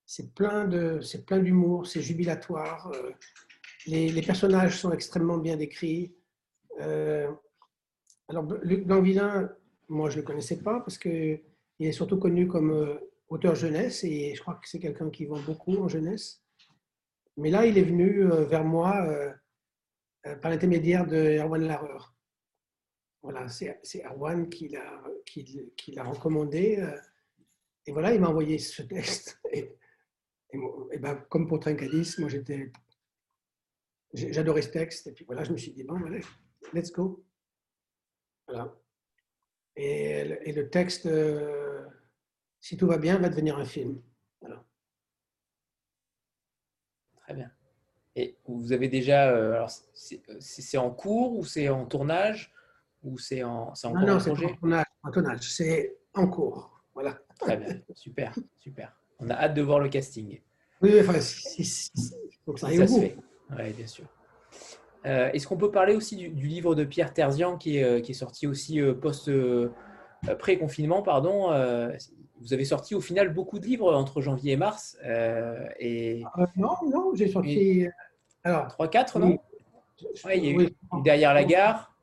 c'est 0.04 0.34
plein 0.34 0.66
d'humour, 0.66 1.86
c'est 1.86 2.02
jubilatoire. 2.02 2.90
Euh, 2.94 3.10
les, 3.86 4.22
personnages 4.22 4.78
sont 4.78 4.92
extrêmement 4.92 5.38
bien 5.38 5.56
décrits. 5.56 6.14
Euh, 6.80 7.30
alors, 8.32 8.46
Luc 8.62 8.86
Blanc-Villain, 8.86 9.52
moi, 9.88 10.08
je 10.08 10.16
ne 10.16 10.22
le 10.22 10.26
connaissais 10.26 10.62
pas 10.62 10.80
parce 10.80 10.96
qu'il 10.96 11.42
est 11.80 11.92
surtout 11.92 12.18
connu 12.18 12.48
comme 12.48 12.70
euh, 12.70 12.94
auteur 13.28 13.54
jeunesse 13.54 14.04
et 14.04 14.34
je 14.34 14.40
crois 14.40 14.54
que 14.54 14.66
c'est 14.66 14.78
quelqu'un 14.78 15.10
qui 15.10 15.26
vend 15.26 15.40
beaucoup 15.42 15.76
en 15.76 15.88
jeunesse. 15.88 16.42
Mais 17.36 17.50
là, 17.50 17.66
il 17.66 17.76
est 17.76 17.82
venu 17.82 18.24
vers 18.24 18.64
moi 18.64 19.06
par 20.42 20.50
l'intermédiaire 20.50 21.06
de 21.06 21.38
Erwan 21.38 21.62
Larreur. 21.62 22.14
voilà, 23.22 23.48
c'est 23.48 24.04
Erwan 24.04 24.50
qui 24.50 24.68
l'a 24.68 26.04
recommandé. 26.04 26.86
Et 27.86 27.92
voilà, 27.92 28.14
il 28.14 28.20
m'a 28.20 28.28
envoyé 28.28 28.58
ce 28.58 28.82
texte. 28.82 29.40
Et, 29.50 29.70
et, 30.92 30.98
ben, 30.98 31.16
comme 31.30 31.48
pour 31.48 31.60
Trincadis, 31.60 32.16
moi. 32.18 32.28
J'adorais 34.12 34.62
ce 34.62 34.68
texte. 34.68 35.06
Et 35.06 35.12
puis 35.12 35.24
voilà, 35.24 35.44
je 35.44 35.52
me 35.52 35.56
suis 35.56 35.72
dit, 35.72 35.84
bon, 35.84 36.04
allez, 36.04 36.20
let's 36.74 36.92
go. 36.92 37.24
Voilà. 38.46 38.74
Et, 39.76 40.52
le 40.52 40.68
texte, 40.68 41.06
euh, 41.06 41.86
si 42.60 42.76
tout 42.76 42.86
va 42.86 42.98
bien, 42.98 43.18
va 43.18 43.28
devenir 43.28 43.58
un 43.58 43.64
film. 43.64 44.00
Voilà. 44.40 44.64
Très 47.22 47.34
bien. 47.34 47.50
Et 48.14 48.36
vous 48.46 48.72
avez 48.72 48.88
déjà. 48.88 49.30
Euh, 49.30 49.66
c'est 49.94 50.78
en 50.78 50.90
cours 50.90 51.38
ou 51.38 51.44
c'est 51.44 51.68
en 51.68 51.86
tournage 51.86 52.52
ou 53.02 53.18
c'est 53.18 53.42
en, 53.42 53.72
en 53.82 53.90
non, 53.94 54.06
non, 54.06 54.20
c'est 54.20 54.30
en 54.30 55.10
tournage. 55.10 55.40
C'est 55.40 55.96
en 56.14 56.28
cours. 56.28 56.82
Voilà. 56.94 57.18
Très 57.40 57.56
bien, 57.56 57.80
super, 57.94 58.34
super. 58.58 58.94
On 59.18 59.30
a 59.30 59.34
hâte 59.34 59.54
de 59.54 59.62
voir 59.62 59.80
le 59.80 59.88
casting. 59.88 60.40
Oui, 60.80 61.00
enfin, 61.00 61.14
faut 62.44 62.52
que 62.52 62.60
ça 62.60 62.66
arrive 62.66 62.82
Oui, 62.90 63.72
bien 63.72 63.86
sûr. 63.86 64.06
Euh, 65.06 65.30
est-ce 65.32 65.46
qu'on 65.46 65.56
peut 65.56 65.70
parler 65.70 65.94
aussi 65.94 66.16
du, 66.16 66.46
livre 66.46 66.74
de 66.74 66.84
Pierre 66.84 67.12
Terzian 67.12 67.56
qui 67.56 67.78
est, 67.78 67.84
euh, 67.84 68.00
qui 68.00 68.12
est 68.12 68.14
sorti 68.14 68.46
aussi 68.46 68.80
euh, 68.80 68.94
post 68.94 69.30
pré-confinement, 70.38 71.02
pardon. 71.02 71.48
vous 72.40 72.52
avez 72.52 72.64
sorti 72.64 72.94
au 72.94 73.00
final 73.00 73.34
beaucoup 73.34 73.58
de 73.58 73.66
livres 73.66 73.92
entre 73.92 74.20
janvier 74.20 74.52
et 74.52 74.56
mars. 74.56 74.96
et 75.80 76.22
non, 76.56 76.76
non, 76.88 77.12
j'ai 77.14 77.28
sorti. 77.28 77.88
alors 78.44 78.68
3-4, 78.68 79.18
non? 79.18 79.38
oui, 80.24 80.76
Derrière 81.02 81.34
la 81.34 81.42
gare. 81.42 81.96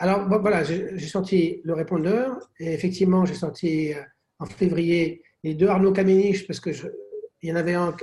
Alors 0.00 0.28
voilà, 0.28 0.64
j'ai 0.64 0.98
sorti 0.98 1.60
Le 1.62 1.74
Répondeur 1.74 2.50
et 2.58 2.72
effectivement, 2.74 3.24
j'ai 3.24 3.34
sorti 3.34 3.92
en 4.40 4.46
février 4.46 5.22
les 5.44 5.54
deux 5.54 5.68
Arnaud 5.68 5.92
Kamenisch 5.92 6.44
parce 6.48 6.58
que 6.58 6.70
il 7.42 7.50
y 7.50 7.52
en 7.52 7.56
avait 7.56 7.74
un 7.74 7.94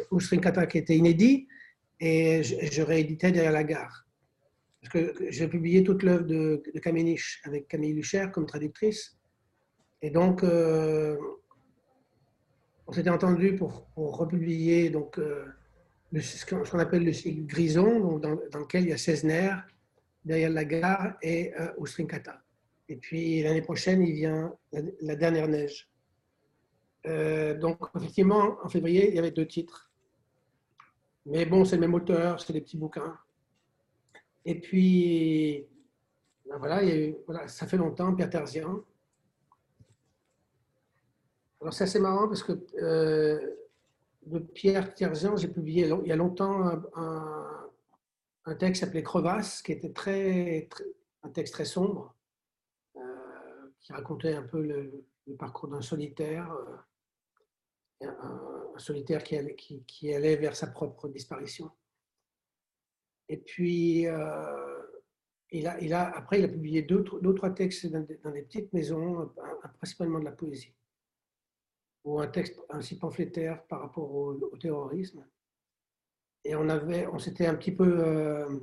Kata 0.42 0.66
qui 0.66 0.78
était 0.78 0.96
inédit 0.96 1.48
et 2.06 2.44
je, 2.44 2.82
rééditais 2.82 3.32
derrière 3.32 3.54
la 3.54 3.64
gare. 3.64 4.06
Parce 4.82 4.92
que 4.92 5.16
j'ai 5.30 5.48
publié 5.48 5.84
toute 5.84 6.04
l'œuvre 6.04 6.26
de, 6.26 6.62
de 6.74 7.48
avec 7.48 7.68
Camille 7.70 7.94
Lucher 7.94 8.26
comme 8.34 8.46
traductrice. 8.46 9.18
Et 10.02 10.10
donc, 10.10 10.44
euh, 10.44 11.16
on 12.88 12.92
s'était 12.92 13.10
entendu 13.10 13.56
pour, 13.56 13.88
republier 13.96 14.90
donc, 14.90 15.18
euh, 15.18 15.46
ce 16.20 16.46
qu'on 16.46 16.80
appelle 16.80 17.06
le 17.06 17.14
cycle 17.14 17.46
Grison, 17.46 18.18
dans, 18.18 18.32
lequel 18.32 18.84
il 18.84 18.90
y 18.90 18.94
a 18.94 18.98
16 18.98 19.24
nerfs 19.24 19.66
derrière 20.26 20.50
la 20.50 20.66
gare 20.66 21.14
et 21.22 21.54
euh, 21.58 22.06
Kata. 22.06 22.42
Et 22.90 22.98
puis 22.98 23.42
l'année 23.44 23.62
prochaine, 23.62 24.04
il 24.04 24.14
vient 24.14 24.54
la 25.00 25.16
dernière 25.16 25.48
neige. 25.48 25.90
Euh, 27.06 27.58
donc, 27.58 27.78
effectivement, 27.96 28.58
en 28.62 28.68
février, 28.68 29.08
il 29.08 29.16
y 29.16 29.20
avait 29.20 29.32
deux 29.32 29.48
titres. 29.48 29.93
Mais 31.26 31.46
bon, 31.46 31.64
c'est 31.64 31.76
le 31.76 31.82
même 31.82 31.94
auteur, 31.94 32.42
c'est 32.42 32.54
des 32.54 32.62
petits 32.62 32.78
bouquins. 32.78 33.18
Et 34.46 34.60
puis, 34.60 35.66
ben 36.46 36.58
voilà, 36.58 37.48
ça 37.48 37.66
fait 37.66 37.78
longtemps, 37.78 38.14
Pierre 38.14 38.30
Terzian. 38.30 38.84
Alors, 41.62 41.74
c'est 41.74 41.86
assez 41.86 42.00
marrant 42.00 42.28
parce 42.28 42.44
que 42.44 42.52
euh, 42.82 43.40
de 44.26 44.40
Pierre 44.40 44.94
Terzian, 44.94 45.38
j'ai 45.38 45.48
publié 45.48 45.90
il 46.04 46.08
y 46.08 46.12
a 46.12 46.16
longtemps 46.18 46.82
un, 46.96 48.56
texte 48.60 48.84
s'appelait 48.84 49.04
Crevasse, 49.04 49.62
qui 49.62 49.72
était 49.72 49.94
très, 49.94 50.68
un 51.24 51.30
texte 51.30 51.54
très 51.54 51.64
sombre, 51.64 52.14
euh, 52.98 53.02
qui 53.80 53.94
racontait 53.94 54.34
un 54.34 54.44
peu 54.44 54.62
le, 54.62 55.06
le 55.28 55.36
parcours 55.36 55.70
d'un 55.70 55.82
solitaire 55.82 56.54
un, 58.06 58.78
solitaire 58.78 59.24
qui 59.24 60.14
allait, 60.14 60.36
vers 60.36 60.56
sa 60.56 60.68
propre 60.68 61.08
disparition. 61.08 61.70
Et 63.30 63.38
puis, 63.38 64.08
euh, 64.08 64.84
il 65.52 65.68
a, 65.68 66.16
après, 66.16 66.40
il 66.40 66.46
a 66.46 66.48
publié 66.48 66.82
deux, 66.82 67.04
trois 67.04 67.52
textes 67.52 67.86
dans 67.88 68.32
des, 68.32 68.42
petites 68.42 68.74
maisons, 68.74 69.32
principalement 69.78 70.20
de 70.20 70.26
la 70.26 70.32
poésie, 70.32 70.74
ou 72.04 72.20
un 72.20 72.28
texte 72.28 72.60
ainsi 72.70 72.98
pamphlétaire 72.98 73.64
par 73.68 73.82
rapport 73.82 74.12
au, 74.14 74.58
terrorisme. 74.58 75.26
Et 76.44 76.56
on 76.56 76.68
avait, 76.68 77.08
on 77.08 77.20
s'était 77.20 77.46
un 77.46 77.56
petit 77.56 77.72
peu 77.72 78.04
euh, 78.04 78.60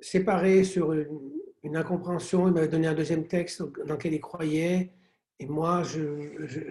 séparés 0.00 0.64
sur 0.64 0.92
une, 0.92 1.32
une 1.62 1.76
incompréhension. 1.76 2.48
Il 2.48 2.54
m'avait 2.54 2.68
donné 2.68 2.86
un 2.86 2.94
deuxième 2.94 3.26
texte 3.26 3.62
dans 3.62 3.94
lequel 3.94 4.12
il 4.12 4.20
croyait. 4.20 4.92
Et 5.38 5.46
moi, 5.46 5.82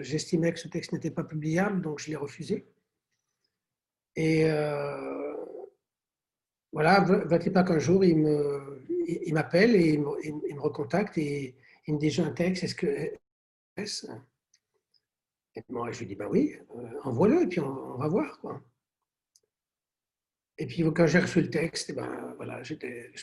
j'estimais 0.00 0.52
que 0.52 0.58
ce 0.58 0.68
texte 0.68 0.92
n'était 0.92 1.10
pas 1.10 1.24
publiable, 1.24 1.82
donc 1.82 2.00
je 2.00 2.08
l'ai 2.08 2.16
refusé. 2.16 2.66
Et 4.16 4.50
euh, 4.50 5.34
voilà, 6.72 7.00
va-t-il 7.00 7.52
pas 7.52 7.62
qu'un 7.62 7.78
jour, 7.78 8.04
il 8.04 8.18
m'appelle 9.32 9.70
il, 9.70 9.76
et 9.76 9.92
il 9.94 10.00
me, 10.00 10.48
il 10.48 10.54
me, 10.54 10.60
recontacte 10.60 11.16
et 11.18 11.54
il 11.86 11.94
me 11.94 11.98
dit 11.98 12.10
J'ai 12.10 12.22
un 12.22 12.32
texte, 12.32 12.64
est-ce 12.64 12.74
que. 12.74 12.86
Et 15.54 15.62
moi, 15.68 15.92
je 15.92 16.00
lui 16.00 16.06
dis 16.06 16.16
Ben 16.16 16.28
oui, 16.28 16.56
euh, 16.76 17.00
envoie-le 17.04 17.42
et 17.42 17.46
puis 17.46 17.60
on, 17.60 17.96
va 17.98 18.08
voir. 18.08 18.40
Quoi. 18.40 18.60
Et 20.58 20.66
puis 20.66 20.82
quand 20.92 21.06
j'ai 21.06 21.20
reçu 21.20 21.42
le 21.42 21.50
texte, 21.50 21.94
ben, 21.94 22.34
voilà, 22.36 22.62
je 22.62 22.74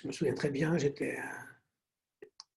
me 0.07 0.11
souviens 0.11 0.35
très 0.35 0.51
bien, 0.51 0.77
j'étais 0.77 1.17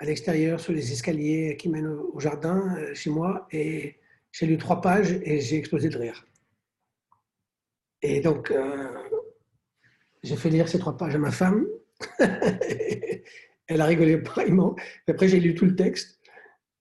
l'extérieur 0.05 0.60
sur 0.60 0.73
les 0.73 0.93
escaliers 0.93 1.56
qui 1.56 1.68
mènent 1.68 1.86
au 1.86 2.20
jardin 2.20 2.77
euh, 2.77 2.94
chez 2.94 3.10
moi 3.10 3.47
et 3.51 3.97
j'ai 4.32 4.47
lu 4.47 4.59
trois 4.59 4.81
pages 4.81 5.12
et 5.23 5.40
j'ai 5.40 5.56
explosé 5.56 5.89
de 5.89 5.97
rire. 5.97 6.27
Et 8.02 8.20
donc, 8.20 8.51
euh, 8.51 8.93
j'ai 10.23 10.36
fait 10.36 10.51
lire 10.51 10.68
ces 10.68 10.78
trois 10.78 10.97
pages 10.97 11.14
à 11.14 11.18
ma 11.18 11.31
femme. 11.31 11.66
Elle 13.68 13.81
a 13.81 13.86
rigolé 13.86 14.18
pareillement. 14.18 14.77
Après, 15.09 15.28
j'ai 15.28 15.40
lu 15.40 15.55
tout 15.55 15.64
le 15.64 15.74
texte. 15.74 16.20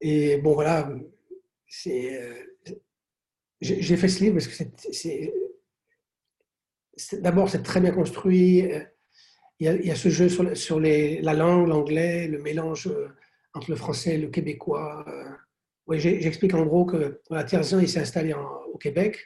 Et 0.02 0.38
bon, 0.38 0.54
voilà, 0.54 0.92
c'est. 1.68 2.22
Euh, 2.22 2.44
j'ai 3.62 3.98
fait 3.98 4.10
ce 4.10 4.20
livre 4.24 4.36
parce 4.36 4.48
que 4.48 4.66
c'est. 4.92 5.34
D'abord, 7.14 7.50
c'est 7.50 7.64
très 7.64 7.80
bien 7.80 7.92
construit 7.92 8.70
il 9.60 9.86
y, 9.86 9.92
a, 9.92 9.96
ce 9.96 10.10
jeu 10.10 10.28
sur, 10.28 10.80
la 10.80 11.34
langue, 11.34 11.68
l'anglais, 11.70 12.28
le 12.28 12.40
mélange 12.40 12.88
euh, 12.88 13.08
entre 13.54 13.70
le 13.70 13.78
français 13.78 14.16
et 14.16 14.18
le 14.18 14.28
québécois. 14.28 15.06
Euh. 15.08 15.30
Oui, 15.88 16.00
j'explique 16.00 16.54
en 16.54 16.66
gros 16.66 16.86
que 16.86 17.22
voilà, 17.30 17.46
il 17.52 17.88
s'est 17.88 18.00
installé 18.00 18.34
au 18.34 18.78
Québec 18.78 19.20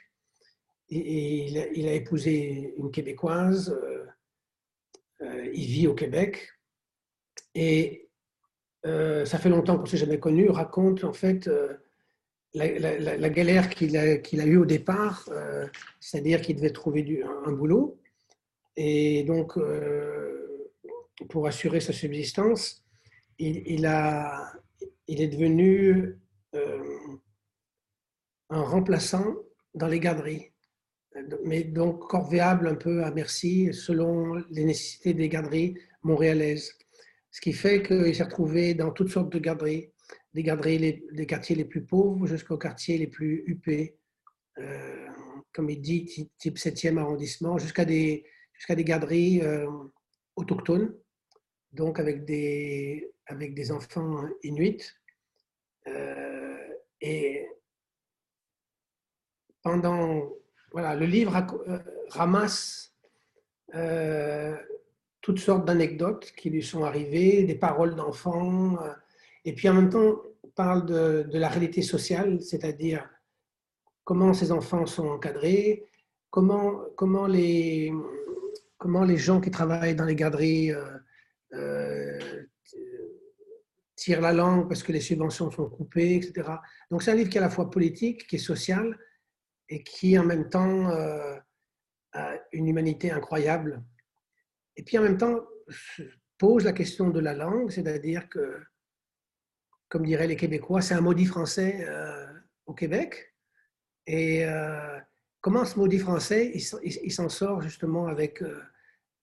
il, 0.90 1.88
a, 1.88 1.94
épousé 1.94 2.74
une 2.76 2.90
québécoise. 2.90 3.70
Euh, 5.22 5.50
il 5.54 5.66
vit 5.66 5.86
au 5.86 5.94
Québec 5.94 6.50
et 7.54 8.08
ça 8.82 9.38
fait 9.38 9.48
longtemps 9.48 9.76
qu'on 9.76 9.84
ne 9.84 9.88
s'est 9.88 9.96
jamais 9.96 10.18
connu. 10.18 10.50
Raconte 10.50 11.04
en 11.04 11.12
fait 11.12 11.48
la, 12.52 13.30
galère 13.30 13.70
qu'il 13.70 13.96
a, 13.96 14.46
eue 14.46 14.56
au 14.56 14.66
départ, 14.66 15.28
c'est-à-dire 15.98 16.40
qu'il 16.42 16.56
devait 16.56 16.70
trouver 16.70 17.22
un, 17.46 17.52
boulot 17.52 17.99
et 18.82 19.24
donc, 19.24 19.58
euh, 19.58 20.70
pour 21.28 21.46
assurer 21.46 21.80
sa 21.80 21.92
subsistance, 21.92 22.82
il, 23.38 23.84
a, 23.84 24.54
il 25.06 25.20
est 25.20 25.28
devenu 25.28 26.16
euh, 26.54 26.96
un 28.48 28.62
remplaçant 28.62 29.34
dans 29.74 29.86
les 29.86 30.00
garderies, 30.00 30.52
mais 31.44 31.62
donc 31.62 32.08
corvéable 32.08 32.68
un 32.68 32.74
peu 32.74 33.04
à 33.04 33.10
merci 33.10 33.70
selon 33.74 34.36
les 34.48 34.64
nécessités 34.64 35.12
des 35.12 35.28
garderies 35.28 35.76
montréalaises. 36.02 36.72
Ce 37.30 37.42
qui 37.42 37.52
fait 37.52 37.82
qu'il 37.82 38.14
s'est 38.14 38.22
retrouvé 38.22 38.72
dans 38.72 38.92
toutes 38.92 39.10
sortes 39.10 39.30
de 39.30 39.40
garderies, 39.40 39.90
des 40.32 40.42
garderies 40.42 41.04
des 41.12 41.26
quartiers 41.26 41.54
les 41.54 41.66
plus 41.66 41.84
pauvres 41.84 42.26
jusqu'aux 42.26 42.56
quartiers 42.56 42.96
les 42.96 43.08
plus 43.08 43.44
huppés, 43.46 43.98
euh, 44.56 45.06
comme 45.52 45.68
il 45.68 45.82
dit, 45.82 46.30
type 46.38 46.56
7e 46.56 46.96
arrondissement, 46.96 47.58
jusqu'à 47.58 47.84
des, 47.84 48.24
jusqu'à 48.60 48.74
des 48.74 48.84
garderies 48.84 49.40
euh, 49.40 49.66
autochtones, 50.36 50.94
donc 51.72 51.98
avec 51.98 52.26
des, 52.26 53.10
avec 53.24 53.54
des 53.54 53.72
enfants 53.72 54.22
inuits. 54.42 54.82
Euh, 55.86 56.68
et 57.00 57.48
pendant. 59.62 60.30
Voilà, 60.72 60.94
le 60.94 61.06
livre 61.06 61.34
euh, 61.66 61.78
ramasse 62.10 62.94
toutes 65.20 65.38
sortes 65.40 65.64
d'anecdotes 65.64 66.32
qui 66.36 66.50
lui 66.50 66.62
sont 66.62 66.84
arrivées, 66.84 67.44
des 67.44 67.54
paroles 67.54 67.96
d'enfants, 67.96 68.78
et 69.44 69.52
puis 69.54 69.68
en 69.68 69.74
même 69.74 69.90
temps 69.90 70.22
parle 70.54 70.86
de, 70.86 71.26
de 71.28 71.38
la 71.38 71.48
réalité 71.48 71.82
sociale, 71.82 72.40
c'est-à-dire 72.40 73.08
comment 74.04 74.32
ces 74.32 74.52
enfants 74.52 74.86
sont 74.86 75.08
encadrés, 75.08 75.88
comment, 76.30 76.84
comment 76.96 77.26
les, 77.26 77.92
comment 78.80 79.04
les 79.04 79.18
gens 79.18 79.40
qui 79.40 79.50
travaillent 79.50 79.94
dans 79.94 80.06
les 80.06 80.16
garderies 80.16 80.72
euh, 81.52 82.18
tire 83.94 84.22
la 84.22 84.32
langue 84.32 84.66
parce 84.68 84.82
que 84.82 84.90
les 84.90 85.00
subventions 85.00 85.50
sont 85.50 85.68
coupées, 85.68 86.16
etc. 86.16 86.48
Donc 86.90 87.02
c'est 87.02 87.12
un 87.12 87.14
livre 87.14 87.28
qui 87.28 87.36
est 87.36 87.40
à 87.40 87.44
la 87.44 87.50
fois 87.50 87.70
politique, 87.70 88.26
qui 88.26 88.36
est 88.36 88.38
social 88.38 88.98
et 89.68 89.84
qui 89.84 90.18
en 90.18 90.24
même 90.24 90.48
temps 90.48 90.88
a 92.12 92.34
une 92.52 92.66
humanité 92.66 93.12
incroyable. 93.12 93.84
Et 94.76 94.82
puis 94.82 94.96
en 94.96 95.02
même 95.02 95.18
temps 95.18 95.44
pose 96.38 96.64
la 96.64 96.72
question 96.72 97.10
de 97.10 97.20
la 97.20 97.34
langue, 97.34 97.70
c'est-à-dire 97.70 98.30
que, 98.30 98.62
comme 99.90 100.06
diraient 100.06 100.26
les 100.26 100.36
Québécois, 100.36 100.80
c'est 100.80 100.94
un 100.94 101.02
maudit 101.02 101.26
français 101.26 101.86
au 102.64 102.72
Québec. 102.72 103.34
Et 104.06 104.46
comment 105.40 105.64
ce 105.64 105.78
maudit 105.78 105.98
français, 105.98 106.52
il, 106.54 107.12
s'en 107.12 107.28
sort 107.28 107.62
justement 107.62 108.06
avec, 108.06 108.42
euh, 108.42 108.60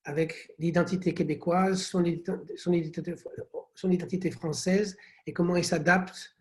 avec 0.03 0.51
l'identité 0.57 1.13
québécoise, 1.13 1.81
son, 1.81 2.03
son, 2.55 2.73
identité, 3.91 4.31
française, 4.31 4.97
et 5.25 5.33
comment 5.33 5.55
il 5.55 5.63
s'adapte, 5.63 6.35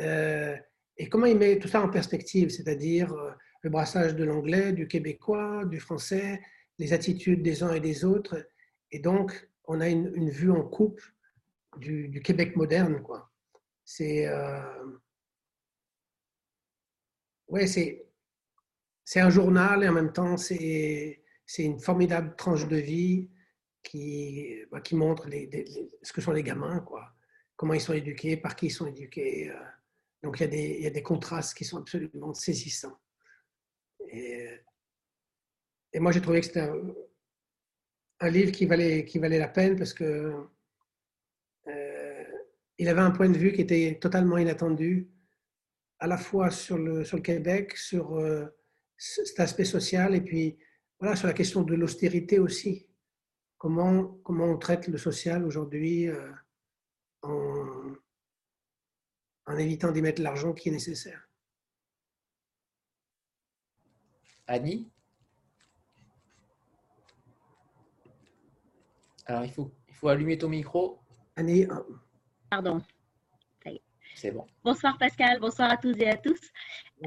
euh, 0.00 0.56
et 0.96 1.08
comment 1.08 1.26
il 1.26 1.36
met 1.36 1.58
tout 1.58 1.68
ça 1.68 1.82
en 1.82 1.88
perspective, 1.88 2.48
c'est-à-dire 2.48 3.12
euh, 3.12 3.30
le 3.62 3.70
brassage 3.70 4.14
de 4.14 4.24
l'anglais, 4.24 4.72
du 4.72 4.88
québécois, 4.88 5.64
du 5.66 5.80
français, 5.80 6.40
les 6.78 6.92
attitudes 6.92 7.42
des 7.42 7.62
uns 7.62 7.74
et 7.74 7.80
des 7.80 8.04
autres. 8.04 8.48
Et 8.90 9.00
donc, 9.00 9.48
on 9.64 9.80
a 9.80 9.88
une, 9.88 10.30
vue 10.30 10.50
en 10.50 10.62
coupe 10.62 11.02
du, 11.76 12.20
Québec 12.22 12.56
moderne. 12.56 13.02
Quoi. 13.02 13.30
C'est... 13.84 14.28
ouais, 17.48 17.66
c'est 17.66 18.07
c'est 19.10 19.20
un 19.20 19.30
journal 19.30 19.82
et 19.82 19.88
en 19.88 19.94
même 19.94 20.12
temps, 20.12 20.36
c'est 20.36 21.22
une 21.56 21.80
formidable 21.80 22.36
tranche 22.36 22.68
de 22.68 22.76
vie 22.76 23.30
qui, 23.82 24.62
bah, 24.70 24.82
qui 24.82 24.96
montre 24.96 25.30
ce 26.02 26.12
que 26.12 26.20
sont 26.20 26.32
les 26.32 26.42
gamins, 26.42 26.80
quoi. 26.80 27.14
comment 27.56 27.72
ils 27.72 27.80
sont 27.80 27.94
éduqués, 27.94 28.36
par 28.36 28.54
qui 28.54 28.66
ils 28.66 28.70
sont 28.70 28.86
éduqués. 28.86 29.48
Euh. 29.48 29.54
Donc 30.22 30.38
il 30.38 30.42
y, 30.42 30.44
a 30.44 30.48
des, 30.48 30.80
y 30.80 30.86
a 30.86 30.90
des 30.90 31.02
contrastes 31.02 31.56
qui 31.56 31.64
sont 31.64 31.78
absolument 31.78 32.34
saisissants. 32.34 32.98
Et, 34.10 34.46
et 35.94 36.00
moi, 36.00 36.12
j'ai 36.12 36.20
trouvé 36.20 36.40
que 36.40 36.46
c'était 36.46 36.70
un, 38.20 38.28
livre 38.28 38.52
qui 38.52 38.66
valait, 38.66 39.06
qui 39.06 39.18
valait 39.18 39.38
la 39.38 39.48
peine 39.48 39.78
parce 39.78 39.94
que 39.94 40.34
euh, 41.66 42.24
il 42.76 42.88
avait 42.90 43.00
un 43.00 43.12
point 43.12 43.30
de 43.30 43.38
vue 43.38 43.54
qui 43.54 43.62
était 43.62 43.98
totalement 43.98 44.36
inattendu, 44.36 45.10
à 45.98 46.06
la 46.06 46.18
fois 46.18 46.50
sur 46.50 46.76
le, 46.76 47.06
sur 47.06 47.16
le 47.16 47.22
Québec, 47.22 47.74
sur 47.74 48.18
euh, 48.18 48.54
cet 48.98 49.40
aspect 49.40 49.64
social 49.64 50.14
et 50.14 50.20
puis 50.20 50.58
voilà, 50.98 51.14
sur 51.14 51.28
la 51.28 51.32
question 51.32 51.62
de 51.62 51.74
l'austérité 51.74 52.38
aussi. 52.40 52.86
Comment, 53.56 54.18
comment 54.24 54.46
on 54.46 54.58
traite 54.58 54.88
le 54.88 54.98
social 54.98 55.44
aujourd'hui 55.44 56.08
euh, 56.08 56.32
en, 57.22 57.94
en 59.46 59.56
évitant 59.56 59.92
d'y 59.92 60.02
mettre 60.02 60.20
l'argent 60.20 60.52
qui 60.52 60.68
est 60.68 60.72
nécessaire? 60.72 61.28
Annie? 64.46 64.90
Alors, 69.26 69.44
il 69.44 69.52
faut, 69.52 69.70
il 69.88 69.94
faut 69.94 70.08
allumer 70.08 70.38
ton 70.38 70.48
micro. 70.48 71.00
Annie. 71.36 71.66
Pardon. 72.50 72.82
C'est 74.18 74.32
bon. 74.32 74.44
Bonsoir 74.64 74.98
Pascal, 74.98 75.38
bonsoir 75.38 75.70
à 75.70 75.76
tous 75.76 75.94
et 76.00 76.08
à 76.08 76.16
tous. 76.16 76.40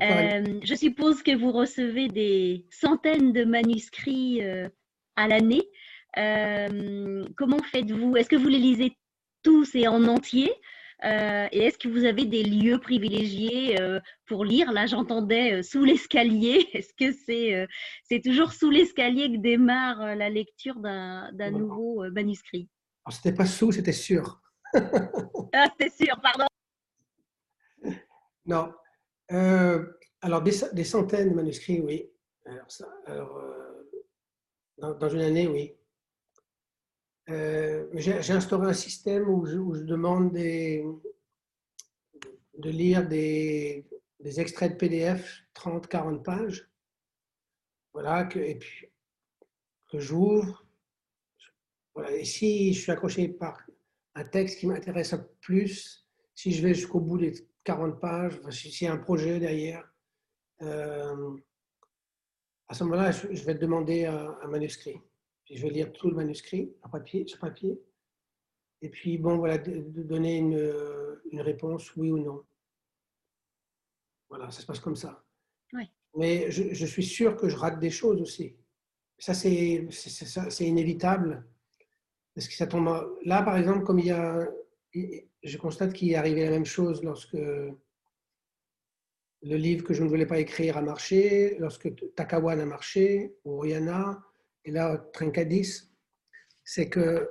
Euh, 0.02 0.62
je 0.64 0.76
suppose 0.76 1.22
que 1.22 1.36
vous 1.36 1.52
recevez 1.52 2.08
des 2.08 2.66
centaines 2.70 3.34
de 3.34 3.44
manuscrits 3.44 4.42
euh, 4.42 4.70
à 5.18 5.28
l'année. 5.28 5.70
Euh, 6.18 7.26
comment 7.36 7.62
faites-vous? 7.64 8.16
Est-ce 8.16 8.30
que 8.30 8.38
vous 8.38 8.48
les 8.48 8.60
lisez 8.60 8.98
tous 9.44 9.76
et 9.76 9.90
en 9.90 10.06
entier? 10.06 10.54
Et 11.04 11.58
est-ce 11.66 11.78
que 11.80 11.90
vous 11.90 12.06
avez 12.06 12.26
des 12.26 12.44
lieux 12.44 12.78
privilégiés 12.78 13.76
pour 14.28 14.46
lire? 14.46 14.72
Là, 14.72 14.86
j'entendais 14.86 15.64
sous 15.64 15.84
l'escalier. 15.84 16.70
Est-ce 16.74 16.94
que 16.94 17.12
c'est 17.26 17.68
c'est 18.04 18.22
toujours 18.22 18.54
sous 18.54 18.70
l'escalier 18.70 19.32
que 19.32 19.38
démarre 19.38 20.16
la 20.16 20.30
lecture 20.30 20.76
d'un 20.76 21.52
nouveau 21.52 22.06
manuscrit? 22.12 22.70
C'était 23.10 23.34
pas 23.34 23.48
sous, 23.48 23.72
c'était 23.72 23.92
sûr. 23.92 24.40
ah, 24.76 25.68
c'était 25.72 26.06
sûr, 26.06 26.16
pardon. 26.22 26.46
Euh, 29.32 29.86
alors, 30.22 30.42
des, 30.42 30.84
centaines 30.84 31.30
de 31.30 31.36
manuscrits, 31.36 31.82
oui. 31.82 32.12
Alors, 33.06 33.38
euh, 33.38 34.94
dans, 34.94 35.10
une 35.10 35.22
année, 35.22 35.48
oui. 35.48 35.74
Euh, 37.30 37.88
j'ai 37.94 38.34
instauré 38.34 38.68
un 38.68 38.74
système 38.74 39.30
où 39.30 39.46
je, 39.46 39.84
demande 39.84 40.34
de 40.34 41.00
lire 42.70 43.08
des, 43.08 43.86
extraits 44.38 44.74
de 44.74 44.78
PDF, 44.78 45.44
30-40 45.56 46.24
pages. 46.24 46.70
Voilà, 47.94 48.28
et 48.36 48.56
puis 48.56 48.88
que 49.92 50.00
j'ouvre. 50.00 50.66
Voilà, 51.94 52.12
et 52.16 52.24
si 52.24 52.74
je 52.74 52.82
suis 52.82 52.92
accroché 52.92 53.28
par 53.28 53.62
un 54.16 54.24
texte 54.24 54.60
qui 54.60 54.68
m'intéresse 54.68 55.14
plus, 55.42 56.08
si 56.34 56.52
je 56.52 56.66
vais 56.66 56.74
jusqu'au 56.74 57.02
bout 57.02 57.18
des 57.18 57.34
40 57.64 58.00
pages, 58.00 58.40
s'il 58.50 58.86
y 58.86 58.90
a 58.90 58.94
un 58.94 58.98
projet 58.98 59.40
derrière, 59.40 59.92
euh, 60.62 61.38
à 62.68 62.74
ce 62.74 62.84
moment-là, 62.86 63.12
je, 63.12 63.44
vais 63.44 63.56
demander 63.56 64.06
un, 64.06 64.48
manuscrit. 64.48 65.02
je 65.50 65.62
vais 65.62 65.70
lire 65.70 65.92
tout 65.92 66.10
le 66.10 66.16
manuscrit 66.16 66.74
sur 66.80 66.90
papier, 66.90 67.28
sur 67.28 67.40
papier. 67.40 67.82
Et 68.82 68.90
puis, 68.90 69.18
bon, 69.18 69.38
voilà, 69.38 69.58
de, 69.58 70.04
donner 70.04 70.38
une, 70.38 71.20
une, 71.32 71.42
réponse, 71.42 71.96
oui 71.96 72.12
ou 72.12 72.18
non. 72.18 72.44
Voilà, 74.30 74.50
ça 74.52 74.62
se 74.62 74.66
passe 74.66 74.80
comme 74.80 74.96
ça. 74.96 75.24
Mais 76.16 76.52
je, 76.52 76.74
je, 76.74 76.86
suis 76.86 77.04
sûr 77.04 77.38
que 77.38 77.48
je 77.48 77.56
rate 77.56 77.80
des 77.80 77.90
choses 77.90 78.22
aussi. 78.22 78.56
Ça, 79.18 79.34
c'est 79.34 79.86
inévitable. 80.60 81.46
Parce 82.34 82.48
que 82.48 82.54
ça 82.54 82.68
tombe. 82.68 83.18
Là, 83.24 83.44
par 83.44 83.58
exemple, 83.58 83.84
comme 83.84 84.00
il 84.00 84.08
y 84.08 84.12
a 84.12 84.50
je 84.94 85.58
constate 85.58 85.94
qu'il 85.94 86.12
est 86.12 86.16
arrivé 86.16 86.44
la 86.44 86.52
même 86.52 86.66
chose 86.66 87.04
lorsque 87.04 87.34
le 87.34 87.76
livre 89.42 89.84
que 89.84 89.94
je 89.94 90.04
ne 90.04 90.10
voulais 90.10 90.26
pas 90.26 90.40
écrire 90.40 90.78
a 90.78 90.82
marché, 90.82 91.56
lorsque 91.60 91.90
Takawan 92.16 92.60
a 92.60 92.66
marché, 92.66 93.36
ou 93.44 93.60
Rihanna, 93.60 94.24
et 94.66 94.72
là, 94.72 94.98
Trincadis, 95.14 95.92
c'est 96.64 96.90
que 96.90 97.30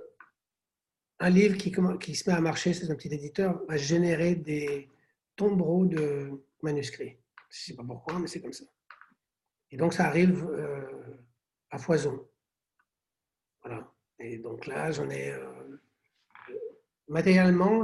un 1.21 1.31
livre 1.31 1.57
qui, 1.57 2.15
se 2.15 2.31
met 2.31 2.37
à 2.37 2.41
marcher, 2.41 2.73
c'est 2.73 2.91
un 2.91 2.95
petit 2.95 3.13
éditeur, 3.13 3.63
va 3.69 3.77
générer 3.77 4.35
des 4.35 4.89
tombereaux 5.37 5.85
de 5.85 6.31
manuscrits. 6.63 7.19
Je 7.51 7.59
ne 7.59 7.65
sais 7.67 7.75
pas 7.75 7.85
pourquoi, 7.85 8.19
mais 8.19 8.27
c'est 8.27 8.41
comme 8.41 8.55
ça. 8.55 8.65
Et 9.71 9.77
donc, 9.77 9.93
ça 9.93 10.07
arrive 10.07 10.45
euh, 10.47 11.19
à 11.71 11.79
foison. 11.79 12.27
Voilà. 13.63 13.93
Et 14.19 14.39
donc 14.39 14.67
là, 14.67 14.91
j'en 14.91 15.11
ai. 15.11 15.33
Euh, 15.33 15.60
matériellement, 17.11 17.83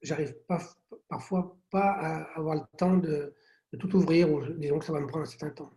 j'arrive 0.00 0.34
pas, 0.46 0.60
parfois 1.08 1.56
pas 1.70 1.90
à 1.90 2.38
avoir 2.38 2.54
le 2.54 2.78
temps 2.78 2.96
de, 2.96 3.34
tout 3.78 3.94
ouvrir, 3.94 4.32
ou 4.32 4.42
disons 4.54 4.78
que 4.78 4.84
ça 4.84 4.92
va 4.92 5.00
me 5.00 5.06
prendre 5.06 5.24
un 5.24 5.28
certain 5.28 5.50
temps. 5.50 5.70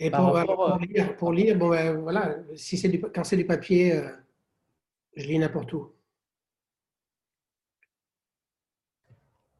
Et 0.00 0.10
pour, 0.10 1.32
lire, 1.32 1.56
bon, 1.56 1.68
ben, 1.70 2.00
voilà, 2.00 2.36
si 2.56 2.76
c'est 2.76 2.88
du, 2.88 3.00
quand 3.00 3.22
c'est 3.22 3.36
du 3.36 3.46
papier, 3.46 3.92
euh, 3.92 4.08
je 5.14 5.28
lis 5.28 5.38
n'importe 5.38 5.72
où. 5.72 5.92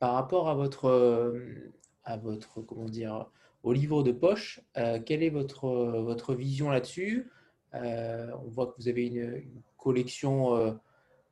Par 0.00 0.14
rapport 0.14 0.48
à 0.48 0.54
votre, 0.54 0.86
euh, 0.86 1.72
à 2.02 2.16
votre 2.16 2.62
comment 2.62 2.88
dire, 2.88 3.30
au 3.62 3.72
livre 3.72 4.02
de 4.02 4.10
poche, 4.10 4.60
euh, 4.76 4.98
quelle 5.00 5.22
est 5.22 5.30
votre, 5.30 5.68
votre 5.68 6.34
vision 6.34 6.70
là-dessus? 6.70 7.30
On 7.72 8.48
voit 8.48 8.68
que 8.68 8.76
vous 8.78 8.88
avez 8.88 9.06
une 9.06 9.62
collection. 9.84 10.56
Euh, 10.56 10.72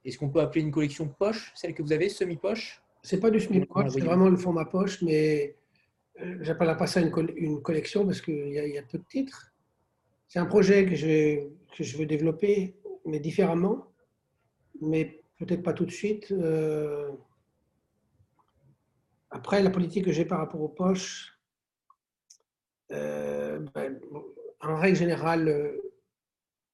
est-ce 0.04 0.18
qu'on 0.18 0.28
peut 0.28 0.40
appeler 0.40 0.62
une 0.62 0.70
collection 0.70 1.08
poche, 1.08 1.52
celle 1.54 1.74
que 1.74 1.82
vous 1.82 1.92
avez, 1.92 2.08
semi-poche? 2.08 2.82
C'est 3.02 3.18
pas 3.18 3.30
du 3.30 3.40
semi-poche, 3.40 3.90
c'est 3.92 4.00
vraiment 4.00 4.28
le 4.28 4.36
format 4.36 4.66
poche, 4.66 5.02
mais 5.02 5.56
euh, 6.20 6.38
j'appelle 6.42 6.76
pas 6.76 6.86
ça 6.86 7.00
une, 7.00 7.12
une 7.36 7.62
collection 7.62 8.04
parce 8.04 8.20
qu'il 8.20 8.48
y, 8.48 8.74
y, 8.74 8.78
a 8.78 8.82
peu 8.82 8.98
de 8.98 9.04
titres. 9.04 9.52
C'est 10.28 10.38
un 10.38 10.46
projet 10.46 10.86
que 10.86 10.94
je, 10.94 11.48
que 11.76 11.82
je 11.82 11.96
veux 11.96 12.06
développer, 12.06 12.76
mais 13.06 13.18
différemment, 13.18 13.92
mais 14.80 15.22
peut-être 15.38 15.62
pas 15.62 15.72
tout 15.72 15.86
de 15.86 15.90
suite. 15.90 16.30
Euh. 16.30 17.10
Après, 19.30 19.62
la 19.62 19.70
politique 19.70 20.04
que 20.04 20.12
j'ai 20.12 20.26
par 20.26 20.38
rapport 20.38 20.60
aux 20.60 20.68
poches, 20.68 21.38
ben, 22.90 23.98
en 24.60 24.76
règle 24.76 24.98
générale, 24.98 25.44
le, 25.44 25.92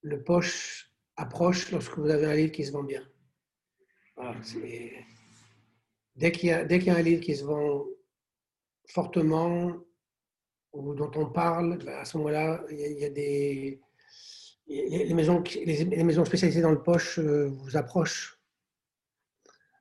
le 0.03 0.23
poche 0.23 0.88
approche 1.19 1.71
lorsque 1.73 1.99
vous 1.99 2.09
avez 2.09 2.27
un 2.27 2.35
livre 2.35 2.53
qui 2.53 2.65
se 2.65 2.73
vend 2.73 2.85
bien. 2.85 3.03
dès 6.17 6.33
qu'il 6.33 6.49
y, 6.49 6.85
y, 6.85 6.91
a 6.91 6.97
un 6.97 7.03
livre 7.03 7.23
qui 7.23 7.37
se 7.37 7.45
vend 7.45 7.85
fortement 8.89 9.77
ou 10.73 10.95
dont 10.95 11.11
on 11.17 11.27
parle, 11.27 11.79
ben, 11.85 11.99
à 11.99 12.05
ce 12.05 12.17
moment-là, 12.19 12.65
il, 12.71 12.99
y 12.99 13.05
a 13.05 13.11
des, 13.11 13.81
les, 14.67 15.15
maisons, 15.15 15.43
les, 15.65 16.05
maisons 16.05 16.25
spécialisées 16.25 16.63
dans 16.63 16.71
le 16.71 16.83
poche 16.83 17.19
euh, 17.19 17.49
vous 17.49 17.77
approchent. 17.77 18.41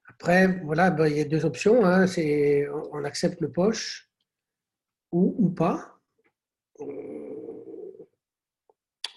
Après, 0.07 0.59
voilà, 0.63 0.89
ben, 0.89 1.07
il 1.07 1.17
y 1.17 1.21
a 1.21 1.25
deux 1.25 1.45
options. 1.45 1.85
Hein, 1.85 2.07
c'est 2.07 2.67
on 2.91 3.03
accepte 3.03 3.41
le 3.41 3.51
poche 3.51 4.09
ou, 5.11 5.35
ou 5.37 5.49
pas. 5.49 5.99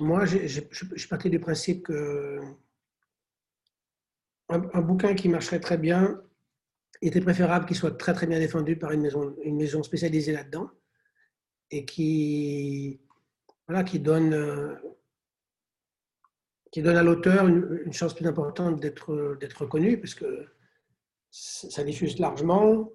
Moi, 0.01 0.25
je 0.25 0.61
suis 0.97 1.09
parti 1.09 1.29
du 1.29 1.39
principe 1.39 1.85
que 1.85 2.41
un, 4.49 4.81
bouquin 4.81 5.15
qui 5.15 5.29
marcherait 5.29 5.61
très 5.61 5.77
bien, 5.77 6.23
il 7.03 7.09
était 7.09 7.21
préférable 7.21 7.67
qu'il 7.67 7.77
soit 7.77 7.97
très 7.97 8.15
très 8.15 8.27
bien 8.27 8.39
défendu 8.39 8.77
par 8.77 8.93
une 8.93 9.03
maison, 9.03 9.37
une 9.45 9.57
maison 9.57 9.83
spécialisée 9.83 10.33
là-dedans 10.33 10.71
et 11.71 11.85
qui, 11.85 13.01
voilà, 13.69 13.85
qui 13.85 14.01
donne 14.01 14.33
euh, 14.33 14.75
qui 16.73 16.83
donne 16.83 16.97
à 16.97 17.03
l'auteur 17.03 17.47
une, 17.47 17.93
chance 17.93 18.15
plus 18.15 18.27
importante 18.27 18.81
d'être, 18.81 19.67
connu, 19.67 20.01
parce 20.01 20.15
que 20.15 20.47
ça 21.31 21.85
diffuse 21.85 22.19
largement. 22.19 22.91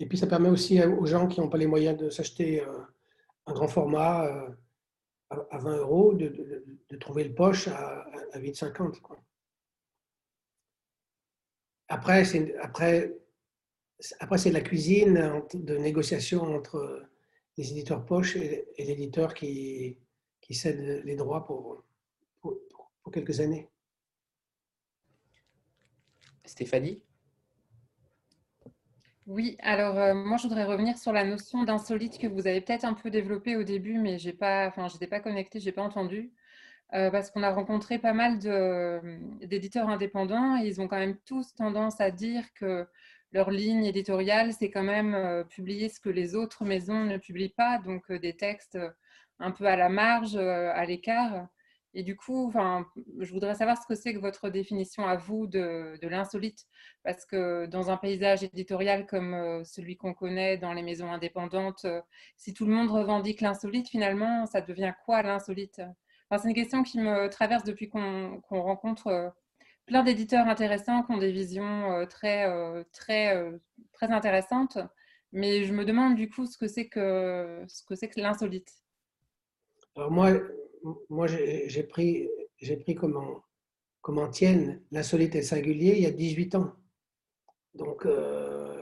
Et 0.00 0.06
puis 0.06 0.16
ça 0.18 0.26
permet 0.26 0.48
aussi 0.48 0.82
aux 0.82 1.06
gens 1.06 1.28
qui 1.28 1.40
n'ont 1.40 1.50
pas 1.50 1.58
les 1.58 1.66
moyens 1.66 1.98
de 1.98 2.08
s'acheter 2.08 2.62
euh, 2.62 2.78
un 3.46 3.52
grand 3.52 3.68
format 3.68 4.26
euh, 4.26 4.48
à 5.30 5.58
20 5.58 5.76
euros 5.78 6.14
de, 6.14 6.96
trouver 6.98 7.24
le 7.24 7.34
poche 7.34 7.68
à, 7.68 8.00
à 8.32 8.38
8,50. 8.38 9.00
Quoi. 9.00 9.22
Après, 11.88 12.24
c'est, 12.24 12.56
après, 12.58 13.16
après, 14.20 14.38
c'est 14.38 14.52
la 14.52 14.60
cuisine 14.60 15.42
de 15.54 15.76
négociation 15.76 16.42
entre 16.42 17.08
les 17.56 17.72
éditeurs 17.72 18.04
poche 18.04 18.36
et, 18.36 18.66
l'éditeur 18.78 19.34
qui, 19.34 19.98
cède 20.50 21.02
les 21.04 21.16
droits 21.16 21.44
pour, 21.44 21.84
pour 22.40 23.12
quelques 23.12 23.40
années. 23.40 23.68
Stéphanie? 26.44 27.02
Oui, 29.30 29.56
alors 29.60 29.96
euh, 29.96 30.12
moi 30.12 30.36
je 30.38 30.42
voudrais 30.48 30.64
revenir 30.64 30.98
sur 30.98 31.12
la 31.12 31.22
notion 31.24 31.62
d'insolite 31.62 32.18
que 32.18 32.26
vous 32.26 32.48
avez 32.48 32.60
peut-être 32.60 32.84
un 32.84 32.94
peu 32.94 33.10
développée 33.10 33.54
au 33.56 33.62
début, 33.62 33.96
mais 33.98 34.18
j'ai 34.18 34.32
pas, 34.32 34.66
enfin 34.66 34.88
j'étais 34.88 35.06
pas 35.06 35.20
connectée, 35.20 35.60
j'ai 35.60 35.70
pas 35.70 35.82
entendu, 35.82 36.32
euh, 36.94 37.12
parce 37.12 37.30
qu'on 37.30 37.44
a 37.44 37.52
rencontré 37.52 38.00
pas 38.00 38.12
mal 38.12 38.38
d'éditeurs 39.42 39.88
indépendants 39.88 40.60
et 40.60 40.66
ils 40.66 40.80
ont 40.80 40.88
quand 40.88 40.98
même 40.98 41.16
tous 41.26 41.54
tendance 41.54 42.00
à 42.00 42.10
dire 42.10 42.42
que 42.54 42.88
leur 43.32 43.50
ligne 43.52 43.84
éditoriale 43.84 44.52
c'est 44.52 44.70
quand 44.70 44.82
même 44.82 45.14
euh, 45.14 45.44
publier 45.44 45.88
ce 45.88 46.00
que 46.00 46.10
les 46.10 46.34
autres 46.34 46.64
maisons 46.64 47.04
ne 47.04 47.16
publient 47.16 47.50
pas, 47.50 47.78
donc 47.78 48.10
des 48.12 48.36
textes 48.36 48.78
un 49.38 49.52
peu 49.52 49.66
à 49.66 49.76
la 49.76 49.88
marge, 49.88 50.36
à 50.36 50.84
l'écart. 50.84 51.46
Et 51.92 52.04
du 52.04 52.16
coup, 52.16 52.52
je 53.18 53.32
voudrais 53.32 53.56
savoir 53.56 53.76
ce 53.76 53.86
que 53.86 53.96
c'est 53.96 54.14
que 54.14 54.20
votre 54.20 54.48
définition 54.48 55.06
à 55.06 55.16
vous 55.16 55.48
de, 55.48 55.98
l'insolite, 56.02 56.66
parce 57.02 57.26
que 57.26 57.66
dans 57.66 57.90
un 57.90 57.96
paysage 57.96 58.44
éditorial 58.44 59.06
comme 59.06 59.34
euh, 59.34 59.64
celui 59.64 59.96
qu'on 59.96 60.14
connaît 60.14 60.56
dans 60.56 60.72
les 60.72 60.82
maisons 60.82 61.10
indépendantes, 61.10 61.84
euh, 61.84 62.00
si 62.36 62.54
tout 62.54 62.64
le 62.64 62.72
monde 62.72 62.90
revendique 62.90 63.40
l'insolite, 63.40 63.88
finalement, 63.88 64.46
ça 64.46 64.60
devient 64.60 64.92
quoi 65.04 65.22
l'insolite? 65.22 65.82
Enfin, 66.30 66.40
C'est 66.40 66.48
une 66.48 66.54
question 66.54 66.84
qui 66.84 67.00
me 67.00 67.28
traverse 67.28 67.64
depuis 67.64 67.88
qu'on 67.88 68.40
rencontre 68.50 69.08
euh, 69.08 69.28
plein 69.86 70.04
d'éditeurs 70.04 70.46
intéressants 70.46 71.02
qui 71.02 71.12
ont 71.12 71.18
des 71.18 71.32
visions 71.32 72.06
très, 72.08 72.46
très, 72.92 73.34
très 73.92 74.12
intéressantes, 74.12 74.78
mais 75.32 75.64
je 75.64 75.72
me 75.72 75.84
demande 75.84 76.14
du 76.14 76.30
coup 76.30 76.46
ce 76.46 76.56
que 76.56 76.68
c'est 76.68 76.86
que, 76.86 77.64
ce 77.66 77.82
que, 77.82 77.94
que 78.06 78.20
l'insolite. 78.20 78.70
Alors 79.96 80.12
moi, 80.12 80.30
moi, 81.08 81.26
j'ai 81.26 81.82
pris, 81.84 82.28
pris 82.80 82.94
comme, 82.94 83.16
en, 83.16 83.42
comme 84.00 84.30
tienne 84.30 84.82
l'insolite 84.90 85.34
et 85.34 85.42
singulier 85.42 85.94
il 85.96 86.02
y 86.02 86.06
a 86.06 86.10
18 86.10 86.54
ans. 86.56 86.72
Donc, 87.74 88.06
euh, 88.06 88.80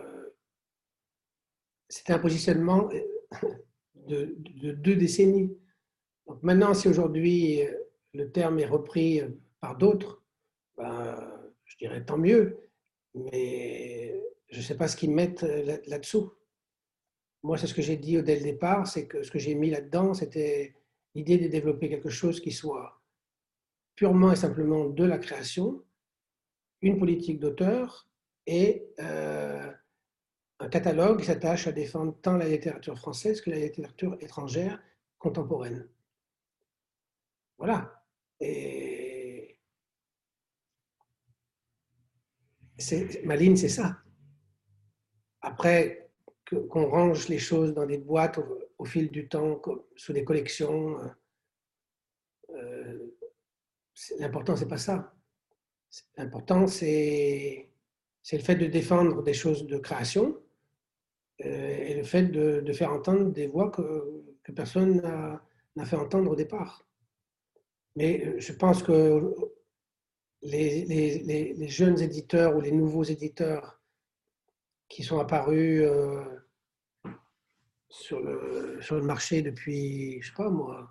c'était 1.89 2.13
un 2.13 2.19
positionnement 2.19 2.89
de, 3.95 4.35
deux 4.73 4.97
décennies. 4.97 5.57
Donc 6.27 6.43
maintenant, 6.43 6.75
si 6.75 6.89
aujourd'hui 6.89 7.63
le 8.15 8.31
terme 8.31 8.59
est 8.59 8.67
repris 8.67 9.23
par 9.61 9.77
d'autres, 9.77 10.23
ben, 10.77 11.17
je 11.65 11.77
dirais 11.79 12.05
tant 12.05 12.19
mieux, 12.19 12.59
mais 13.15 14.21
je 14.51 14.59
ne 14.59 14.63
sais 14.63 14.77
pas 14.77 14.89
ce 14.89 14.97
qu'ils 14.97 15.11
mettent 15.11 15.43
là-dessous. 15.87 16.33
Moi, 17.43 17.57
c'est 17.57 17.67
ce 17.67 17.75
que 17.75 17.83
j'ai 17.83 17.97
dit 17.97 18.21
dès 18.23 18.37
le 18.37 18.43
départ, 18.43 18.87
c'est 18.87 19.07
que 19.07 19.23
ce 19.23 19.31
que 19.31 19.39
j'ai 19.39 19.55
mis 19.55 19.71
là-dedans, 19.71 20.13
c'était 20.13 20.75
l'idée 21.15 21.39
de 21.39 21.49
développer 21.49 21.89
quelque 21.89 22.11
chose 22.11 22.41
qui 22.41 22.53
soit 22.53 23.03
purement 23.95 24.33
et 24.33 24.37
simplement 24.37 24.89
de 24.89 25.05
la 25.05 25.19
création, 25.19 25.85
une 26.83 26.99
politique 26.99 27.41
d'auteur 27.41 28.09
et 28.47 28.89
euh, 29.01 29.73
un 30.61 30.69
catalogue 30.69 31.21
qui 31.21 31.27
s'attache 31.27 31.67
à 31.67 31.73
défendre 31.73 32.17
tant 32.21 32.37
la 32.37 32.49
littérature 32.49 32.99
française 32.99 33.41
que 33.41 33.51
la 33.51 33.59
littérature 33.59 34.17
étrangère 34.21 34.81
contemporaine. 35.19 35.89
Voilà. 37.59 38.05
Et 38.41 39.59
ma 43.25 43.37
ligne, 43.37 43.57
c'est 43.57 43.69
ça. 43.69 43.99
Après, 45.41 46.08
qu'on 46.49 46.87
range 46.87 47.29
les 47.29 47.39
choses 47.39 47.75
dans 47.75 47.87
des 47.87 47.99
boîtes 47.99 48.39
au 48.79 48.85
fil 48.85 49.11
du 49.11 49.29
temps, 49.29 49.61
sous 49.97 50.13
des 50.13 50.25
collections. 50.25 50.99
Euh, 51.01 51.09
euh, 52.51 53.17
l'important, 54.19 54.57
c'est 54.57 54.69
pas 54.69 54.79
ça. 54.79 55.15
L'important, 56.17 56.67
c'est 56.67 57.69
le 58.33 58.39
fait 58.39 58.57
de 58.57 58.67
défendre 58.67 59.23
des 59.23 59.35
choses 59.35 59.67
de 59.67 59.79
création 59.79 60.41
euh, 61.45 61.77
et 61.79 61.95
le 61.95 62.03
fait 62.05 62.25
de, 62.25 62.73
faire 62.73 62.93
entendre 62.93 63.31
des 63.31 63.47
voix 63.47 63.71
que, 63.71 64.25
que 64.43 64.53
personne 64.53 65.01
n'a 65.77 65.85
fait 65.85 65.97
entendre 65.97 66.31
au 66.31 66.37
départ. 66.37 66.87
Mais 67.97 68.39
je 68.39 68.53
pense 68.53 68.83
que 68.83 69.35
les, 70.43 71.69
jeunes 71.69 72.01
éditeurs 72.01 72.57
ou 72.57 72.61
les 72.61 72.73
nouveaux 72.73 73.05
éditeurs 73.05 73.78
qui 74.89 75.03
sont 75.03 75.19
apparus 75.19 75.85
sur 77.89 78.21
le, 78.21 78.79
sur 78.81 78.97
le 78.97 79.03
marché 79.03 79.43
depuis, 79.43 80.21
je 80.21 80.29
sais 80.29 80.35
pas 80.35 80.51
moi, 80.51 80.91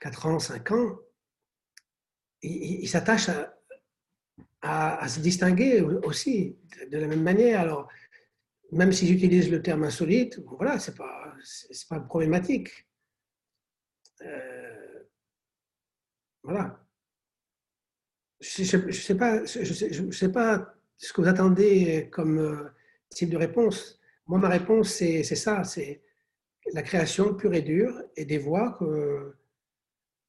4 0.00 0.26
ans, 0.26 0.38
5 0.38 0.70
ans, 0.72 0.98
ils 2.42 2.88
s'attachent 2.88 3.30
à, 4.62 4.98
à, 4.98 5.08
se 5.08 5.20
distinguer 5.20 5.80
aussi 5.80 6.58
de 6.90 6.98
la 6.98 7.06
même 7.06 7.22
manière. 7.22 7.60
Alors, 7.60 7.88
même 8.72 8.92
si 8.92 9.06
j'utilise 9.06 9.50
le 9.50 9.62
terme 9.62 9.84
insolite, 9.84 10.38
voilà, 10.44 10.78
c'est 10.78 10.96
pas, 10.96 11.34
pas 11.88 12.00
problématique. 12.00 12.86
Euh, 14.22 15.04
voilà. 16.42 16.82
Je 18.40 18.62
ne 18.62 18.66
sais, 18.66 18.92
sais, 18.92 20.28
pas 20.32 20.74
ce 20.98 21.12
que 21.12 21.20
vous 21.20 21.28
attendez 21.28 22.08
comme 22.10 22.38
euh, 22.38 22.68
type 23.10 23.30
de 23.30 23.36
réponse. 23.36 24.00
Moi, 24.26 24.38
ma 24.38 24.48
réponse, 24.48 24.90
c'est 24.90 25.22
ça, 25.22 25.64
c'est 25.64 26.02
la 26.72 26.82
création 26.82 27.34
pure 27.34 27.54
et 27.54 27.62
dure 27.62 28.02
et 28.16 28.24
des 28.24 28.38
voix 28.38 28.76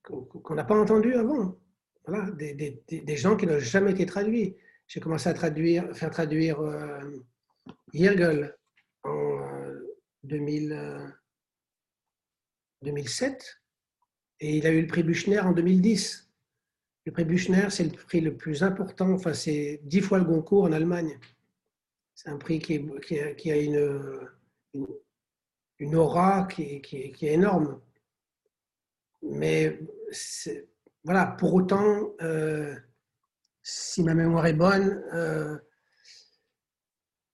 qu'on 0.03 0.55
n'a 0.55 0.63
pas 0.63 0.77
entendues 0.77 1.15
avant. 1.15 1.57
Voilà, 2.05 2.29
des, 2.31 2.53
des, 2.87 3.17
gens 3.17 3.35
qui 3.35 3.45
n'ont 3.45 3.59
jamais 3.59 3.91
été 3.91 4.05
traduits. 4.05 4.55
J'ai 4.87 5.01
commencé 5.01 5.27
à 5.27 5.33
traduire, 5.33 5.93
faire 5.95 6.09
traduire 6.09 6.61
euh, 6.61 7.01
en 9.03 9.39
2000, 10.23 11.13
2007 12.83 13.33
euh, 13.33 13.37
et 14.39 14.57
il 14.57 14.67
a 14.67 14.69
eu 14.69 14.81
le 14.81 14.87
prix 14.87 15.03
Buchner 15.03 15.39
en 15.39 15.51
2010. 15.51 16.29
Le 17.05 17.11
prix 17.11 17.25
Buchner, 17.25 17.69
c'est 17.69 17.83
le 17.83 17.91
prix 17.91 18.21
le 18.21 18.37
plus 18.37 18.63
important, 18.63 19.11
enfin 19.11 19.33
c'est 19.33 19.79
dix 19.83 20.01
fois 20.01 20.19
le 20.19 20.25
Goncourt 20.25 20.63
en 20.63 20.71
Allemagne. 20.71 21.17
C'est 22.18 22.30
un 22.30 22.38
prix 22.38 22.57
qui, 22.57 22.73
a, 23.52 23.57
une, 25.80 25.95
aura 25.95 26.48
qui, 26.48 26.81
est 26.91 27.22
énorme. 27.22 27.80
Mais 29.22 29.80
voilà, 31.03 31.27
pour 31.27 31.53
autant, 31.53 32.15
euh, 32.23 32.76
si 33.61 34.02
ma 34.02 34.15
mémoire 34.15 34.48
est 34.48 34.53
bonne, 34.53 35.03
euh, 35.14 35.60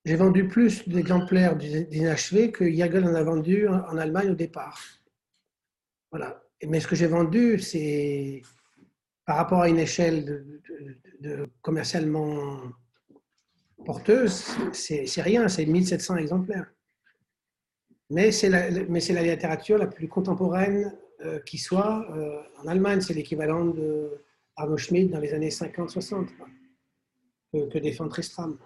j'ai 0.03 0.18
vendu 0.18 0.49
plus 0.49 0.85
d'exemplaires 0.89 1.55
d'inachevé 1.55 2.51
que 2.51 2.69
Jagel 2.69 3.05
en 3.05 3.15
a 3.15 3.23
vendu 3.23 3.69
en 3.69 3.97
Allemagne 3.97 4.31
au 4.31 4.35
départ. 4.35 4.81
Voilà. 6.11 6.43
Mais 6.61 6.81
ce 6.81 6.89
que 6.89 6.97
j'ai 6.97 7.07
vendu, 7.07 7.57
c'est 7.57 8.41
par 9.26 9.38
rapport 9.38 9.61
à 9.61 9.69
une 9.69 9.80
échelle 9.80 10.45
commercialement 11.61 12.60
porteuse, 13.85 14.45
c'est 14.72 15.22
rien, 15.22 15.47
c'est 15.47 15.65
1700 15.65 16.18
exemplaires 16.18 16.72
mais 18.10 18.31
c'est 18.31 18.49
la, 18.49 18.69
la, 18.69 19.23
littérature 19.23 19.77
la 19.80 19.88
plus 19.88 20.07
contemporaine 20.07 20.95
qui 21.47 21.57
soit. 21.57 22.05
en 22.60 22.68
Allemagne, 22.68 23.01
c'est 23.01 23.14
l'équivalent 23.14 23.65
de 23.65 24.23
Arno 24.55 24.77
Schmidt 24.77 25.10
dans 25.10 25.19
les 25.19 25.34
années 25.34 25.49
50-60 25.49 26.27
que, 27.51 27.77
défend 27.80 28.07
Tristram. 28.07 28.57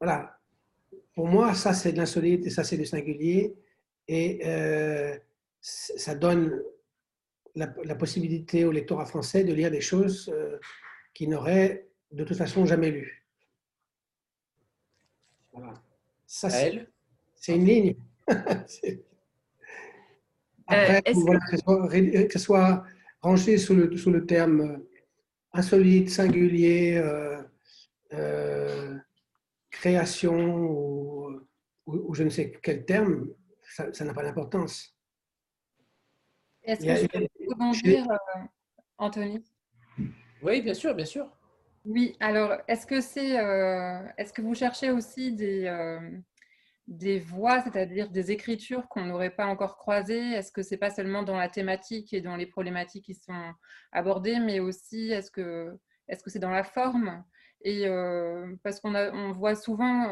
Voilà. 0.00 0.38
Pour 1.14 1.26
moi, 1.26 1.54
ça, 1.54 1.72
c'est 1.72 1.92
de 1.92 1.96
l'insolite 1.96 2.46
et 2.46 2.50
ça, 2.50 2.62
c'est 2.64 2.76
du 2.76 2.86
singulier. 2.86 3.56
Et 4.06 4.40
ça 5.60 6.14
donne 6.14 6.62
la, 7.54 7.94
possibilité 7.96 8.64
au 8.64 8.72
lectorat 8.72 9.06
français 9.06 9.42
de 9.42 9.52
lire 9.52 9.70
des 9.70 9.80
choses 9.80 10.30
euh, 10.32 10.58
qu'il 11.12 11.30
n'aurait 11.30 11.88
de 12.12 12.22
toute 12.22 12.36
façon 12.36 12.64
jamais 12.64 12.90
lues. 12.90 13.17
Voilà. 15.58 15.82
Ça, 16.26 16.50
c'est 16.50 17.54
une 17.54 17.64
ligne. 17.64 17.96
Après, 20.66 20.98
euh, 20.98 22.26
que, 22.26 22.32
ce 22.32 22.38
soit, 22.38 22.84
rangé 23.22 23.56
sous 23.56 23.74
le, 23.74 23.96
sous 23.96 24.10
le 24.10 24.26
terme 24.26 24.60
euh, 24.60 24.76
insolite, 25.54 26.10
singulier, 26.10 27.02
création 29.70 30.56
ou, 30.56 31.40
ou, 31.86 32.14
je 32.14 32.22
ne 32.22 32.28
sais 32.28 32.52
quel 32.62 32.84
terme, 32.84 33.28
ça 33.92 34.04
n'a 34.04 34.12
pas 34.12 34.22
d'importance. 34.22 34.94
Est-ce 36.62 36.84
que 36.84 37.18
je 37.18 37.26
peux 37.26 37.28
rebondir, 37.48 38.06
euh, 38.10 38.40
Anthony? 38.98 39.42
Oui, 40.42 40.60
bien 40.60 40.74
sûr, 40.74 40.94
bien 40.94 41.06
sûr. 41.06 41.30
Oui, 41.88 42.16
alors 42.20 42.52
est-ce 42.68 42.86
que 42.86 43.00
c'est, 43.00 43.40
euh, 43.40 43.98
est-ce 44.18 44.34
que 44.34 44.42
vous 44.42 44.54
cherchez 44.54 44.90
aussi 44.90 45.32
des, 45.32 45.64
euh, 45.64 45.98
des 46.86 47.18
voix, 47.18 47.62
c'est-à-dire 47.62 48.10
des 48.10 48.30
écritures 48.30 48.86
qu'on 48.88 49.06
n'aurait 49.06 49.30
pas 49.34 49.46
encore 49.46 49.78
croisées? 49.78 50.32
Est-ce 50.32 50.52
que 50.52 50.62
c'est 50.62 50.76
pas 50.76 50.90
seulement 50.90 51.22
dans 51.22 51.38
la 51.38 51.48
thématique 51.48 52.12
et 52.12 52.20
dans 52.20 52.36
les 52.36 52.44
problématiques 52.44 53.06
qui 53.06 53.14
sont 53.14 53.54
abordées, 53.90 54.38
mais 54.38 54.60
aussi 54.60 55.10
est-ce 55.10 55.30
que 55.30 55.78
c'est 56.26 56.38
dans 56.38 56.50
la 56.50 56.62
forme? 56.62 57.24
Et 57.62 57.86
parce 58.62 58.80
qu'on 58.80 58.94
on 58.94 59.32
voit 59.32 59.54
souvent 59.54 60.04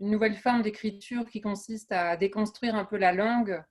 une 0.00 0.10
nouvelle 0.10 0.36
forme 0.36 0.62
d'écriture 0.62 1.26
qui 1.26 1.42
consiste 1.42 1.92
à 1.92 2.16
déconstruire 2.16 2.74
un 2.74 2.86
peu 2.86 2.96
la 2.96 3.12
langue 3.12 3.62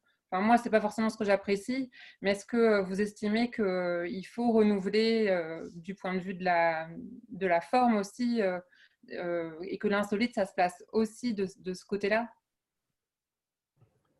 moi, 0.41 0.57
ce 0.57 0.65
n'est 0.65 0.71
pas 0.71 0.81
forcément 0.81 1.09
ce 1.09 1.17
que 1.17 1.25
j'apprécie, 1.25 1.89
mais 2.21 2.31
est-ce 2.31 2.45
que 2.45 2.81
vous 2.83 3.01
estimez 3.01 3.51
qu'il 3.51 3.63
euh, 3.63 4.21
faut 4.29 4.51
renouveler 4.51 5.27
euh, 5.29 5.69
du 5.75 5.95
point 5.95 6.13
de 6.13 6.19
vue 6.19 6.33
de 6.33 6.43
la, 6.43 6.89
de 7.29 7.47
la 7.47 7.61
forme 7.61 7.97
aussi 7.97 8.41
euh, 8.41 9.51
et 9.63 9.77
que 9.77 9.87
l'insolite, 9.87 10.33
ça 10.35 10.45
se 10.45 10.53
place 10.53 10.83
aussi 10.91 11.33
de, 11.33 11.47
de 11.59 11.73
ce 11.73 11.85
côté-là? 11.85 12.29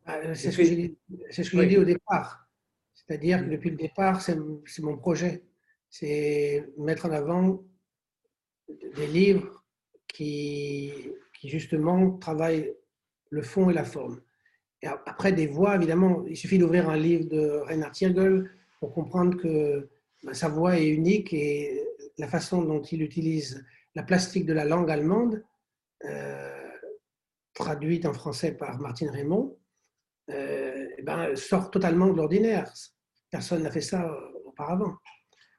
Ah, 0.04 0.34
C'est 0.34 0.52
ce 0.52 0.56
que 0.56 1.60
j'ai 1.60 1.66
dit 1.66 1.78
au 1.78 1.84
départ. 1.84 2.48
C'est-à-dire 2.94 3.44
que 3.44 3.50
depuis 3.50 3.70
le 3.70 3.76
départ, 3.76 4.20
c'est 4.20 4.36
mon 4.80 4.96
projet. 4.96 5.44
C'est 5.88 6.68
mettre 6.78 7.06
en 7.06 7.12
avant 7.12 7.64
des 8.68 9.06
livres 9.06 9.64
qui, 10.08 10.92
qui 11.38 11.48
justement 11.48 12.16
travaillent 12.18 12.74
le 13.30 13.42
fond 13.42 13.70
et 13.70 13.74
la 13.74 13.84
forme 13.84 14.20
après, 14.82 15.32
des 15.32 15.46
voix, 15.46 15.76
évidemment, 15.76 16.24
il 16.26 16.36
suffit 16.36 16.58
d'ouvrir 16.58 16.88
un 16.88 16.96
livre 16.96 17.24
de 17.28 17.62
Reinhard 17.66 17.92
Tiergel 17.92 18.50
pour 18.80 18.92
comprendre 18.92 19.36
que 19.36 19.88
ben, 20.22 20.34
sa 20.34 20.48
voix 20.48 20.78
est 20.78 20.88
unique 20.88 21.32
et 21.32 21.82
la 22.18 22.28
façon 22.28 22.62
dont 22.62 22.82
il 22.82 23.02
utilise 23.02 23.64
la 23.94 24.02
plastique 24.02 24.46
de 24.46 24.52
la 24.52 24.64
langue 24.64 24.90
allemande, 24.90 25.42
euh, 26.04 26.68
traduite 27.54 28.04
en 28.04 28.12
français 28.12 28.52
par 28.52 28.78
Martine 28.78 29.08
Raymond, 29.08 29.56
euh, 30.30 30.86
ben, 31.02 31.34
sort 31.36 31.70
totalement 31.70 32.08
de 32.08 32.16
l'ordinaire. 32.16 32.70
Personne 33.30 33.62
n'a 33.62 33.70
fait 33.70 33.80
ça 33.80 34.14
auparavant. 34.44 34.96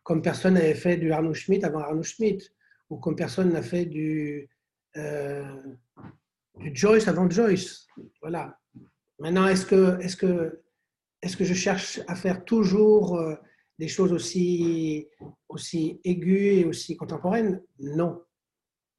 Comme 0.04 0.22
personne 0.22 0.54
n'avait 0.54 0.76
fait 0.76 0.98
du 0.98 1.12
Arno 1.12 1.34
Schmidt 1.34 1.66
avant 1.66 1.80
Arno 1.80 2.04
Schmidt, 2.04 2.48
ou 2.90 2.98
comme 2.98 3.16
personne 3.16 3.52
n'a 3.52 3.62
fait 3.62 3.86
du, 3.86 4.48
euh, 4.96 5.56
du 6.56 6.72
Joyce 6.74 7.08
avant 7.08 7.30
Joyce. 7.30 7.88
Voilà. 8.22 8.58
Maintenant, 9.20 9.48
est-ce 9.48 9.66
que, 9.66 10.00
est 10.00 10.16
que, 10.16 10.62
est 11.22 11.36
que 11.36 11.44
je 11.44 11.54
cherche 11.54 12.00
à 12.08 12.16
faire 12.16 12.46
toujours 12.46 13.18
euh, 13.18 13.36
des 13.80 13.88
choses 13.88 14.14
aussi, 14.14 15.08
aussi 15.50 16.00
aiguës 16.04 16.60
et 16.60 16.66
aussi 16.66 16.96
contemporaines? 16.96 17.64
Non. 17.80 18.22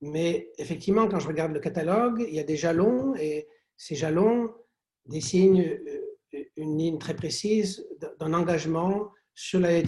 Mais 0.01 0.51
effectivement, 0.59 1.09
quand 1.09 1.20
je 1.20 1.28
regarde 1.28 1.53
le 1.53 1.61
catalogue, 1.61 2.24
il 2.27 2.35
y 2.35 2.40
a 2.40 2.45
des 2.45 2.57
jalons 2.57 3.15
et 3.16 3.47
ces 3.77 3.95
jalons 3.95 4.53
dessinent 5.07 5.61
euh, 5.61 6.45
une 6.57 6.77
ligne 6.78 6.99
très 6.99 7.15
précise 7.15 7.86
d'un 8.20 8.35
engagement 8.35 9.11
sur 9.35 9.61
la, 9.61 9.81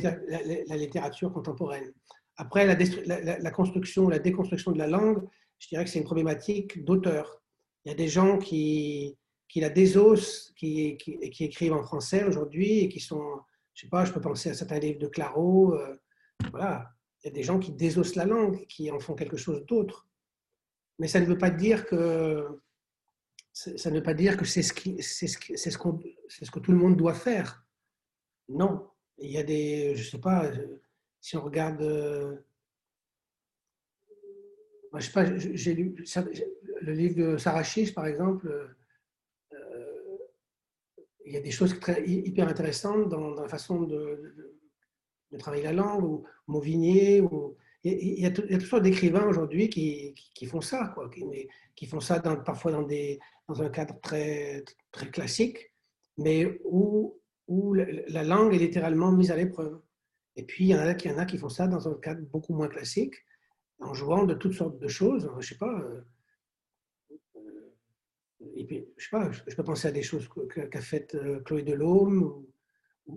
littérature 0.76 1.32
contemporaine. 1.32 1.92
Après, 2.36 2.64
la, 2.66 3.38
la, 3.38 3.50
construction, 3.50 4.08
la 4.08 4.20
déconstruction 4.20 4.70
de 4.70 4.78
la 4.78 4.86
langue, 4.86 5.22
je 5.58 5.68
dirais 5.68 5.84
que 5.84 5.90
c'est 5.90 5.98
une 5.98 6.04
problématique 6.04 6.84
d'auteur. 6.84 7.42
Il 7.84 7.90
y 7.90 7.92
a 7.92 7.96
des 7.96 8.08
gens 8.08 8.38
qui, 8.38 9.18
qui 9.50 9.60
la 9.60 9.68
désossent, 9.68 10.52
qui, 10.56 10.96
qui, 10.96 11.44
écrivent 11.44 11.72
en 11.72 11.82
français 11.82 12.22
aujourd'hui 12.22 12.84
et 12.84 12.88
qui 12.88 13.00
sont, 13.00 13.40
je 13.74 13.82
sais 13.82 13.88
pas, 13.88 14.04
je 14.04 14.12
peux 14.12 14.20
penser 14.20 14.50
à 14.50 14.54
certains 14.54 14.78
livres 14.78 15.00
de 15.00 15.08
Claro, 15.08 15.74
euh, 15.74 15.96
voilà, 16.52 16.92
il 17.18 17.26
y 17.26 17.30
a 17.30 17.34
des 17.34 17.42
gens 17.42 17.58
qui 17.58 17.72
désossent 17.72 18.14
la 18.14 18.26
langue, 18.26 18.64
qui 18.68 18.92
en 18.92 19.00
font 19.00 19.16
quelque 19.16 19.36
chose 19.36 19.66
d'autre. 19.66 20.08
Mais 21.00 21.08
ça 21.08 21.18
ne 21.18 21.26
veut 21.26 21.36
pas 21.36 21.50
dire 21.50 21.84
que 21.86 22.60
ça 23.52 23.90
ne 23.90 23.96
veut 23.96 24.02
pas 24.02 24.14
dire 24.14 24.36
que 24.36 24.44
c'est 24.44 24.62
ce, 24.62 24.72
qui, 24.72 25.02
c'est 25.02 25.26
ce, 25.26 25.36
c'est 25.56 25.70
ce, 25.70 25.78
c'est 26.28 26.44
ce 26.44 26.50
que 26.50 26.60
tout 26.60 26.70
le 26.70 26.78
monde 26.78 26.96
doit 26.96 27.14
faire. 27.14 27.66
Non. 28.48 28.88
Il 29.18 29.30
y 29.32 29.36
a 29.36 29.42
des, 29.42 29.96
je 29.96 30.08
sais 30.08 30.20
pas, 30.20 30.48
si 31.20 31.36
on 31.36 31.42
regarde, 31.42 31.82
euh, 31.82 32.36
je 34.94 35.00
sais 35.00 35.12
pas, 35.12 35.36
j'ai 35.36 35.74
lu 35.74 35.96
le 36.82 36.92
livre 36.92 37.16
de 37.16 37.36
Sarah 37.36 37.64
Chiche, 37.64 37.92
par 37.92 38.06
exemple, 38.06 38.76
il 41.30 41.34
y 41.34 41.36
a 41.36 41.40
des 41.40 41.52
choses 41.52 41.76
hyper 42.06 42.48
intéressantes 42.48 43.08
dans, 43.08 43.34
la 43.34 43.48
façon 43.48 43.82
de, 43.82 44.34
travailler 45.38 45.62
la 45.62 45.72
langue, 45.72 46.02
ou 46.04 46.24
Mauvigné, 46.48 47.20
ou, 47.20 47.56
il, 47.84 48.20
y 48.20 48.26
a, 48.26 48.30
toutes 48.32 48.62
sortes 48.62 48.82
d'écrivains 48.82 49.26
aujourd'hui 49.28 49.68
qui, 49.68 50.46
font 50.46 50.60
ça, 50.60 50.90
quoi, 50.92 51.08
qui, 51.76 51.86
font 51.86 52.00
ça 52.00 52.18
parfois 52.20 52.72
dans, 52.72 53.62
un 53.62 53.68
cadre 53.68 53.98
très, 54.00 54.64
classique, 55.12 55.72
mais 56.18 56.60
où, 56.64 57.16
la 57.76 58.24
langue 58.24 58.54
est 58.54 58.58
littéralement 58.58 59.12
mise 59.12 59.30
à 59.30 59.36
l'épreuve. 59.36 59.80
Et 60.34 60.44
puis, 60.44 60.64
il 60.64 60.70
y, 60.70 60.74
en 60.74 60.78
a, 60.78 60.92
il 60.92 61.10
y 61.10 61.14
en 61.14 61.18
a 61.18 61.26
qui 61.26 61.38
font 61.38 61.48
ça 61.48 61.68
dans 61.68 61.88
un 61.88 61.94
cadre 61.94 62.22
beaucoup 62.22 62.54
moins 62.54 62.68
classique, 62.68 63.14
en 63.78 63.94
jouant 63.94 64.24
de 64.24 64.34
toutes 64.34 64.54
sortes 64.54 64.78
de 64.78 64.88
choses. 64.88 65.30
Je 65.38 65.48
sais 65.48 65.58
pas, 65.58 65.80
euh, 65.80 66.00
et 68.60 68.64
puis, 68.64 68.86
je 68.98 69.04
sais 69.04 69.10
pas, 69.10 69.30
je 69.32 69.56
peux 69.56 69.64
penser 69.64 69.88
à 69.88 69.90
des 69.90 70.02
choses 70.02 70.28
qu'a 70.70 70.80
faites 70.82 71.14
euh, 71.14 71.40
Chloé 71.40 71.62
Delhomme 71.62 72.44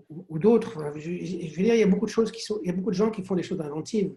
ou, 0.09 0.39
d'autres. 0.39 0.79
je, 0.95 1.09
veux 1.09 1.63
dire, 1.63 1.75
il 1.75 1.79
y 1.79 1.83
a 1.83 1.87
beaucoup 1.87 2.05
de 2.05 2.11
choses 2.11 2.31
il 2.61 2.67
y 2.67 2.69
a 2.69 2.73
beaucoup 2.73 2.91
de 2.91 2.95
gens 2.95 3.11
qui 3.11 3.25
font 3.25 3.35
des 3.35 3.43
choses 3.43 3.59
inventives. 3.59 4.15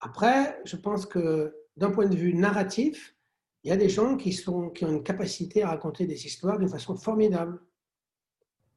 Après, 0.00 0.60
je 0.64 0.76
pense 0.76 1.06
que 1.06 1.54
d'un 1.76 1.92
point 1.92 2.08
de 2.08 2.16
vue 2.16 2.34
narratif, 2.34 3.16
il 3.62 3.70
y 3.70 3.72
a 3.72 3.76
des 3.76 3.88
gens 3.88 4.16
qui, 4.16 4.32
sont, 4.32 4.68
qui 4.70 4.84
ont 4.84 4.90
une 4.90 5.04
capacité 5.04 5.62
à 5.62 5.68
raconter 5.68 6.06
des 6.06 6.26
histoires 6.26 6.58
d'une 6.58 6.68
façon 6.68 6.96
formidable. 6.96 7.60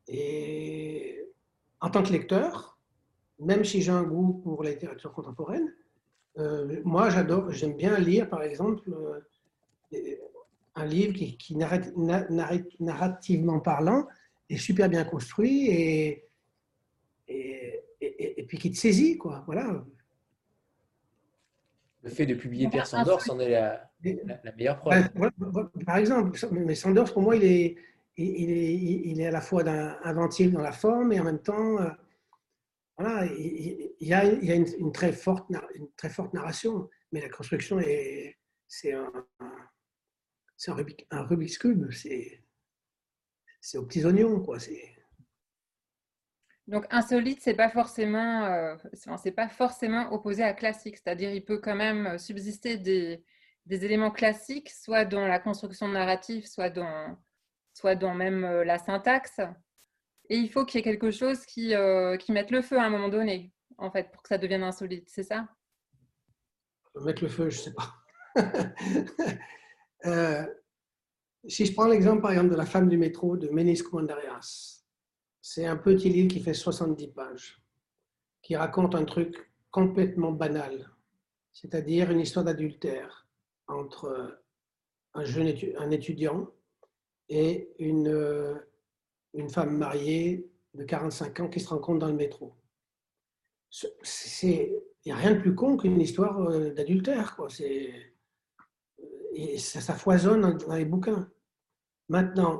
Et 0.08 1.28
en 1.82 1.90
tant 1.90 2.04
que 2.04 2.12
lecteur, 2.12 2.80
même 3.40 3.66
si 3.66 3.82
j'ai 3.82 3.92
un 3.92 4.04
goût 4.04 4.34
pour 4.44 4.64
la 4.64 4.70
littérature 4.70 5.12
contemporaine, 5.12 5.74
euh, 6.38 6.80
moi 6.86 7.10
j'adore, 7.10 7.52
j'aime 7.52 7.76
bien 7.76 7.98
lire 7.98 8.30
par 8.30 8.44
exemple 8.44 8.88
euh, 8.94 9.20
un 10.78 10.86
livre 10.86 11.14
qui, 11.14 11.56
narrativement 12.80 13.60
parlant, 13.60 14.08
est 14.50 14.58
super 14.58 14.90
bien 14.90 15.04
construit 15.04 15.68
et, 15.68 16.26
et, 17.28 17.84
et, 18.00 18.44
puis 18.44 18.58
qui 18.58 18.72
te 18.72 18.78
saisit, 18.78 19.18
quoi. 19.18 19.44
Voilà. 19.46 19.84
Le 22.04 22.10
fait 22.10 22.26
de 22.26 22.36
publier 22.36 22.70
Pierre 22.70 22.88
Sandors 22.88 23.24
en 23.30 23.40
est 23.40 23.50
la, 23.50 23.90
meilleure 24.58 24.80
preuve. 24.80 25.10
Par 25.86 25.98
exemple, 25.98 26.40
mais 26.52 26.76
Sandors, 26.76 27.12
pour 27.12 27.24
moi, 27.24 27.36
il 27.36 27.44
est, 27.44 27.76
il 28.16 28.52
est, 28.52 28.74
il 28.74 29.22
est 29.22 29.28
à 29.28 29.32
la 29.32 29.42
fois 29.42 29.64
inventif 30.04 30.52
dans 30.52 30.62
la 30.62 30.72
forme 30.72 31.12
et 31.12 31.20
en 31.20 31.24
même 31.24 31.42
temps, 31.42 31.82
euh, 31.82 31.90
voilà, 32.98 33.26
il, 33.26 33.92
y 34.00 34.14
a, 34.14 34.24
il 34.26 34.46
y 34.46 34.52
a 34.52 34.56
une, 34.56 34.92
très 34.92 35.12
forte, 35.12 35.50
une 35.76 35.88
très 35.98 36.10
forte 36.10 36.34
narration, 36.34 36.90
mais 37.12 37.22
la 37.22 37.30
construction, 37.30 37.80
est, 37.80 38.38
c'est 38.68 38.94
un, 38.94 39.12
c'est 40.58 40.72
un, 41.12 41.24
Rubik's 41.24 41.58
Cube, 41.60 41.90
c'est 41.92 43.78
aux 43.78 43.86
petits 43.86 44.04
oignons, 44.04 44.42
quoi. 44.42 44.58
Donc 46.68 46.86
insolite, 46.90 47.40
c'est 47.42 47.54
pas 47.54 47.70
forcément, 47.70 48.46
euh, 48.46 48.76
c'est 49.18 49.32
pas 49.32 49.48
forcément 49.48 50.12
opposé 50.12 50.44
à 50.44 50.54
classique, 50.54 50.98
c'est-à-dire 50.98 51.32
il 51.32 51.46
peut 51.46 51.60
quand 51.60 51.76
même 51.76 52.18
subsister 52.18 52.78
des, 52.78 53.24
des, 53.68 53.86
éléments 53.86 54.12
classiques, 54.12 54.72
soit 54.72 55.06
dans 55.06 55.26
la 55.28 55.40
construction 55.40 55.88
narrative, 55.88 56.46
soit 56.46 56.70
dans, 56.70 57.18
soit 57.74 57.96
dans 57.96 58.14
même 58.14 58.44
euh, 58.44 58.66
la 58.66 58.80
syntaxe. 58.80 59.40
Et 60.30 60.38
il 60.38 60.52
faut 60.52 60.66
qu'il 60.66 60.80
y 60.80 60.82
ait 60.82 60.84
quelque 60.84 61.12
chose 61.12 61.46
qui, 61.46 61.74
qui 62.20 62.32
mette 62.34 62.52
le 62.52 62.62
feu 62.62 62.78
à 62.78 62.84
un 62.84 62.90
moment 62.90 63.08
donné, 63.08 63.54
en 63.78 63.90
fait, 63.90 64.12
pour 64.12 64.24
que 64.24 64.28
ça 64.28 64.38
devienne 64.38 64.64
insolite, 64.64 65.08
c'est 65.08 65.24
ça? 65.24 65.48
Mettre 67.06 67.24
le 67.24 67.30
feu, 67.30 67.50
je 67.50 67.58
ne 67.58 67.62
sais 67.62 67.74
pas. 67.74 67.94
si 70.04 71.66
je 71.66 71.74
prends 71.74 71.88
l'exemple, 71.88 72.22
par 72.22 72.32
exemple, 72.32 72.50
de 72.50 72.56
La 72.56 72.66
femme 72.66 72.90
du 72.90 72.98
métro 72.98 73.38
de 73.38 73.50
Menis 73.50 73.80
Kouandarias, 73.80 74.84
c'est 75.42 75.66
un 75.66 75.78
petit 75.78 76.10
livre 76.10 76.28
qui 76.28 76.42
fait 76.42 76.54
70 76.54 77.08
pages, 77.10 77.62
qui 78.42 78.56
raconte 78.56 78.96
un 78.96 79.06
truc 79.06 79.52
complètement 79.72 80.32
banal, 80.32 80.90
c'est-à-dire 81.54 82.12
une 82.12 82.20
histoire 82.20 82.46
d'adultère 82.46 83.28
entre 83.68 84.42
un 85.14 85.24
jeune 85.24 85.54
un 85.78 85.92
étudiant 85.92 86.50
et 87.30 87.70
une, 87.80 88.60
une 89.34 89.50
femme 89.50 89.78
mariée 89.78 90.50
de 90.74 90.84
45 90.84 91.40
ans 91.40 91.50
qui 91.50 91.60
se 91.60 91.70
rencontre 91.70 92.00
dans 92.00 92.08
le 92.08 92.14
métro. 92.14 92.54
Il 94.44 94.82
n'y 95.06 95.12
a 95.12 95.16
rien 95.16 95.34
de 95.34 95.40
plus 95.40 95.56
con 95.56 95.78
qu'une 95.78 96.00
histoire 96.00 96.40
euh, 96.42 96.72
d'adultère. 96.74 97.38
Et 99.38 99.60
ça, 99.60 99.94
foisonne 99.94 100.58
dans 100.58 100.76
les 100.76 100.86
bouquins. 100.86 101.30
Maintenant, 102.10 102.60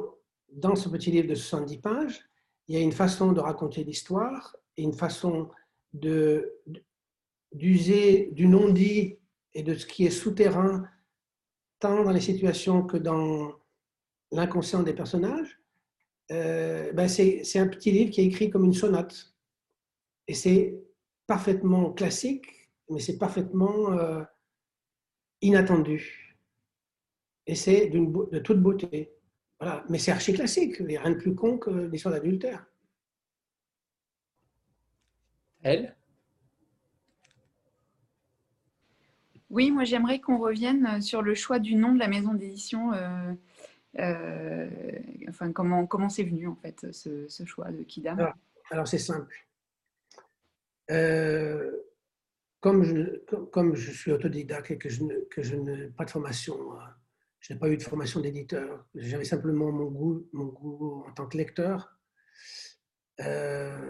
dans 0.52 0.76
ce 0.76 0.90
petit 0.90 1.10
livre 1.10 1.28
de 1.28 1.34
70 1.34 1.80
pages, 1.80 2.24
il 2.68 2.76
y 2.76 2.78
a 2.78 2.82
une 2.82 2.92
façon 2.92 3.32
de 3.32 3.40
raconter 3.40 3.84
l'histoire 3.84 4.56
et 4.76 4.84
une 4.84 4.94
façon 4.94 5.50
d'user 5.92 6.70
du 8.32 8.48
non-dit 8.48 9.18
et 9.56 9.64
de 9.64 9.74
ce 9.74 9.88
qui 9.88 10.06
est 10.06 10.12
souterrain, 10.12 10.88
tant 11.80 12.04
dans 12.04 12.12
les 12.12 12.22
situations 12.22 12.84
que 12.84 12.98
dans 12.98 13.54
l'inconscient 14.32 14.84
des 14.84 14.94
personnages. 14.94 15.60
Euh, 16.32 16.94
ben 16.94 17.08
c'est 17.08 17.58
un 17.58 17.68
petit 17.68 17.90
livre 17.90 18.12
qui 18.12 18.22
est 18.22 18.26
écrit 18.26 18.52
comme 18.52 18.66
une 18.66 18.74
sonate. 18.74 19.34
Et 20.28 20.36
c'est 20.36 20.80
parfaitement 21.26 21.92
classique, 21.92 22.70
mais 22.92 23.00
c'est 23.00 23.18
parfaitement 23.18 23.94
euh, 23.94 24.22
inattendu. 25.42 26.27
Et 27.48 27.56
c'est 27.56 27.88
de 27.88 28.40
toute 28.40 28.62
beauté. 28.62 29.12
Voilà. 29.60 29.84
Mais 29.90 29.98
c'est 29.98 30.12
archi 30.12 30.34
classique. 30.34 30.76
Il 30.80 30.88
n'y 30.88 30.98
a 30.98 31.02
rien 31.02 31.12
de 31.12 31.18
plus 31.18 31.34
con 31.34 31.58
que 31.58 31.70
l'histoire 31.70 32.14
d'adultère. 32.14 32.66
Elle? 35.64 35.96
Oui, 39.50 39.72
moi 39.72 39.86
j'aimerais 39.86 40.20
qu'on 40.20 40.38
revienne 40.38 41.02
sur 41.02 41.22
le 41.22 41.34
choix 41.34 41.60
du 41.60 41.76
nom 41.76 41.94
de 41.94 42.00
la 42.00 42.10
maison 42.10 42.34
d'édition. 42.34 42.94
Euh, 42.94 43.34
euh, 43.98 44.70
enfin, 45.30 45.54
comment 45.54 45.88
comment 45.88 46.10
c'est 46.10 46.24
venu 46.24 46.48
en 46.48 46.56
fait 46.56 46.86
ce, 46.92 47.46
choix 47.46 47.72
de 47.72 47.84
Kidam 47.84 48.34
Alors, 48.70 48.88
c'est 48.88 48.98
simple. 48.98 49.48
Euh, 50.92 51.72
comme, 52.60 52.84
je, 52.84 53.20
comme 53.52 53.76
je 53.76 53.92
suis 53.92 54.12
autodidacte 54.12 54.72
et 54.72 54.78
que 54.78 54.90
je 54.90 55.56
n'ai 55.56 55.88
pas 55.88 56.04
de 56.04 56.10
formation 56.10 56.58
je 57.48 57.54
n'ai 57.54 57.60
pas 57.60 57.70
eu 57.70 57.78
de 57.78 57.84
formation 57.84 58.20
d'éditeur. 58.20 58.86
J'avais 58.94 59.24
simplement 59.24 59.72
mon 59.72 59.86
goût, 59.86 60.28
mon 60.34 60.48
goût 60.48 61.06
en 61.08 61.14
tant 61.14 61.28
que 61.28 61.38
lecteur. 61.38 61.98
Euh, 63.22 63.90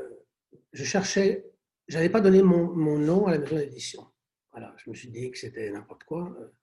je 0.74 0.84
cherchais, 0.84 1.50
je 1.88 1.96
n'avais 1.96 2.10
pas 2.10 2.22
donné 2.22 2.44
mon, 2.44 2.72
mon, 2.76 3.00
nom 3.00 3.26
à 3.26 3.32
la 3.32 3.40
maison 3.40 3.56
d'édition. 3.56 4.06
Voilà, 4.52 4.76
je 4.78 4.92
me 4.92 4.96
suis 4.96 5.10
dit 5.10 5.32
que 5.32 5.40
c'était 5.40 5.72
n'importe 5.72 6.04
quoi. 6.04 6.36
Euh, 6.40 6.54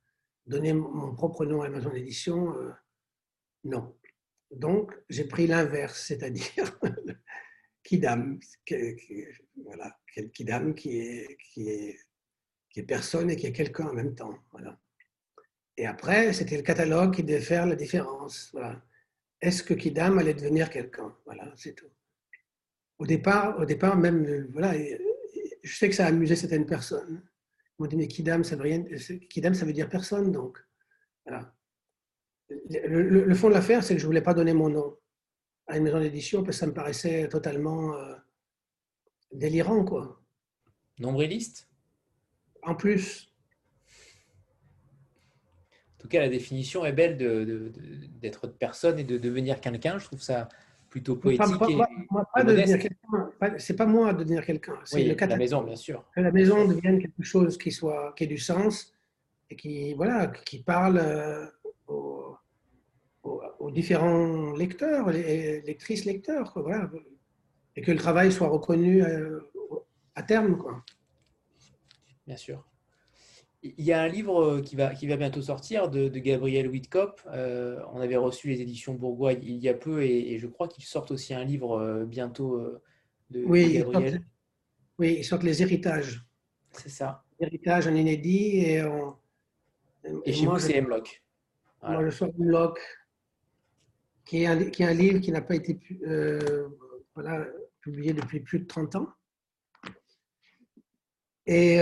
donner 0.47 0.73
mon 0.73 1.13
propre 1.17 1.45
nom 1.45 1.63
à 1.63 1.69
la 1.69 1.77
maison 1.77 1.91
d'édition, 1.91 2.57
euh, 2.59 2.71
non. 3.65 3.99
Donc, 4.53 4.95
j'ai 5.09 5.25
pris 5.25 5.49
l'inverse, 5.49 6.07
c'est-à-dire 6.07 6.79
Kidam, 7.83 8.39
qui, 8.65 9.27
voilà, 9.65 9.99
Kidam 10.33 10.77
qui 10.77 10.99
est, 10.99 11.37
qui, 11.39 11.71
est, 11.71 11.99
qui 12.71 12.81
est 12.81 12.85
personne 12.85 13.31
et 13.31 13.37
qui 13.37 13.47
est 13.47 13.53
quelqu'un 13.53 13.89
en 13.89 13.95
même 13.95 14.15
temps. 14.15 14.39
Voilà. 14.53 14.79
Et 15.77 15.87
après, 15.87 16.33
c'était 16.33 16.57
le 16.57 16.63
catalogue 16.63 17.15
qui 17.15 17.23
devait 17.23 17.41
faire 17.41 17.67
la 17.67 17.75
différence. 17.75 18.51
Voilà. 18.53 18.81
Est-ce 19.41 19.63
que 19.63 19.75
Kidam 19.75 20.19
allait 20.19 20.35
devenir 20.35 20.71
quelqu'un? 20.71 21.15
Voilà, 21.25 21.53
c'est 21.57 21.75
tout. 21.75 21.91
Au 22.99 23.07
départ, 23.07 23.59
au 23.59 23.65
départ 23.65 23.97
même, 23.97 24.49
voilà, 24.53 24.73
je 25.63 25.77
sais 25.77 25.89
que 25.89 25.95
ça 25.95 26.07
a 26.07 26.09
amusé 26.09 26.37
certaines 26.37 26.67
personnes. 26.67 27.23
Ils 27.79 27.83
m'ont 27.83 27.89
dit, 27.89 27.97
mais 27.97 28.07
Kidam, 28.07 28.45
ça 28.45 28.55
veut, 28.55 28.63
rien, 28.63 28.85
Kidam, 29.29 29.53
ça 29.55 29.67
veut 29.67 29.73
dire 29.73 29.89
personne, 29.89 30.31
donc. 30.31 30.59
Voilà. 31.27 31.53
Le, 32.49 33.35
fond 33.35 33.49
de 33.49 33.55
l'affaire, 33.55 33.83
c'est 33.83 33.95
que 33.95 34.01
je 34.01 34.05
ne 34.05 34.09
voulais 34.09 34.23
pas 34.23 34.35
donner 34.35 34.53
mon 34.53 34.69
nom 34.69 34.97
à 35.67 35.77
une 35.77 35.83
maison 35.83 35.99
d'édition 35.99 36.45
parce 36.45 36.57
que 36.57 36.61
ça 36.61 36.67
me 36.67 36.75
paraissait 36.75 37.29
totalement 37.29 37.97
euh, 37.97 38.15
délirant, 39.33 39.85
quoi. 39.85 40.23
Nombriliste? 41.01 41.69
En 42.63 42.77
plus, 42.77 43.34
tout 46.05 46.09
cas, 46.09 46.21
la 46.21 46.29
définition 46.29 46.85
est 46.85 46.93
belle 46.93 47.17
d'être 48.21 48.47
de, 48.47 48.53
personne 48.53 48.99
et 48.99 49.05
de 49.05 49.17
devenir 49.17 49.59
quelqu'un. 49.59 49.99
Je 49.99 50.05
trouve 50.05 50.21
ça 50.21 50.51
plutôt 50.91 51.17
poétique. 51.17 51.47
C'est 53.57 53.75
pas 53.75 53.87
moi 53.87 54.13
de 54.13 54.19
devenir 54.19 54.45
quelqu'un. 54.45 54.75
C'est 54.85 54.97
oui, 54.97 55.17
la 55.19 55.37
maison, 55.39 55.63
bien 55.63 55.77
sûr. 55.77 56.05
Que 56.15 56.21
la 56.21 56.31
maison 56.31 56.69
devienne 56.69 57.01
quelque 57.01 57.23
chose 57.23 57.57
qui, 57.57 57.73
soit, 57.73 58.13
qui 58.19 58.25
ait 58.25 58.27
du 58.27 58.37
sens 58.37 58.93
et 59.49 59.57
qui, 59.57 59.95
voilà, 59.95 60.27
qui 60.27 60.63
parle 60.63 60.99
euh, 60.99 61.47
aux, 61.89 63.71
différents 63.71 64.53
lecteurs, 64.53 65.09
les, 65.09 65.63
lectrices, 65.63 66.05
lecteurs. 66.05 66.53
voilà. 66.55 66.91
Et 67.77 67.81
que 67.81 67.93
le 67.93 67.99
travail 67.99 68.31
soit 68.31 68.49
reconnu 68.49 69.03
euh, 69.03 69.41
à 70.15 70.23
terme. 70.23 70.59
Quoi. 70.59 70.85
Bien 72.27 72.37
sûr. 72.37 72.63
Il 73.65 73.85
y 73.85 73.95
a 73.95 74.03
un 74.03 74.09
livre 74.09 74.43
euh, 74.43 74.61
qui 74.61 74.77
va, 74.77 74.95
qui 74.95 75.07
va 75.07 75.17
bientôt 75.17 75.41
sortir 75.41 75.89
de, 75.89 76.09
de 76.09 76.19
Gabriel 76.19 76.69
Whitkop. 76.69 77.23
Euh, 77.29 77.81
on 77.95 78.01
avait 78.01 78.17
reçu 78.17 78.49
les 78.49 78.61
éditions 78.61 78.93
Bourgois 78.93 79.33
il 79.33 79.57
y 79.57 79.71
a 79.71 79.75
peu 79.75 80.03
et, 80.03 80.39
je 80.39 80.47
crois 80.47 80.69
qu'ils 80.69 80.85
sortent 80.85 81.11
aussi 81.11 81.33
un 81.33 81.45
livre 81.45 81.79
euh, 81.79 82.05
bientôt 82.05 82.63
de, 83.31 83.43
oui, 83.47 83.79
Gabriel. 83.79 84.23
oui, 84.99 85.17
ils 85.21 85.25
sortent 85.25 85.45
les 85.45 85.63
héritages. 85.63 86.27
C'est 86.73 86.91
ça. 86.91 87.25
Héritages 87.41 87.87
en 87.87 87.95
inédit 87.95 88.59
et 88.59 88.85
Et, 90.27 90.33
chez 90.35 90.45
moi, 90.45 90.61
c'est 90.61 90.77
Hemlock. 90.77 91.23
Moi, 91.83 92.05
je 92.05 92.11
sors 92.11 92.29
Hemlock, 92.39 92.79
qui 94.27 94.43
est 94.43 94.47
un, 94.47 94.63
qui 94.65 94.83
est 94.83 94.87
un 94.87 94.93
livre 94.93 95.21
qui 95.21 95.33
n'a 95.33 95.41
pas 95.41 95.55
été 95.55 95.79
voilà, 97.15 97.47
publié 97.81 98.13
depuis 98.13 98.41
plus 98.41 98.59
de 98.59 98.67
30 98.67 98.97
ans. 98.97 99.09
Et 101.47 101.79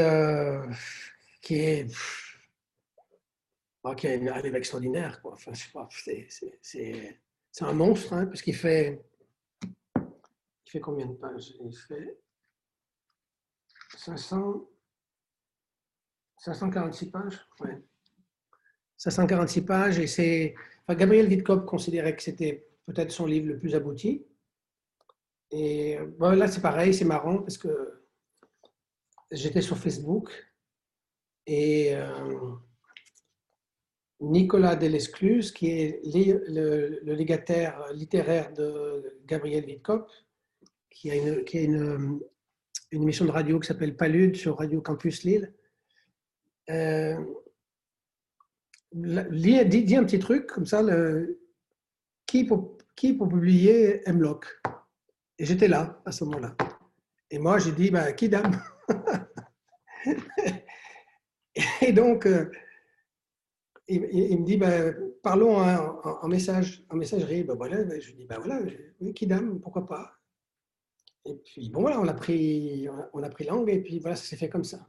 qui 1.43 1.57
est, 1.57 1.87
qui 3.97 4.07
a 4.07 4.35
un 4.35 4.41
livre 4.41 4.57
extraordinaire. 4.57 5.21
Quoi. 5.21 5.33
Enfin, 5.33 5.53
c'est, 5.55 7.19
un 7.61 7.73
monstre, 7.73 8.13
hein, 8.15 8.27
puisqu'il 8.27 8.55
fait, 8.55 9.05
il 9.97 10.71
fait 10.71 10.81
combien 10.81 11.07
de 11.07 11.15
pages? 11.15 11.53
Il 11.61 11.77
fait 11.77 12.17
500, 13.97 14.71
546 16.39 17.11
pages. 17.11 17.47
Ouais. 17.61 17.83
546 18.97 19.63
pages, 19.63 19.99
et 19.99 20.07
c'est. 20.07 20.55
Gabriel 20.89 21.27
Witkop 21.29 21.65
considérait 21.65 22.15
que 22.15 22.23
c'était 22.23 22.69
peut-être 22.87 23.11
son 23.11 23.27
livre 23.27 23.49
le 23.49 23.59
plus 23.59 23.75
abouti. 23.75 24.27
Et 25.51 25.99
bon, 26.19 26.37
là, 26.37 26.49
c'est 26.49 26.61
pareil, 26.61 26.93
c'est 26.93 27.05
marrant 27.05 27.39
parce 27.39 27.57
que 27.57 28.05
j'étais 29.31 29.63
sur 29.63 29.79
Facebook 29.79 30.52
et 31.47 31.95
euh, 31.95 32.53
Nicolas 34.21 34.77
Delescluze, 34.77 35.53
qui 35.53 35.69
est 35.71 36.01
le, 36.05 37.01
légataire 37.15 37.93
littéraire 37.93 38.53
de 38.53 39.19
Gabriel 39.27 39.65
Witkop, 39.65 40.09
qui 40.91 41.11
a 41.11 41.17
une, 41.17 41.45
qui 41.45 41.59
a 41.59 41.63
une, 41.63 42.21
une 42.93 43.03
émission 43.03 43.25
de 43.25 43.31
radio 43.31 43.59
qui 43.59 43.67
s'appelle 43.67 43.97
Palude 43.97 44.37
sur 44.37 44.59
Radio 44.59 44.81
Campus 44.81 45.25
Lille, 45.25 45.53
euh, 46.71 47.17
dit, 48.93 49.97
un 49.97 50.05
petit 50.05 50.19
truc 50.19 50.47
comme 50.47 50.67
ça, 50.67 50.83
qui, 52.27 52.45
pour, 52.45 52.79
qui 52.95 53.15
pour 53.15 53.29
publier 53.29 54.09
Hemlock? 54.09 54.47
Et 55.39 55.47
j'étais 55.47 55.69
là 55.69 56.01
à 56.05 56.13
ce 56.13 56.25
moment-là. 56.25 56.55
Et 57.31 57.39
moi, 57.39 57.59
j'ai 57.59 57.73
dit, 57.73 57.91
bah, 57.91 58.13
qui 58.13 58.29
dame? 58.29 58.63
Et 61.83 61.93
donc, 61.93 62.27
euh, 62.27 62.51
il, 63.89 64.01
me 64.01 64.45
dit, 64.45 64.57
ben, 64.57 64.95
parlons 65.23 65.57
en, 65.59 66.29
message, 66.29 66.85
en 66.91 66.97
messagerie. 66.97 67.45
Ben 67.45 67.55
voilà, 67.55 67.83
ben, 67.85 68.01
je 68.01 68.13
dis, 68.13 68.25
ben 68.25 68.39
voilà, 68.39 68.61
oui, 69.01 69.13
Kidam, 69.15 69.61
pourquoi 69.61 69.87
pas? 69.87 70.19
Et 71.25 71.35
puis, 71.37 71.69
bon, 71.71 71.83
voilà, 71.83 72.01
on 72.01 72.09
a 72.09 72.15
pris, 72.15 72.89
on 73.13 73.23
a 73.23 73.29
pris 73.29 73.45
langue 73.45 73.71
et 73.71 73.81
puis 73.81 74.01
voilà, 74.01 74.17
ça 74.17 74.25
s'est 74.25 74.37
fait 74.37 74.49
comme 74.49 74.65
ça. 74.65 74.87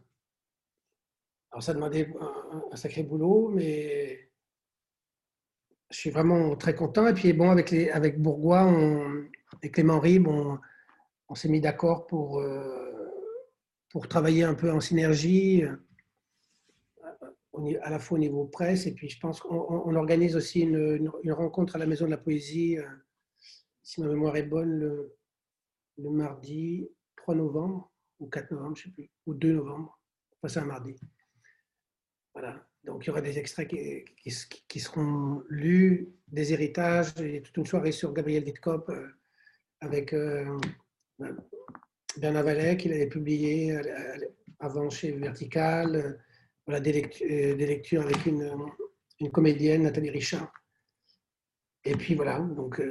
Alors, 1.51 1.61
ça 1.61 1.73
demandait 1.73 2.11
un, 2.19 2.63
un, 2.71 2.75
sacré 2.75 3.03
boulot, 3.03 3.49
mais 3.49 4.31
je 5.91 5.97
suis 5.97 6.09
vraiment 6.09 6.55
très 6.55 6.73
content. 6.73 7.05
Et 7.07 7.13
puis, 7.13 7.33
bon, 7.33 7.51
avec, 7.51 7.69
les, 7.69 7.89
avec 7.89 8.19
Bourgois, 8.19 8.71
et 9.61 9.69
Clément 9.69 9.99
Rib, 9.99 10.27
on, 10.27 10.57
on 11.29 11.35
s'est 11.35 11.49
mis 11.49 11.61
d'accord 11.61 12.07
pour, 12.07 12.39
euh, 12.39 13.11
pour 13.89 14.07
travailler 14.07 14.43
un 14.43 14.55
peu 14.55 14.71
en 14.71 14.79
synergie, 14.79 15.63
à 17.81 17.89
la 17.89 17.99
fois 17.99 18.17
au 18.17 18.19
niveau 18.19 18.45
presse, 18.45 18.87
et 18.87 18.93
puis 18.93 19.09
je 19.09 19.19
pense 19.19 19.39
qu'on 19.39 19.95
organise 19.95 20.35
aussi 20.35 20.61
une, 20.61 21.09
rencontre 21.31 21.75
à 21.75 21.79
la 21.79 21.85
Maison 21.85 22.05
de 22.05 22.11
la 22.11 22.17
Poésie, 22.17 22.77
si 23.83 24.01
ma 24.01 24.07
mémoire 24.07 24.35
est 24.35 24.43
bonne, 24.43 24.79
le, 24.79 25.15
mardi 25.97 26.89
3 27.17 27.35
novembre, 27.35 27.91
ou 28.19 28.27
4 28.27 28.51
novembre, 28.51 28.75
je 28.77 28.81
ne 28.81 28.85
sais 28.85 28.93
plus, 28.93 29.11
ou 29.27 29.33
2 29.33 29.53
novembre, 29.53 29.99
enfin 30.37 30.53
c'est 30.53 30.59
un 30.59 30.65
mardi. 30.65 30.95
Voilà. 32.33 32.65
Donc, 32.83 33.05
il 33.05 33.07
y 33.07 33.09
aura 33.11 33.21
des 33.21 33.39
extraits 33.39 33.69
qui, 33.69 34.79
seront 34.79 35.43
lus, 35.49 36.09
des 36.27 36.51
héritages, 36.51 37.13
et 37.19 37.41
toute 37.41 37.55
une 37.57 37.65
soirée 37.65 37.93
sur 37.93 38.13
Gabriel 38.13 38.43
Wittkopp 38.43 38.89
euh, 38.89 39.07
avec 39.79 40.13
euh, 40.13 40.59
Bernard 42.17 42.43
Vallet, 42.43 42.75
qu'il 42.75 42.91
avait 42.91 43.07
publié 43.07 43.71
euh, 43.71 44.17
avant 44.59 44.89
chez 44.89 45.13
Vertical. 45.13 46.19
Voilà, 46.65 46.79
des, 46.79 46.93
lectures, 46.93 48.01
avec 48.01 48.25
une, 48.25 48.51
une, 49.19 49.31
comédienne, 49.31 49.83
Nathalie 49.83 50.09
Richard. 50.09 50.51
Et 51.85 51.95
puis 51.95 52.15
voilà, 52.15 52.39
donc 52.39 52.81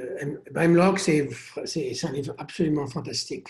Hemlock, 0.55 0.99
c'est 0.99 1.27
un 2.03 2.11
livre 2.11 2.35
absolument 2.37 2.87
fantastique. 2.87 3.49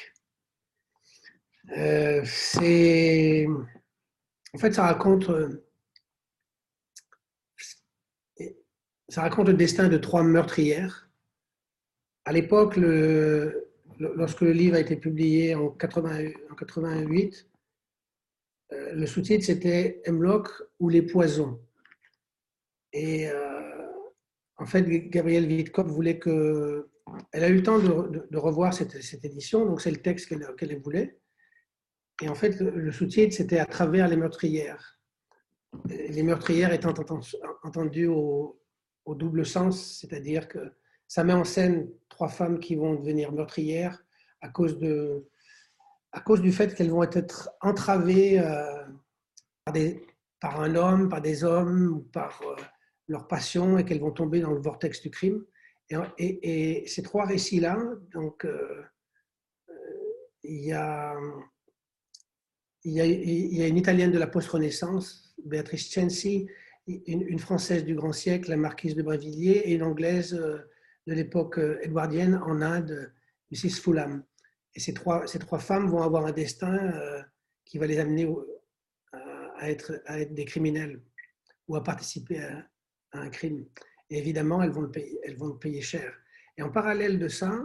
c'est. 1.67 3.45
En 4.53 4.57
fait, 4.57 4.71
ça 4.71 4.83
raconte 4.83 5.29
ça 9.13 9.21
raconte 9.21 9.47
le 9.47 9.53
destin 9.53 9.89
de 9.89 9.97
trois 9.97 10.23
meurtrières. 10.23 11.07
À 12.25 12.31
l'époque, 12.33 12.77
lorsque 13.99 14.41
le 14.41 14.51
livre 14.51 14.75
a 14.75 14.79
été 14.79 14.95
publié 14.95 15.53
en, 15.53 15.69
88, 15.69 16.35
euh, 16.55 17.52
le 18.71 19.05
sous-titre 19.05 19.45
c'était 19.45 20.01
Hemlock 20.05 20.49
ou 20.79 20.89
les 20.89 21.01
poisons. 21.01 21.59
Et 22.93 23.27
euh, 23.27 23.87
en 24.57 24.65
fait, 24.65 24.83
Gabrielle 25.09 25.47
Wittkopp 25.47 25.87
voulait 25.87 26.19
que. 26.19 26.89
Elle 27.31 27.43
a 27.43 27.49
eu 27.49 27.55
le 27.55 27.63
temps 27.63 27.79
de, 27.79 28.37
revoir 28.37 28.73
cette, 28.73 28.95
édition, 29.25 29.65
donc 29.65 29.81
c'est 29.81 29.91
le 29.91 29.97
texte 29.97 30.29
qu'elle 30.55 30.81
voulait. 30.81 31.19
Et 32.21 32.29
en 32.29 32.35
fait, 32.35 32.59
le, 32.61 32.91
sous-titre 32.91 33.35
c'était 33.35 33.59
À 33.59 33.65
travers 33.65 34.07
les 34.07 34.15
meurtrières. 34.15 34.99
Les 35.89 36.23
meurtrières 36.23 36.71
étant 36.71 36.93
entendues 37.63 38.07
au 38.07 38.55
double 39.05 39.45
sens, 39.45 39.99
c'est-à-dire 39.99 40.47
que 40.47 40.59
ça 41.07 41.23
met 41.23 41.33
en 41.33 41.43
scène 41.43 41.91
trois 42.09 42.29
femmes 42.29 42.59
qui 42.59 42.75
vont 42.75 42.95
devenir 42.95 43.33
meurtrières 43.33 44.03
à 44.41 44.49
cause, 44.49 44.79
de, 44.79 45.27
à 46.13 46.21
cause 46.21 46.41
du 46.41 46.51
fait 46.51 46.73
qu'elles 46.73 46.91
vont 46.91 47.03
être 47.03 47.49
entravées 47.61 48.39
euh, 48.39 48.83
par, 50.39 50.61
un 50.61 50.75
homme, 50.75 51.09
par 51.09 51.21
des 51.21 51.43
hommes, 51.43 51.87
ou 51.91 51.99
par 52.01 52.41
euh, 52.43 52.55
leur 53.07 53.27
passion, 53.27 53.77
et 53.77 53.85
qu'elles 53.85 53.99
vont 53.99 54.11
tomber 54.11 54.39
dans 54.39 54.51
le 54.51 54.61
vortex 54.61 55.01
du 55.01 55.11
crime. 55.11 55.43
Et, 56.17 56.83
ces 56.87 57.03
trois 57.03 57.25
récits-là, 57.25 57.77
donc 58.11 58.45
euh, 58.45 58.83
il, 60.43 60.65
y 60.65 60.73
a, 60.73 61.15
il, 62.83 62.93
y 62.93 63.61
a, 63.61 63.67
une 63.67 63.77
italienne 63.77 64.11
de 64.11 64.17
la 64.17 64.27
post-renaissance, 64.27 65.35
Beatrice 65.45 65.91
Censi, 65.91 66.47
une, 66.87 67.39
Française 67.39 67.85
du 67.85 67.95
grand 67.95 68.11
siècle, 68.11 68.49
la 68.49 68.57
marquise 68.57 68.95
de 68.95 69.03
Brévilliers, 69.03 69.63
et 69.65 69.73
une 69.73 69.83
Anglaise 69.83 70.33
euh, 70.33 70.57
de 71.07 71.13
l'époque 71.13 71.57
euh, 71.57 71.79
édouardienne 71.81 72.35
en 72.45 72.61
Inde, 72.61 73.13
Mrs. 73.51 73.81
Fulham. 73.81 74.23
Et 74.75 74.79
ces 74.79 74.93
trois, 74.93 75.25
femmes 75.59 75.87
vont 75.87 76.01
avoir 76.01 76.25
un 76.25 76.31
destin 76.31 76.75
euh, 76.75 77.21
qui 77.65 77.77
va 77.77 77.87
les 77.87 77.99
amener 77.99 78.27
à 79.59 79.69
être, 79.69 80.01
des 80.31 80.45
criminels 80.45 81.01
ou 81.67 81.75
à 81.75 81.83
participer 81.83 82.39
à, 82.39 82.67
un 83.13 83.29
crime. 83.29 83.65
Et 84.09 84.17
évidemment, 84.17 84.63
elles 84.63 84.71
vont, 84.71 84.81
le 84.81 84.91
payer, 84.91 85.19
elles 85.23 85.37
vont 85.37 85.47
le 85.47 85.57
payer 85.57 85.81
cher. 85.81 86.11
Et 86.57 86.63
en 86.63 86.71
parallèle 86.71 87.19
de 87.19 87.27
ça, 87.27 87.63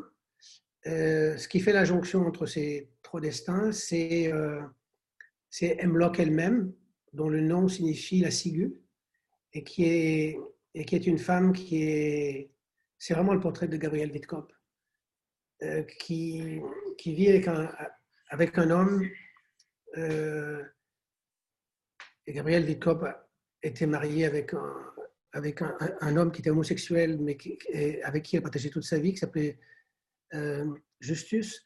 ce 0.85 1.49
qui 1.49 1.61
fait 1.61 1.73
la 1.73 1.85
jonction 1.85 2.27
entre 2.27 2.47
ces 2.47 2.91
trois 3.03 3.21
destins, 3.21 3.73
c'est 3.73 4.31
euh, 4.33 4.61
elle-même, 5.61 6.73
dont 7.13 7.29
le 7.29 7.41
nom 7.41 7.69
signifie 7.69 8.21
la 8.21 8.31
ciguë, 8.31 8.81
et 9.55 9.65
qui 9.65 9.85
est, 9.85 11.07
une 11.07 11.19
femme 11.19 11.53
qui 11.53 11.83
est. 11.83 12.51
C'est 12.99 13.15
vraiment 13.15 13.33
le 13.33 13.41
portrait 13.41 13.69
de 13.69 13.77
Gabrielle 13.77 14.13
Wittkopp, 14.13 14.53
euh, 15.63 15.83
qui, 15.99 16.61
qui 16.99 17.15
vit 17.15 17.29
avec 17.29 18.59
un, 18.59 18.71
homme. 18.71 19.09
Euh, 19.97 20.63
et 22.27 22.33
Gabrielle 22.35 22.67
Wittkopp 22.67 23.07
était 23.63 23.87
mariée 23.87 24.27
avec 24.27 24.53
un, 24.53 24.75
avec 25.33 25.63
un, 25.63 26.17
homme 26.17 26.31
qui 26.31 26.41
était 26.41 26.51
homosexuel, 26.51 27.19
mais 27.21 27.39
avec 28.05 28.25
qui 28.25 28.37
elle 28.37 28.43
partageait 28.43 28.69
toute 28.69 28.85
sa 28.85 28.99
vie, 28.99 29.13
qui 29.13 29.19
s'appelait 29.19 29.59
euh, 30.35 30.67
Justus, 31.01 31.65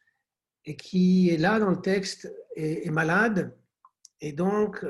et 0.65 0.77
qui 0.77 1.31
est 1.31 1.39
là 1.39 1.59
dans 1.59 1.71
le 1.71 1.81
texte, 1.81 2.33
est, 2.55 2.87
est 2.87 2.91
malade, 2.91 3.57
et 4.21 4.33
donc 4.33 4.85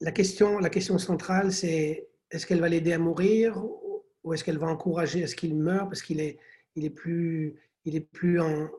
la 0.00 0.12
question, 0.12 0.58
la 0.58 0.70
question 0.70 0.96
centrale, 0.98 1.52
c'est 1.52 2.08
est-ce 2.30 2.46
qu'elle 2.46 2.60
va 2.60 2.68
l'aider 2.68 2.92
à 2.92 2.98
mourir 2.98 3.62
ou 4.24 4.34
est-ce 4.34 4.44
qu'elle 4.44 4.58
va 4.58 4.68
encourager 4.68 5.24
à 5.24 5.26
ce 5.26 5.34
qu'il 5.34 5.56
meure 5.56 5.88
parce 5.88 6.02
qu'il 6.02 6.20
est, 6.20 6.38
il 6.78 6.84
est 6.84 6.90
plus, 6.90 7.56
il 7.84 7.96
est 7.96 8.00
plus 8.00 8.40
en, 8.40 8.70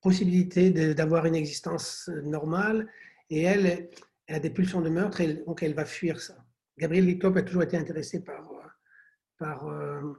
possibilité 0.00 0.94
d'avoir 0.94 1.26
une 1.26 1.36
existence 1.36 2.10
normale 2.24 2.88
et 3.30 3.42
elle, 3.42 3.88
elle 4.26 4.36
a 4.36 4.40
des 4.40 4.50
pulsions 4.50 4.80
de 4.80 4.90
meurtre 4.90 5.22
donc 5.46 5.62
elle 5.62 5.74
va 5.74 5.84
fuir 5.84 6.20
ça. 6.20 6.36
Gabriel 6.76 7.06
Littop 7.06 7.36
a 7.36 7.42
toujours 7.42 7.62
été 7.62 7.76
intéressé 7.76 8.24
par, 8.24 9.66
euh, 9.68 10.14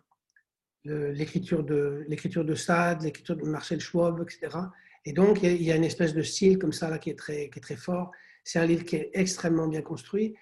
l'écriture 0.85 1.63
de, 1.63 2.05
de 2.07 2.55
Sade, 2.55 3.03
l'écriture 3.03 3.35
de 3.35 3.43
Marcel 3.43 3.81
Schwab, 3.81 4.21
etc. 4.21 4.57
Et 5.05 5.13
donc, 5.13 5.43
il 5.43 5.61
y 5.61 5.71
a 5.71 5.75
une 5.75 5.83
espèce 5.83 6.13
de 6.13 6.21
style 6.21 6.57
comme 6.57 6.73
ça 6.73 6.89
là, 6.89 6.97
qui, 6.97 7.09
est 7.09 7.17
très, 7.17 7.49
qui 7.49 7.59
est 7.59 7.61
très 7.61 7.75
fort. 7.77 8.11
C'est 8.43 8.59
un 8.59 8.65
livre 8.65 8.83
qui 8.83 8.97
est 8.97 9.09
extrêmement 9.13 9.67
bien 9.67 9.81
construit. 9.81 10.35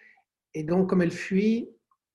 Et 0.54 0.64
donc, 0.64 0.90
comme 0.90 1.02
elle 1.02 1.12
fuit, 1.12 1.70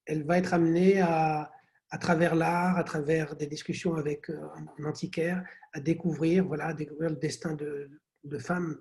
elle 0.07 0.25
va 0.25 0.39
être 0.39 0.55
amenée 0.55 1.01
à, 1.01 1.51
à 1.91 1.99
travers 1.99 2.35
l'art, 2.35 2.77
à 2.77 2.85
travers 2.85 3.37
des 3.37 3.47
discussions 3.47 3.95
avec 3.95 4.29
euh, 4.31 4.41
un 4.79 4.85
antiquaire, 4.85 5.45
à 5.73 5.81
découvrir, 5.81 6.45
voilà, 6.45 6.73
découvrir 6.75 7.11
le 7.11 7.17
destin 7.17 7.55
de, 7.55 7.89
de 8.25 8.39
femmes. 8.39 8.81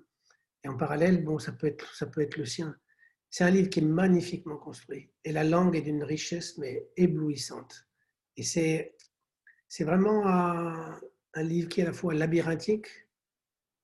Et 0.64 0.68
en 0.68 0.76
parallèle, 0.76 1.24
bon, 1.24 1.38
ça 1.38 1.52
peut 1.52 1.68
être, 1.68 1.94
ça 1.94 2.06
peut 2.06 2.20
être 2.20 2.36
le 2.36 2.44
sien. 2.44 2.76
C'est 3.30 3.44
un 3.44 3.50
livre 3.50 3.68
qui 3.68 3.80
est 3.80 3.84
magnifiquement 3.84 4.56
construit. 4.56 5.10
Et 5.24 5.32
la 5.32 5.44
langue 5.44 5.76
est 5.76 5.82
d'une 5.82 6.04
richesse, 6.04 6.58
mais 6.58 6.88
éblouissante. 6.96 7.86
Et 8.36 8.42
c'est, 8.42 8.96
c'est 9.68 9.84
vraiment 9.84 10.26
un, 10.26 11.00
un 11.34 11.42
livre 11.42 11.68
qui 11.68 11.80
est 11.80 11.84
à 11.84 11.86
la 11.86 11.92
fois 11.92 12.14
labyrinthique, 12.14 12.88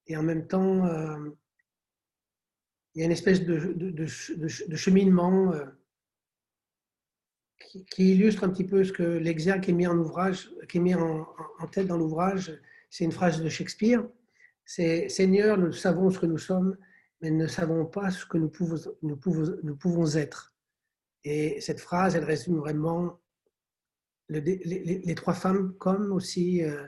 et 0.06 0.16
en 0.16 0.22
même 0.22 0.46
temps, 0.46 0.86
euh, 0.86 1.30
il 2.94 3.00
y 3.00 3.02
a 3.02 3.06
une 3.06 3.12
espèce 3.12 3.44
de, 3.44 3.72
de, 3.72 4.76
cheminement 4.76 5.52
euh, 5.52 5.64
qui, 7.68 8.12
illustre 8.12 8.44
un 8.44 8.50
petit 8.50 8.64
peu 8.64 8.84
ce 8.84 8.92
que 8.92 9.02
l'exergue 9.02 9.62
qui 9.62 9.70
est 9.70 9.74
mis 9.74 9.86
en 9.86 9.98
ouvrage, 9.98 10.50
qui 10.68 10.78
est 10.78 10.80
mis 10.80 10.94
en, 10.94 11.26
tête 11.70 11.86
dans 11.86 11.96
l'ouvrage. 11.96 12.52
C'est 12.90 13.04
une 13.04 13.12
phrase 13.12 13.42
de 13.42 13.48
Shakespeare. 13.48 14.06
C'est 14.64 15.08
Seigneur, 15.08 15.58
nous 15.58 15.72
savons 15.72 16.10
ce 16.10 16.18
que 16.18 16.26
nous 16.26 16.38
sommes, 16.38 16.76
mais 17.20 17.30
nous 17.30 17.38
ne 17.38 17.46
savons 17.46 17.86
pas 17.86 18.10
ce 18.10 18.26
que 18.26 18.38
nous 18.38 18.48
pouvons, 18.48 18.76
nous 19.02 19.16
pouvons, 19.16 19.56
nous 19.62 19.76
pouvons 19.76 20.16
être. 20.16 20.54
Et 21.24 21.60
cette 21.60 21.80
phrase, 21.80 22.16
elle 22.16 22.24
résume 22.24 22.58
vraiment 22.58 23.20
les, 24.28 25.14
trois 25.14 25.34
femmes 25.34 25.74
comme 25.78 26.12
aussi 26.12 26.64
euh, 26.64 26.86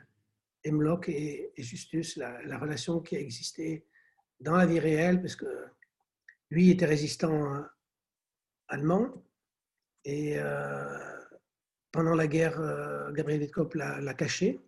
Hemlock 0.64 1.08
et, 1.08 1.52
Justus, 1.58 2.16
la, 2.16 2.58
relation 2.58 3.00
qui 3.00 3.16
a 3.16 3.20
existé 3.20 3.86
dans 4.40 4.56
la 4.56 4.66
vie 4.66 4.80
réelle, 4.80 5.20
parce 5.20 5.36
que 5.36 5.46
lui 6.50 6.70
était 6.70 6.86
résistant 6.86 7.64
allemand 8.68 9.24
et 10.04 10.34
euh, 10.36 10.98
pendant 11.92 12.14
la 12.14 12.26
guerre, 12.26 12.60
euh, 12.60 13.10
Gabriel 13.12 13.40
Wittkopp 13.40 13.74
l'a 13.74 14.14
caché. 14.14 14.60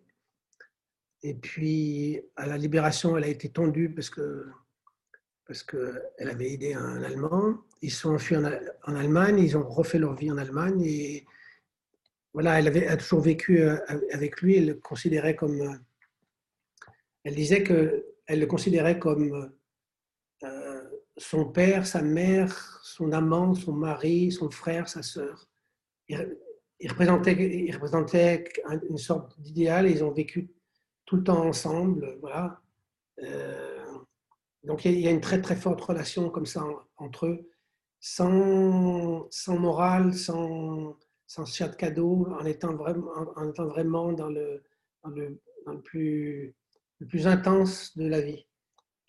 Et 1.23 1.33
puis, 1.33 2.21
à 2.35 2.45
la 2.45 2.57
libération, 2.57 3.17
elle 3.17 3.23
a 3.23 3.27
été 3.27 3.49
tondue 3.49 3.89
parce 3.93 4.09
que 4.09 4.45
parce 5.45 5.63
qu'elle 5.63 6.29
avait 6.29 6.51
aidé 6.51 6.73
un 6.73 7.01
Allemand. 7.03 7.57
Ils 7.81 7.91
sont 7.91 8.15
enfuis 8.15 8.35
en, 8.35 8.43
Allemagne, 8.95 9.39
ils 9.39 9.57
ont 9.57 9.67
refait 9.67 9.97
leur 9.97 10.13
vie 10.13 10.29
en 10.29 10.37
Allemagne. 10.37 10.81
Et 10.83 11.25
voilà, 12.33 12.59
elle 12.59 12.67
avait 12.67 12.87
a 12.87 12.97
toujours 12.97 13.21
vécu 13.21 13.61
euh, 13.61 13.77
avec 14.11 14.41
lui, 14.41 14.57
elle 14.57 14.67
le 14.67 14.73
considérait 14.75 15.37
comme 15.37 15.79
elle 17.23 17.35
disait 17.35 17.61
qu'elle 17.61 18.39
le 18.39 18.45
considérait 18.45 18.99
comme 18.99 19.51
son 21.17 21.45
père, 21.45 21.85
sa 21.85 22.01
mère, 22.01 22.79
son 22.83 23.11
amant, 23.11 23.53
son 23.55 23.73
mari, 23.73 24.31
son 24.31 24.49
frère, 24.49 24.87
sa 24.87 25.03
sœur. 25.03 25.47
ils 26.07 26.89
représentaient, 26.89 28.43
une 28.89 28.97
sorte 28.97 29.39
d'idéal. 29.39 29.89
Ils 29.89 30.03
ont 30.03 30.11
vécu 30.11 30.51
tout 31.05 31.17
le 31.17 31.23
temps 31.23 31.45
ensemble. 31.45 32.17
Voilà. 32.21 32.61
Euh, 33.23 33.83
donc 34.63 34.85
il 34.85 34.99
y 34.99 35.07
a 35.07 35.11
une 35.11 35.21
très 35.21 35.41
très 35.41 35.55
forte 35.55 35.81
relation 35.81 36.29
comme 36.29 36.45
ça 36.45 36.63
entre 36.97 37.25
eux, 37.25 37.49
sans, 37.99 39.27
morale, 39.47 40.13
sans, 40.13 40.97
chat 41.45 41.69
de 41.69 41.75
cadeau, 41.75 42.27
en 42.39 42.45
étant 42.45 42.75
vraiment, 42.75 44.13
dans, 44.13 44.29
le 44.29 44.61
plus 45.81 46.55
intense 47.25 47.97
de 47.97 48.07
la 48.07 48.21
vie. 48.21 48.46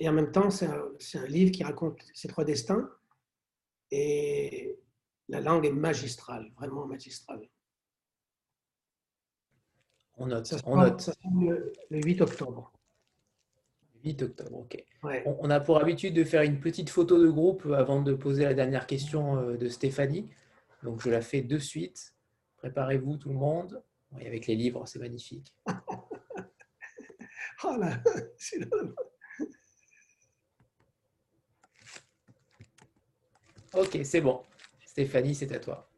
Et 0.00 0.08
en 0.08 0.12
même 0.12 0.30
temps, 0.30 0.50
c'est 0.50 0.66
un, 0.66 0.84
un, 1.14 1.26
livre 1.26 1.50
qui 1.50 1.64
raconte 1.64 2.00
ces 2.14 2.28
trois 2.28 2.44
destins. 2.44 2.88
Et 3.90 4.78
la 5.28 5.40
langue 5.40 5.66
est 5.66 5.72
magistrale, 5.72 6.50
vraiment 6.56 6.86
magistrale. 6.86 7.48
On 10.16 10.26
note. 10.26 10.46
Ça, 10.46 10.56
on 10.64 10.76
note. 10.76 11.00
ça 11.00 11.12
le, 11.40 11.72
le 11.90 12.00
8 12.00 12.20
octobre. 12.22 12.72
8 14.04 14.22
octobre, 14.22 14.58
ok. 14.58 14.84
Ouais. 15.02 15.22
On, 15.26 15.50
a 15.50 15.60
pour 15.60 15.78
habitude 15.78 16.14
de 16.14 16.24
faire 16.24 16.42
une 16.42 16.60
petite 16.60 16.90
photo 16.90 17.20
de 17.20 17.28
groupe 17.28 17.66
avant 17.66 18.02
de 18.02 18.14
poser 18.14 18.44
la 18.44 18.54
dernière 18.54 18.86
question 18.86 19.36
euh, 19.36 19.56
de 19.56 19.68
Stéphanie. 19.68 20.28
Donc 20.82 21.00
je 21.02 21.10
la 21.10 21.20
fais 21.20 21.42
de 21.42 21.58
suite. 21.58 22.14
Préparez-vous 22.58 23.16
tout 23.16 23.28
le 23.28 23.36
monde. 23.36 23.82
Et 24.20 24.26
avec 24.26 24.46
les 24.46 24.56
livres, 24.56 24.86
c'est 24.86 24.98
magnifique. 24.98 25.54
oh 27.64 27.76
là, 27.78 28.02
c'est 28.38 28.58
Ok, 33.74 33.98
c'est 34.04 34.20
bon. 34.20 34.42
Stéphanie, 34.84 35.34
c'est 35.34 35.52
à 35.52 35.58
toi. 35.58 35.88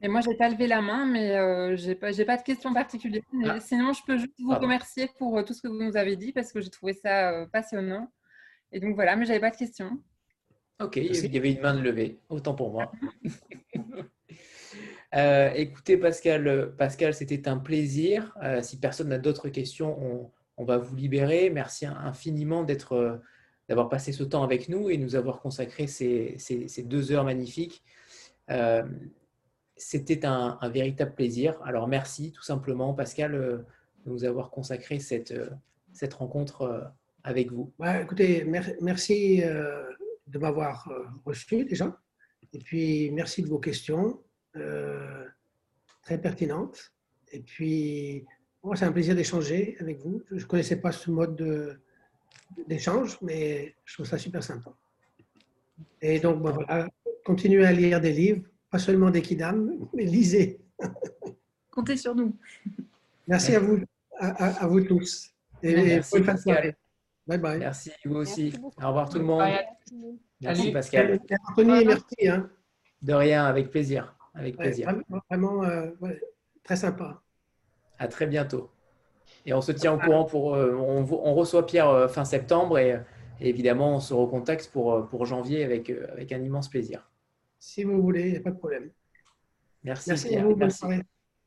Et 0.00 0.08
moi, 0.08 0.20
je 0.20 0.30
n'ai 0.30 0.36
pas 0.36 0.48
levé 0.48 0.66
la 0.66 0.82
main, 0.82 1.06
mais 1.06 1.36
euh, 1.36 1.76
je 1.76 1.88
n'ai 1.88 1.94
pas, 1.94 2.12
pas, 2.12 2.36
de 2.36 2.42
questions 2.42 2.74
particulières. 2.74 3.22
Ah. 3.44 3.60
Sinon, 3.60 3.92
je 3.92 4.00
peux 4.04 4.18
juste 4.18 4.32
vous 4.40 4.50
Pardon. 4.50 4.66
remercier 4.66 5.08
pour 5.18 5.38
euh, 5.38 5.42
tout 5.42 5.54
ce 5.54 5.62
que 5.62 5.68
vous 5.68 5.82
nous 5.82 5.96
avez 5.96 6.16
dit 6.16 6.32
parce 6.32 6.52
que 6.52 6.60
j'ai 6.60 6.70
trouvé 6.70 6.92
ça 6.92 7.30
euh, 7.30 7.46
passionnant. 7.46 8.10
Et 8.72 8.80
donc 8.80 8.94
voilà, 8.94 9.16
mais 9.16 9.24
je 9.24 9.28
n'avais 9.28 9.40
pas 9.40 9.50
de 9.50 9.56
questions. 9.56 9.98
Ok, 10.80 10.96
il 10.96 11.34
y 11.34 11.38
avait 11.38 11.52
une 11.52 11.60
main 11.60 11.74
de 11.74 11.80
levée, 11.80 12.18
autant 12.28 12.54
pour 12.54 12.72
moi. 12.72 12.90
Euh, 15.14 15.50
écoutez, 15.54 15.98
Pascal, 15.98 16.74
Pascal 16.78 17.12
c'était 17.12 17.46
un 17.46 17.58
plaisir. 17.58 18.34
Euh, 18.42 18.62
si 18.62 18.78
personne 18.80 19.08
n'a 19.10 19.18
d'autres 19.18 19.50
questions, 19.50 20.02
on, 20.02 20.30
on 20.56 20.64
va 20.64 20.78
vous 20.78 20.96
libérer. 20.96 21.50
Merci 21.50 21.84
infiniment 21.84 22.62
d'être, 22.62 22.94
euh, 22.94 23.16
d'avoir 23.72 23.88
passé 23.88 24.12
ce 24.12 24.22
temps 24.22 24.42
avec 24.42 24.68
nous 24.68 24.90
et 24.90 24.98
nous 24.98 25.16
avoir 25.16 25.40
consacré 25.40 25.86
ces, 25.86 26.36
deux 26.84 27.10
heures 27.10 27.24
magnifiques. 27.24 27.82
Euh, 28.50 28.82
c'était 29.76 30.26
un, 30.26 30.58
véritable 30.68 31.14
plaisir. 31.14 31.58
Alors 31.64 31.88
merci 31.88 32.32
tout 32.32 32.42
simplement, 32.42 32.92
Pascal, 32.92 33.34
euh, 33.34 33.56
de 34.04 34.10
nous 34.10 34.24
avoir 34.24 34.50
consacré 34.50 34.98
cette, 34.98 35.30
euh, 35.30 35.48
rencontre 36.18 36.92
avec 37.24 37.50
vous. 37.50 37.72
Écoutez, 38.02 38.44
mer- 38.44 38.74
merci 38.82 39.40
de 39.40 40.38
m'avoir 40.38 40.90
reçu 41.24 41.64
déjà. 41.64 41.98
Et 42.52 42.58
puis, 42.58 43.10
merci 43.12 43.40
de 43.42 43.48
vos 43.48 43.58
questions, 43.58 44.20
très 46.02 46.18
pertinentes. 46.20 46.92
Et 47.30 47.40
puis, 47.40 48.26
c'est 48.74 48.84
un 48.84 48.92
plaisir 48.92 49.14
d'échanger 49.14 49.76
avec 49.80 50.00
vous. 50.00 50.22
Je 50.30 50.42
ne 50.44 50.48
connaissais 50.50 50.76
pas 50.76 50.92
ce 50.92 51.10
mode 51.10 51.36
de- 51.36 51.80
d'échange, 52.66 53.18
mais 53.22 53.74
je 53.84 53.94
trouve 53.94 54.06
ça 54.06 54.18
super 54.18 54.42
sympa. 54.42 54.72
Et 56.00 56.20
donc, 56.20 56.42
ben 56.42 56.50
voilà, 56.50 56.88
continuez 57.24 57.64
à 57.64 57.72
lire 57.72 58.00
des 58.00 58.12
livres, 58.12 58.42
pas 58.70 58.78
seulement 58.78 59.10
des 59.10 59.22
Kidam, 59.22 59.88
mais 59.94 60.04
lisez. 60.04 60.60
Comptez 61.70 61.96
sur 61.96 62.14
nous. 62.14 62.36
Merci 63.26 63.54
à 63.54 63.60
vous, 63.60 63.78
à, 64.18 64.28
à- 64.28 64.64
à 64.64 64.66
vous 64.66 64.80
tous. 64.82 65.30
Et, 65.62 65.74
Merci, 65.74 66.10
bonne 66.16 66.24
fin 66.24 66.32
de 66.32 66.36
Pascal. 66.36 66.54
soirée. 66.54 66.76
Bye 67.26 67.38
bye. 67.38 67.58
Merci, 67.60 67.90
vous 68.04 68.16
aussi. 68.16 68.50
Merci. 68.50 68.76
Au 68.82 68.88
revoir 68.88 69.08
tout 69.08 69.18
le 69.18 69.24
monde. 69.24 69.38
Bye. 69.38 69.66
Merci. 70.40 70.72
Pascal. 70.72 71.20
Et 71.28 71.34
Anthony, 71.50 71.84
merci. 71.84 72.28
Hein. 72.28 72.50
De 73.00 73.12
rien, 73.14 73.44
avec 73.44 73.70
plaisir. 73.70 74.16
Avec 74.34 74.58
Ouais, 74.58 74.64
plaisir. 74.66 74.86
vraiment, 74.90 75.22
vraiment, 75.30 75.64
euh, 75.64 75.90
ouais, 76.00 76.20
très 76.64 76.76
sympa. 76.76 77.22
À 77.98 78.08
très 78.08 78.26
bientôt. 78.26 78.70
Et 79.46 79.52
on 79.54 79.60
se 79.60 79.72
tient 79.72 79.94
au 79.94 79.98
courant 79.98 80.24
pour. 80.24 80.54
euh, 80.54 80.74
on, 80.74 81.34
reçoit 81.34 81.66
Pierre 81.66 81.88
euh, 81.88 82.08
fin 82.08 82.24
septembre 82.24 82.78
et, 82.78 83.00
et 83.40 83.48
évidemment 83.48 83.96
on 83.96 84.00
se 84.00 84.14
recontacte 84.14 84.70
pour, 84.72 84.92
euh, 84.92 85.02
pour 85.02 85.26
janvier 85.26 85.64
avec, 85.64 85.90
euh, 85.90 86.06
avec 86.12 86.32
un 86.32 86.42
immense 86.42 86.68
plaisir. 86.68 87.10
Si 87.58 87.84
vous 87.84 88.00
voulez, 88.00 88.26
il 88.26 88.32
n'y 88.32 88.38
a 88.38 88.40
pas 88.40 88.50
de 88.50 88.58
problème. 88.58 88.90
Merci, 89.84 90.10
Merci 90.10 90.36
à 90.36 90.42
vous. 90.42 90.50
Bonne 90.50 90.58
Merci. 90.58 90.78
soirée. 90.78 91.02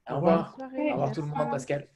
Au 0.09 0.15
revoir. 0.17 0.57
Au 0.59 0.91
revoir 0.91 1.11
tout 1.11 1.21
le 1.21 1.27
monde, 1.27 1.51
Pascal. 1.51 1.87